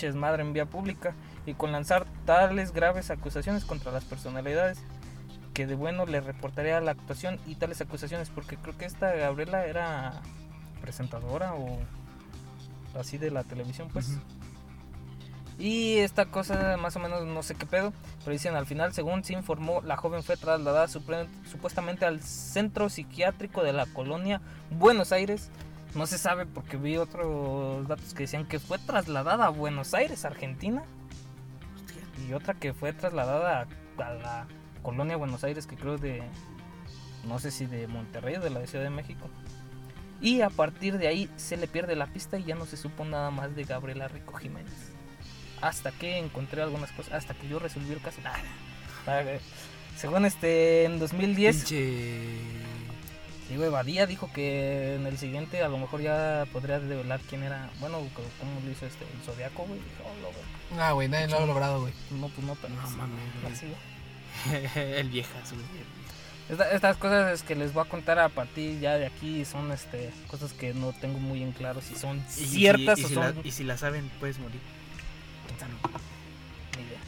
desmadre 0.00 0.42
en 0.42 0.54
vía 0.54 0.64
pública 0.64 1.14
y 1.46 1.52
con 1.54 1.70
lanzar 1.70 2.06
tales 2.24 2.72
graves 2.72 3.10
acusaciones 3.10 3.64
contra 3.64 3.92
las 3.92 4.04
personalidades? 4.04 4.80
Que 5.52 5.66
de 5.66 5.74
bueno 5.74 6.06
le 6.06 6.20
reportaría 6.20 6.80
la 6.80 6.92
actuación 6.92 7.38
y 7.46 7.56
tales 7.56 7.80
acusaciones, 7.80 8.30
porque 8.30 8.56
creo 8.56 8.76
que 8.78 8.86
esta 8.86 9.12
Gabriela 9.14 9.66
era 9.66 10.22
presentadora 10.80 11.54
o 11.54 11.78
así 12.98 13.18
de 13.18 13.30
la 13.30 13.44
televisión, 13.44 13.88
pues. 13.92 14.18
Y 15.58 15.96
esta 15.98 16.26
cosa 16.26 16.76
más 16.76 16.94
o 16.94 17.00
menos 17.00 17.24
no 17.24 17.42
sé 17.42 17.56
qué 17.56 17.66
pedo, 17.66 17.92
pero 18.20 18.30
dicen 18.30 18.54
al 18.54 18.66
final, 18.66 18.92
según 18.92 19.24
se 19.24 19.32
informó, 19.32 19.80
la 19.82 19.96
joven 19.96 20.22
fue 20.22 20.36
trasladada 20.36 20.86
supuestamente 20.86 22.04
al 22.04 22.20
centro 22.20 22.88
psiquiátrico 22.88 23.64
de 23.64 23.72
la 23.72 23.86
colonia 23.86 24.40
Buenos 24.70 25.10
Aires. 25.10 25.50
No 25.96 26.06
se 26.06 26.16
sabe 26.16 26.46
porque 26.46 26.76
vi 26.76 26.96
otros 26.96 27.88
datos 27.88 28.14
que 28.14 28.24
decían 28.24 28.46
que 28.46 28.60
fue 28.60 28.78
trasladada 28.78 29.46
a 29.46 29.48
Buenos 29.48 29.94
Aires, 29.94 30.24
Argentina. 30.24 30.84
Y 32.28 32.32
otra 32.34 32.54
que 32.54 32.72
fue 32.72 32.92
trasladada 32.92 33.66
a, 33.98 34.04
a 34.04 34.14
la 34.14 34.46
colonia 34.82 35.16
Buenos 35.16 35.42
Aires, 35.42 35.66
que 35.66 35.76
creo 35.76 35.98
de, 35.98 36.22
no 37.26 37.40
sé 37.40 37.50
si 37.50 37.66
de 37.66 37.88
Monterrey 37.88 38.36
o 38.36 38.40
de 38.40 38.50
la 38.50 38.64
Ciudad 38.66 38.84
de 38.84 38.90
México. 38.90 39.28
Y 40.20 40.40
a 40.42 40.50
partir 40.50 40.98
de 40.98 41.08
ahí 41.08 41.30
se 41.36 41.56
le 41.56 41.66
pierde 41.66 41.96
la 41.96 42.06
pista 42.06 42.38
y 42.38 42.44
ya 42.44 42.54
no 42.54 42.66
se 42.66 42.76
supo 42.76 43.04
nada 43.04 43.30
más 43.30 43.56
de 43.56 43.64
Gabriela 43.64 44.06
Rico 44.06 44.34
Jiménez. 44.34 44.87
Hasta 45.60 45.90
que 45.92 46.18
encontré 46.18 46.62
algunas 46.62 46.90
cosas, 46.92 47.12
hasta 47.14 47.34
que 47.34 47.48
yo 47.48 47.58
resolví 47.58 47.92
el 47.92 48.00
caso. 48.00 48.20
Según 49.96 50.24
este, 50.26 50.84
en 50.84 50.98
2010, 50.98 51.56
Pinche. 51.56 52.28
digo, 53.48 53.64
Evadía 53.64 54.06
dijo 54.06 54.30
que 54.32 54.94
en 54.94 55.06
el 55.06 55.18
siguiente 55.18 55.62
a 55.62 55.68
lo 55.68 55.78
mejor 55.78 56.02
ya 56.02 56.44
podría 56.52 56.78
develar 56.78 57.20
quién 57.28 57.42
era, 57.42 57.70
bueno, 57.80 57.98
cómo 58.14 58.60
lo 58.64 58.70
hizo 58.70 58.86
este, 58.86 59.04
el 59.04 59.20
Zodiaco, 59.24 59.64
güey. 59.64 59.80
Oh, 60.04 60.32
güey. 60.32 60.80
Ah, 60.80 60.92
güey, 60.92 61.08
nadie 61.08 61.28
lo 61.28 61.38
ha 61.38 61.46
logrado, 61.46 61.80
güey. 61.80 61.92
No, 62.10 62.28
pues 62.28 62.46
no, 62.46 62.54
pero 62.56 62.74
No 62.74 62.90
mames, 62.90 63.62
el 64.76 65.08
viejazo. 65.08 65.54
güey. 65.56 65.66
Esta- 66.48 66.70
estas 66.72 66.96
cosas 66.96 67.42
que 67.42 67.54
les 67.56 67.72
voy 67.74 67.84
a 67.84 67.88
contar 67.90 68.18
a 68.18 68.28
partir 68.30 68.80
ya 68.80 68.96
de 68.96 69.04
aquí 69.06 69.44
son 69.44 69.70
este 69.70 70.10
cosas 70.28 70.52
que 70.54 70.72
no 70.72 70.92
tengo 70.94 71.18
muy 71.18 71.42
en 71.42 71.52
claro 71.52 71.82
si 71.82 71.94
son 71.94 72.22
Y 72.38 72.46
ciertas 72.46 72.98
y 73.00 73.04
o 73.04 73.08
si 73.08 73.14
son 73.14 73.22
la- 73.36 73.40
y 73.44 73.50
si 73.50 73.64
la 73.64 73.76
saben, 73.76 74.10
puedes 74.20 74.38
morir. 74.38 74.60
Ni 75.66 76.82
idea. 76.84 77.00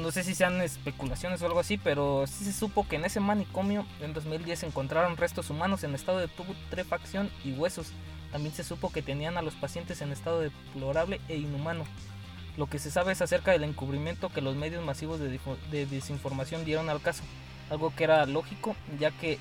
No 0.00 0.10
sé 0.10 0.24
si 0.24 0.34
sean 0.34 0.60
especulaciones 0.60 1.42
o 1.42 1.46
algo 1.46 1.60
así, 1.60 1.76
pero 1.76 2.26
sí 2.26 2.44
se 2.44 2.52
supo 2.52 2.86
que 2.88 2.96
en 2.96 3.04
ese 3.04 3.20
manicomio 3.20 3.86
en 4.00 4.14
2010 4.14 4.64
encontraron 4.64 5.16
restos 5.16 5.50
humanos 5.50 5.84
en 5.84 5.94
estado 5.94 6.18
de 6.18 6.28
putrefacción 6.28 7.30
y 7.44 7.52
huesos. 7.52 7.92
También 8.32 8.54
se 8.54 8.64
supo 8.64 8.90
que 8.90 9.02
tenían 9.02 9.36
a 9.36 9.42
los 9.42 9.54
pacientes 9.54 10.00
en 10.00 10.12
estado 10.12 10.40
deplorable 10.40 11.20
e 11.28 11.36
inhumano. 11.36 11.84
Lo 12.56 12.66
que 12.66 12.78
se 12.78 12.90
sabe 12.90 13.12
es 13.12 13.20
acerca 13.20 13.52
del 13.52 13.64
encubrimiento 13.64 14.30
que 14.30 14.40
los 14.40 14.56
medios 14.56 14.84
masivos 14.84 15.20
de, 15.20 15.86
desinformación 15.86 16.64
dieron 16.64 16.88
al 16.88 17.02
caso. 17.02 17.22
Algo 17.70 17.94
que 17.94 18.04
era 18.04 18.24
lógico, 18.26 18.74
ya 18.98 19.10
que 19.10 19.38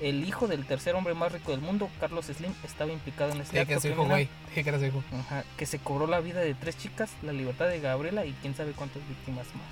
el 0.00 0.24
hijo 0.26 0.46
del 0.48 0.66
tercer 0.66 0.94
hombre 0.94 1.14
más 1.14 1.32
rico 1.32 1.52
del 1.52 1.60
mundo, 1.60 1.88
Carlos 2.00 2.26
Slim, 2.26 2.52
estaba 2.64 2.92
implicado 2.92 3.32
en 3.32 3.40
este 3.40 3.60
acto 3.60 3.80
su 3.80 3.86
hijo, 3.88 3.96
criminal. 4.02 4.08
güey. 4.10 4.28
Dije 4.48 4.62
que 4.64 4.68
era 4.68 4.78
su 4.78 4.84
hijo. 4.86 5.02
Ajá, 5.20 5.44
que 5.56 5.66
se 5.66 5.78
cobró 5.78 6.06
la 6.06 6.20
vida 6.20 6.40
de 6.40 6.54
tres 6.54 6.76
chicas, 6.76 7.10
la 7.22 7.32
libertad 7.32 7.66
de 7.68 7.80
Gabriela 7.80 8.24
y 8.26 8.32
quién 8.42 8.54
sabe 8.54 8.72
cuántas 8.72 9.06
víctimas 9.08 9.46
más. 9.54 9.66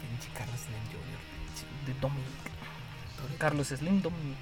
Pinche 0.00 0.28
Carlos 0.36 0.60
Slim 0.60 0.84
Jr. 0.90 1.20
Sí, 1.54 1.92
De 1.92 2.00
Dominic. 2.00 3.38
Carlos 3.38 3.68
Slim 3.68 4.02
Dominic. 4.02 4.36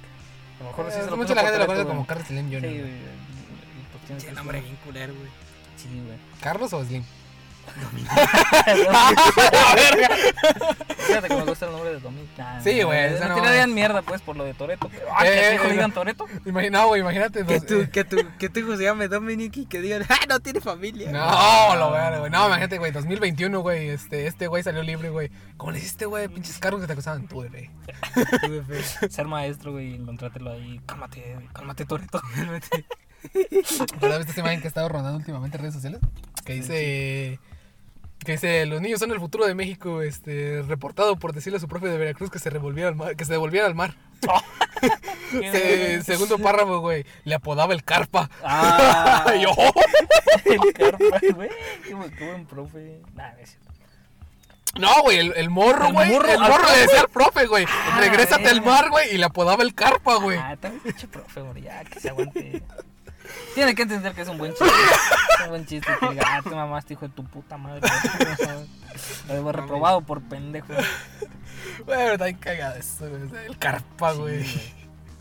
A 0.59 0.63
lo 0.63 0.69
mejor 0.69 0.91
sí 0.91 0.99
Eh, 0.99 1.03
se 1.03 1.09
lo 1.09 1.17
mucha 1.17 1.35
la 1.35 1.41
gente 1.43 1.57
lo 1.59 1.65
conoce 1.67 1.85
como. 1.87 2.05
Carlos 2.07 2.27
Slim 2.27 2.45
Jr. 2.51 2.61
Sí, 2.61 2.79
güey. 2.79 2.91
y 2.91 4.23
pues 4.23 4.33
nombre 4.35 4.61
bien 4.61 4.75
culero, 4.83 5.13
güey. 5.13 5.29
Sí, 5.77 5.87
güey. 6.05 6.17
¿Carlos 6.41 6.73
o 6.73 6.83
Slim? 6.83 7.03
Fíjate 10.97 11.27
que 11.27 11.35
me 11.35 11.43
gusta 11.45 11.65
el 11.65 11.71
nombre 11.71 11.91
de 11.93 11.99
Dominic. 11.99 12.37
Nah, 12.37 12.61
Sí, 12.61 12.81
güey, 12.83 13.11
no, 13.13 13.19
No 13.19 13.27
no- 13.29 13.35
tirarían 13.35 13.73
mierda, 13.73 14.01
pues, 14.01 14.21
por 14.21 14.35
lo 14.35 14.43
de 14.43 14.53
Toreto. 14.53 14.89
Ah, 15.11 15.25
Eh, 15.27 15.31
que 15.31 15.49
eh, 15.49 15.55
hijo 15.55 15.63
le 15.63 15.69
no. 15.69 15.73
digan 15.75 15.91
Toreto. 15.93 16.25
Imagina, 16.45 16.85
güey, 16.85 17.01
imagínate. 17.01 17.45
Que 17.45 17.59
dos- 17.59 17.65
tu, 17.65 17.81
eh, 17.81 17.89
que, 17.89 18.03
tu, 18.03 18.17
que 18.37 18.49
tu 18.49 18.59
hijo 18.59 18.75
se 18.77 18.83
llame 18.83 19.07
Dominic 19.07 19.57
y 19.57 19.65
que 19.65 19.81
digan, 19.81 20.03
ah, 20.09 20.17
no 20.29 20.39
tiene 20.39 20.61
familia. 20.61 21.11
No, 21.11 21.75
lo 21.75 21.91
ver, 21.91 22.19
güey. 22.19 22.31
No, 22.31 22.45
imagínate, 22.47 22.77
güey. 22.77 22.91
2021, 22.91 23.59
güey. 23.61 23.89
Este, 23.89 24.27
este 24.27 24.47
güey 24.47 24.63
salió 24.63 24.81
libre, 24.83 25.09
güey. 25.09 25.29
¿Cómo 25.57 25.71
le 25.71 25.79
hiciste, 25.79 26.05
güey? 26.05 26.27
Pinches 26.27 26.57
cargos 26.59 26.81
que 26.81 26.87
te 26.87 26.93
acusaban 26.93 27.27
tú, 27.27 27.35
güey. 27.47 27.69
Ser 29.09 29.25
maestro, 29.27 29.71
güey, 29.73 29.91
y 29.91 29.95
encontrártelo 29.95 30.51
ahí. 30.51 30.79
Cálmate, 30.85 31.35
cálmate, 31.53 31.85
Toreto. 31.85 32.21
¿Pero 33.33 34.11
has 34.13 34.17
visto 34.19 34.31
esa 34.31 34.39
imagen 34.41 34.59
que 34.61 34.67
ha 34.67 34.69
estado 34.69 34.89
rondando 34.89 35.17
últimamente 35.17 35.57
en 35.57 35.61
redes 35.61 35.75
sociales? 35.75 36.01
Que 36.45 36.53
dice. 36.53 37.39
Que 38.25 38.33
dice, 38.33 38.65
los 38.65 38.79
niños 38.81 38.99
son 38.99 39.11
el 39.11 39.19
futuro 39.19 39.45
de 39.45 39.53
México, 39.55 40.01
este, 40.01 40.61
reportado 40.67 41.17
por 41.17 41.33
decirle 41.33 41.57
a 41.57 41.59
su 41.59 41.67
profe 41.67 41.87
de 41.87 41.97
Veracruz 41.97 42.29
que 42.29 42.39
se 42.39 42.49
revolviera 42.49 42.89
al 42.89 42.95
mar, 42.95 43.15
que 43.15 43.25
se 43.25 43.33
devolviera 43.33 43.65
al 43.67 43.75
mar. 43.75 43.95
Se- 45.31 46.01
segundo 46.03 46.37
párrafo, 46.37 46.79
güey, 46.79 47.05
le 47.25 47.35
apodaba 47.35 47.73
el 47.73 47.83
carpa. 47.83 48.29
Ah, 48.43 49.33
yo, 49.41 49.49
el 50.45 50.73
carpa, 50.73 51.19
güey. 51.35 51.49
Qué, 51.85 51.93
buen- 51.93 52.45
profe. 52.45 53.01
Nah, 53.15 53.31
no 53.31 53.37
es 53.39 53.57
no, 54.79 54.89
güey, 55.03 55.19
el, 55.19 55.33
el 55.35 55.49
morro, 55.51 55.87
El 55.87 55.93
güey. 55.93 56.09
morro 56.11 56.29
El 56.31 56.41
al 56.41 56.49
morro 56.51 56.63
le 56.71 56.79
decía 56.79 57.01
al 57.01 57.09
profe, 57.09 57.45
güey, 57.45 57.65
Ah, 57.69 57.97
regrésate 57.99 58.47
al 58.49 58.61
mar, 58.63 58.89
güey, 58.89 59.13
y 59.13 59.17
le 59.19 59.25
apodaba 59.25 59.61
el 59.63 59.75
carpa, 59.75 60.15
güey. 60.15 60.37
Ah, 60.39 60.55
también 60.59 60.81
pinche 60.81 61.07
profe, 61.07 61.41
güey, 61.41 61.61
ya 61.63 61.83
que 61.83 61.99
se 61.99 62.09
aguante. 62.09 62.63
Tiene 63.55 63.75
que 63.75 63.83
entender 63.83 64.13
que 64.13 64.21
es 64.21 64.27
un 64.27 64.37
buen 64.37 64.51
chiste. 64.53 64.65
Es 64.65 65.43
un 65.43 65.49
buen 65.49 65.65
chiste 65.65 65.91
que 65.99 66.09
diga, 66.09 66.23
ah, 66.27 66.41
te 66.43 66.49
mamaste, 66.49 66.93
hijo 66.93 67.07
de 67.07 67.13
tu 67.13 67.23
puta 67.23 67.57
madre. 67.57 67.81
Lo 69.27 69.33
debo 69.33 69.51
reprobado 69.51 70.01
por 70.01 70.21
pendejo. 70.21 70.73
Güey, 71.85 72.13
está 72.13 72.33
cagado 72.37 72.75
eso. 72.75 73.05
El 73.07 73.57
carpa, 73.57 74.13
güey. 74.13 74.43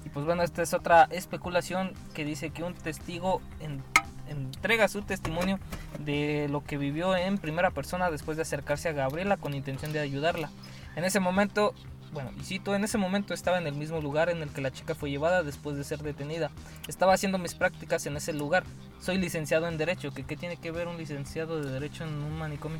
Y 0.04 0.08
pues 0.08 0.24
bueno, 0.26 0.42
esta 0.42 0.62
es 0.62 0.74
otra 0.74 1.04
especulación 1.10 1.92
que 2.14 2.24
dice 2.24 2.50
que 2.50 2.62
un 2.62 2.74
testigo 2.74 3.40
en- 3.60 3.82
entrega 4.28 4.88
su 4.88 5.02
testimonio 5.02 5.58
de 6.00 6.48
lo 6.50 6.64
que 6.64 6.78
vivió 6.78 7.14
en 7.16 7.38
primera 7.38 7.70
persona 7.70 8.10
después 8.10 8.36
de 8.36 8.42
acercarse 8.42 8.88
a 8.88 8.92
Gabriela 8.92 9.36
con 9.36 9.54
intención 9.54 9.92
de 9.92 10.00
ayudarla. 10.00 10.50
En 10.96 11.04
ese 11.04 11.20
momento, 11.20 11.74
bueno, 12.12 12.30
y 12.38 12.44
cito, 12.44 12.74
en 12.74 12.84
ese 12.84 12.98
momento 12.98 13.32
estaba 13.34 13.58
en 13.58 13.66
el 13.66 13.74
mismo 13.74 14.00
lugar 14.00 14.28
en 14.28 14.42
el 14.42 14.50
que 14.50 14.60
la 14.60 14.70
chica 14.70 14.94
fue 14.94 15.10
llevada 15.10 15.42
después 15.42 15.76
de 15.76 15.84
ser 15.84 16.02
detenida. 16.02 16.50
Estaba 16.86 17.14
haciendo 17.14 17.38
mis 17.38 17.54
prácticas 17.54 18.04
en 18.06 18.16
ese 18.16 18.32
lugar. 18.32 18.64
Soy 19.00 19.16
licenciado 19.18 19.66
en 19.68 19.78
Derecho. 19.78 20.12
¿Qué, 20.12 20.24
qué 20.24 20.36
tiene 20.36 20.56
que 20.58 20.70
ver 20.70 20.88
un 20.88 20.98
licenciado 20.98 21.60
de 21.62 21.70
Derecho 21.70 22.04
en 22.04 22.10
un 22.10 22.36
manicomio? 22.38 22.78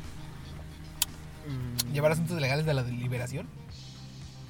Mm, 1.47 1.91
Llevar 1.93 2.11
asuntos 2.11 2.39
legales 2.39 2.65
de 2.65 2.73
la 2.73 2.83
deliberación. 2.83 3.47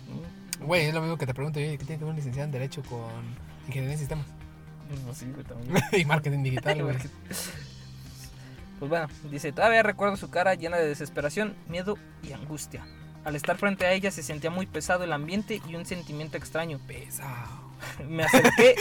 Mm, 0.09 0.65
Güey, 0.65 0.85
es 0.85 0.93
lo 0.93 1.01
mismo 1.01 1.17
que 1.17 1.25
te 1.25 1.33
pregunto, 1.33 1.59
oye, 1.59 1.77
¿qué 1.77 1.85
tiene 1.85 1.97
que 1.99 2.05
ver 2.05 2.11
un 2.11 2.15
licenciado 2.15 2.45
en 2.45 2.51
Derecho 2.51 2.83
con 2.83 3.09
Ingeniería 3.67 3.93
en 3.93 3.99
Sistemas? 3.99 4.25
pues 5.05 5.17
sí, 5.17 5.25
güey, 5.33 5.43
también. 5.43 5.81
y 5.93 6.05
Marketing 6.05 6.43
Digital, 6.43 6.81
güey. 6.83 6.97
Pues 8.79 8.89
bueno, 8.89 9.07
dice, 9.31 9.51
todavía 9.51 9.81
recuerdo 9.81 10.17
su 10.17 10.29
cara 10.29 10.53
llena 10.55 10.77
de 10.77 10.87
desesperación, 10.87 11.55
miedo 11.67 11.97
y 12.21 12.33
angustia. 12.33 12.85
Al 13.25 13.35
estar 13.35 13.57
frente 13.57 13.85
a 13.85 13.93
ella 13.93 14.11
se 14.11 14.23
sentía 14.23 14.49
muy 14.49 14.65
pesado 14.65 15.03
el 15.03 15.13
ambiente 15.13 15.61
y 15.67 15.75
un 15.75 15.85
sentimiento 15.85 16.37
extraño. 16.37 16.79
Pesado. 16.87 17.63
Me 18.07 18.23
acerqué, 18.23 18.75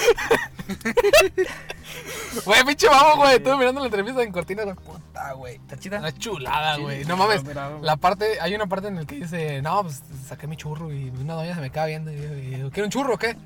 Güey, 2.45 2.65
pinche 2.65 2.89
vamos, 2.89 3.17
güey. 3.17 3.37
Estuve 3.37 3.57
mirando 3.57 3.81
la 3.81 3.87
entrevista 3.87 4.23
en 4.23 4.33
Cortina. 4.33 4.75
Puta, 4.75 5.33
güey. 5.33 5.57
¿está 5.57 5.77
chida? 5.79 5.99
Una 5.99 6.13
chulada, 6.13 6.77
güey. 6.79 7.05
No 7.05 7.17
mames. 7.17 7.43
La 7.83 7.97
parte, 7.97 8.41
hay 8.41 8.55
una 8.55 8.67
parte 8.67 8.89
en 8.89 8.97
la 8.97 9.05
que 9.05 9.17
dice, 9.17 9.61
no, 9.63 9.83
pues 9.83 10.03
saqué 10.27 10.47
mi 10.47 10.57
churro 10.57 10.93
y 10.93 11.11
una 11.11 11.35
doña 11.35 11.55
se 11.55 11.61
me 11.61 11.71
queda 11.71 11.87
viendo 11.87 12.13
y 12.13 12.17
yo, 12.17 12.37
y 12.37 12.59
yo, 12.61 12.71
¿quiere 12.71 12.85
un 12.85 12.91
churro 12.91 13.15
o 13.15 13.19
qué? 13.19 13.37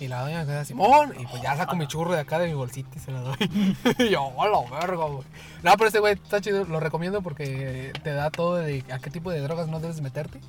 Y 0.00 0.08
la 0.08 0.22
doña 0.22 0.46
queda 0.46 0.64
Simón, 0.64 1.14
y 1.18 1.26
pues 1.26 1.42
ya 1.42 1.56
saco 1.56 1.76
mi 1.76 1.86
churro 1.86 2.12
de 2.14 2.20
acá 2.20 2.38
de 2.38 2.48
mi 2.48 2.54
bolsita 2.54 2.88
y 2.96 2.98
se 3.00 3.12
la 3.12 3.20
doy. 3.20 3.36
y 3.98 4.08
yo, 4.08 4.32
hola, 4.34 4.58
verga, 4.70 5.04
güey. 5.04 5.24
No, 5.62 5.72
pero 5.76 5.88
ese 5.88 5.98
güey 6.00 6.14
está 6.14 6.40
chido, 6.40 6.64
lo 6.64 6.80
recomiendo 6.80 7.20
porque 7.20 7.92
te 8.02 8.12
da 8.14 8.30
todo 8.30 8.56
de 8.56 8.82
a 8.90 8.98
qué 8.98 9.10
tipo 9.10 9.30
de 9.30 9.40
drogas 9.40 9.68
no 9.68 9.78
debes 9.78 10.00
meterte. 10.00 10.40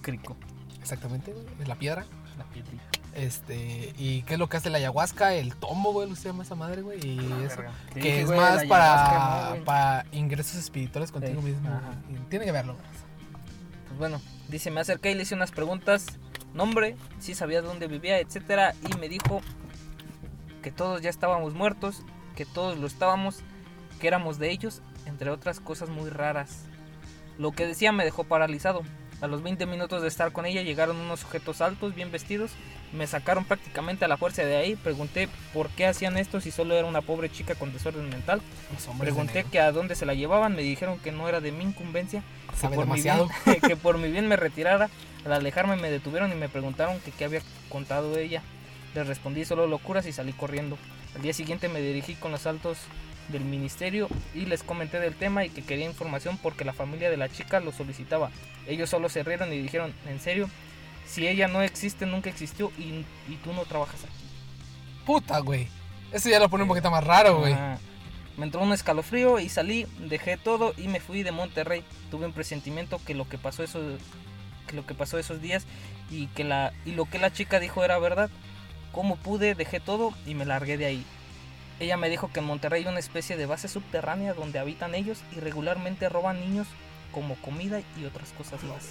Crico, 0.00 0.36
Exactamente, 0.80 1.32
güey. 1.32 1.44
Es 1.60 1.66
la 1.68 1.74
piedra. 1.74 2.06
la 2.38 2.44
piedrita. 2.44 2.84
Este, 3.14 3.92
y 3.98 4.22
qué 4.22 4.34
es 4.34 4.38
lo 4.38 4.48
que 4.48 4.56
hace 4.58 4.70
la 4.70 4.78
ayahuasca, 4.78 5.34
el 5.34 5.56
tombo, 5.56 5.92
güey, 5.92 6.08
lo 6.08 6.14
se 6.14 6.28
llama 6.28 6.44
esa 6.44 6.54
madre, 6.54 6.82
güey. 6.82 7.04
Y 7.04 7.18
eso. 7.44 7.56
verga. 7.56 7.72
Sí, 7.92 8.00
Que 8.00 8.02
sí, 8.02 8.18
es 8.20 8.26
güey, 8.26 8.38
más 8.38 8.64
para, 8.66 9.56
para 9.64 10.06
ingresos 10.12 10.54
espirituales 10.54 11.10
contigo 11.10 11.40
Sí, 11.40 11.48
mismo. 11.48 11.68
Tiene 12.28 12.44
que 12.44 12.52
verlo. 12.52 12.74
güey. 12.74 12.86
Pues 13.88 13.98
bueno, 13.98 14.20
dice, 14.48 14.70
me 14.70 14.80
acerqué 14.80 15.10
y 15.10 15.14
le 15.16 15.22
hice 15.24 15.34
unas 15.34 15.50
preguntas, 15.50 16.06
nombre, 16.54 16.96
si 17.18 17.34
sabía 17.34 17.62
dónde 17.62 17.86
vivía, 17.86 18.18
etcétera, 18.18 18.74
y 18.88 18.98
me 18.98 19.08
dijo 19.08 19.40
que 20.62 20.70
todos 20.70 21.00
ya 21.00 21.10
estábamos 21.10 21.54
muertos, 21.54 22.02
que 22.36 22.44
todos 22.44 22.78
lo 22.78 22.86
estábamos, 22.86 23.40
que 24.00 24.08
éramos 24.08 24.38
de 24.38 24.50
ellos, 24.50 24.82
entre 25.06 25.30
otras 25.30 25.60
cosas 25.60 25.88
muy 25.88 26.10
raras. 26.10 26.64
Lo 27.38 27.52
que 27.52 27.66
decía 27.66 27.92
me 27.92 28.04
dejó 28.04 28.24
paralizado. 28.24 28.82
A 29.20 29.26
los 29.26 29.42
20 29.42 29.66
minutos 29.66 30.02
de 30.02 30.08
estar 30.08 30.32
con 30.32 30.46
ella 30.46 30.62
llegaron 30.62 30.96
unos 30.96 31.20
sujetos 31.20 31.60
altos, 31.60 31.94
bien 31.94 32.10
vestidos, 32.10 32.52
me 32.92 33.06
sacaron 33.06 33.44
prácticamente 33.44 34.04
a 34.04 34.08
la 34.08 34.16
fuerza 34.16 34.42
de 34.42 34.56
ahí, 34.56 34.76
pregunté 34.76 35.28
por 35.52 35.68
qué 35.70 35.86
hacían 35.86 36.16
esto 36.16 36.40
si 36.40 36.50
solo 36.50 36.74
era 36.74 36.86
una 36.86 37.02
pobre 37.02 37.30
chica 37.30 37.54
con 37.54 37.72
desorden 37.72 38.08
mental, 38.08 38.40
pregunté 38.98 39.44
que 39.44 39.60
a 39.60 39.72
dónde 39.72 39.94
se 39.94 40.06
la 40.06 40.14
llevaban, 40.14 40.56
me 40.56 40.62
dijeron 40.62 40.98
que 40.98 41.12
no 41.12 41.28
era 41.28 41.40
de 41.40 41.52
mi 41.52 41.64
incumbencia 41.64 42.22
que 42.60 42.68
por, 42.68 42.86
mi 42.86 43.00
demasiado. 43.00 43.28
bien, 43.46 43.60
que 43.60 43.76
por 43.76 43.98
mi 43.98 44.10
bien 44.10 44.28
me 44.28 44.36
retirara. 44.36 44.90
Al 45.24 45.32
alejarme 45.32 45.76
me 45.76 45.90
detuvieron 45.90 46.32
y 46.32 46.34
me 46.34 46.48
preguntaron 46.48 46.98
que 47.00 47.10
qué 47.10 47.26
había 47.26 47.42
contado 47.68 48.16
ella. 48.16 48.42
Les 48.94 49.06
respondí 49.06 49.44
solo 49.44 49.66
locuras 49.66 50.06
y 50.06 50.12
salí 50.12 50.32
corriendo. 50.32 50.78
Al 51.14 51.22
día 51.22 51.32
siguiente 51.32 51.68
me 51.68 51.80
dirigí 51.80 52.14
con 52.14 52.32
los 52.32 52.46
altos 52.46 52.78
del 53.28 53.44
ministerio 53.44 54.08
y 54.34 54.46
les 54.46 54.62
comenté 54.62 54.98
del 54.98 55.14
tema 55.14 55.44
y 55.44 55.50
que 55.50 55.62
quería 55.62 55.86
información 55.86 56.38
porque 56.42 56.64
la 56.64 56.72
familia 56.72 57.10
de 57.10 57.16
la 57.16 57.28
chica 57.28 57.60
lo 57.60 57.70
solicitaba. 57.72 58.30
Ellos 58.66 58.90
solo 58.90 59.08
se 59.08 59.22
rieron 59.22 59.52
y 59.52 59.58
dijeron, 59.58 59.92
¿en 60.08 60.20
serio? 60.20 60.48
Si 61.10 61.26
ella 61.26 61.48
no 61.48 61.60
existe, 61.60 62.06
nunca 62.06 62.30
existió 62.30 62.70
y, 62.78 63.04
y 63.28 63.36
tú 63.42 63.52
no 63.52 63.64
trabajas 63.64 64.04
aquí. 64.04 64.24
Puta, 65.04 65.40
güey. 65.40 65.66
Eso 66.12 66.28
ya 66.28 66.38
lo 66.38 66.48
pone 66.48 66.62
un 66.62 66.68
poquito 66.68 66.90
más 66.90 67.02
raro, 67.02 67.40
güey. 67.40 67.54
Me 68.36 68.44
entró 68.44 68.62
un 68.62 68.72
escalofrío 68.72 69.40
y 69.40 69.48
salí, 69.48 69.86
dejé 69.98 70.36
todo 70.36 70.72
y 70.76 70.86
me 70.86 71.00
fui 71.00 71.24
de 71.24 71.32
Monterrey. 71.32 71.84
Tuve 72.12 72.26
un 72.26 72.32
presentimiento 72.32 73.00
que 73.04 73.14
lo 73.14 73.28
que 73.28 73.38
pasó 73.38 73.64
esos, 73.64 74.00
que 74.68 74.76
lo 74.76 74.86
que 74.86 74.94
pasó 74.94 75.18
esos 75.18 75.42
días 75.42 75.66
y 76.10 76.28
que 76.28 76.44
la 76.44 76.72
y 76.84 76.92
lo 76.92 77.06
que 77.06 77.18
la 77.18 77.32
chica 77.32 77.58
dijo 77.58 77.84
era 77.84 77.98
verdad. 77.98 78.30
Como 78.92 79.16
pude, 79.16 79.56
dejé 79.56 79.80
todo 79.80 80.14
y 80.26 80.34
me 80.34 80.44
largué 80.44 80.76
de 80.76 80.86
ahí. 80.86 81.04
Ella 81.80 81.96
me 81.96 82.08
dijo 82.08 82.30
que 82.32 82.38
en 82.38 82.46
Monterrey 82.46 82.84
hay 82.84 82.88
una 82.88 83.00
especie 83.00 83.36
de 83.36 83.46
base 83.46 83.66
subterránea 83.66 84.34
donde 84.34 84.60
habitan 84.60 84.94
ellos 84.94 85.18
y 85.36 85.40
regularmente 85.40 86.08
roban 86.08 86.38
niños 86.40 86.68
como 87.12 87.34
comida 87.36 87.80
y 88.00 88.04
otras 88.04 88.30
cosas 88.32 88.62
más. 88.62 88.90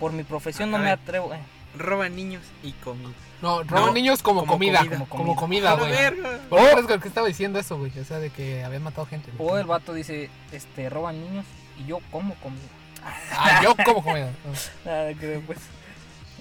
Por 0.00 0.12
mi 0.12 0.24
profesión 0.24 0.70
no 0.70 0.78
me 0.78 0.90
atrevo. 0.90 1.32
eh, 1.34 1.38
Roban 1.78 2.16
niños 2.16 2.42
y 2.64 2.72
comida. 2.72 3.10
No, 3.40 3.62
roban 3.62 3.86
No, 3.86 3.92
niños 3.92 4.22
como, 4.22 4.40
como 4.40 4.52
comida, 4.54 4.78
comida. 4.80 5.06
Como 5.08 5.36
comida, 5.36 5.72
A 5.72 5.74
la 5.76 5.80
güey. 5.80 5.92
verga. 5.92 6.40
Por 6.48 7.00
que 7.00 7.06
estaba 7.08 7.28
diciendo 7.28 7.58
eso, 7.60 7.78
güey. 7.78 7.96
O 7.98 8.04
sea, 8.04 8.18
de 8.18 8.30
que 8.30 8.64
habían 8.64 8.82
matado 8.82 9.06
gente. 9.06 9.30
O 9.38 9.56
el 9.56 9.66
vato 9.66 9.94
dice, 9.94 10.28
este, 10.50 10.90
roban 10.90 11.20
niños 11.20 11.44
y 11.78 11.86
yo 11.86 12.00
como 12.10 12.34
comida. 12.36 12.62
Ah, 13.32 13.60
yo 13.62 13.74
como 13.84 14.02
comida. 14.02 14.30
Nada 14.84 15.14
que 15.14 15.26
ver, 15.26 15.40
pues. 15.42 15.58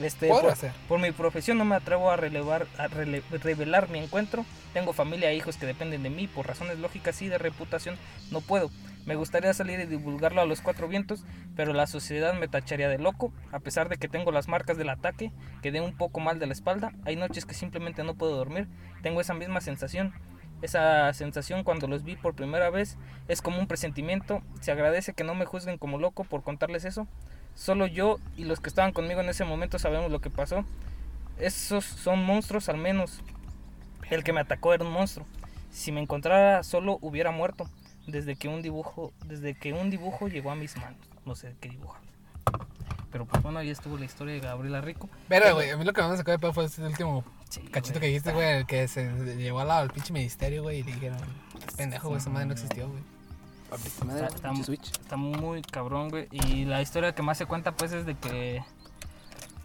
Este, 0.01 0.29
por, 0.29 0.55
ser. 0.55 0.71
por 0.87 0.97
mi 0.99 1.11
profesión 1.11 1.57
no 1.57 1.65
me 1.65 1.75
atrevo 1.75 2.09
a, 2.09 2.15
relevar, 2.15 2.67
a 2.77 2.87
rele- 2.87 3.21
revelar 3.31 3.89
mi 3.89 3.99
encuentro. 3.99 4.45
Tengo 4.73 4.93
familia 4.93 5.29
e 5.29 5.35
hijos 5.35 5.57
que 5.57 5.65
dependen 5.65 6.03
de 6.03 6.09
mí. 6.09 6.27
Por 6.27 6.47
razones 6.47 6.79
lógicas 6.79 7.21
y 7.21 7.27
de 7.27 7.37
reputación 7.37 7.97
no 8.31 8.39
puedo. 8.41 8.71
Me 9.05 9.15
gustaría 9.15 9.53
salir 9.53 9.79
y 9.79 9.85
divulgarlo 9.85 10.41
a 10.41 10.45
los 10.45 10.61
cuatro 10.61 10.87
vientos, 10.87 11.23
pero 11.55 11.73
la 11.73 11.87
sociedad 11.87 12.33
me 12.33 12.47
tacharía 12.47 12.89
de 12.89 12.99
loco. 12.99 13.33
A 13.51 13.59
pesar 13.59 13.89
de 13.89 13.97
que 13.97 14.07
tengo 14.07 14.31
las 14.31 14.47
marcas 14.47 14.77
del 14.77 14.89
ataque, 14.89 15.31
quedé 15.61 15.81
un 15.81 15.97
poco 15.97 16.19
mal 16.19 16.37
de 16.37 16.45
la 16.45 16.53
espalda. 16.53 16.91
Hay 17.05 17.15
noches 17.15 17.45
que 17.45 17.53
simplemente 17.53 18.03
no 18.03 18.15
puedo 18.15 18.35
dormir. 18.35 18.67
Tengo 19.01 19.21
esa 19.21 19.33
misma 19.33 19.61
sensación. 19.61 20.13
Esa 20.61 21.11
sensación 21.13 21.63
cuando 21.63 21.87
los 21.87 22.03
vi 22.03 22.17
por 22.17 22.35
primera 22.35 22.69
vez 22.69 22.97
es 23.27 23.41
como 23.41 23.59
un 23.59 23.67
presentimiento. 23.67 24.41
Se 24.59 24.71
agradece 24.71 25.13
que 25.13 25.23
no 25.23 25.33
me 25.33 25.45
juzguen 25.45 25.77
como 25.77 25.97
loco 25.97 26.25
por 26.25 26.43
contarles 26.43 26.83
eso. 26.85 27.07
Solo 27.55 27.87
yo 27.87 28.17
y 28.35 28.43
los 28.43 28.59
que 28.59 28.69
estaban 28.69 28.91
conmigo 28.91 29.21
en 29.21 29.29
ese 29.29 29.45
momento 29.45 29.79
sabemos 29.79 30.11
lo 30.11 30.19
que 30.19 30.29
pasó. 30.29 30.65
Esos 31.39 31.85
son 31.85 32.23
monstruos 32.23 32.67
al 32.67 32.77
menos. 32.77 33.21
El 34.09 34.23
que 34.23 34.33
me 34.33 34.41
atacó 34.41 34.73
era 34.73 34.83
un 34.85 34.91
monstruo. 34.91 35.25
Si 35.71 35.91
me 35.91 36.01
encontrara 36.01 36.63
solo 36.63 36.97
hubiera 37.01 37.31
muerto. 37.31 37.69
Desde 38.11 38.35
que 38.35 38.47
un 38.47 38.61
dibujo, 38.61 39.13
desde 39.25 39.55
que 39.55 39.73
un 39.73 39.89
dibujo 39.89 40.27
llegó 40.27 40.51
a 40.51 40.55
mis 40.55 40.75
manos. 40.77 40.99
No 41.25 41.35
sé 41.35 41.55
qué 41.59 41.69
dibujar. 41.69 42.01
Pero 43.11 43.25
pues 43.25 43.41
bueno, 43.41 43.59
ahí 43.59 43.69
estuvo 43.69 43.97
la 43.97 44.05
historia 44.05 44.35
de 44.35 44.39
Gabriela 44.39 44.81
Rico. 44.81 45.09
Pero, 45.27 45.55
güey, 45.55 45.71
a 45.71 45.77
mí 45.77 45.83
lo 45.83 45.93
que 45.93 46.01
más 46.01 46.11
me 46.11 46.17
sacó 46.17 46.31
de 46.31 46.39
pedo 46.39 46.53
fue 46.53 46.65
ese 46.65 46.83
último 46.83 47.23
Sí, 47.49 47.61
cachito 47.61 47.99
que 47.99 48.05
dijiste, 48.07 48.31
güey, 48.31 48.57
el 48.57 48.65
que 48.67 48.87
se 48.87 49.11
llevó 49.35 49.61
al 49.61 49.69
lado 49.69 49.81
del 49.81 49.89
pinche 49.89 50.13
ministerio, 50.13 50.61
güey, 50.61 50.79
y 50.79 50.83
le 50.83 50.93
dijeron, 50.93 51.17
"Estás 51.57 51.75
pendejo, 51.75 52.09
güey, 52.09 52.19
esa 52.19 52.29
madre 52.29 52.45
no 52.45 52.53
existió, 52.53 52.87
güey. 52.87 53.01
Está, 53.71 54.27
está 54.27 54.51
está 54.51 55.17
muy 55.17 55.61
cabrón, 55.63 56.09
güey. 56.09 56.27
Y 56.31 56.65
la 56.65 56.81
historia 56.81 57.13
que 57.13 57.23
más 57.23 57.37
se 57.37 57.45
cuenta, 57.45 57.71
pues, 57.71 57.91
es 57.91 58.05
de 58.05 58.15
que 58.15 58.63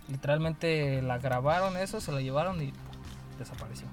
literalmente 0.08 1.02
la 1.02 1.18
grabaron 1.18 1.76
eso, 1.76 2.00
se 2.00 2.12
la 2.12 2.20
llevaron 2.20 2.62
y 2.62 2.72
desapareció. 3.38 3.86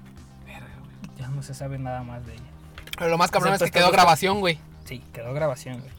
Ya 1.18 1.28
no 1.28 1.42
se 1.42 1.54
sabe 1.54 1.78
nada 1.78 2.02
más 2.02 2.24
de 2.26 2.34
ella. 2.34 2.51
Pero 2.96 3.10
lo 3.10 3.18
más 3.18 3.30
cabrón 3.30 3.54
es 3.54 3.62
que 3.62 3.70
quedó 3.70 3.90
grabación, 3.90 4.40
güey. 4.40 4.58
Sí, 4.84 5.02
quedó 5.12 5.32
grabación, 5.32 5.80
güey. 5.80 5.92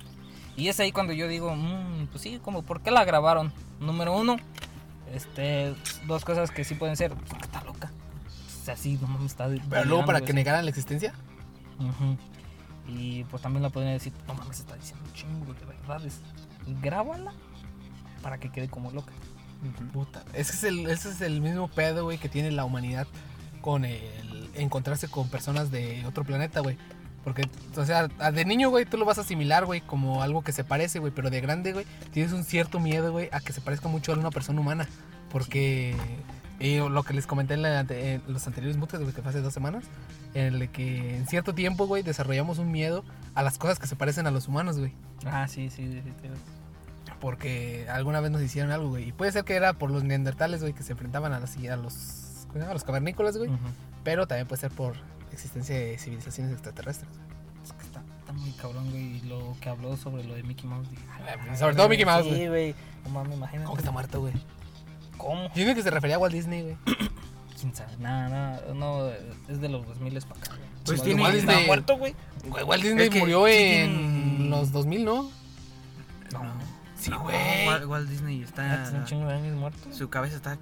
Y 0.56 0.68
es 0.68 0.80
ahí 0.80 0.92
cuando 0.92 1.14
yo 1.14 1.28
digo, 1.28 1.56
"Mm, 1.56 2.08
pues 2.08 2.22
sí, 2.22 2.40
como, 2.44 2.62
¿por 2.62 2.82
qué 2.82 2.92
la 2.92 3.04
grabaron? 3.06 3.52
Número 3.80 4.16
uno, 4.16 4.38
este, 5.14 5.74
dos 6.06 6.24
cosas 6.26 6.52
que 6.52 6.64
sí 6.64 6.76
pueden 6.76 6.96
ser, 6.96 7.14
pues, 7.14 7.42
está 7.42 7.64
loca. 7.64 7.92
O 8.62 8.66
sea, 8.66 8.78
sí, 8.78 8.98
no 9.02 9.08
mames, 9.08 9.32
está. 9.32 9.48
Pero 9.70 9.86
luego 9.86 10.06
para 10.06 10.22
que 10.22 10.28
sí. 10.28 10.34
negaran 10.34 10.64
la 10.66 10.70
existencia. 10.70 11.14
Y 12.88 13.24
pues 13.26 13.42
también 13.42 13.64
la 13.64 13.70
podrían 13.70 13.94
decir, 13.94 14.14
no 14.28 14.34
mames, 14.36 14.60
está 14.60 14.76
diciendo 14.76 15.04
un 15.06 15.14
chingo 15.14 15.54
de 15.54 15.66
verdades. 15.66 16.20
Grábala 16.82 17.34
para 18.22 18.38
que 18.40 18.50
quede 18.50 18.70
como 18.70 18.92
loca. 18.92 19.12
Puta. 19.94 20.24
Ese 20.34 20.54
es 20.54 20.64
el, 20.66 20.90
ese 20.90 21.10
es 21.10 21.22
el 21.22 21.42
mismo 21.42 21.68
pedo, 21.70 22.04
güey, 22.04 22.18
que 22.18 22.30
tiene 22.30 22.52
la 22.52 22.66
humanidad 22.66 23.08
con 23.64 23.86
el 23.86 24.50
encontrarse 24.56 25.08
con 25.08 25.28
personas 25.30 25.72
de 25.72 26.06
otro 26.06 26.24
planeta, 26.24 26.60
güey. 26.60 26.78
Porque, 27.24 27.48
o 27.78 27.86
sea, 27.86 28.10
de 28.10 28.44
niño, 28.46 28.70
güey, 28.70 28.84
tú 28.86 28.98
lo 28.98 29.06
vas 29.06 29.18
a 29.18 29.22
asimilar, 29.22 29.66
güey, 29.66 29.80
como 29.80 30.22
algo 30.22 30.44
que 30.44 30.52
se 30.52 30.66
parece, 30.66 31.00
güey. 31.00 31.14
Pero 31.16 31.30
de 31.30 31.40
grande, 31.40 31.72
güey, 31.72 31.86
tienes 32.12 32.34
un 32.34 32.44
cierto 32.44 32.82
miedo, 32.82 33.14
güey, 33.14 33.30
a 33.32 33.40
que 33.40 33.54
se 33.54 33.62
parezca 33.62 33.88
mucho 33.88 34.12
a 34.12 34.18
una 34.18 34.30
persona 34.30 34.60
humana. 34.60 34.88
Porque, 35.32 35.96
y 36.60 36.78
lo 36.78 37.02
que 37.04 37.14
les 37.14 37.26
comenté 37.26 37.54
en, 37.54 37.62
la 37.62 37.80
ante- 37.80 38.16
en 38.16 38.22
los 38.28 38.46
anteriores 38.46 38.76
mutes, 38.78 39.00
güey, 39.00 39.14
que 39.14 39.22
fue 39.22 39.30
hace 39.30 39.42
dos 39.42 39.54
semanas, 39.54 39.86
en 40.34 40.54
el 40.56 40.70
que 40.70 41.16
en 41.16 41.26
cierto 41.26 41.56
tiempo, 41.56 41.88
güey, 41.88 42.04
desarrollamos 42.04 42.60
un 42.60 42.70
miedo 42.72 43.06
a 43.34 43.42
las 43.42 43.58
cosas 43.58 43.80
que 43.80 43.88
se 43.88 43.96
parecen 43.96 44.28
a 44.28 44.32
los 44.32 44.50
humanos, 44.50 44.78
güey. 44.78 44.94
Ah, 45.26 45.48
sí, 45.48 45.70
sí, 45.70 45.88
sí, 45.88 46.02
sí, 46.04 46.12
sí. 46.22 46.28
Porque 47.20 47.88
alguna 47.90 48.20
vez 48.20 48.32
nos 48.32 48.42
hicieron 48.42 48.72
algo, 48.72 48.90
güey. 48.90 49.08
Y 49.10 49.12
puede 49.14 49.32
ser 49.32 49.46
que 49.46 49.56
era 49.56 49.74
por 49.74 49.90
los 49.92 50.04
neandertales, 50.04 50.60
güey, 50.62 50.74
que 50.74 50.84
se 50.84 50.92
enfrentaban 50.92 51.32
a, 51.32 51.40
las, 51.40 51.56
a 51.58 51.76
los, 51.78 51.94
¿cómo 52.54 52.60
se 52.60 52.60
llama? 52.60 52.72
a 52.72 52.74
los 52.74 52.84
cavernícolas, 52.84 53.38
güey. 53.38 53.50
Pero 54.04 54.28
también 54.28 54.48
puede 54.48 54.62
ser 54.62 54.72
por 54.72 54.96
existencia 55.32 55.76
de 55.76 55.98
civilizaciones 55.98 56.54
extraterrestres. 56.54 57.10
Es 57.64 57.72
que 57.74 57.84
está, 57.84 58.02
está 58.20 58.34
muy 58.34 58.52
cabrón, 58.52 58.90
güey. 58.92 59.18
Y 59.18 59.22
lo 59.22 59.56
que 59.62 59.70
habló 59.70 59.96
sobre 59.98 60.24
lo 60.24 60.34
de 60.36 60.44
Mickey 60.44 60.68
Mouse. 60.70 60.90
Dije, 60.90 61.04
Ah, 61.50 61.56
sobre 61.58 61.76
todo 61.76 61.90
Mickey 61.90 62.06
Mouse, 62.06 62.24
Sí, 62.26 62.30
güey. 62.32 62.48
güey. 62.48 62.76
No 63.06 63.10
mames, 63.12 63.38
imagínate. 63.38 63.66
¿Cómo 63.66 63.76
que 63.76 63.82
está 63.82 63.92
muerto, 63.92 64.20
güey? 64.22 64.34
¿Cómo? 65.18 65.44
Yo 65.54 65.74
que 65.76 65.82
se 65.82 65.90
refería 65.92 66.16
a 66.18 66.20
Walt 66.20 66.34
Disney, 66.34 66.62
güey. 66.64 66.78
¿Quién 67.60 67.74
sabe? 67.76 67.96
Nada, 68.00 68.30
nada. 68.30 68.74
No, 68.74 69.08
es 69.48 69.62
de 69.62 69.70
los 69.70 69.86
2000 69.88 70.20
para 70.22 70.40
acá, 70.42 70.50
güey. 70.56 70.70
Pues 70.86 71.02
tiene. 71.02 71.22
igual 71.22 71.36
¿Está 71.36 71.52
Disney- 71.54 71.68
muerto, 71.68 71.98
güey? 71.98 72.16
Güey, 72.46 72.64
Walt 72.66 72.84
Disney 72.84 73.06
Es 73.06 73.10
que 73.10 73.20
murió 73.20 73.46
sí 73.46 73.54
en 73.54 74.38
tiene- 74.38 74.50
los 74.50 74.72
2000, 74.74 75.06
¿no? 75.06 75.32
No. 76.34 76.42
Sí, 76.98 77.10
No, 77.10 77.22
güey. 77.22 77.68
Walt, 77.68 77.86
Walt 77.86 78.10
Disney 78.10 78.42
está. 78.42 79.04
chingo 79.06 79.28
de 79.28 79.34
años 79.36 79.56
muerto. 79.58 79.94
Su 79.94 80.10
cabeza 80.10 80.36
está 80.36 80.58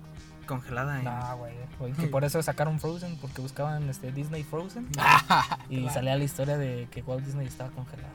congelada. 0.46 1.00
en- 1.00 1.06
No, 1.06 1.38
güey. 1.38 1.54
güey, 1.80 1.94
Que 1.94 2.08
por 2.08 2.24
eso 2.24 2.42
sacaron 2.44 2.80
Frozen, 2.80 3.18
porque 3.18 3.42
buscaban 3.42 3.90
este 3.90 4.12
Disney 4.12 4.44
Frozen. 4.44 4.88
Y 5.70 5.78
Claro. 5.80 5.94
salía 5.94 6.16
la 6.18 6.24
historia 6.24 6.58
de 6.58 6.88
que 6.92 7.02
Walt 7.02 7.26
Disney 7.26 7.48
estaba 7.48 7.70
congelado. 7.72 8.14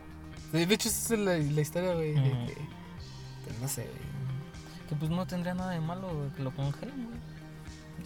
De 0.53 0.62
hecho, 0.62 0.89
esa 0.89 1.14
es 1.14 1.20
la, 1.20 1.37
la 1.39 1.61
historia, 1.61 1.93
güey. 1.95 2.14
de 2.14 2.22
que- 2.47 2.57
pues, 3.45 3.59
no 3.61 3.68
sé, 3.68 3.83
güey. 3.83 4.16
Que 4.89 4.95
pues 4.95 5.11
no 5.11 5.27
tendría 5.27 5.55
nada 5.55 5.72
de 5.72 5.81
malo 5.81 6.31
que 6.37 6.43
lo 6.43 6.55
congelen, 6.55 7.07
güey. 7.07 7.18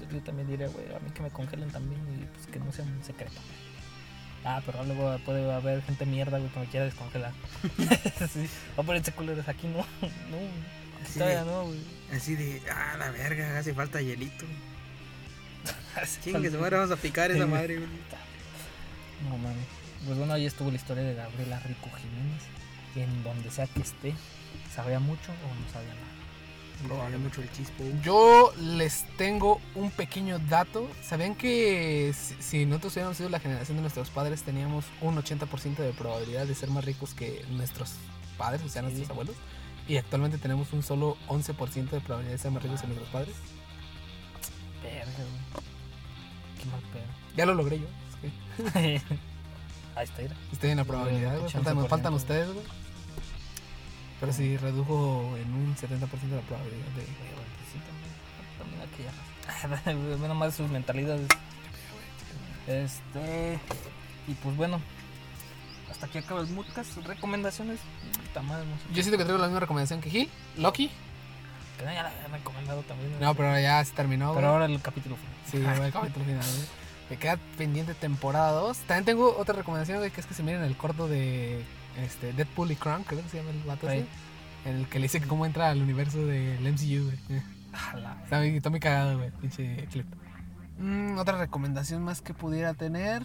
Yo, 0.08 0.16
yo 0.16 0.22
también 0.22 0.48
diría, 0.48 0.68
güey, 0.68 0.86
a 0.94 0.98
mí 1.00 1.10
que 1.10 1.22
me 1.22 1.30
congelen 1.30 1.70
también 1.70 2.00
y 2.14 2.24
pues 2.26 2.46
que 2.46 2.58
no 2.58 2.70
sea 2.72 2.84
un 2.84 3.02
secreto. 3.04 3.40
Ah, 4.44 4.62
pero 4.64 4.82
luego 4.84 5.18
puede 5.26 5.52
haber 5.52 5.82
gente 5.82 6.06
mierda, 6.06 6.38
güey, 6.38 6.50
que 6.50 6.60
me 6.60 6.66
quiera 6.66 6.86
descongelar. 6.86 7.32
sí. 8.32 8.48
Oh, 8.76 8.82
pero 8.82 8.94
ese 8.94 9.12
culeros 9.12 9.46
aquí 9.48 9.66
no. 9.66 9.78
No. 9.78 10.38
Sí. 11.06 11.18
Todavía 11.18 11.44
no, 11.44 11.64
güey. 11.64 11.80
Así 12.14 12.34
de. 12.36 12.60
Ah, 12.70 12.96
la 12.98 13.10
verga, 13.10 13.58
hace 13.58 13.72
falta 13.74 14.00
hielito. 14.00 14.44
Así 16.00 16.20
Chingue, 16.22 16.42
tal- 16.48 16.52
su 16.52 16.58
madre, 16.58 16.76
vamos 16.76 16.90
a 16.92 16.96
picar 16.96 17.30
esa 17.30 17.46
madre, 17.46 17.76
güey. 17.76 17.88
No 19.28 19.36
mames. 19.38 19.66
Pues 20.06 20.16
bueno, 20.16 20.32
ahí 20.32 20.46
estuvo 20.46 20.70
la 20.70 20.76
historia 20.76 21.02
de 21.02 21.14
Gabriela 21.14 21.58
Rico 21.60 21.88
Jiménez. 21.96 22.42
Y 22.96 23.00
en 23.00 23.22
donde 23.22 23.50
sea 23.50 23.66
que 23.66 23.80
esté, 23.82 24.14
¿sabía 24.74 24.98
mucho 24.98 25.30
o 25.30 25.54
no 25.64 25.72
sabía 25.72 25.90
nada? 25.94 26.06
No, 26.88 26.96
vale 26.96 27.18
mucho 27.18 27.42
el 27.42 27.52
chispo. 27.52 27.84
Yo 28.02 28.52
les 28.58 29.04
tengo 29.18 29.60
un 29.74 29.90
pequeño 29.90 30.38
dato. 30.38 30.90
¿Sabían 31.02 31.34
que 31.34 32.12
si, 32.40 32.64
nosotros 32.64 32.94
hubiéramos 32.94 33.18
sido 33.18 33.28
la 33.28 33.38
generación 33.38 33.76
de 33.76 33.82
nuestros 33.82 34.08
padres, 34.08 34.42
teníamos 34.42 34.86
un 35.02 35.14
80% 35.16 35.76
de 35.76 35.92
probabilidad 35.92 36.46
de 36.46 36.54
ser 36.54 36.70
más 36.70 36.84
ricos 36.84 37.12
que 37.12 37.44
nuestros 37.50 37.92
padres, 38.38 38.62
o 38.62 38.68
sea, 38.70 38.80
Sí. 38.80 38.86
nuestros 38.86 39.10
abuelos? 39.10 39.36
Y 39.90 39.96
actualmente 39.96 40.38
tenemos 40.38 40.72
un 40.72 40.84
solo 40.84 41.16
11% 41.26 41.90
de 41.90 42.00
probabilidad 42.00 42.32
de 42.34 42.38
ser 42.38 42.52
más 42.52 42.62
ricos 42.62 42.80
que 42.80 42.86
nuestros 42.86 43.08
padres. 43.08 43.34
Verga. 44.84 45.10
Qué 46.60 46.64
mal 46.70 46.80
pedo. 46.92 47.02
Ya 47.36 47.44
lo 47.44 47.54
logré 47.54 47.80
yo. 47.80 47.86
es 47.86 48.70
que 48.72 49.02
Ahí 49.96 50.04
está, 50.04 50.22
mira. 50.22 50.36
estoy 50.52 50.70
en 50.70 50.76
la 50.76 50.84
probabilidad, 50.84 51.38
güey. 51.40 51.50
Faltan, 51.50 51.76
80%, 51.78 51.88
faltan 51.88 52.14
ustedes, 52.14 52.52
güey. 52.52 52.64
Pero 54.20 54.32
sí, 54.32 54.56
redujo 54.58 55.36
en 55.36 55.52
un 55.52 55.74
70% 55.74 55.80
de 55.88 56.36
la 56.36 56.42
probabilidad 56.42 56.86
de... 56.94 57.06
También- 58.58 58.82
aquella 58.92 59.10
raza. 59.76 59.92
Ve 59.92 60.28
nomás 60.28 60.54
sus 60.54 60.70
mentalidades. 60.70 61.26
Este. 62.68 63.58
Y 64.28 64.34
pues 64.34 64.56
bueno. 64.56 64.80
Hasta 65.90 66.06
aquí 66.06 66.18
acaba 66.18 66.40
el 66.40 66.48
podcast. 66.48 66.96
Recomendaciones. 66.98 67.80
Puta 68.26 68.42
madre, 68.42 68.66
no 68.66 68.76
sé. 68.76 68.94
Yo 68.94 69.02
siento 69.02 69.18
que 69.18 69.24
traigo 69.24 69.40
la 69.40 69.48
misma 69.48 69.60
recomendación 69.60 70.00
que 70.00 70.10
Gil. 70.10 70.30
Loki. 70.56 70.90
Que 71.78 71.84
no, 71.84 71.92
ya 71.92 72.02
la 72.02 72.10
habían 72.10 72.32
recomendado 72.32 72.82
también. 72.82 73.18
No, 73.20 73.34
pero 73.34 73.58
ya 73.58 73.84
se 73.84 73.92
terminó, 73.92 74.28
güey. 74.28 74.36
Pero 74.36 74.52
ahora 74.52 74.66
el 74.66 74.80
capítulo 74.80 75.16
final. 75.16 75.34
Sí, 75.50 75.58
va 75.58 75.86
el 75.86 75.92
capítulo 75.92 76.24
final, 76.24 76.44
güey. 76.44 76.66
Me 77.10 77.16
queda 77.16 77.38
pendiente 77.58 77.94
temporada 77.94 78.52
2. 78.52 78.78
También 78.78 79.04
tengo 79.04 79.36
otra 79.36 79.54
recomendación, 79.54 79.98
güey, 79.98 80.10
que 80.10 80.20
es 80.20 80.26
que 80.26 80.34
se 80.34 80.44
miren 80.44 80.62
el 80.62 80.76
corto 80.76 81.08
de 81.08 81.64
este, 81.98 82.32
Deadpool 82.32 82.70
y 82.70 82.76
Krang, 82.76 83.02
creo 83.02 83.22
que 83.22 83.28
se 83.28 83.38
llama 83.38 83.50
el 83.50 83.62
vato 83.64 83.88
ese, 83.88 84.06
En 84.64 84.76
el 84.76 84.86
que 84.86 84.98
le 84.98 85.04
dice 85.04 85.20
que 85.20 85.26
cómo 85.26 85.44
entra 85.46 85.70
al 85.70 85.82
universo 85.82 86.24
del 86.24 86.60
MCU, 86.60 87.04
güey. 87.04 87.42
Jala. 87.72 88.16
Está 88.24 88.38
muy, 88.38 88.56
está 88.56 88.70
muy 88.70 88.80
cagado, 88.80 89.18
güey, 89.18 89.30
pinche 89.32 89.88
clip. 89.90 90.06
Mm, 90.78 91.18
otra 91.18 91.38
recomendación 91.38 92.02
más 92.02 92.22
que 92.22 92.34
pudiera 92.34 92.74
tener. 92.74 93.22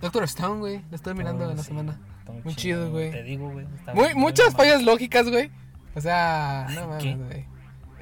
Doctor 0.00 0.24
Stone, 0.24 0.60
güey. 0.60 0.82
Lo 0.90 0.96
estoy 0.96 1.14
mirando 1.14 1.46
Oh, 1.46 1.50
en 1.50 1.56
la 1.56 1.62
sí, 1.62 1.68
semana. 1.68 1.98
Muy 2.44 2.54
chido, 2.54 2.90
güey. 2.90 3.10
Te 3.10 3.22
digo, 3.22 3.50
güey. 3.50 3.66
Muy, 3.94 3.94
muy 3.94 4.14
muchas 4.14 4.54
fallas 4.54 4.82
lógicas, 4.82 5.28
güey. 5.28 5.50
O 5.94 6.00
sea, 6.00 6.66
no 6.70 6.98
¿qué? 6.98 7.14
mames, 7.14 7.28
güey. 7.28 7.44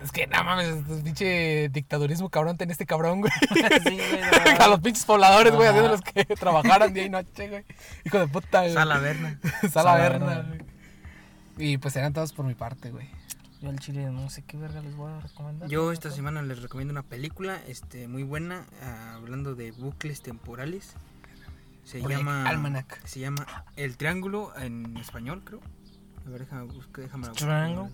Es 0.02 0.12
que 0.12 0.26
no 0.26 0.44
mames, 0.44 0.68
es 0.68 1.02
pinche 1.02 1.68
dictadurismo 1.70 2.28
cabrón 2.28 2.58
tenía 2.58 2.72
este 2.72 2.84
cabrón, 2.84 3.20
güey. 3.20 3.32
Sí, 3.84 3.96
güey, 3.96 4.20
no. 4.20 4.60
A 4.64 4.68
los 4.68 4.80
pinches 4.80 5.04
pobladores, 5.06 5.54
güey, 5.54 5.68
Ajá. 5.68 5.78
haciéndolos 5.78 6.00
que 6.02 6.24
trabajaran 6.36 6.92
día 6.92 7.04
y 7.04 7.10
noche, 7.10 7.48
güey. 7.48 7.64
Hijo 8.04 8.18
de 8.18 8.28
puta, 8.28 8.60
güey. 8.62 8.72
Sala 8.74 8.98
Verna. 8.98 9.38
Sala 9.60 9.70
Sala 9.70 9.94
Verna, 9.96 10.26
Verna. 10.26 10.54
güey. 11.56 11.70
Y 11.70 11.78
pues 11.78 11.94
eran 11.96 12.12
todos 12.12 12.32
por 12.32 12.44
mi 12.44 12.54
parte, 12.54 12.90
güey. 12.90 13.08
Yo 13.62 13.70
al 13.70 13.78
chile 13.78 14.04
no 14.10 14.28
sé 14.28 14.42
qué 14.42 14.58
verga 14.58 14.82
les 14.82 14.94
voy 14.94 15.10
a 15.10 15.20
recomendar. 15.20 15.70
Yo 15.70 15.90
esta 15.92 16.10
semana 16.10 16.42
les 16.42 16.60
recomiendo 16.60 16.92
una 16.92 17.02
película 17.02 17.58
este, 17.66 18.08
muy 18.08 18.22
buena, 18.24 18.66
ah, 18.82 19.14
hablando 19.14 19.54
de 19.54 19.70
bucles 19.70 20.20
temporales. 20.20 20.94
Se 21.84 22.00
Project 22.00 22.18
llama 22.20 22.48
Almanac. 22.48 23.06
Se 23.06 23.20
llama 23.20 23.46
El 23.76 23.96
Triángulo 23.96 24.52
en 24.58 24.96
español, 24.96 25.42
creo. 25.44 25.60
A 26.26 26.30
ver, 26.30 26.40
déjame 26.40 26.62
buscar, 26.64 27.04
déjame 27.04 27.24
la 27.24 27.30
busco. 27.32 27.44
Triangle. 27.46 27.88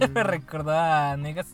El- 0.00 0.10
Me 0.10 0.22
recordaba 0.24 1.12
a 1.12 1.16
Negas. 1.16 1.46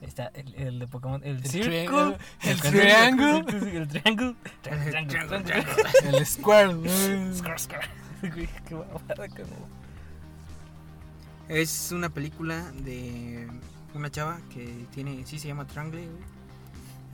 Está 0.00 0.26
el, 0.28 0.54
el 0.54 0.78
de 0.78 0.86
Pokémon. 0.86 1.20
El, 1.24 1.36
El 1.38 1.42
triángulo, 1.42 2.16
el 2.42 2.60
triángulo, 2.60 3.44
triángulo. 3.44 3.78
El 3.80 3.88
triángulo. 3.88 4.36
El 4.64 5.08
triángulo, 5.08 5.42
triángulo. 5.42 5.74
El 6.18 6.26
Square. 6.26 6.74
qué 8.68 8.74
babada 8.74 9.28
con 9.28 9.40
él. 9.40 9.46
Es 11.48 11.90
una 11.92 12.10
película 12.10 12.70
de 12.72 13.48
una 13.94 14.10
chava 14.10 14.38
que 14.52 14.86
tiene, 14.92 15.24
sí 15.26 15.38
se 15.38 15.48
llama 15.48 15.66
Triangle. 15.66 16.06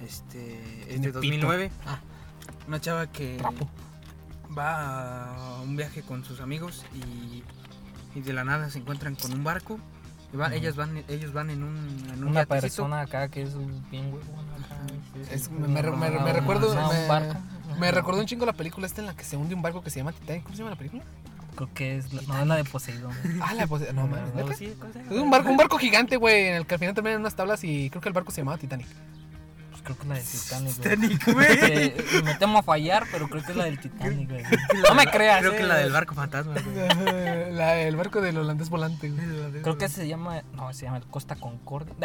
Este, 0.04 0.92
es 0.94 1.00
de 1.00 1.12
2009. 1.12 1.68
pito. 1.70 1.82
Ah. 1.90 2.00
Una 2.68 2.80
chava 2.80 3.06
que 3.08 3.36
Trapo. 3.36 3.68
va 4.56 5.34
a 5.56 5.60
un 5.62 5.76
viaje 5.76 6.02
con 6.02 6.24
sus 6.24 6.40
amigos 6.40 6.84
y, 6.94 7.42
y 8.18 8.22
de 8.22 8.32
la 8.32 8.44
nada 8.44 8.70
se 8.70 8.78
encuentran 8.78 9.14
con 9.16 9.32
un 9.32 9.44
barco. 9.44 9.78
Y 10.32 10.36
Ujú. 10.36 10.50
ellas 10.52 10.74
van, 10.74 11.04
ellos 11.08 11.32
van 11.32 11.50
en 11.50 11.62
un, 11.62 11.76
en 12.12 12.18
un 12.22 12.28
Una 12.28 12.40
yatecito. 12.40 12.60
persona 12.60 13.00
acá 13.02 13.28
que 13.28 13.42
es 13.42 13.54
un 13.54 13.84
bien. 13.90 14.12
Es- 15.30 15.50
me, 15.50 15.68
me- 15.68 15.82
me- 15.82 16.08
me 16.20 16.32
recuerdo. 16.32 16.74
Me, 16.74 16.82
un 17.02 17.08
barco. 17.08 17.34
me 17.78 17.90
recordó 17.92 18.20
un 18.20 18.26
chingo 18.26 18.44
la 18.46 18.52
película 18.52 18.86
esta 18.86 19.00
en 19.00 19.06
la 19.06 19.14
que 19.14 19.24
se 19.24 19.36
hunde 19.36 19.54
un 19.54 19.62
barco 19.62 19.82
que 19.82 19.90
se 19.90 20.00
llama 20.00 20.12
Titanic. 20.12 20.42
¿Cómo 20.42 20.54
se 20.56 20.58
llama 20.58 20.70
la 20.70 20.76
película? 20.76 21.02
Creo 21.54 21.72
que 21.72 21.96
es 21.98 22.12
la, 22.12 22.22
no, 22.22 22.40
es 22.40 22.46
la 22.48 22.56
de 22.56 22.64
Poseidón. 22.64 23.12
Ah, 23.40 23.54
la 23.54 23.68
pose- 23.68 23.92
No, 23.92 24.08
mames. 24.08 24.34
No. 24.34 24.50
Es 24.50 25.20
un 25.22 25.30
barco, 25.30 25.50
un 25.50 25.56
barco 25.56 25.78
gigante, 25.78 26.16
güey, 26.16 26.48
en 26.48 26.54
el 26.56 26.66
que 26.66 26.74
al 26.74 26.80
final 26.80 26.94
terminan 26.96 27.20
unas 27.20 27.36
tablas 27.36 27.62
y 27.62 27.90
creo 27.90 28.02
que 28.02 28.08
el 28.08 28.12
barco 28.12 28.32
se 28.32 28.40
llamaba 28.40 28.58
Titanic. 28.58 28.88
Creo 29.84 29.96
que 29.98 30.02
es 30.02 30.08
la 30.08 30.14
del 30.60 30.74
Titanic, 30.74 31.24
güey. 31.34 31.48
Titanic, 31.48 31.66
güey. 31.68 31.86
Eh, 31.86 32.22
me 32.24 32.34
temo 32.36 32.58
a 32.58 32.62
fallar, 32.62 33.04
pero 33.12 33.28
creo 33.28 33.42
que 33.44 33.50
es 33.52 33.56
la 33.56 33.64
del 33.64 33.78
Titanic, 33.78 34.30
güey. 34.30 34.42
No 34.88 34.94
me 34.94 35.06
creas. 35.06 35.40
Creo 35.40 35.52
eh. 35.52 35.56
que 35.58 35.62
la 35.62 35.76
del 35.76 35.92
barco 35.92 36.14
fantasma, 36.14 36.54
güey. 36.54 37.52
La- 37.54 37.76
el 37.80 37.94
barco 37.96 38.20
del 38.22 38.38
holandés 38.38 38.70
volante, 38.70 39.10
güey. 39.10 39.62
Creo 39.62 39.76
que 39.78 39.88
se 39.88 40.08
llama. 40.08 40.42
No, 40.54 40.72
se 40.72 40.86
llama 40.86 40.96
el 40.96 41.04
Costa 41.06 41.36
Concordia. 41.36 41.94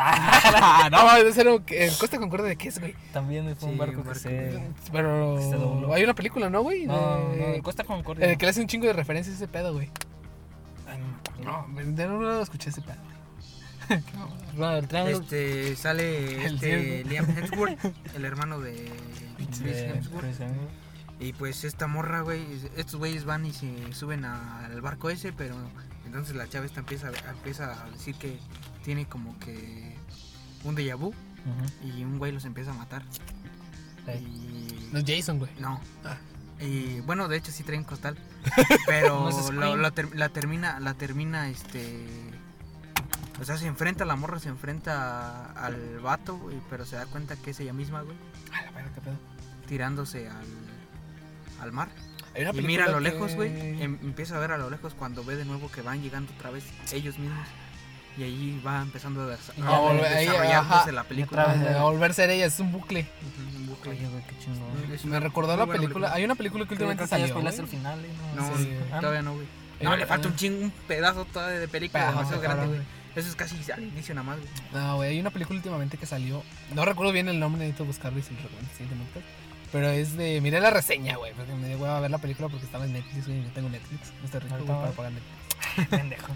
Ah, 0.61 0.89
no, 0.91 1.15
ese 1.17 1.41
era 1.41 1.51
el 1.53 1.97
Costa 1.97 2.17
Concordia 2.17 2.47
de 2.49 2.55
qué 2.57 2.67
es, 2.67 2.79
güey. 2.79 2.95
También 3.13 3.55
fue 3.55 3.69
un 3.69 3.73
Sí, 3.75 3.79
barco 3.79 3.97
un 3.97 4.01
que 4.03 4.07
barco, 4.09 4.19
se. 4.21 4.61
Pero 4.91 5.41
Se 5.41 5.55
dobló. 5.55 5.93
hay 5.93 6.03
una 6.03 6.13
película, 6.13 6.49
¿no, 6.49 6.61
güey? 6.61 6.85
No, 6.85 7.19
no, 7.19 7.29
De- 7.29 7.55
el 7.55 7.63
Costa 7.63 7.83
Concordia. 7.83 8.25
el 8.29 8.37
que 8.37 8.45
le 8.45 8.49
hace 8.51 8.61
un 8.61 8.67
chingo 8.67 8.87
de 8.87 8.93
referencias 8.93 9.35
a 9.35 9.37
ese 9.37 9.47
pedo, 9.47 9.73
güey. 9.73 9.89
Ay, 10.87 10.99
no. 11.43 11.65
No, 11.73 11.81
de 11.93 12.07
no 12.07 12.19
lo 12.19 12.41
escuché 12.41 12.69
ese 12.71 12.81
pedo. 12.81 12.97
Bueno, 14.55 14.77
el 14.77 14.87
triángulo. 14.87 15.19
Este 15.19 15.75
sale 15.75 16.45
El 16.45 16.55
este. 16.55 17.03
Liam 17.05 17.25
Hemsworth, 17.29 17.79
el 18.15 18.25
hermano 18.25 18.59
de 18.59 18.91
Chris 19.37 19.61
Hemsworth. 19.77 20.23
Hemsworth. 20.25 20.69
Y 21.21 21.33
pues 21.33 21.63
esta 21.63 21.87
morra, 21.87 22.21
güey, 22.21 22.45
estos 22.77 22.95
güeyes 22.95 23.25
van 23.25 23.45
y 23.45 23.51
se 23.53 23.91
suben 23.93 24.23
a- 24.25 24.65
al 24.65 24.79
barco 24.81 25.09
ese, 25.09 25.33
pero 25.33 25.55
entonces 26.05 26.35
la 26.35 26.47
chava 26.47 26.65
esta 26.65 26.79
empieza, 26.79 27.09
empieza 27.29 27.83
a 27.85 27.89
decir 27.89 28.15
que 28.15 28.39
tiene 28.85 29.05
como 29.05 29.37
que 29.39 29.95
un 30.63 30.75
déjà 30.75 30.95
vu 30.97 31.13
y 31.83 32.03
un 32.03 32.17
güey 32.19 32.31
los 32.31 32.45
empieza 32.45 32.71
a 32.71 32.73
matar. 32.75 33.03
Y 34.07 34.89
No 34.91 34.99
es 34.99 35.05
Jason, 35.05 35.39
güey. 35.39 35.51
no. 35.59 35.79
Ah. 36.05 36.17
Y 36.61 36.99
bueno, 37.01 37.27
de 37.27 37.37
hecho 37.37 37.51
sí 37.51 37.63
traen 37.63 37.83
costal, 37.83 38.17
pero 38.87 39.29
No 39.53 39.75
lo- 39.77 39.91
ter- 39.91 40.15
la 40.15 40.29
termina, 40.29 40.79
la 40.79 40.93
termina, 40.93 41.49
este, 41.49 42.05
o 43.39 43.43
sea, 43.45 43.57
se 43.57 43.67
enfrenta 43.67 44.05
la 44.05 44.15
morra, 44.15 44.39
se 44.39 44.49
enfrenta 44.49 45.51
al 45.53 45.99
vato, 45.99 46.37
güey, 46.37 46.57
pero 46.69 46.85
se 46.85 46.95
da 46.95 47.05
cuenta 47.05 47.35
que 47.35 47.51
es 47.51 47.59
ella 47.59 47.73
misma, 47.73 48.01
güey, 48.01 48.15
Ah, 48.53 48.61
la 48.65 48.71
verga, 48.71 48.91
qué 48.95 49.01
pedo. 49.01 49.15
tirándose 49.67 50.27
al, 50.27 50.45
al 51.61 51.71
mar. 51.71 51.89
Hay 52.35 52.43
una 52.43 52.51
Y 52.51 52.61
mira 52.61 52.85
a 52.85 52.89
lo 52.89 52.97
película 52.97 53.27
lejos, 53.27 53.31
que- 53.31 53.35
güey. 53.35 53.81
em- 53.83 53.97
empieza 54.03 54.35
a 54.35 54.39
ver 54.39 54.51
a 54.51 54.57
lo 54.57 54.69
lejos 54.69 54.93
cuando 54.93 55.23
ve 55.23 55.35
de 55.35 55.45
nuevo 55.45 55.71
que 55.71 55.81
van 55.81 56.01
llegando 56.01 56.31
otra 56.37 56.51
vez 56.51 56.63
ellos 56.93 57.17
mismos. 57.17 57.47
Y 58.17 58.23
ahí 58.23 58.61
va 58.65 58.81
empezando 58.81 59.21
a, 59.23 59.27
des- 59.27 59.49
a 59.49 59.53
volver- 59.79 60.09
desarrollarse 60.09 60.73
ajá. 60.73 60.91
la 60.91 61.03
película. 61.05 61.45
vez, 61.45 61.75
Ah, 61.75 61.79
a 61.79 61.83
volver 61.83 62.11
a 62.11 62.13
ser 62.13 62.29
ella, 62.29 62.45
es 62.47 62.59
un 62.59 62.71
bucle. 62.71 63.01
Ujú, 63.21 63.57
un 63.59 63.67
bucle. 63.67 63.91
Oye, 63.91 64.07
güey, 64.09 64.23
qué 64.25 64.37
chingón. 64.39 65.09
Me 65.11 65.19
recordó 65.21 65.55
la 65.55 65.65
película. 65.65 66.11
Hay 66.13 66.25
una 66.25 66.35
película 66.35 66.65
que 66.65 66.73
últimamente 66.73 67.03
que 67.03 67.09
salió. 67.09 67.33
güey. 67.33 67.47
el 67.47 67.67
final, 67.67 68.03
¿eh? 68.03 68.09
No, 68.35 68.57
Sí. 68.57 68.73
Ah, 68.91 68.99
todavía 68.99 69.21
no, 69.21 69.33
güey. 69.35 69.45
Hay 69.79 69.83
No, 69.85 69.89
una- 69.91 69.97
le 69.99 70.05
falta 70.05 70.27
un 70.27 70.35
ching, 70.35 70.63
un 70.63 70.71
pedazo 70.87 71.23
todavía 71.25 71.59
de 71.59 71.67
película 71.69 72.01
Pedazo, 72.01 72.17
demasiado 72.17 72.41
grande, 72.41 72.67
güey. 72.67 72.98
Eso 73.19 73.29
es 73.29 73.35
casi 73.35 73.55
al 73.71 73.83
inicio 73.83 74.15
nada 74.15 74.25
más, 74.25 74.37
güey. 74.39 74.49
No, 74.73 74.95
güey, 74.95 75.09
hay 75.11 75.19
una 75.19 75.29
película 75.31 75.57
últimamente 75.57 75.97
que 75.97 76.05
salió. 76.05 76.43
No 76.73 76.85
recuerdo 76.85 77.11
bien 77.11 77.27
el 77.29 77.39
nombre, 77.39 77.59
necesito 77.59 77.85
buscarlo 77.85 78.19
y 78.19 78.21
se 78.23 78.31
lo 78.31 78.39
siguiente 78.77 78.95
podcast. 79.13 79.25
Pero 79.71 79.89
es 79.89 80.17
de. 80.17 80.41
Miré 80.41 80.59
la 80.61 80.71
reseña, 80.71 81.17
güey, 81.17 81.33
porque 81.33 81.53
me 81.53 81.67
dio 81.67 81.77
hueva 81.77 81.97
a 81.97 81.99
ver 81.99 82.09
la 82.11 82.17
película 82.17 82.49
porque 82.49 82.65
estaba 82.65 82.85
en 82.85 82.93
Netflix, 82.93 83.27
güey. 83.27 83.39
y 83.39 83.43
Yo 83.43 83.49
tengo 83.51 83.69
Netflix. 83.69 84.11
No 84.19 84.25
estoy 84.25 84.39
rico, 84.39 84.65
para 84.65 84.91
pagar 84.91 85.11
Netflix. 85.11 85.87
Pendejo. 85.89 86.33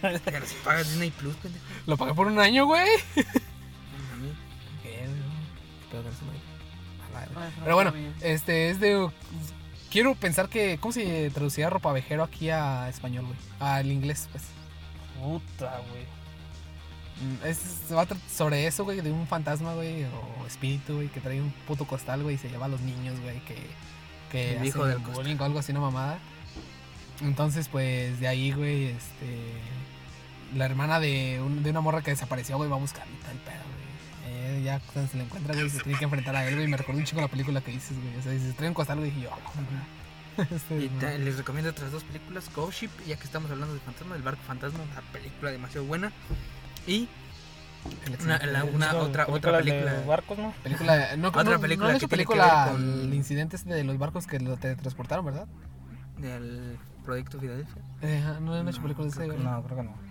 Pero 0.00 0.46
si 0.46 0.54
pagas 0.64 0.88
Disney 0.88 1.10
Plus, 1.10 1.34
pendejo. 1.36 1.64
Lo 1.86 1.96
pagué 1.96 2.14
por 2.14 2.26
un 2.28 2.38
año, 2.38 2.64
güey. 2.66 2.86
No, 3.16 3.22
mami. 4.10 4.32
¿Qué, 4.82 4.90
güey? 5.06 5.20
Pero 5.90 6.02
no 6.04 6.10
se 6.10 6.24
me- 6.24 7.06
a 7.06 7.12
la 7.12 7.26
verga. 7.26 7.50
Pero 7.62 7.74
bueno, 7.74 7.92
este 8.22 8.70
es 8.70 8.80
de. 8.80 9.08
Quiero 9.90 10.14
pensar 10.14 10.48
que. 10.48 10.78
¿Cómo 10.80 10.92
se 10.92 11.30
traducía 11.30 11.68
ropa 11.70 11.92
vejero 11.92 12.22
aquí 12.22 12.48
a 12.50 12.88
español, 12.88 13.26
güey? 13.26 13.38
Al 13.60 13.90
inglés, 13.90 14.28
pues. 14.32 14.44
Puta, 15.20 15.80
güey. 15.90 16.04
Mm, 17.18 17.46
Es, 17.46 17.56
se 17.88 17.94
va 17.94 18.02
a 18.02 18.06
sobre 18.30 18.66
eso, 18.66 18.84
güey, 18.84 19.00
de 19.00 19.10
un 19.10 19.26
fantasma, 19.26 19.74
güey, 19.74 20.04
o 20.04 20.46
espíritu, 20.46 20.96
güey, 20.96 21.08
que 21.08 21.20
trae 21.20 21.40
un 21.40 21.50
puto 21.66 21.86
costal, 21.86 22.22
güey, 22.22 22.34
y 22.34 22.38
se 22.38 22.48
lleva 22.50 22.66
a 22.66 22.68
los 22.68 22.80
niños, 22.82 23.18
güey, 23.20 23.40
que, 23.40 23.56
que 24.30 24.56
El 24.56 24.66
hijo 24.66 24.84
del 24.84 24.98
bullying 24.98 25.36
o 25.40 25.44
algo 25.44 25.58
así, 25.58 25.72
una 25.72 25.80
mamada. 25.80 26.18
Entonces, 27.22 27.68
pues, 27.68 28.20
de 28.20 28.28
ahí, 28.28 28.52
güey, 28.52 28.84
este... 28.88 29.52
La 30.54 30.64
hermana 30.66 31.00
de, 31.00 31.40
un- 31.44 31.62
de 31.64 31.70
una 31.70 31.80
morra 31.80 32.02
que 32.02 32.10
desapareció, 32.12 32.56
güey, 32.56 32.70
va 32.70 32.76
a 32.76 32.78
buscar 32.78 33.04
y 33.08 33.16
tal 33.24 33.36
pedo, 33.38 33.64
güey. 33.64 34.34
Eh, 34.58 34.62
ya 34.64 34.78
cuando 34.92 35.10
se 35.10 35.16
la 35.16 35.24
encuentra, 35.24 35.54
güey, 35.54 35.68
se 35.70 35.80
tiene 35.80 35.98
que 35.98 36.04
enfrentar 36.04 36.36
a 36.36 36.46
él, 36.46 36.54
güey. 36.54 36.68
Me 36.68 36.76
recuerdo 36.76 37.00
un 37.00 37.04
chingo 37.06 37.20
la 37.22 37.28
película 37.28 37.60
que 37.62 37.72
dices, 37.72 37.96
güey. 38.00 38.16
O 38.16 38.22
sea, 38.22 38.30
dices, 38.32 38.54
trae 38.54 38.68
un 38.68 38.74
costal, 38.74 38.98
güey, 38.98 39.10
y 39.18 39.22
yo, 39.22 39.30
"Ah, 40.42 40.46
este, 40.54 40.84
Y 40.84 40.90
no". 40.90 40.98
ta- 41.00 41.16
les 41.18 41.36
recomiendo 41.38 41.70
otras 41.70 41.90
dos 41.92 42.04
películas. 42.04 42.50
Ghost 42.54 42.78
Ship, 42.80 42.90
ya 43.06 43.16
que 43.16 43.24
estamos 43.24 43.50
hablando 43.50 43.74
de 43.74 43.80
fantasma, 43.80 44.16
el 44.16 44.22
barco 44.22 44.42
fantasma, 44.46 44.80
una 44.82 45.00
película 45.12 45.50
demasiado 45.50 45.86
buena. 45.86 46.12
Y 46.86 47.08
una, 48.22 48.38
la- 48.46 48.62
de- 48.64 48.70
otra, 48.98 49.26
otra 49.28 49.52
de 49.52 49.58
película. 49.64 49.92
los 49.94 50.06
barcos, 50.06 50.38
¿no? 50.38 50.52
Película, 50.62 51.16
no, 51.16 51.28
Otra 51.28 51.44
no, 51.44 51.60
película 51.60 51.86
no 51.88 51.92
han 51.92 51.98
que 51.98 52.04
hecho 52.04 52.08
tiene 52.08 52.24
que 52.24 52.28
película 52.32 52.64
ver 52.66 52.74
con- 52.74 53.00
el 53.02 53.14
incidente 53.14 53.56
de 53.58 53.84
los 53.84 53.98
barcos 53.98 54.26
que 54.26 54.40
lo 54.40 54.56
teletransportaron, 54.56 55.24
¿verdad? 55.24 55.46
del 56.18 56.78
Proyecto 57.04 57.38
Filadelfia. 57.38 57.82
Eh, 58.00 58.24
no 58.40 58.54
han 58.54 58.66
hecho 58.68 58.78
No, 58.78 58.82
películas 58.84 59.14
de 59.16 59.26
ese. 59.26 59.36
No, 59.38 59.62
creo 59.64 59.76
que 59.76 59.82
no. 59.84 60.06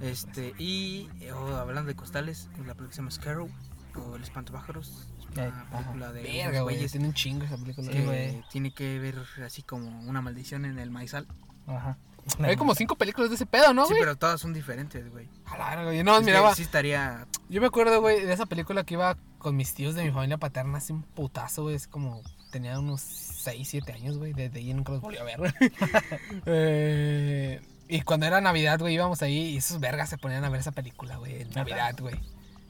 Este, 0.00 0.54
y 0.58 1.08
oh, 1.34 1.56
hablando 1.56 1.88
de 1.88 1.94
costales, 1.94 2.48
la 2.58 2.74
película 2.74 2.90
se 2.90 2.96
llama 2.96 3.10
Scarrow 3.10 3.48
o 3.94 4.16
El 4.16 4.22
Espantapájaros. 4.22 5.08
Eh, 5.36 5.48
Una 5.48 5.70
película 5.70 6.12
de 6.12 6.22
Verga, 6.22 6.60
güey, 6.62 6.86
tiene 6.88 7.06
un 7.06 7.14
chingo 7.14 7.44
esa 7.44 7.56
película. 7.56 7.90
que 7.90 8.02
güey. 8.02 8.44
tiene 8.50 8.72
que 8.72 8.98
ver 8.98 9.16
así 9.44 9.62
como 9.62 9.88
una 10.08 10.20
maldición 10.20 10.64
en 10.64 10.78
el 10.78 10.90
maizal. 10.90 11.26
Ajá. 11.66 11.98
Hay 12.40 12.56
como 12.56 12.74
cinco 12.74 12.96
películas 12.96 13.30
de 13.30 13.36
ese 13.36 13.46
pedo, 13.46 13.72
¿no, 13.72 13.84
sí, 13.86 13.92
güey? 13.92 14.02
pero 14.02 14.16
todas 14.16 14.40
son 14.40 14.52
diferentes, 14.52 15.08
güey. 15.10 15.28
A 15.44 15.56
la 15.56 15.68
verga, 15.70 15.84
güey. 15.84 16.02
No, 16.02 16.18
Es 16.18 16.24
miraba. 16.24 16.54
Sí 16.54 16.62
estaría... 16.62 17.26
Yo 17.48 17.60
me 17.60 17.68
acuerdo, 17.68 18.00
güey, 18.00 18.24
de 18.24 18.32
esa 18.32 18.46
película 18.46 18.82
que 18.84 18.94
iba 18.94 19.16
con 19.38 19.54
mis 19.54 19.74
tíos 19.74 19.94
de 19.94 20.02
mi 20.02 20.10
familia 20.10 20.38
paterna, 20.38 20.78
así 20.78 20.92
un 20.92 21.02
putazo, 21.02 21.62
güey. 21.64 21.76
Es 21.76 21.86
como. 21.86 22.22
Tenía 22.50 22.78
unos 22.80 23.00
6, 23.00 23.68
7 23.68 23.92
años, 23.92 24.18
güey. 24.18 24.32
Desde 24.32 24.58
ahí 24.58 24.74
nunca 24.74 24.92
los 24.92 25.00
volví 25.02 25.18
a 25.18 25.24
ver, 25.24 25.38
güey. 25.38 25.52
Eh, 26.46 27.60
y 27.88 28.00
cuando 28.02 28.26
era 28.26 28.40
Navidad, 28.40 28.80
güey, 28.80 28.94
íbamos 28.94 29.22
ahí 29.22 29.50
y 29.50 29.56
esos 29.58 29.78
vergas 29.78 30.08
se 30.08 30.18
ponían 30.18 30.44
a 30.44 30.48
ver 30.48 30.60
esa 30.60 30.72
película, 30.72 31.16
güey. 31.16 31.44
Navidad, 31.54 31.94
güey. 32.00 32.16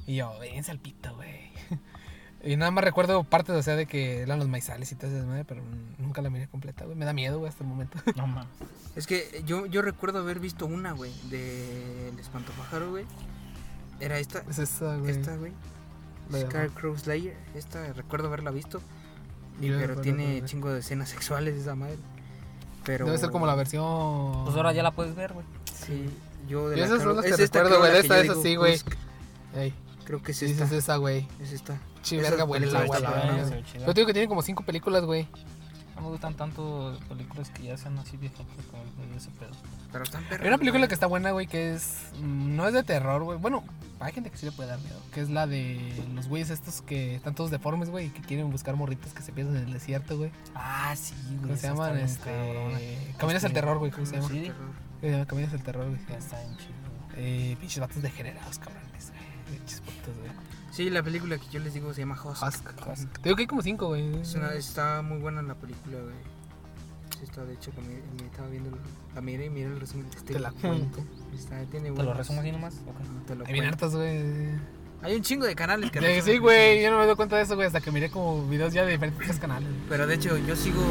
Y 0.07 0.17
yo, 0.17 0.39
vénse 0.39 0.71
al 0.71 0.79
pito, 0.79 1.15
güey. 1.17 1.51
Y 2.45 2.57
nada 2.57 2.71
más 2.71 2.85
recuerdo 2.85 3.25
partes, 3.25 3.55
o 3.57 3.63
sea, 3.63 3.75
de 3.77 3.87
que 3.87 4.21
eran 4.21 4.39
los 4.39 4.49
maizales 4.49 4.93
y 4.93 4.95
todo 4.95 5.11
desmadre, 5.11 5.45
pero 5.45 5.63
nunca 5.99 6.23
la 6.23 6.31
miré 6.31 6.47
completa, 6.49 6.85
güey. 6.85 6.97
Me 6.97 7.05
da 7.05 7.13
miedo, 7.13 7.39
güey, 7.39 7.49
hasta 7.49 7.65
el 7.65 7.71
momento. 7.71 7.99
No 8.17 8.27
mames. 8.27 8.49
Es 8.95 9.07
que 9.07 9.43
yo, 9.47 9.67
yo 9.67 9.83
recuerdo 9.83 10.21
haber 10.21 10.39
visto 10.39 10.65
una, 10.67 10.93
güey, 10.93 11.13
de 11.31 12.09
El 12.11 12.19
Espantapájaro, 12.19 12.91
güey. 12.91 13.05
Era 14.01 14.19
esta, 14.19 14.43
Es 14.49 14.59
esa, 14.59 14.97
güey. 14.97 15.11
esta, 15.11 15.37
güey. 15.37 15.53
De- 16.31 16.43
Scarecrow 16.43 16.97
Slayer. 16.97 17.37
Esta 17.55 17.93
recuerdo 17.95 18.29
haberla 18.29 18.51
visto. 18.51 18.81
Y, 19.61 19.69
Yo 19.69 19.79
pero 19.79 20.01
tiene 20.01 20.43
chingo 20.45 20.71
de 20.71 20.81
escenas 20.81 21.09
sexuales 21.09 21.55
esa 21.57 21.75
madre. 21.75 21.97
Pero... 22.85 23.07
Debe 23.07 23.19
ser 23.19 23.31
como 23.31 23.47
la 23.47 23.55
versión. 23.55 24.45
Pues 24.45 24.55
ahora 24.57 24.73
ya 24.73 24.83
la 24.83 24.91
puedes 24.93 25.15
ver, 25.17 25.33
güey. 25.33 25.47
Sí. 25.73 26.09
Yo 26.49 26.69
de 26.69 26.77
Y 26.77 26.81
la 26.81 26.87
esas 26.87 26.99
que- 26.99 27.05
son 27.05 27.17
las 27.17 27.25
que 27.25 27.31
es 27.33 27.39
esta, 27.41 27.59
recuerdo, 27.63 27.81
güey, 27.81 27.93
de 27.93 27.99
esta, 28.01 28.17
yo 28.17 28.23
esa 28.23 28.33
digo, 28.35 28.43
sí, 28.43 28.57
güey. 28.57 28.81
Creo 30.05 30.23
que 30.23 30.33
es 30.33 30.39
sí, 30.39 30.45
esa 30.45 30.53
esta. 30.65 30.65
es 30.67 30.73
esa, 30.85 30.97
güey. 30.97 31.27
Es 31.41 31.53
esta. 31.53 31.79
Chi, 32.07 32.19
Esa 32.19 32.37
verga, 32.37 32.47
la 33.01 33.63
chido. 33.65 33.85
Yo 33.85 33.93
te 33.93 33.95
digo 33.95 34.07
que 34.07 34.13
tiene 34.13 34.29
como 34.29 34.41
cinco 34.41 34.63
películas, 34.63 35.05
güey. 35.05 35.27
No 35.97 36.03
me 36.03 36.09
gustan 36.09 36.35
tanto 36.35 36.97
películas 37.09 37.51
que 37.51 37.65
ya 37.65 37.77
sean 37.77 37.99
así 37.99 38.17
viejas 38.17 38.47
como 38.71 38.85
de 39.11 39.17
ese 39.17 39.31
pedo. 39.31 39.51
Pero 39.91 40.05
están 40.05 40.23
perras. 40.25 40.43
Hay 40.43 40.49
una 40.49 40.59
película 40.59 40.83
güey. 40.83 40.89
que 40.89 40.95
está 40.95 41.07
buena, 41.09 41.33
güey, 41.33 41.49
que 41.49 41.75
es. 41.75 42.11
No 42.23 42.69
es 42.69 42.75
de 42.75 42.85
terror, 42.85 43.25
güey. 43.25 43.39
Bueno, 43.39 43.65
hay 43.99 44.13
gente 44.13 44.31
que 44.31 44.37
sí 44.37 44.47
le 44.47 44.53
puede 44.53 44.69
dar 44.69 44.79
miedo. 44.79 45.01
Que 45.13 45.21
es 45.21 45.31
la 45.31 45.49
de 45.49 45.81
los 46.15 46.29
güeyes 46.29 46.51
estos 46.51 46.81
que 46.83 47.17
están 47.17 47.35
todos 47.35 47.51
deformes, 47.51 47.91
güey, 47.91 48.07
y 48.07 48.11
que 48.11 48.21
quieren 48.21 48.53
buscar 48.53 48.77
morritos 48.77 49.13
que 49.13 49.23
se 49.23 49.33
pierden 49.33 49.57
en 49.57 49.65
el 49.65 49.73
desierto, 49.73 50.17
güey. 50.17 50.31
Ah, 50.55 50.95
sí, 50.95 51.15
güey. 51.27 51.41
¿Cómo 51.41 51.57
se 51.57 51.67
llaman? 51.67 51.99
Este. 51.99 53.15
Caminas 53.19 53.43
al 53.43 53.51
Este, 53.51 53.61
terror, 53.61 53.79
güey. 53.79 53.91
¿Cómo 53.91 54.07
se 54.07 54.15
llama? 54.15 54.29
Sí. 54.29 54.53
Caminas 55.27 55.53
al 55.53 55.63
terror, 55.65 55.89
güey. 55.89 56.01
Ya 56.09 56.19
está 56.19 56.39
bien 56.39 56.57
chido. 56.59 56.77
Eh, 57.17 57.57
pinches 57.59 57.81
vatos 57.81 58.01
degenerados, 58.01 58.61
cabrones, 58.61 59.11
güey. 59.11 59.59
Pinches 59.59 59.81
putos, 59.81 60.17
güey. 60.19 60.46
Sí, 60.77 60.91
la 60.91 61.03
película 61.03 61.39
que 61.39 61.47
yo 61.51 61.59
les 61.61 61.73
digo 61.73 61.95
se 61.95 62.01
llama 62.03 62.21
Husk. 62.23 62.43
Husk, 62.43 62.69
Husk. 62.87 63.09
Te 63.15 63.23
digo 63.25 63.37
que 63.37 63.43
hay 63.45 63.47
como 63.47 63.63
cinco, 63.63 63.87
güey. 63.87 64.15
Es 64.21 64.35
una- 64.35 64.53
está 64.53 65.01
muy 65.01 65.17
buena 65.17 65.41
la 65.41 65.55
película, 65.55 65.97
güey. 66.03 66.15
Sí, 67.19 67.25
está, 67.25 67.47
de 67.47 67.55
hecho, 67.55 67.71
me, 67.81 67.95
me 68.23 68.29
estaba 68.31 68.47
viendo. 68.49 68.77
La 69.15 69.23
miré 69.23 69.47
y 69.47 69.51
miré 69.51 69.69
el 69.69 69.81
resumen 69.81 70.11
de 70.11 70.17
este. 70.19 70.35
Te 70.35 70.39
la 70.39 70.51
cuento. 70.53 71.03
Está, 71.35 71.63
tiene 71.71 71.91
¿Te 71.93 72.03
lo 72.03 72.13
resumo 72.13 72.43
así 72.43 72.53
nomás? 72.53 72.75
Ok. 72.87 73.27
Te 73.27 73.35
lo 73.37 73.47
Hay 73.47 73.55
bien 73.55 73.65
hartas, 73.65 73.95
güey. 73.97 74.21
Hay 75.01 75.15
un 75.17 75.23
chingo 75.23 75.47
de 75.47 75.55
canales 75.55 75.91
que 75.91 75.99
resumen 75.99 76.23
Sí, 76.25 76.39
güey. 76.39 76.83
Yo 76.83 76.91
no 76.91 76.99
me 76.99 77.07
doy 77.07 77.17
cuenta 77.17 77.37
de 77.37 77.43
eso, 77.45 77.55
güey, 77.55 77.67
hasta 77.67 77.81
que 77.81 77.91
miré 77.91 78.11
como 78.11 78.47
videos 78.47 78.75
ya 78.75 78.85
de 78.85 78.93
diferentes 78.93 79.39
canales. 79.39 79.71
Pero 79.89 80.07
de 80.07 80.15
hecho, 80.15 80.37
yo 80.37 80.55
sigo 80.57 80.83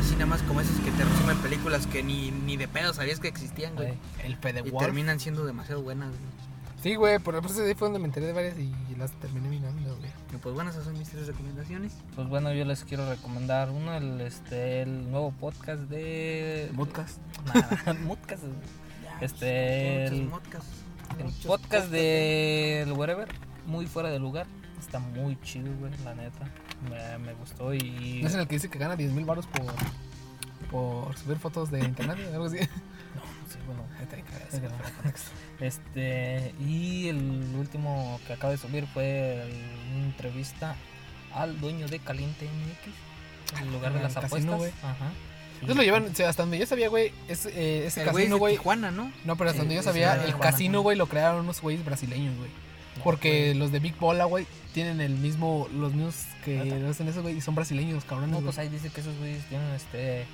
así 0.00 0.12
nada 0.14 0.26
más 0.26 0.42
como 0.42 0.60
esos 0.60 0.78
que 0.80 0.90
te 0.90 1.02
resumen 1.02 1.38
películas 1.38 1.86
que 1.86 2.02
ni, 2.02 2.30
ni 2.30 2.58
de 2.58 2.68
pedo 2.68 2.92
sabías 2.92 3.20
que 3.20 3.28
existían, 3.28 3.74
güey. 3.74 3.94
El 4.22 4.32
Y 4.66 4.70
Wolf. 4.70 4.84
terminan 4.84 5.18
siendo 5.18 5.46
demasiado 5.46 5.80
buenas, 5.80 6.10
güey. 6.10 6.53
Sí, 6.84 6.96
güey, 6.96 7.18
por 7.18 7.34
eso 7.34 7.62
ahí 7.64 7.72
fue 7.72 7.86
donde 7.86 7.98
me 7.98 8.04
enteré 8.04 8.26
de 8.26 8.34
varias 8.34 8.58
y 8.58 8.94
las 8.96 9.10
terminé 9.12 9.48
mirando, 9.48 9.96
güey. 9.96 10.10
Y 10.34 10.36
pues 10.36 10.54
buenas, 10.54 10.74
esas 10.74 10.84
son 10.84 10.98
mis 10.98 11.08
tres 11.08 11.26
recomendaciones. 11.26 11.94
Pues 12.14 12.28
bueno, 12.28 12.52
yo 12.52 12.66
les 12.66 12.84
quiero 12.84 13.08
recomendar 13.08 13.70
uno, 13.70 13.94
el, 13.94 14.20
este, 14.20 14.82
el 14.82 15.10
nuevo 15.10 15.32
podcast 15.32 15.80
de... 15.84 16.70
Podcast. 16.76 17.20
Nada, 17.46 17.96
podcast. 18.06 18.42
Este, 19.22 20.04
el, 20.08 20.26
podcasts, 20.26 20.84
el 21.18 21.32
podcast 21.46 21.88
de 21.88 22.82
el 22.82 22.92
Wherever, 22.92 23.28
muy 23.64 23.86
fuera 23.86 24.10
de 24.10 24.18
lugar. 24.18 24.46
Está 24.78 24.98
muy 24.98 25.40
chido, 25.40 25.74
güey, 25.80 25.90
la 26.04 26.14
neta. 26.14 26.50
Me, 26.90 27.16
me 27.16 27.32
gustó 27.32 27.72
y... 27.72 28.18
¿No 28.20 28.28
es 28.28 28.34
en 28.34 28.40
el 28.40 28.46
que 28.46 28.56
dice 28.56 28.68
que 28.68 28.78
gana 28.78 28.94
10 28.94 29.10
mil 29.12 29.24
baros 29.24 29.46
por, 29.46 29.72
por 30.70 31.16
subir 31.16 31.38
fotos 31.38 31.70
de 31.70 31.80
internet 31.80 32.18
o 32.30 32.34
algo 32.34 32.44
así? 32.44 32.58
Bueno, 33.66 33.84
fuera 34.50 34.68
contexto. 34.96 35.30
Este, 35.60 36.54
y 36.60 37.08
el 37.08 37.54
último 37.58 38.20
que 38.26 38.32
acabo 38.34 38.50
de 38.52 38.58
subir 38.58 38.86
fue 38.86 39.42
el- 39.42 39.96
una 39.96 40.04
entrevista 40.06 40.76
al 41.32 41.58
dueño 41.60 41.88
de 41.88 41.98
Caliente 41.98 42.46
MX, 42.46 43.60
el 43.62 43.72
lugar 43.72 43.92
de 43.92 44.00
Ah, 44.00 44.02
las 44.04 44.14
casino, 44.14 44.54
apuestas. 44.54 44.84
Ajá. 44.84 45.10
Entonces 45.54 45.76
lo 45.76 45.82
llevan, 45.82 46.04
o 46.10 46.14
sea, 46.14 46.28
hasta 46.28 46.42
donde 46.42 46.58
yo 46.58 46.66
sabía, 46.66 46.88
güey, 46.88 47.12
es, 47.28 47.46
eh, 47.46 47.86
ese 47.86 48.02
El 48.02 48.10
güey 48.10 48.24
es 48.24 48.28
casino, 48.30 48.38
güey. 48.38 48.54
Tijuana, 48.56 48.90
¿no? 48.90 49.10
No, 49.24 49.36
pero 49.36 49.50
hasta 49.50 49.62
donde 49.62 49.76
yo 49.76 49.82
sabía, 49.82 50.12
es 50.14 50.20
el 50.20 50.26
Tijuana. 50.26 50.50
casino, 50.50 50.80
güey, 50.82 50.96
lo 50.98 51.06
crearon 51.06 51.40
unos 51.40 51.60
güeyes 51.62 51.84
brasileños, 51.84 52.36
güey. 52.36 52.50
Porque 53.02 53.54
los 53.54 53.72
de 53.72 53.80
Big 53.80 53.96
Bola, 53.96 54.24
güey, 54.24 54.46
tienen 54.72 55.00
el 55.00 55.14
mismo, 55.16 55.68
los 55.74 55.94
mismos 55.94 56.26
que 56.44 56.60
hacen 56.88 57.08
eso, 57.08 57.22
güey, 57.22 57.36
y 57.36 57.40
son 57.40 57.54
brasileños, 57.54 58.04
cabrones, 58.04 58.30
No, 58.36 58.40
pues 58.44 58.58
ahí 58.58 58.68
dice 58.68 58.90
que 58.90 59.00
esos 59.00 59.16
güeyes 59.18 59.44
tienen 59.46 59.68
este. 59.70 60.26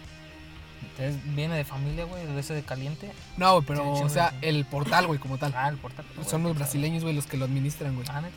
Es- 0.98 1.34
viene 1.34 1.56
de 1.56 1.64
familia, 1.64 2.04
güey, 2.04 2.26
de 2.26 2.38
ese 2.40 2.54
de 2.54 2.62
Caliente. 2.62 3.10
No, 3.36 3.52
güey, 3.54 3.64
pero, 3.66 3.90
o 3.92 4.08
sea, 4.08 4.34
el 4.42 4.64
portal, 4.64 5.06
güey, 5.06 5.18
como 5.18 5.38
tal. 5.38 5.52
Ah, 5.56 5.68
el 5.68 5.76
portal. 5.76 6.04
Son 6.26 6.42
los 6.42 6.54
brasileños, 6.56 7.02
güey, 7.02 7.14
los 7.14 7.26
que 7.26 7.36
lo 7.36 7.44
administran, 7.46 7.94
güey. 7.94 8.06
Ah, 8.10 8.20
neta. 8.20 8.34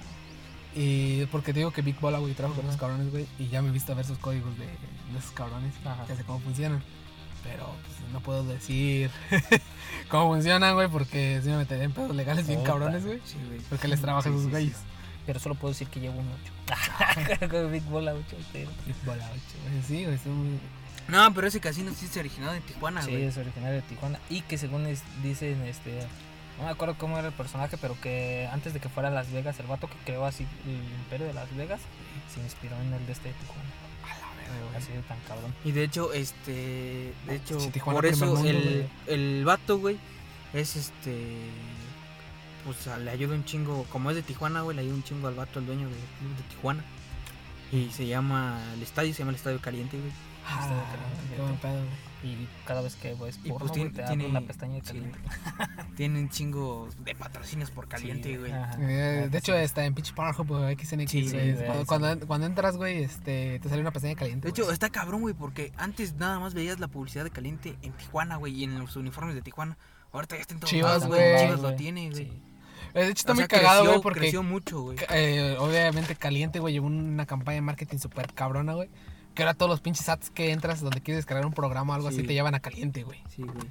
Y 0.76 1.26
porque 1.28 1.54
te 1.54 1.60
digo 1.60 1.72
que 1.72 1.82
Big 1.84 2.00
Bola, 2.00 2.18
güey, 2.20 2.34
trabajo 2.34 2.60
con 2.60 2.68
los 2.68 2.78
cabrones, 2.78 3.12
güey, 3.12 3.28
y 3.38 3.48
ya 3.50 3.62
me 3.62 3.70
he 3.70 3.72
visto 3.72 3.94
ver 3.96 4.06
sus 4.06 4.18
códigos 4.18 4.58
de, 4.58 4.66
de 4.66 5.20
esos 5.20 5.32
cabrones, 5.32 5.74
Ajá. 5.86 6.06
ya 6.10 6.16
sé 6.16 6.24
cómo 6.24 6.40
funcionan. 6.40 6.82
Pero 7.44 7.66
pues, 7.86 8.12
no 8.12 8.22
puedo 8.22 8.44
decir 8.46 9.12
cómo 10.10 10.34
funcionan, 10.34 10.74
güey, 10.76 10.88
porque 10.88 11.42
si 11.44 11.50
me 11.50 11.58
metería 11.58 11.84
en 11.84 11.92
pedos 11.92 12.16
legales 12.16 12.48
bien 12.48 12.64
cabrones, 12.64 13.06
güey. 13.06 13.20
Sí, 13.26 13.38
güey. 13.48 13.60
Porque 13.70 13.88
les 13.88 14.02
trabajan 14.02 14.32
Sí, 14.32 14.38
sus 14.38 14.46
sí, 14.46 14.52
güeyes. 14.52 14.78
Pero 15.26 15.40
solo 15.40 15.56
puedo 15.56 15.74
decir 15.74 15.88
que 15.90 16.00
llevo 16.00 16.20
un 16.20 16.28
8. 16.30 17.50
Con 17.52 17.72
Big 17.72 17.84
Bola 17.84 18.14
8. 18.14 18.38
pero- 18.52 18.70
Big 18.86 18.96
Bola, 19.06 19.28
güey, 19.28 19.40
güey, 19.72 19.84
sí, 19.84 20.06
güey, 20.06 20.18
son 20.18 20.36
muy... 20.38 20.60
No, 21.08 21.34
pero 21.34 21.48
ese 21.48 21.60
casino 21.60 21.92
sí 21.94 22.08
se 22.08 22.20
originado 22.20 22.54
en 22.54 22.62
Tijuana, 22.64 23.02
Sí, 23.02 23.12
güey. 23.12 23.24
es 23.26 23.38
originario 23.38 23.76
de 23.76 23.82
Tijuana. 23.84 24.20
Y 24.30 24.42
que 24.42 24.58
según 24.58 24.86
es- 24.88 25.04
dicen, 25.22 25.62
este. 25.64 26.08
No 26.58 26.66
me 26.66 26.70
acuerdo 26.70 26.96
cómo 26.98 27.18
era 27.18 27.28
el 27.30 27.34
personaje, 27.34 27.78
pero 27.78 28.00
que 28.00 28.48
antes 28.54 28.74
de 28.74 28.80
que 28.80 28.88
fuera 28.88 29.10
a 29.10 29.12
Las 29.12 29.32
Vegas, 29.32 29.60
el 29.60 29.66
vato 29.68 29.88
que 29.90 29.96
creó 30.06 30.26
así 30.26 30.46
el 30.66 31.00
imperio 31.00 31.26
de 31.28 31.34
Las 31.34 31.54
Vegas 31.56 31.82
se 32.34 32.40
inspiró 32.42 32.76
en 32.80 32.94
el 32.94 33.06
de 33.06 33.12
este 33.12 33.30
de 33.30 33.34
Tijuana. 33.36 33.70
Así 34.78 34.92
de 34.92 35.02
tan 35.02 35.18
cabrón. 35.28 35.54
Y 35.66 35.72
de 35.72 35.84
hecho, 35.84 36.14
este. 36.14 37.12
De 37.28 37.36
hecho, 37.36 37.60
Sí, 37.60 37.72
por 37.80 38.06
eso 38.06 38.28
mundo, 38.28 38.48
el, 38.50 38.88
el 39.08 39.46
vato, 39.46 39.80
güey, 39.80 39.98
es 40.54 40.76
este. 40.76 41.26
Pues 42.64 42.88
a- 42.88 42.98
le 42.98 43.10
ayuda 43.12 43.36
un 43.36 43.44
chingo. 43.46 43.86
Como 43.90 44.10
es 44.12 44.16
de 44.16 44.22
Tijuana, 44.22 44.62
güey, 44.62 44.76
le 44.76 44.84
ayuda 44.84 44.96
un 44.96 45.04
chingo 45.04 45.28
al 45.28 45.34
vato, 45.36 45.60
al 45.60 45.66
dueño 45.66 45.88
del 45.90 45.98
club 46.20 46.36
de 46.38 46.44
Tijuana. 46.56 46.84
Y 47.72 47.90
se 47.92 48.06
llama. 48.06 48.62
El 48.76 48.84
estadio 48.84 49.12
se 49.14 49.20
llama 49.20 49.32
el 49.32 49.36
Estadio 49.38 49.60
Caliente, 49.60 49.98
güey. 49.98 50.12
Ah, 50.46 50.60
Está 50.62 50.76
de 50.76 50.82
caliente, 50.84 51.36
qué 51.36 51.42
buen 51.42 51.58
pedo, 51.58 51.74
güey. 51.74 52.14
Y 52.24 52.48
cada 52.66 52.82
vez 52.82 52.96
que 52.96 53.14
ves 53.16 53.38
Y 53.44 53.50
porno, 53.50 53.60
pues 53.60 53.72
güey, 53.72 53.74
tiene- 53.74 53.90
te 53.92 54.04
tiene- 54.08 54.26
una 54.28 54.40
pestaña 54.42 54.76
de 54.76 54.82
sí, 54.82 54.88
caliente. 54.88 55.20
Tiene 55.98 56.20
un 56.20 56.30
chingo 56.30 56.88
de 57.00 57.16
patrocinios 57.16 57.70
por 57.70 57.88
caliente, 57.90 58.30
Sí, 58.32 58.38
güey. 58.38 58.52
Eh, 58.52 58.56
Neta, 58.80 59.28
de 59.28 59.38
hecho, 59.38 59.52
sí. 59.54 59.60
está 59.60 59.84
en 59.86 59.94
pinche 59.94 60.14
Pornhub, 60.14 60.48
güey, 60.48 60.76
XNX, 60.78 61.12
Sí, 61.12 61.30
güey. 61.30 61.56
cuando, 61.66 61.80
sí. 61.82 61.86
cuando, 61.86 62.28
cuando 62.28 62.48
entras, 62.48 62.78
güey, 62.78 63.04
este, 63.04 63.60
te 63.60 63.68
sale 63.70 63.82
una 63.82 63.92
pestaña 63.92 64.16
caliente. 64.16 64.46
De 64.48 64.50
hecho, 64.52 64.72
está 64.72 64.90
cabrón, 64.90 65.22
güey, 65.22 65.34
porque 65.34 65.74
antes 65.76 66.14
nada 66.16 66.40
más 66.40 66.54
veías 66.54 66.80
la 66.80 66.88
publicidad 66.88 67.26
de 67.26 67.30
caliente 67.32 67.76
en 67.82 67.92
Tijuana, 67.92 68.38
güey, 68.38 68.54
y 68.54 68.64
en 68.64 68.80
los 68.80 68.96
uniformes 68.96 69.36
de 69.36 69.42
Tijuana. 69.42 69.78
Ahorita 70.14 70.36
ya 70.36 70.42
está 70.42 70.54
en 70.54 70.60
todos 70.62 70.70
Chivas, 70.70 70.92
lados, 71.02 71.08
güey. 71.08 71.40
Chivas 71.46 71.60
lo 71.60 71.76
tiene, 71.76 72.10
güey. 72.10 72.26
Sí. 72.26 72.42
Eh, 72.94 73.04
de 73.06 73.10
hecho, 73.10 73.20
está 73.22 73.32
O 73.34 73.36
muy 73.36 73.48
cagado, 73.48 73.86
güey, 73.86 74.02
porque 74.02 74.20
Creció 74.22 74.44
mucho, 74.44 74.82
güey. 74.82 74.98
eh, 75.10 75.58
obviamente 75.60 76.16
Caliente, 76.16 76.60
güey, 76.60 76.74
llevó 76.74 76.88
una 76.88 77.26
campaña 77.26 77.56
de 77.56 77.62
marketing 77.62 77.98
súper 77.98 78.32
cabrona, 78.34 78.74
güey. 78.76 78.90
Que 79.34 79.44
ahora 79.44 79.54
todos 79.56 79.70
los 79.70 79.82
pinches 79.82 80.08
ads 80.10 80.30
que 80.30 80.52
entras 80.52 80.82
donde 80.82 81.02
quieres 81.02 81.20
descargar 81.20 81.46
un 81.46 81.54
programa 81.54 81.94
o 81.94 81.96
algo 81.96 82.08
así 82.08 82.18
Sí. 82.22 82.28
te 82.28 82.34
llevan 82.34 82.54
a 82.56 82.60
Caliente, 82.60 83.04
güey. 83.04 83.20
Sí, 83.30 83.42
güey. 83.44 83.68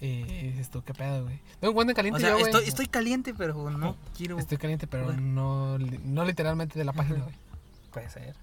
Eh, 0.00 0.62
tú, 0.70 0.82
qué 0.82 0.92
pedo, 0.92 1.22
güey. 1.24 1.40
Tengo 1.60 1.80
un 1.80 1.88
en 1.88 1.94
Caliente 1.94 2.16
O 2.18 2.20
sea, 2.20 2.30
yo, 2.30 2.34
güey. 2.38 2.46
estoy, 2.46 2.64
estoy 2.68 2.86
caliente, 2.86 3.32
pero 3.34 3.70
no 3.70 3.96
quiero. 4.16 4.38
Estoy 4.38 4.58
caliente, 4.58 4.86
pero 4.86 5.04
Güey. 5.06 5.16
no, 5.20 5.78
no 5.78 6.24
literalmente 6.24 6.78
de 6.78 6.84
la 6.84 6.92
página, 6.92 7.20
güey. 7.20 7.34
Puede 7.92 8.10
ser. 8.10 8.34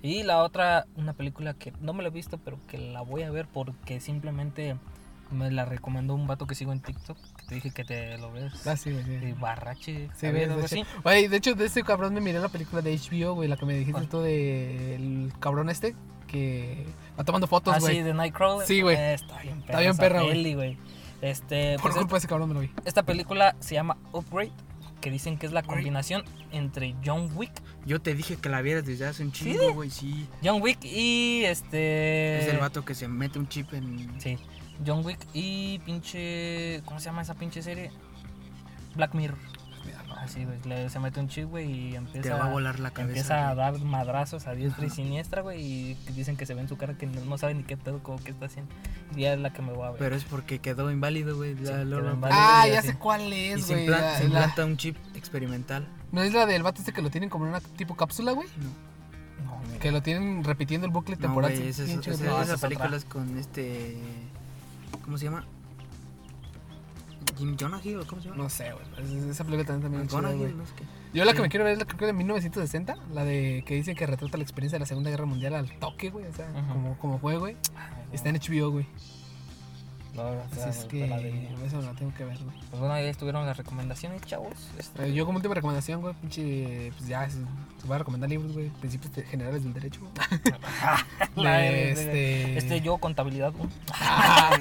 Y 0.00 0.22
la 0.22 0.42
otra, 0.42 0.86
una 0.96 1.12
película 1.12 1.54
que 1.54 1.72
no 1.80 1.92
me 1.92 2.02
la 2.02 2.08
he 2.08 2.12
visto, 2.12 2.38
pero 2.38 2.58
que 2.68 2.78
la 2.78 3.02
voy 3.02 3.22
a 3.22 3.30
ver 3.30 3.46
porque 3.46 4.00
simplemente 4.00 4.76
me 5.30 5.50
la 5.50 5.64
recomendó 5.64 6.14
un 6.14 6.26
vato 6.26 6.46
que 6.46 6.54
sigo 6.54 6.72
en 6.72 6.80
TikTok. 6.80 7.16
Que 7.42 7.48
te 7.48 7.54
dije 7.56 7.70
que 7.70 7.84
te 7.84 8.18
lo 8.18 8.32
ves. 8.32 8.66
Ah, 8.66 8.76
sí, 8.76 8.90
güey, 8.92 9.04
sí. 9.04 9.10
De 9.16 9.34
Barrache. 9.34 10.08
Sí, 10.14 10.26
¿sabías 10.26 10.32
güey, 10.32 10.42
algo 10.44 10.56
de 10.58 10.64
así? 10.64 11.28
de 11.28 11.36
hecho, 11.36 11.54
de 11.54 11.66
ese 11.66 11.82
cabrón 11.82 12.14
me 12.14 12.20
miré 12.20 12.38
la 12.40 12.48
película 12.48 12.82
de 12.82 12.96
HBO, 12.96 13.34
güey, 13.34 13.48
la 13.48 13.56
que 13.56 13.66
me 13.66 13.74
dijiste 13.74 13.92
¿Cuál? 13.92 14.08
tú 14.08 14.20
de 14.20 14.94
el 14.94 15.32
cabrón 15.40 15.68
este 15.68 15.94
que 16.26 16.86
va 17.18 17.24
tomando 17.24 17.46
fotos, 17.46 17.74
Ah, 17.76 17.78
güey. 17.80 17.96
sí, 17.96 18.02
de 18.02 18.14
Nightcrawler. 18.14 18.66
Sí, 18.66 18.80
güey. 18.80 18.96
Eh, 18.96 19.14
Está 19.14 19.38
bien 19.42 19.60
perra. 19.62 19.78
bien 19.80 19.90
esa 19.90 20.00
perra, 20.00 20.22
güey. 20.22 20.78
Este, 21.20 21.74
Por 21.74 21.82
pues, 21.82 21.94
culpa 21.96 22.14
de 22.14 22.18
ese 22.18 22.28
cabrón 22.28 22.48
me 22.48 22.54
lo 22.54 22.60
vi. 22.60 22.70
esta 22.84 23.02
película 23.02 23.54
se 23.60 23.74
llama 23.74 23.96
Upgrade. 24.12 24.52
Que 25.00 25.10
dicen 25.10 25.36
que 25.36 25.46
es 25.46 25.52
la 25.52 25.64
combinación 25.64 26.22
entre 26.52 26.94
John 27.04 27.28
Wick. 27.34 27.50
Yo 27.84 28.00
te 28.00 28.14
dije 28.14 28.36
que 28.36 28.48
la 28.48 28.62
vieras 28.62 28.86
desde 28.86 29.04
hace 29.04 29.24
un 29.24 29.32
chingo, 29.32 29.72
güey, 29.74 29.90
sí. 29.90 30.28
John 30.44 30.62
Wick 30.62 30.78
y 30.84 31.42
este. 31.44 32.38
Es 32.38 32.46
el 32.46 32.58
vato 32.58 32.84
que 32.84 32.94
se 32.94 33.08
mete 33.08 33.40
un 33.40 33.48
chip 33.48 33.74
en. 33.74 34.08
Sí. 34.20 34.38
John 34.86 35.04
Wick 35.04 35.18
y 35.34 35.78
pinche. 35.80 36.82
¿Cómo 36.84 36.98
se 37.00 37.06
llama 37.06 37.22
esa 37.22 37.34
pinche 37.34 37.62
serie? 37.62 37.90
Black 38.94 39.14
Mirror. 39.14 39.38
Así, 40.18 40.44
güey. 40.44 40.56
le- 40.66 40.88
Se 40.88 41.00
mete 41.00 41.18
un 41.18 41.26
chip, 41.28 41.48
güey, 41.48 41.68
y 41.90 41.96
empieza. 41.96 42.28
Te 42.28 42.34
va 42.34 42.44
a 42.46 42.48
volar 42.50 42.78
la 42.78 42.92
cabeza. 42.92 43.08
Empieza 43.10 43.48
a 43.50 43.54
güey. 43.54 43.56
dar 43.56 43.80
madrazos 43.84 44.46
a 44.46 44.54
diestra 44.54 44.86
y 44.86 44.90
siniestra, 44.90 45.42
güey. 45.42 45.60
Y 45.60 45.94
dicen 46.14 46.36
que 46.36 46.46
se 46.46 46.54
ve 46.54 46.60
en 46.60 46.68
su 46.68 46.76
cara 46.76 46.94
que 46.96 47.06
no, 47.08 47.20
no 47.24 47.38
sabe 47.38 47.54
ni 47.54 47.64
qué 47.64 47.76
pedo, 47.76 48.00
como 48.04 48.22
que 48.22 48.30
está 48.30 48.46
haciendo. 48.46 48.72
Y 49.16 49.22
ya 49.22 49.32
es 49.34 49.40
la 49.40 49.52
que 49.52 49.62
me 49.62 49.72
voy 49.72 49.84
a 49.84 49.90
ver. 49.90 49.98
Pero 49.98 50.14
es 50.14 50.22
porque 50.22 50.60
quedó 50.60 50.92
inválido, 50.92 51.36
güey. 51.36 51.56
Sí, 51.56 51.64
la- 51.64 51.82
inválido. 51.82 52.28
Ah, 52.30 52.68
ya 52.68 52.82
sé 52.82 52.96
cuál 52.96 53.32
Y 53.32 53.48
es, 53.48 53.66
se, 53.66 53.74
güey. 53.74 53.88
la- 53.88 54.14
se 54.16 54.20
la- 54.20 54.26
implanta 54.26 54.64
un 54.64 54.76
chip 54.76 54.96
experimental. 55.16 55.88
¿No 56.12 56.22
es 56.22 56.32
la 56.32 56.46
del 56.46 56.62
vato 56.62 56.78
este 56.82 56.92
que 56.92 57.02
lo 57.02 57.10
tienen 57.10 57.28
como 57.28 57.46
en 57.46 57.50
una 57.50 57.60
tipo 57.60 57.96
cápsula, 57.96 58.30
güey? 58.30 58.46
No, 58.58 59.60
No. 59.72 59.78
Que 59.80 59.90
lo 59.90 60.02
tienen 60.02 60.44
repitiendo 60.44 60.86
el 60.86 60.92
bucle 60.92 61.16
no 61.16 61.22
temporal. 61.22 61.50
güey, 61.52 61.66
esa, 61.68 61.82
esa, 61.82 61.94
esa- 61.98 62.10
güey. 62.12 62.22
No, 62.22 62.34
esa 62.34 62.42
esa 62.44 62.54
es 62.54 62.60
película 62.60 62.86
otra. 62.86 62.98
es 62.98 63.04
con 63.06 63.38
este. 63.38 63.96
¿Cómo 65.04 65.18
se 65.18 65.24
llama? 65.26 65.44
Jim 67.38 67.56
Jonah 67.58 67.80
Hill, 67.82 67.98
¿o 68.00 68.06
¿cómo 68.06 68.20
se 68.20 68.28
llama? 68.28 68.42
No 68.42 68.48
sé, 68.50 68.72
güey. 68.72 68.84
es- 69.18 69.24
Esa 69.24 69.44
película 69.44 69.66
también 69.66 69.82
también 69.82 70.02
es 70.02 70.08
chida, 70.08 70.52
no 70.54 70.66
sé 70.66 70.74
qué. 70.76 70.84
Yo 71.14 71.24
la 71.24 71.32
Sí. 71.32 71.36
que 71.36 71.42
me 71.42 71.48
quiero 71.48 71.64
ver 71.64 71.74
es 71.74 71.78
la 71.78 71.84
creo 71.84 71.98
que 71.98 72.06
de 72.06 72.12
1960, 72.12 72.96
la 73.12 73.24
de 73.24 73.64
que 73.66 73.74
dicen 73.74 73.94
que 73.96 74.06
retrata 74.06 74.36
la 74.38 74.42
experiencia 74.42 74.76
de 74.76 74.80
la 74.80 74.86
Segunda 74.86 75.10
Guerra 75.10 75.26
Mundial 75.26 75.54
al 75.54 75.70
toque, 75.78 76.10
güey, 76.10 76.26
o 76.26 76.32
sea, 76.32 76.48
como, 76.68 76.96
como 76.98 77.18
fue, 77.18 77.36
güey. 77.36 77.56
Está 78.12 78.28
en 78.28 78.36
HBO, 78.36 78.70
güey. 78.70 78.86
No, 80.14 80.22
o 80.24 80.54
sea, 80.54 80.68
Así 80.68 80.80
es 80.80 80.84
que 80.86 81.04
eso 81.66 81.80
la 81.80 81.92
tengo 81.92 82.12
que 82.14 82.24
ver, 82.24 82.36
güey. 82.36 82.56
Pues 82.70 82.80
bueno, 82.80 82.94
ahí 82.94 83.06
estuvieron 83.06 83.46
las 83.46 83.56
recomendaciones, 83.56 84.20
chavos. 84.22 84.52
Este, 84.78 85.08
Eh, 85.08 85.14
Yo 85.14 85.24
como 85.24 85.36
última 85.36 85.54
recomendación, 85.54 86.02
güey, 86.02 86.14
pinche, 86.14 86.92
pues 86.96 87.08
ya, 87.08 87.28
se, 87.30 87.38
va 87.88 87.96
a 87.96 87.98
recomendar 87.98 88.28
libros, 88.28 88.52
güey, 88.52 88.68
principios 88.68 89.12
generales 89.26 89.64
del 89.64 89.72
derecho. 89.72 90.00
güey. 90.00 91.46
De 91.48 91.90
este... 91.92 92.58
este 92.58 92.80
yo, 92.82 92.98
contabilidad. 92.98 93.52
uno. 93.58 93.70
Ah. 93.92 94.58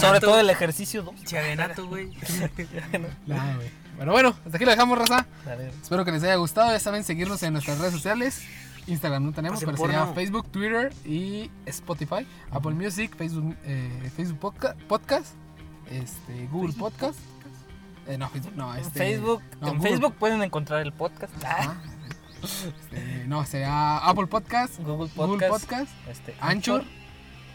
Sobre 0.00 0.20
todo 0.20 0.40
el 0.40 0.50
ejercicio 0.50 1.02
2. 1.04 1.14
Chavenato, 1.24 1.86
güey. 1.86 2.08
nah, 3.26 3.54
güey. 3.54 3.82
Pero 3.98 4.12
bueno, 4.12 4.34
hasta 4.44 4.56
aquí 4.56 4.64
lo 4.64 4.70
dejamos, 4.72 4.98
raza. 4.98 5.26
Ver, 5.44 5.72
Espero 5.80 6.04
que 6.04 6.12
les 6.12 6.22
haya 6.24 6.34
gustado. 6.36 6.72
Ya 6.72 6.80
saben, 6.80 7.04
seguirnos 7.04 7.42
en 7.42 7.52
nuestras 7.52 7.78
redes 7.78 7.92
sociales. 7.92 8.42
Instagram 8.86 9.24
no 9.24 9.32
tenemos, 9.32 9.60
pero 9.64 9.76
sería. 9.76 10.06
Facebook, 10.08 10.48
Twitter 10.50 10.92
y 11.04 11.50
Spotify, 11.66 12.26
Apple 12.50 12.72
Music, 12.74 13.14
Facebook, 13.16 13.56
eh, 13.64 14.10
Facebook 14.16 14.38
Podca- 14.40 14.76
Podcast, 14.88 15.34
este, 15.90 16.46
Google 16.50 16.72
Podcast. 16.74 17.18
Eh, 18.06 18.18
no, 18.18 18.28
Facebook, 18.30 18.56
no, 18.56 18.74
este, 18.74 18.98
Facebook, 18.98 19.42
no, 19.60 19.68
en 19.68 19.76
Google. 19.76 19.90
Facebook 19.90 20.14
pueden 20.16 20.42
encontrar 20.42 20.80
el 20.80 20.92
podcast. 20.92 21.32
Ah, 21.44 21.56
Ajá. 21.58 21.82
Este, 22.42 23.24
no, 23.28 23.44
sería 23.46 23.98
Apple 23.98 24.26
Podcast, 24.26 24.78
Google 24.80 25.08
Podcast. 25.14 25.16
Google 25.16 25.48
Podcast, 25.48 25.92
este, 26.08 26.34
Anchor 26.40 26.84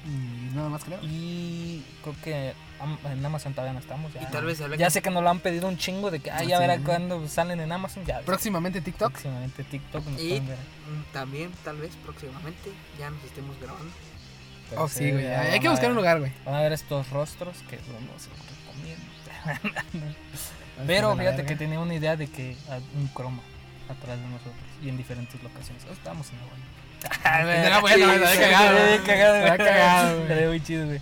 y 0.07 0.55
nada 0.55 0.69
más 0.69 0.84
creo. 0.84 0.99
Y 1.03 1.84
creo 2.01 2.15
que 2.23 2.53
en 3.11 3.25
Amazon 3.25 3.53
todavía 3.53 3.73
no 3.73 3.79
estamos. 3.79 4.13
Ya, 4.13 4.21
Y 4.21 4.25
tal 4.27 4.45
vez 4.45 4.59
ya 4.59 4.67
que- 4.77 4.89
sé 4.89 5.01
que 5.01 5.09
nos 5.09 5.21
lo 5.23 5.29
han 5.29 5.39
pedido 5.39 5.67
un 5.67 5.77
chingo 5.77 6.09
de 6.11 6.19
que, 6.19 6.31
ah, 6.31 6.43
ya 6.43 6.57
Sí. 6.57 6.61
verá 6.67 6.79
cuando 6.79 7.27
salen 7.27 7.59
en 7.59 7.71
Amazon. 7.71 8.05
Ya, 8.05 8.21
Próximamente 8.21 8.79
TikTok. 8.81 9.11
próximamente 9.11 9.63
TikTok 9.63 10.05
nos 10.05 10.21
Y- 10.21 10.27
pueden 10.29 10.47
ver. 10.47 10.57
Mm, 10.57 11.13
También, 11.13 11.51
tal 11.63 11.77
vez, 11.77 11.91
próximamente, 12.03 12.71
ya 12.99 13.09
nos 13.09 13.23
estemos 13.23 13.59
grabando. 13.59 13.91
Pero 14.69 14.84
Oh, 14.84 14.88
sí, 14.89 15.11
güey. 15.11 15.25
Hay 15.27 15.59
que 15.59 15.69
buscar 15.69 15.89
un 15.89 15.95
lugar, 15.95 16.19
güey. 16.19 16.31
Van 16.45 16.55
a 16.55 16.61
ver 16.61 16.73
estos 16.73 17.09
rostros 17.09 17.57
que 17.69 17.77
no 17.77 18.19
se 18.19 18.29
recomiendo. 18.29 19.05
Pero 20.85 21.15
fíjate 21.17 21.45
que 21.45 21.55
tenía 21.55 21.79
una 21.79 21.93
idea 21.95 22.15
de 22.15 22.27
que 22.27 22.55
un 22.95 23.07
croma 23.07 23.41
atrás 23.89 24.19
de 24.19 24.27
nosotros 24.27 24.53
y 24.84 24.89
en 24.89 24.97
diferentes 24.97 25.41
locaciones. 25.41 25.84
Estábamos 25.91 26.29
en 26.31 26.38
la 26.38 26.43
buena. 26.45 26.65
Era 27.24 27.80
bueno, 27.80 28.07
me 28.07 28.14
había 28.14 28.40
cagado. 28.40 28.74
Me 28.74 28.80
había 28.82 28.98
güey. 28.98 29.03
cagado, 29.06 29.41
Me 29.52 29.57
cagado, 30.28 30.48
muy 30.49 30.64
chido, 30.64 30.86
güey. 30.86 31.02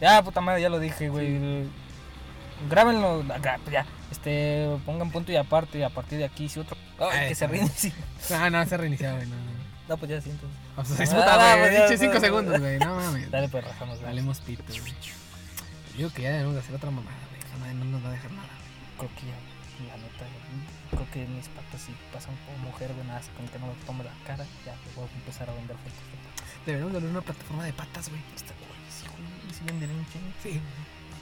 Ya, 0.00 0.22
puta 0.22 0.40
madre, 0.40 0.60
ya 0.62 0.68
lo 0.68 0.78
dije, 0.78 1.08
güey. 1.08 1.64
Grábenlo, 2.70 3.24
acá, 3.34 3.58
pues 3.62 3.72
ya. 3.72 3.86
Este, 4.10 4.68
pongan 4.86 5.10
punto 5.10 5.32
y 5.32 5.36
aparte, 5.36 5.78
y 5.78 5.82
a 5.82 5.88
partir 5.90 6.18
de 6.18 6.24
aquí, 6.24 6.48
si 6.48 6.60
otro. 6.60 6.76
Ay, 6.98 7.06
Ay, 7.22 7.28
que 7.28 7.34
se 7.34 7.46
reinicie. 7.46 7.92
No, 8.30 8.50
no, 8.50 8.66
se 8.66 8.74
ha 8.74 8.78
reiniciado, 8.78 9.16
güey. 9.16 9.28
No, 9.28 9.36
no. 9.36 9.52
No, 9.88 9.96
pues 9.96 10.10
ya 10.10 10.20
sí, 10.20 10.30
entonces. 10.30 10.58
O 10.76 10.84
sea, 10.84 11.04
es 11.04 11.12
Ah, 11.12 11.16
puta, 11.16 11.38
pues 11.38 11.58
güey. 11.58 11.72
ya, 11.74 11.78
Pinche 11.86 11.98
5 11.98 12.10
pues, 12.12 12.22
segundos, 12.22 12.60
güey. 12.60 12.78
No 12.78 12.94
mames. 13.00 13.30
Dale, 13.30 13.48
pues 13.48 13.64
rajamos, 13.64 13.96
güey. 13.98 14.06
Valemos 14.10 14.40
pito, 14.40 14.62
güey. 14.68 14.94
Digo 15.96 16.10
que 16.14 16.22
ya 16.22 16.30
debemos 16.30 16.54
de 16.54 16.60
hacer 16.60 16.74
otra 16.76 16.90
mamada, 16.90 17.16
güey. 17.60 17.74
No 17.74 17.84
nos 17.84 18.04
va 18.04 18.08
a 18.08 18.12
dejar 18.12 18.30
nada. 18.32 18.48
Creo 18.96 19.10
que 19.16 19.26
ya, 19.26 19.34
creo 20.92 21.08
que 21.10 21.26
mis 21.26 21.48
patas 21.48 21.80
si 21.80 21.92
pasan 22.12 22.36
por 22.44 22.56
mujer, 22.68 22.92
güey, 22.92 23.06
nada, 23.08 23.20
con 23.36 23.48
que 23.48 23.58
no 23.58 23.66
me 23.66 23.74
tome 23.88 24.04
la 24.04 24.12
cara, 24.26 24.44
ya 24.64 24.76
voy 24.94 25.08
a 25.08 25.16
empezar 25.16 25.48
a 25.48 25.54
vender 25.54 25.76
fotos. 25.76 26.04
Deberíamos 26.66 27.02
de 27.02 27.08
una 27.08 27.20
plataforma 27.20 27.64
de 27.64 27.72
patas, 27.72 28.08
güey. 28.08 28.20
Está, 28.36 28.52
güey, 28.60 28.78
sí, 28.92 29.08
güey, 29.08 29.54
sí 29.54 29.60
venderé 29.64 29.92
un 29.94 30.06
chingo. 30.12 30.30
Sí. 30.42 30.60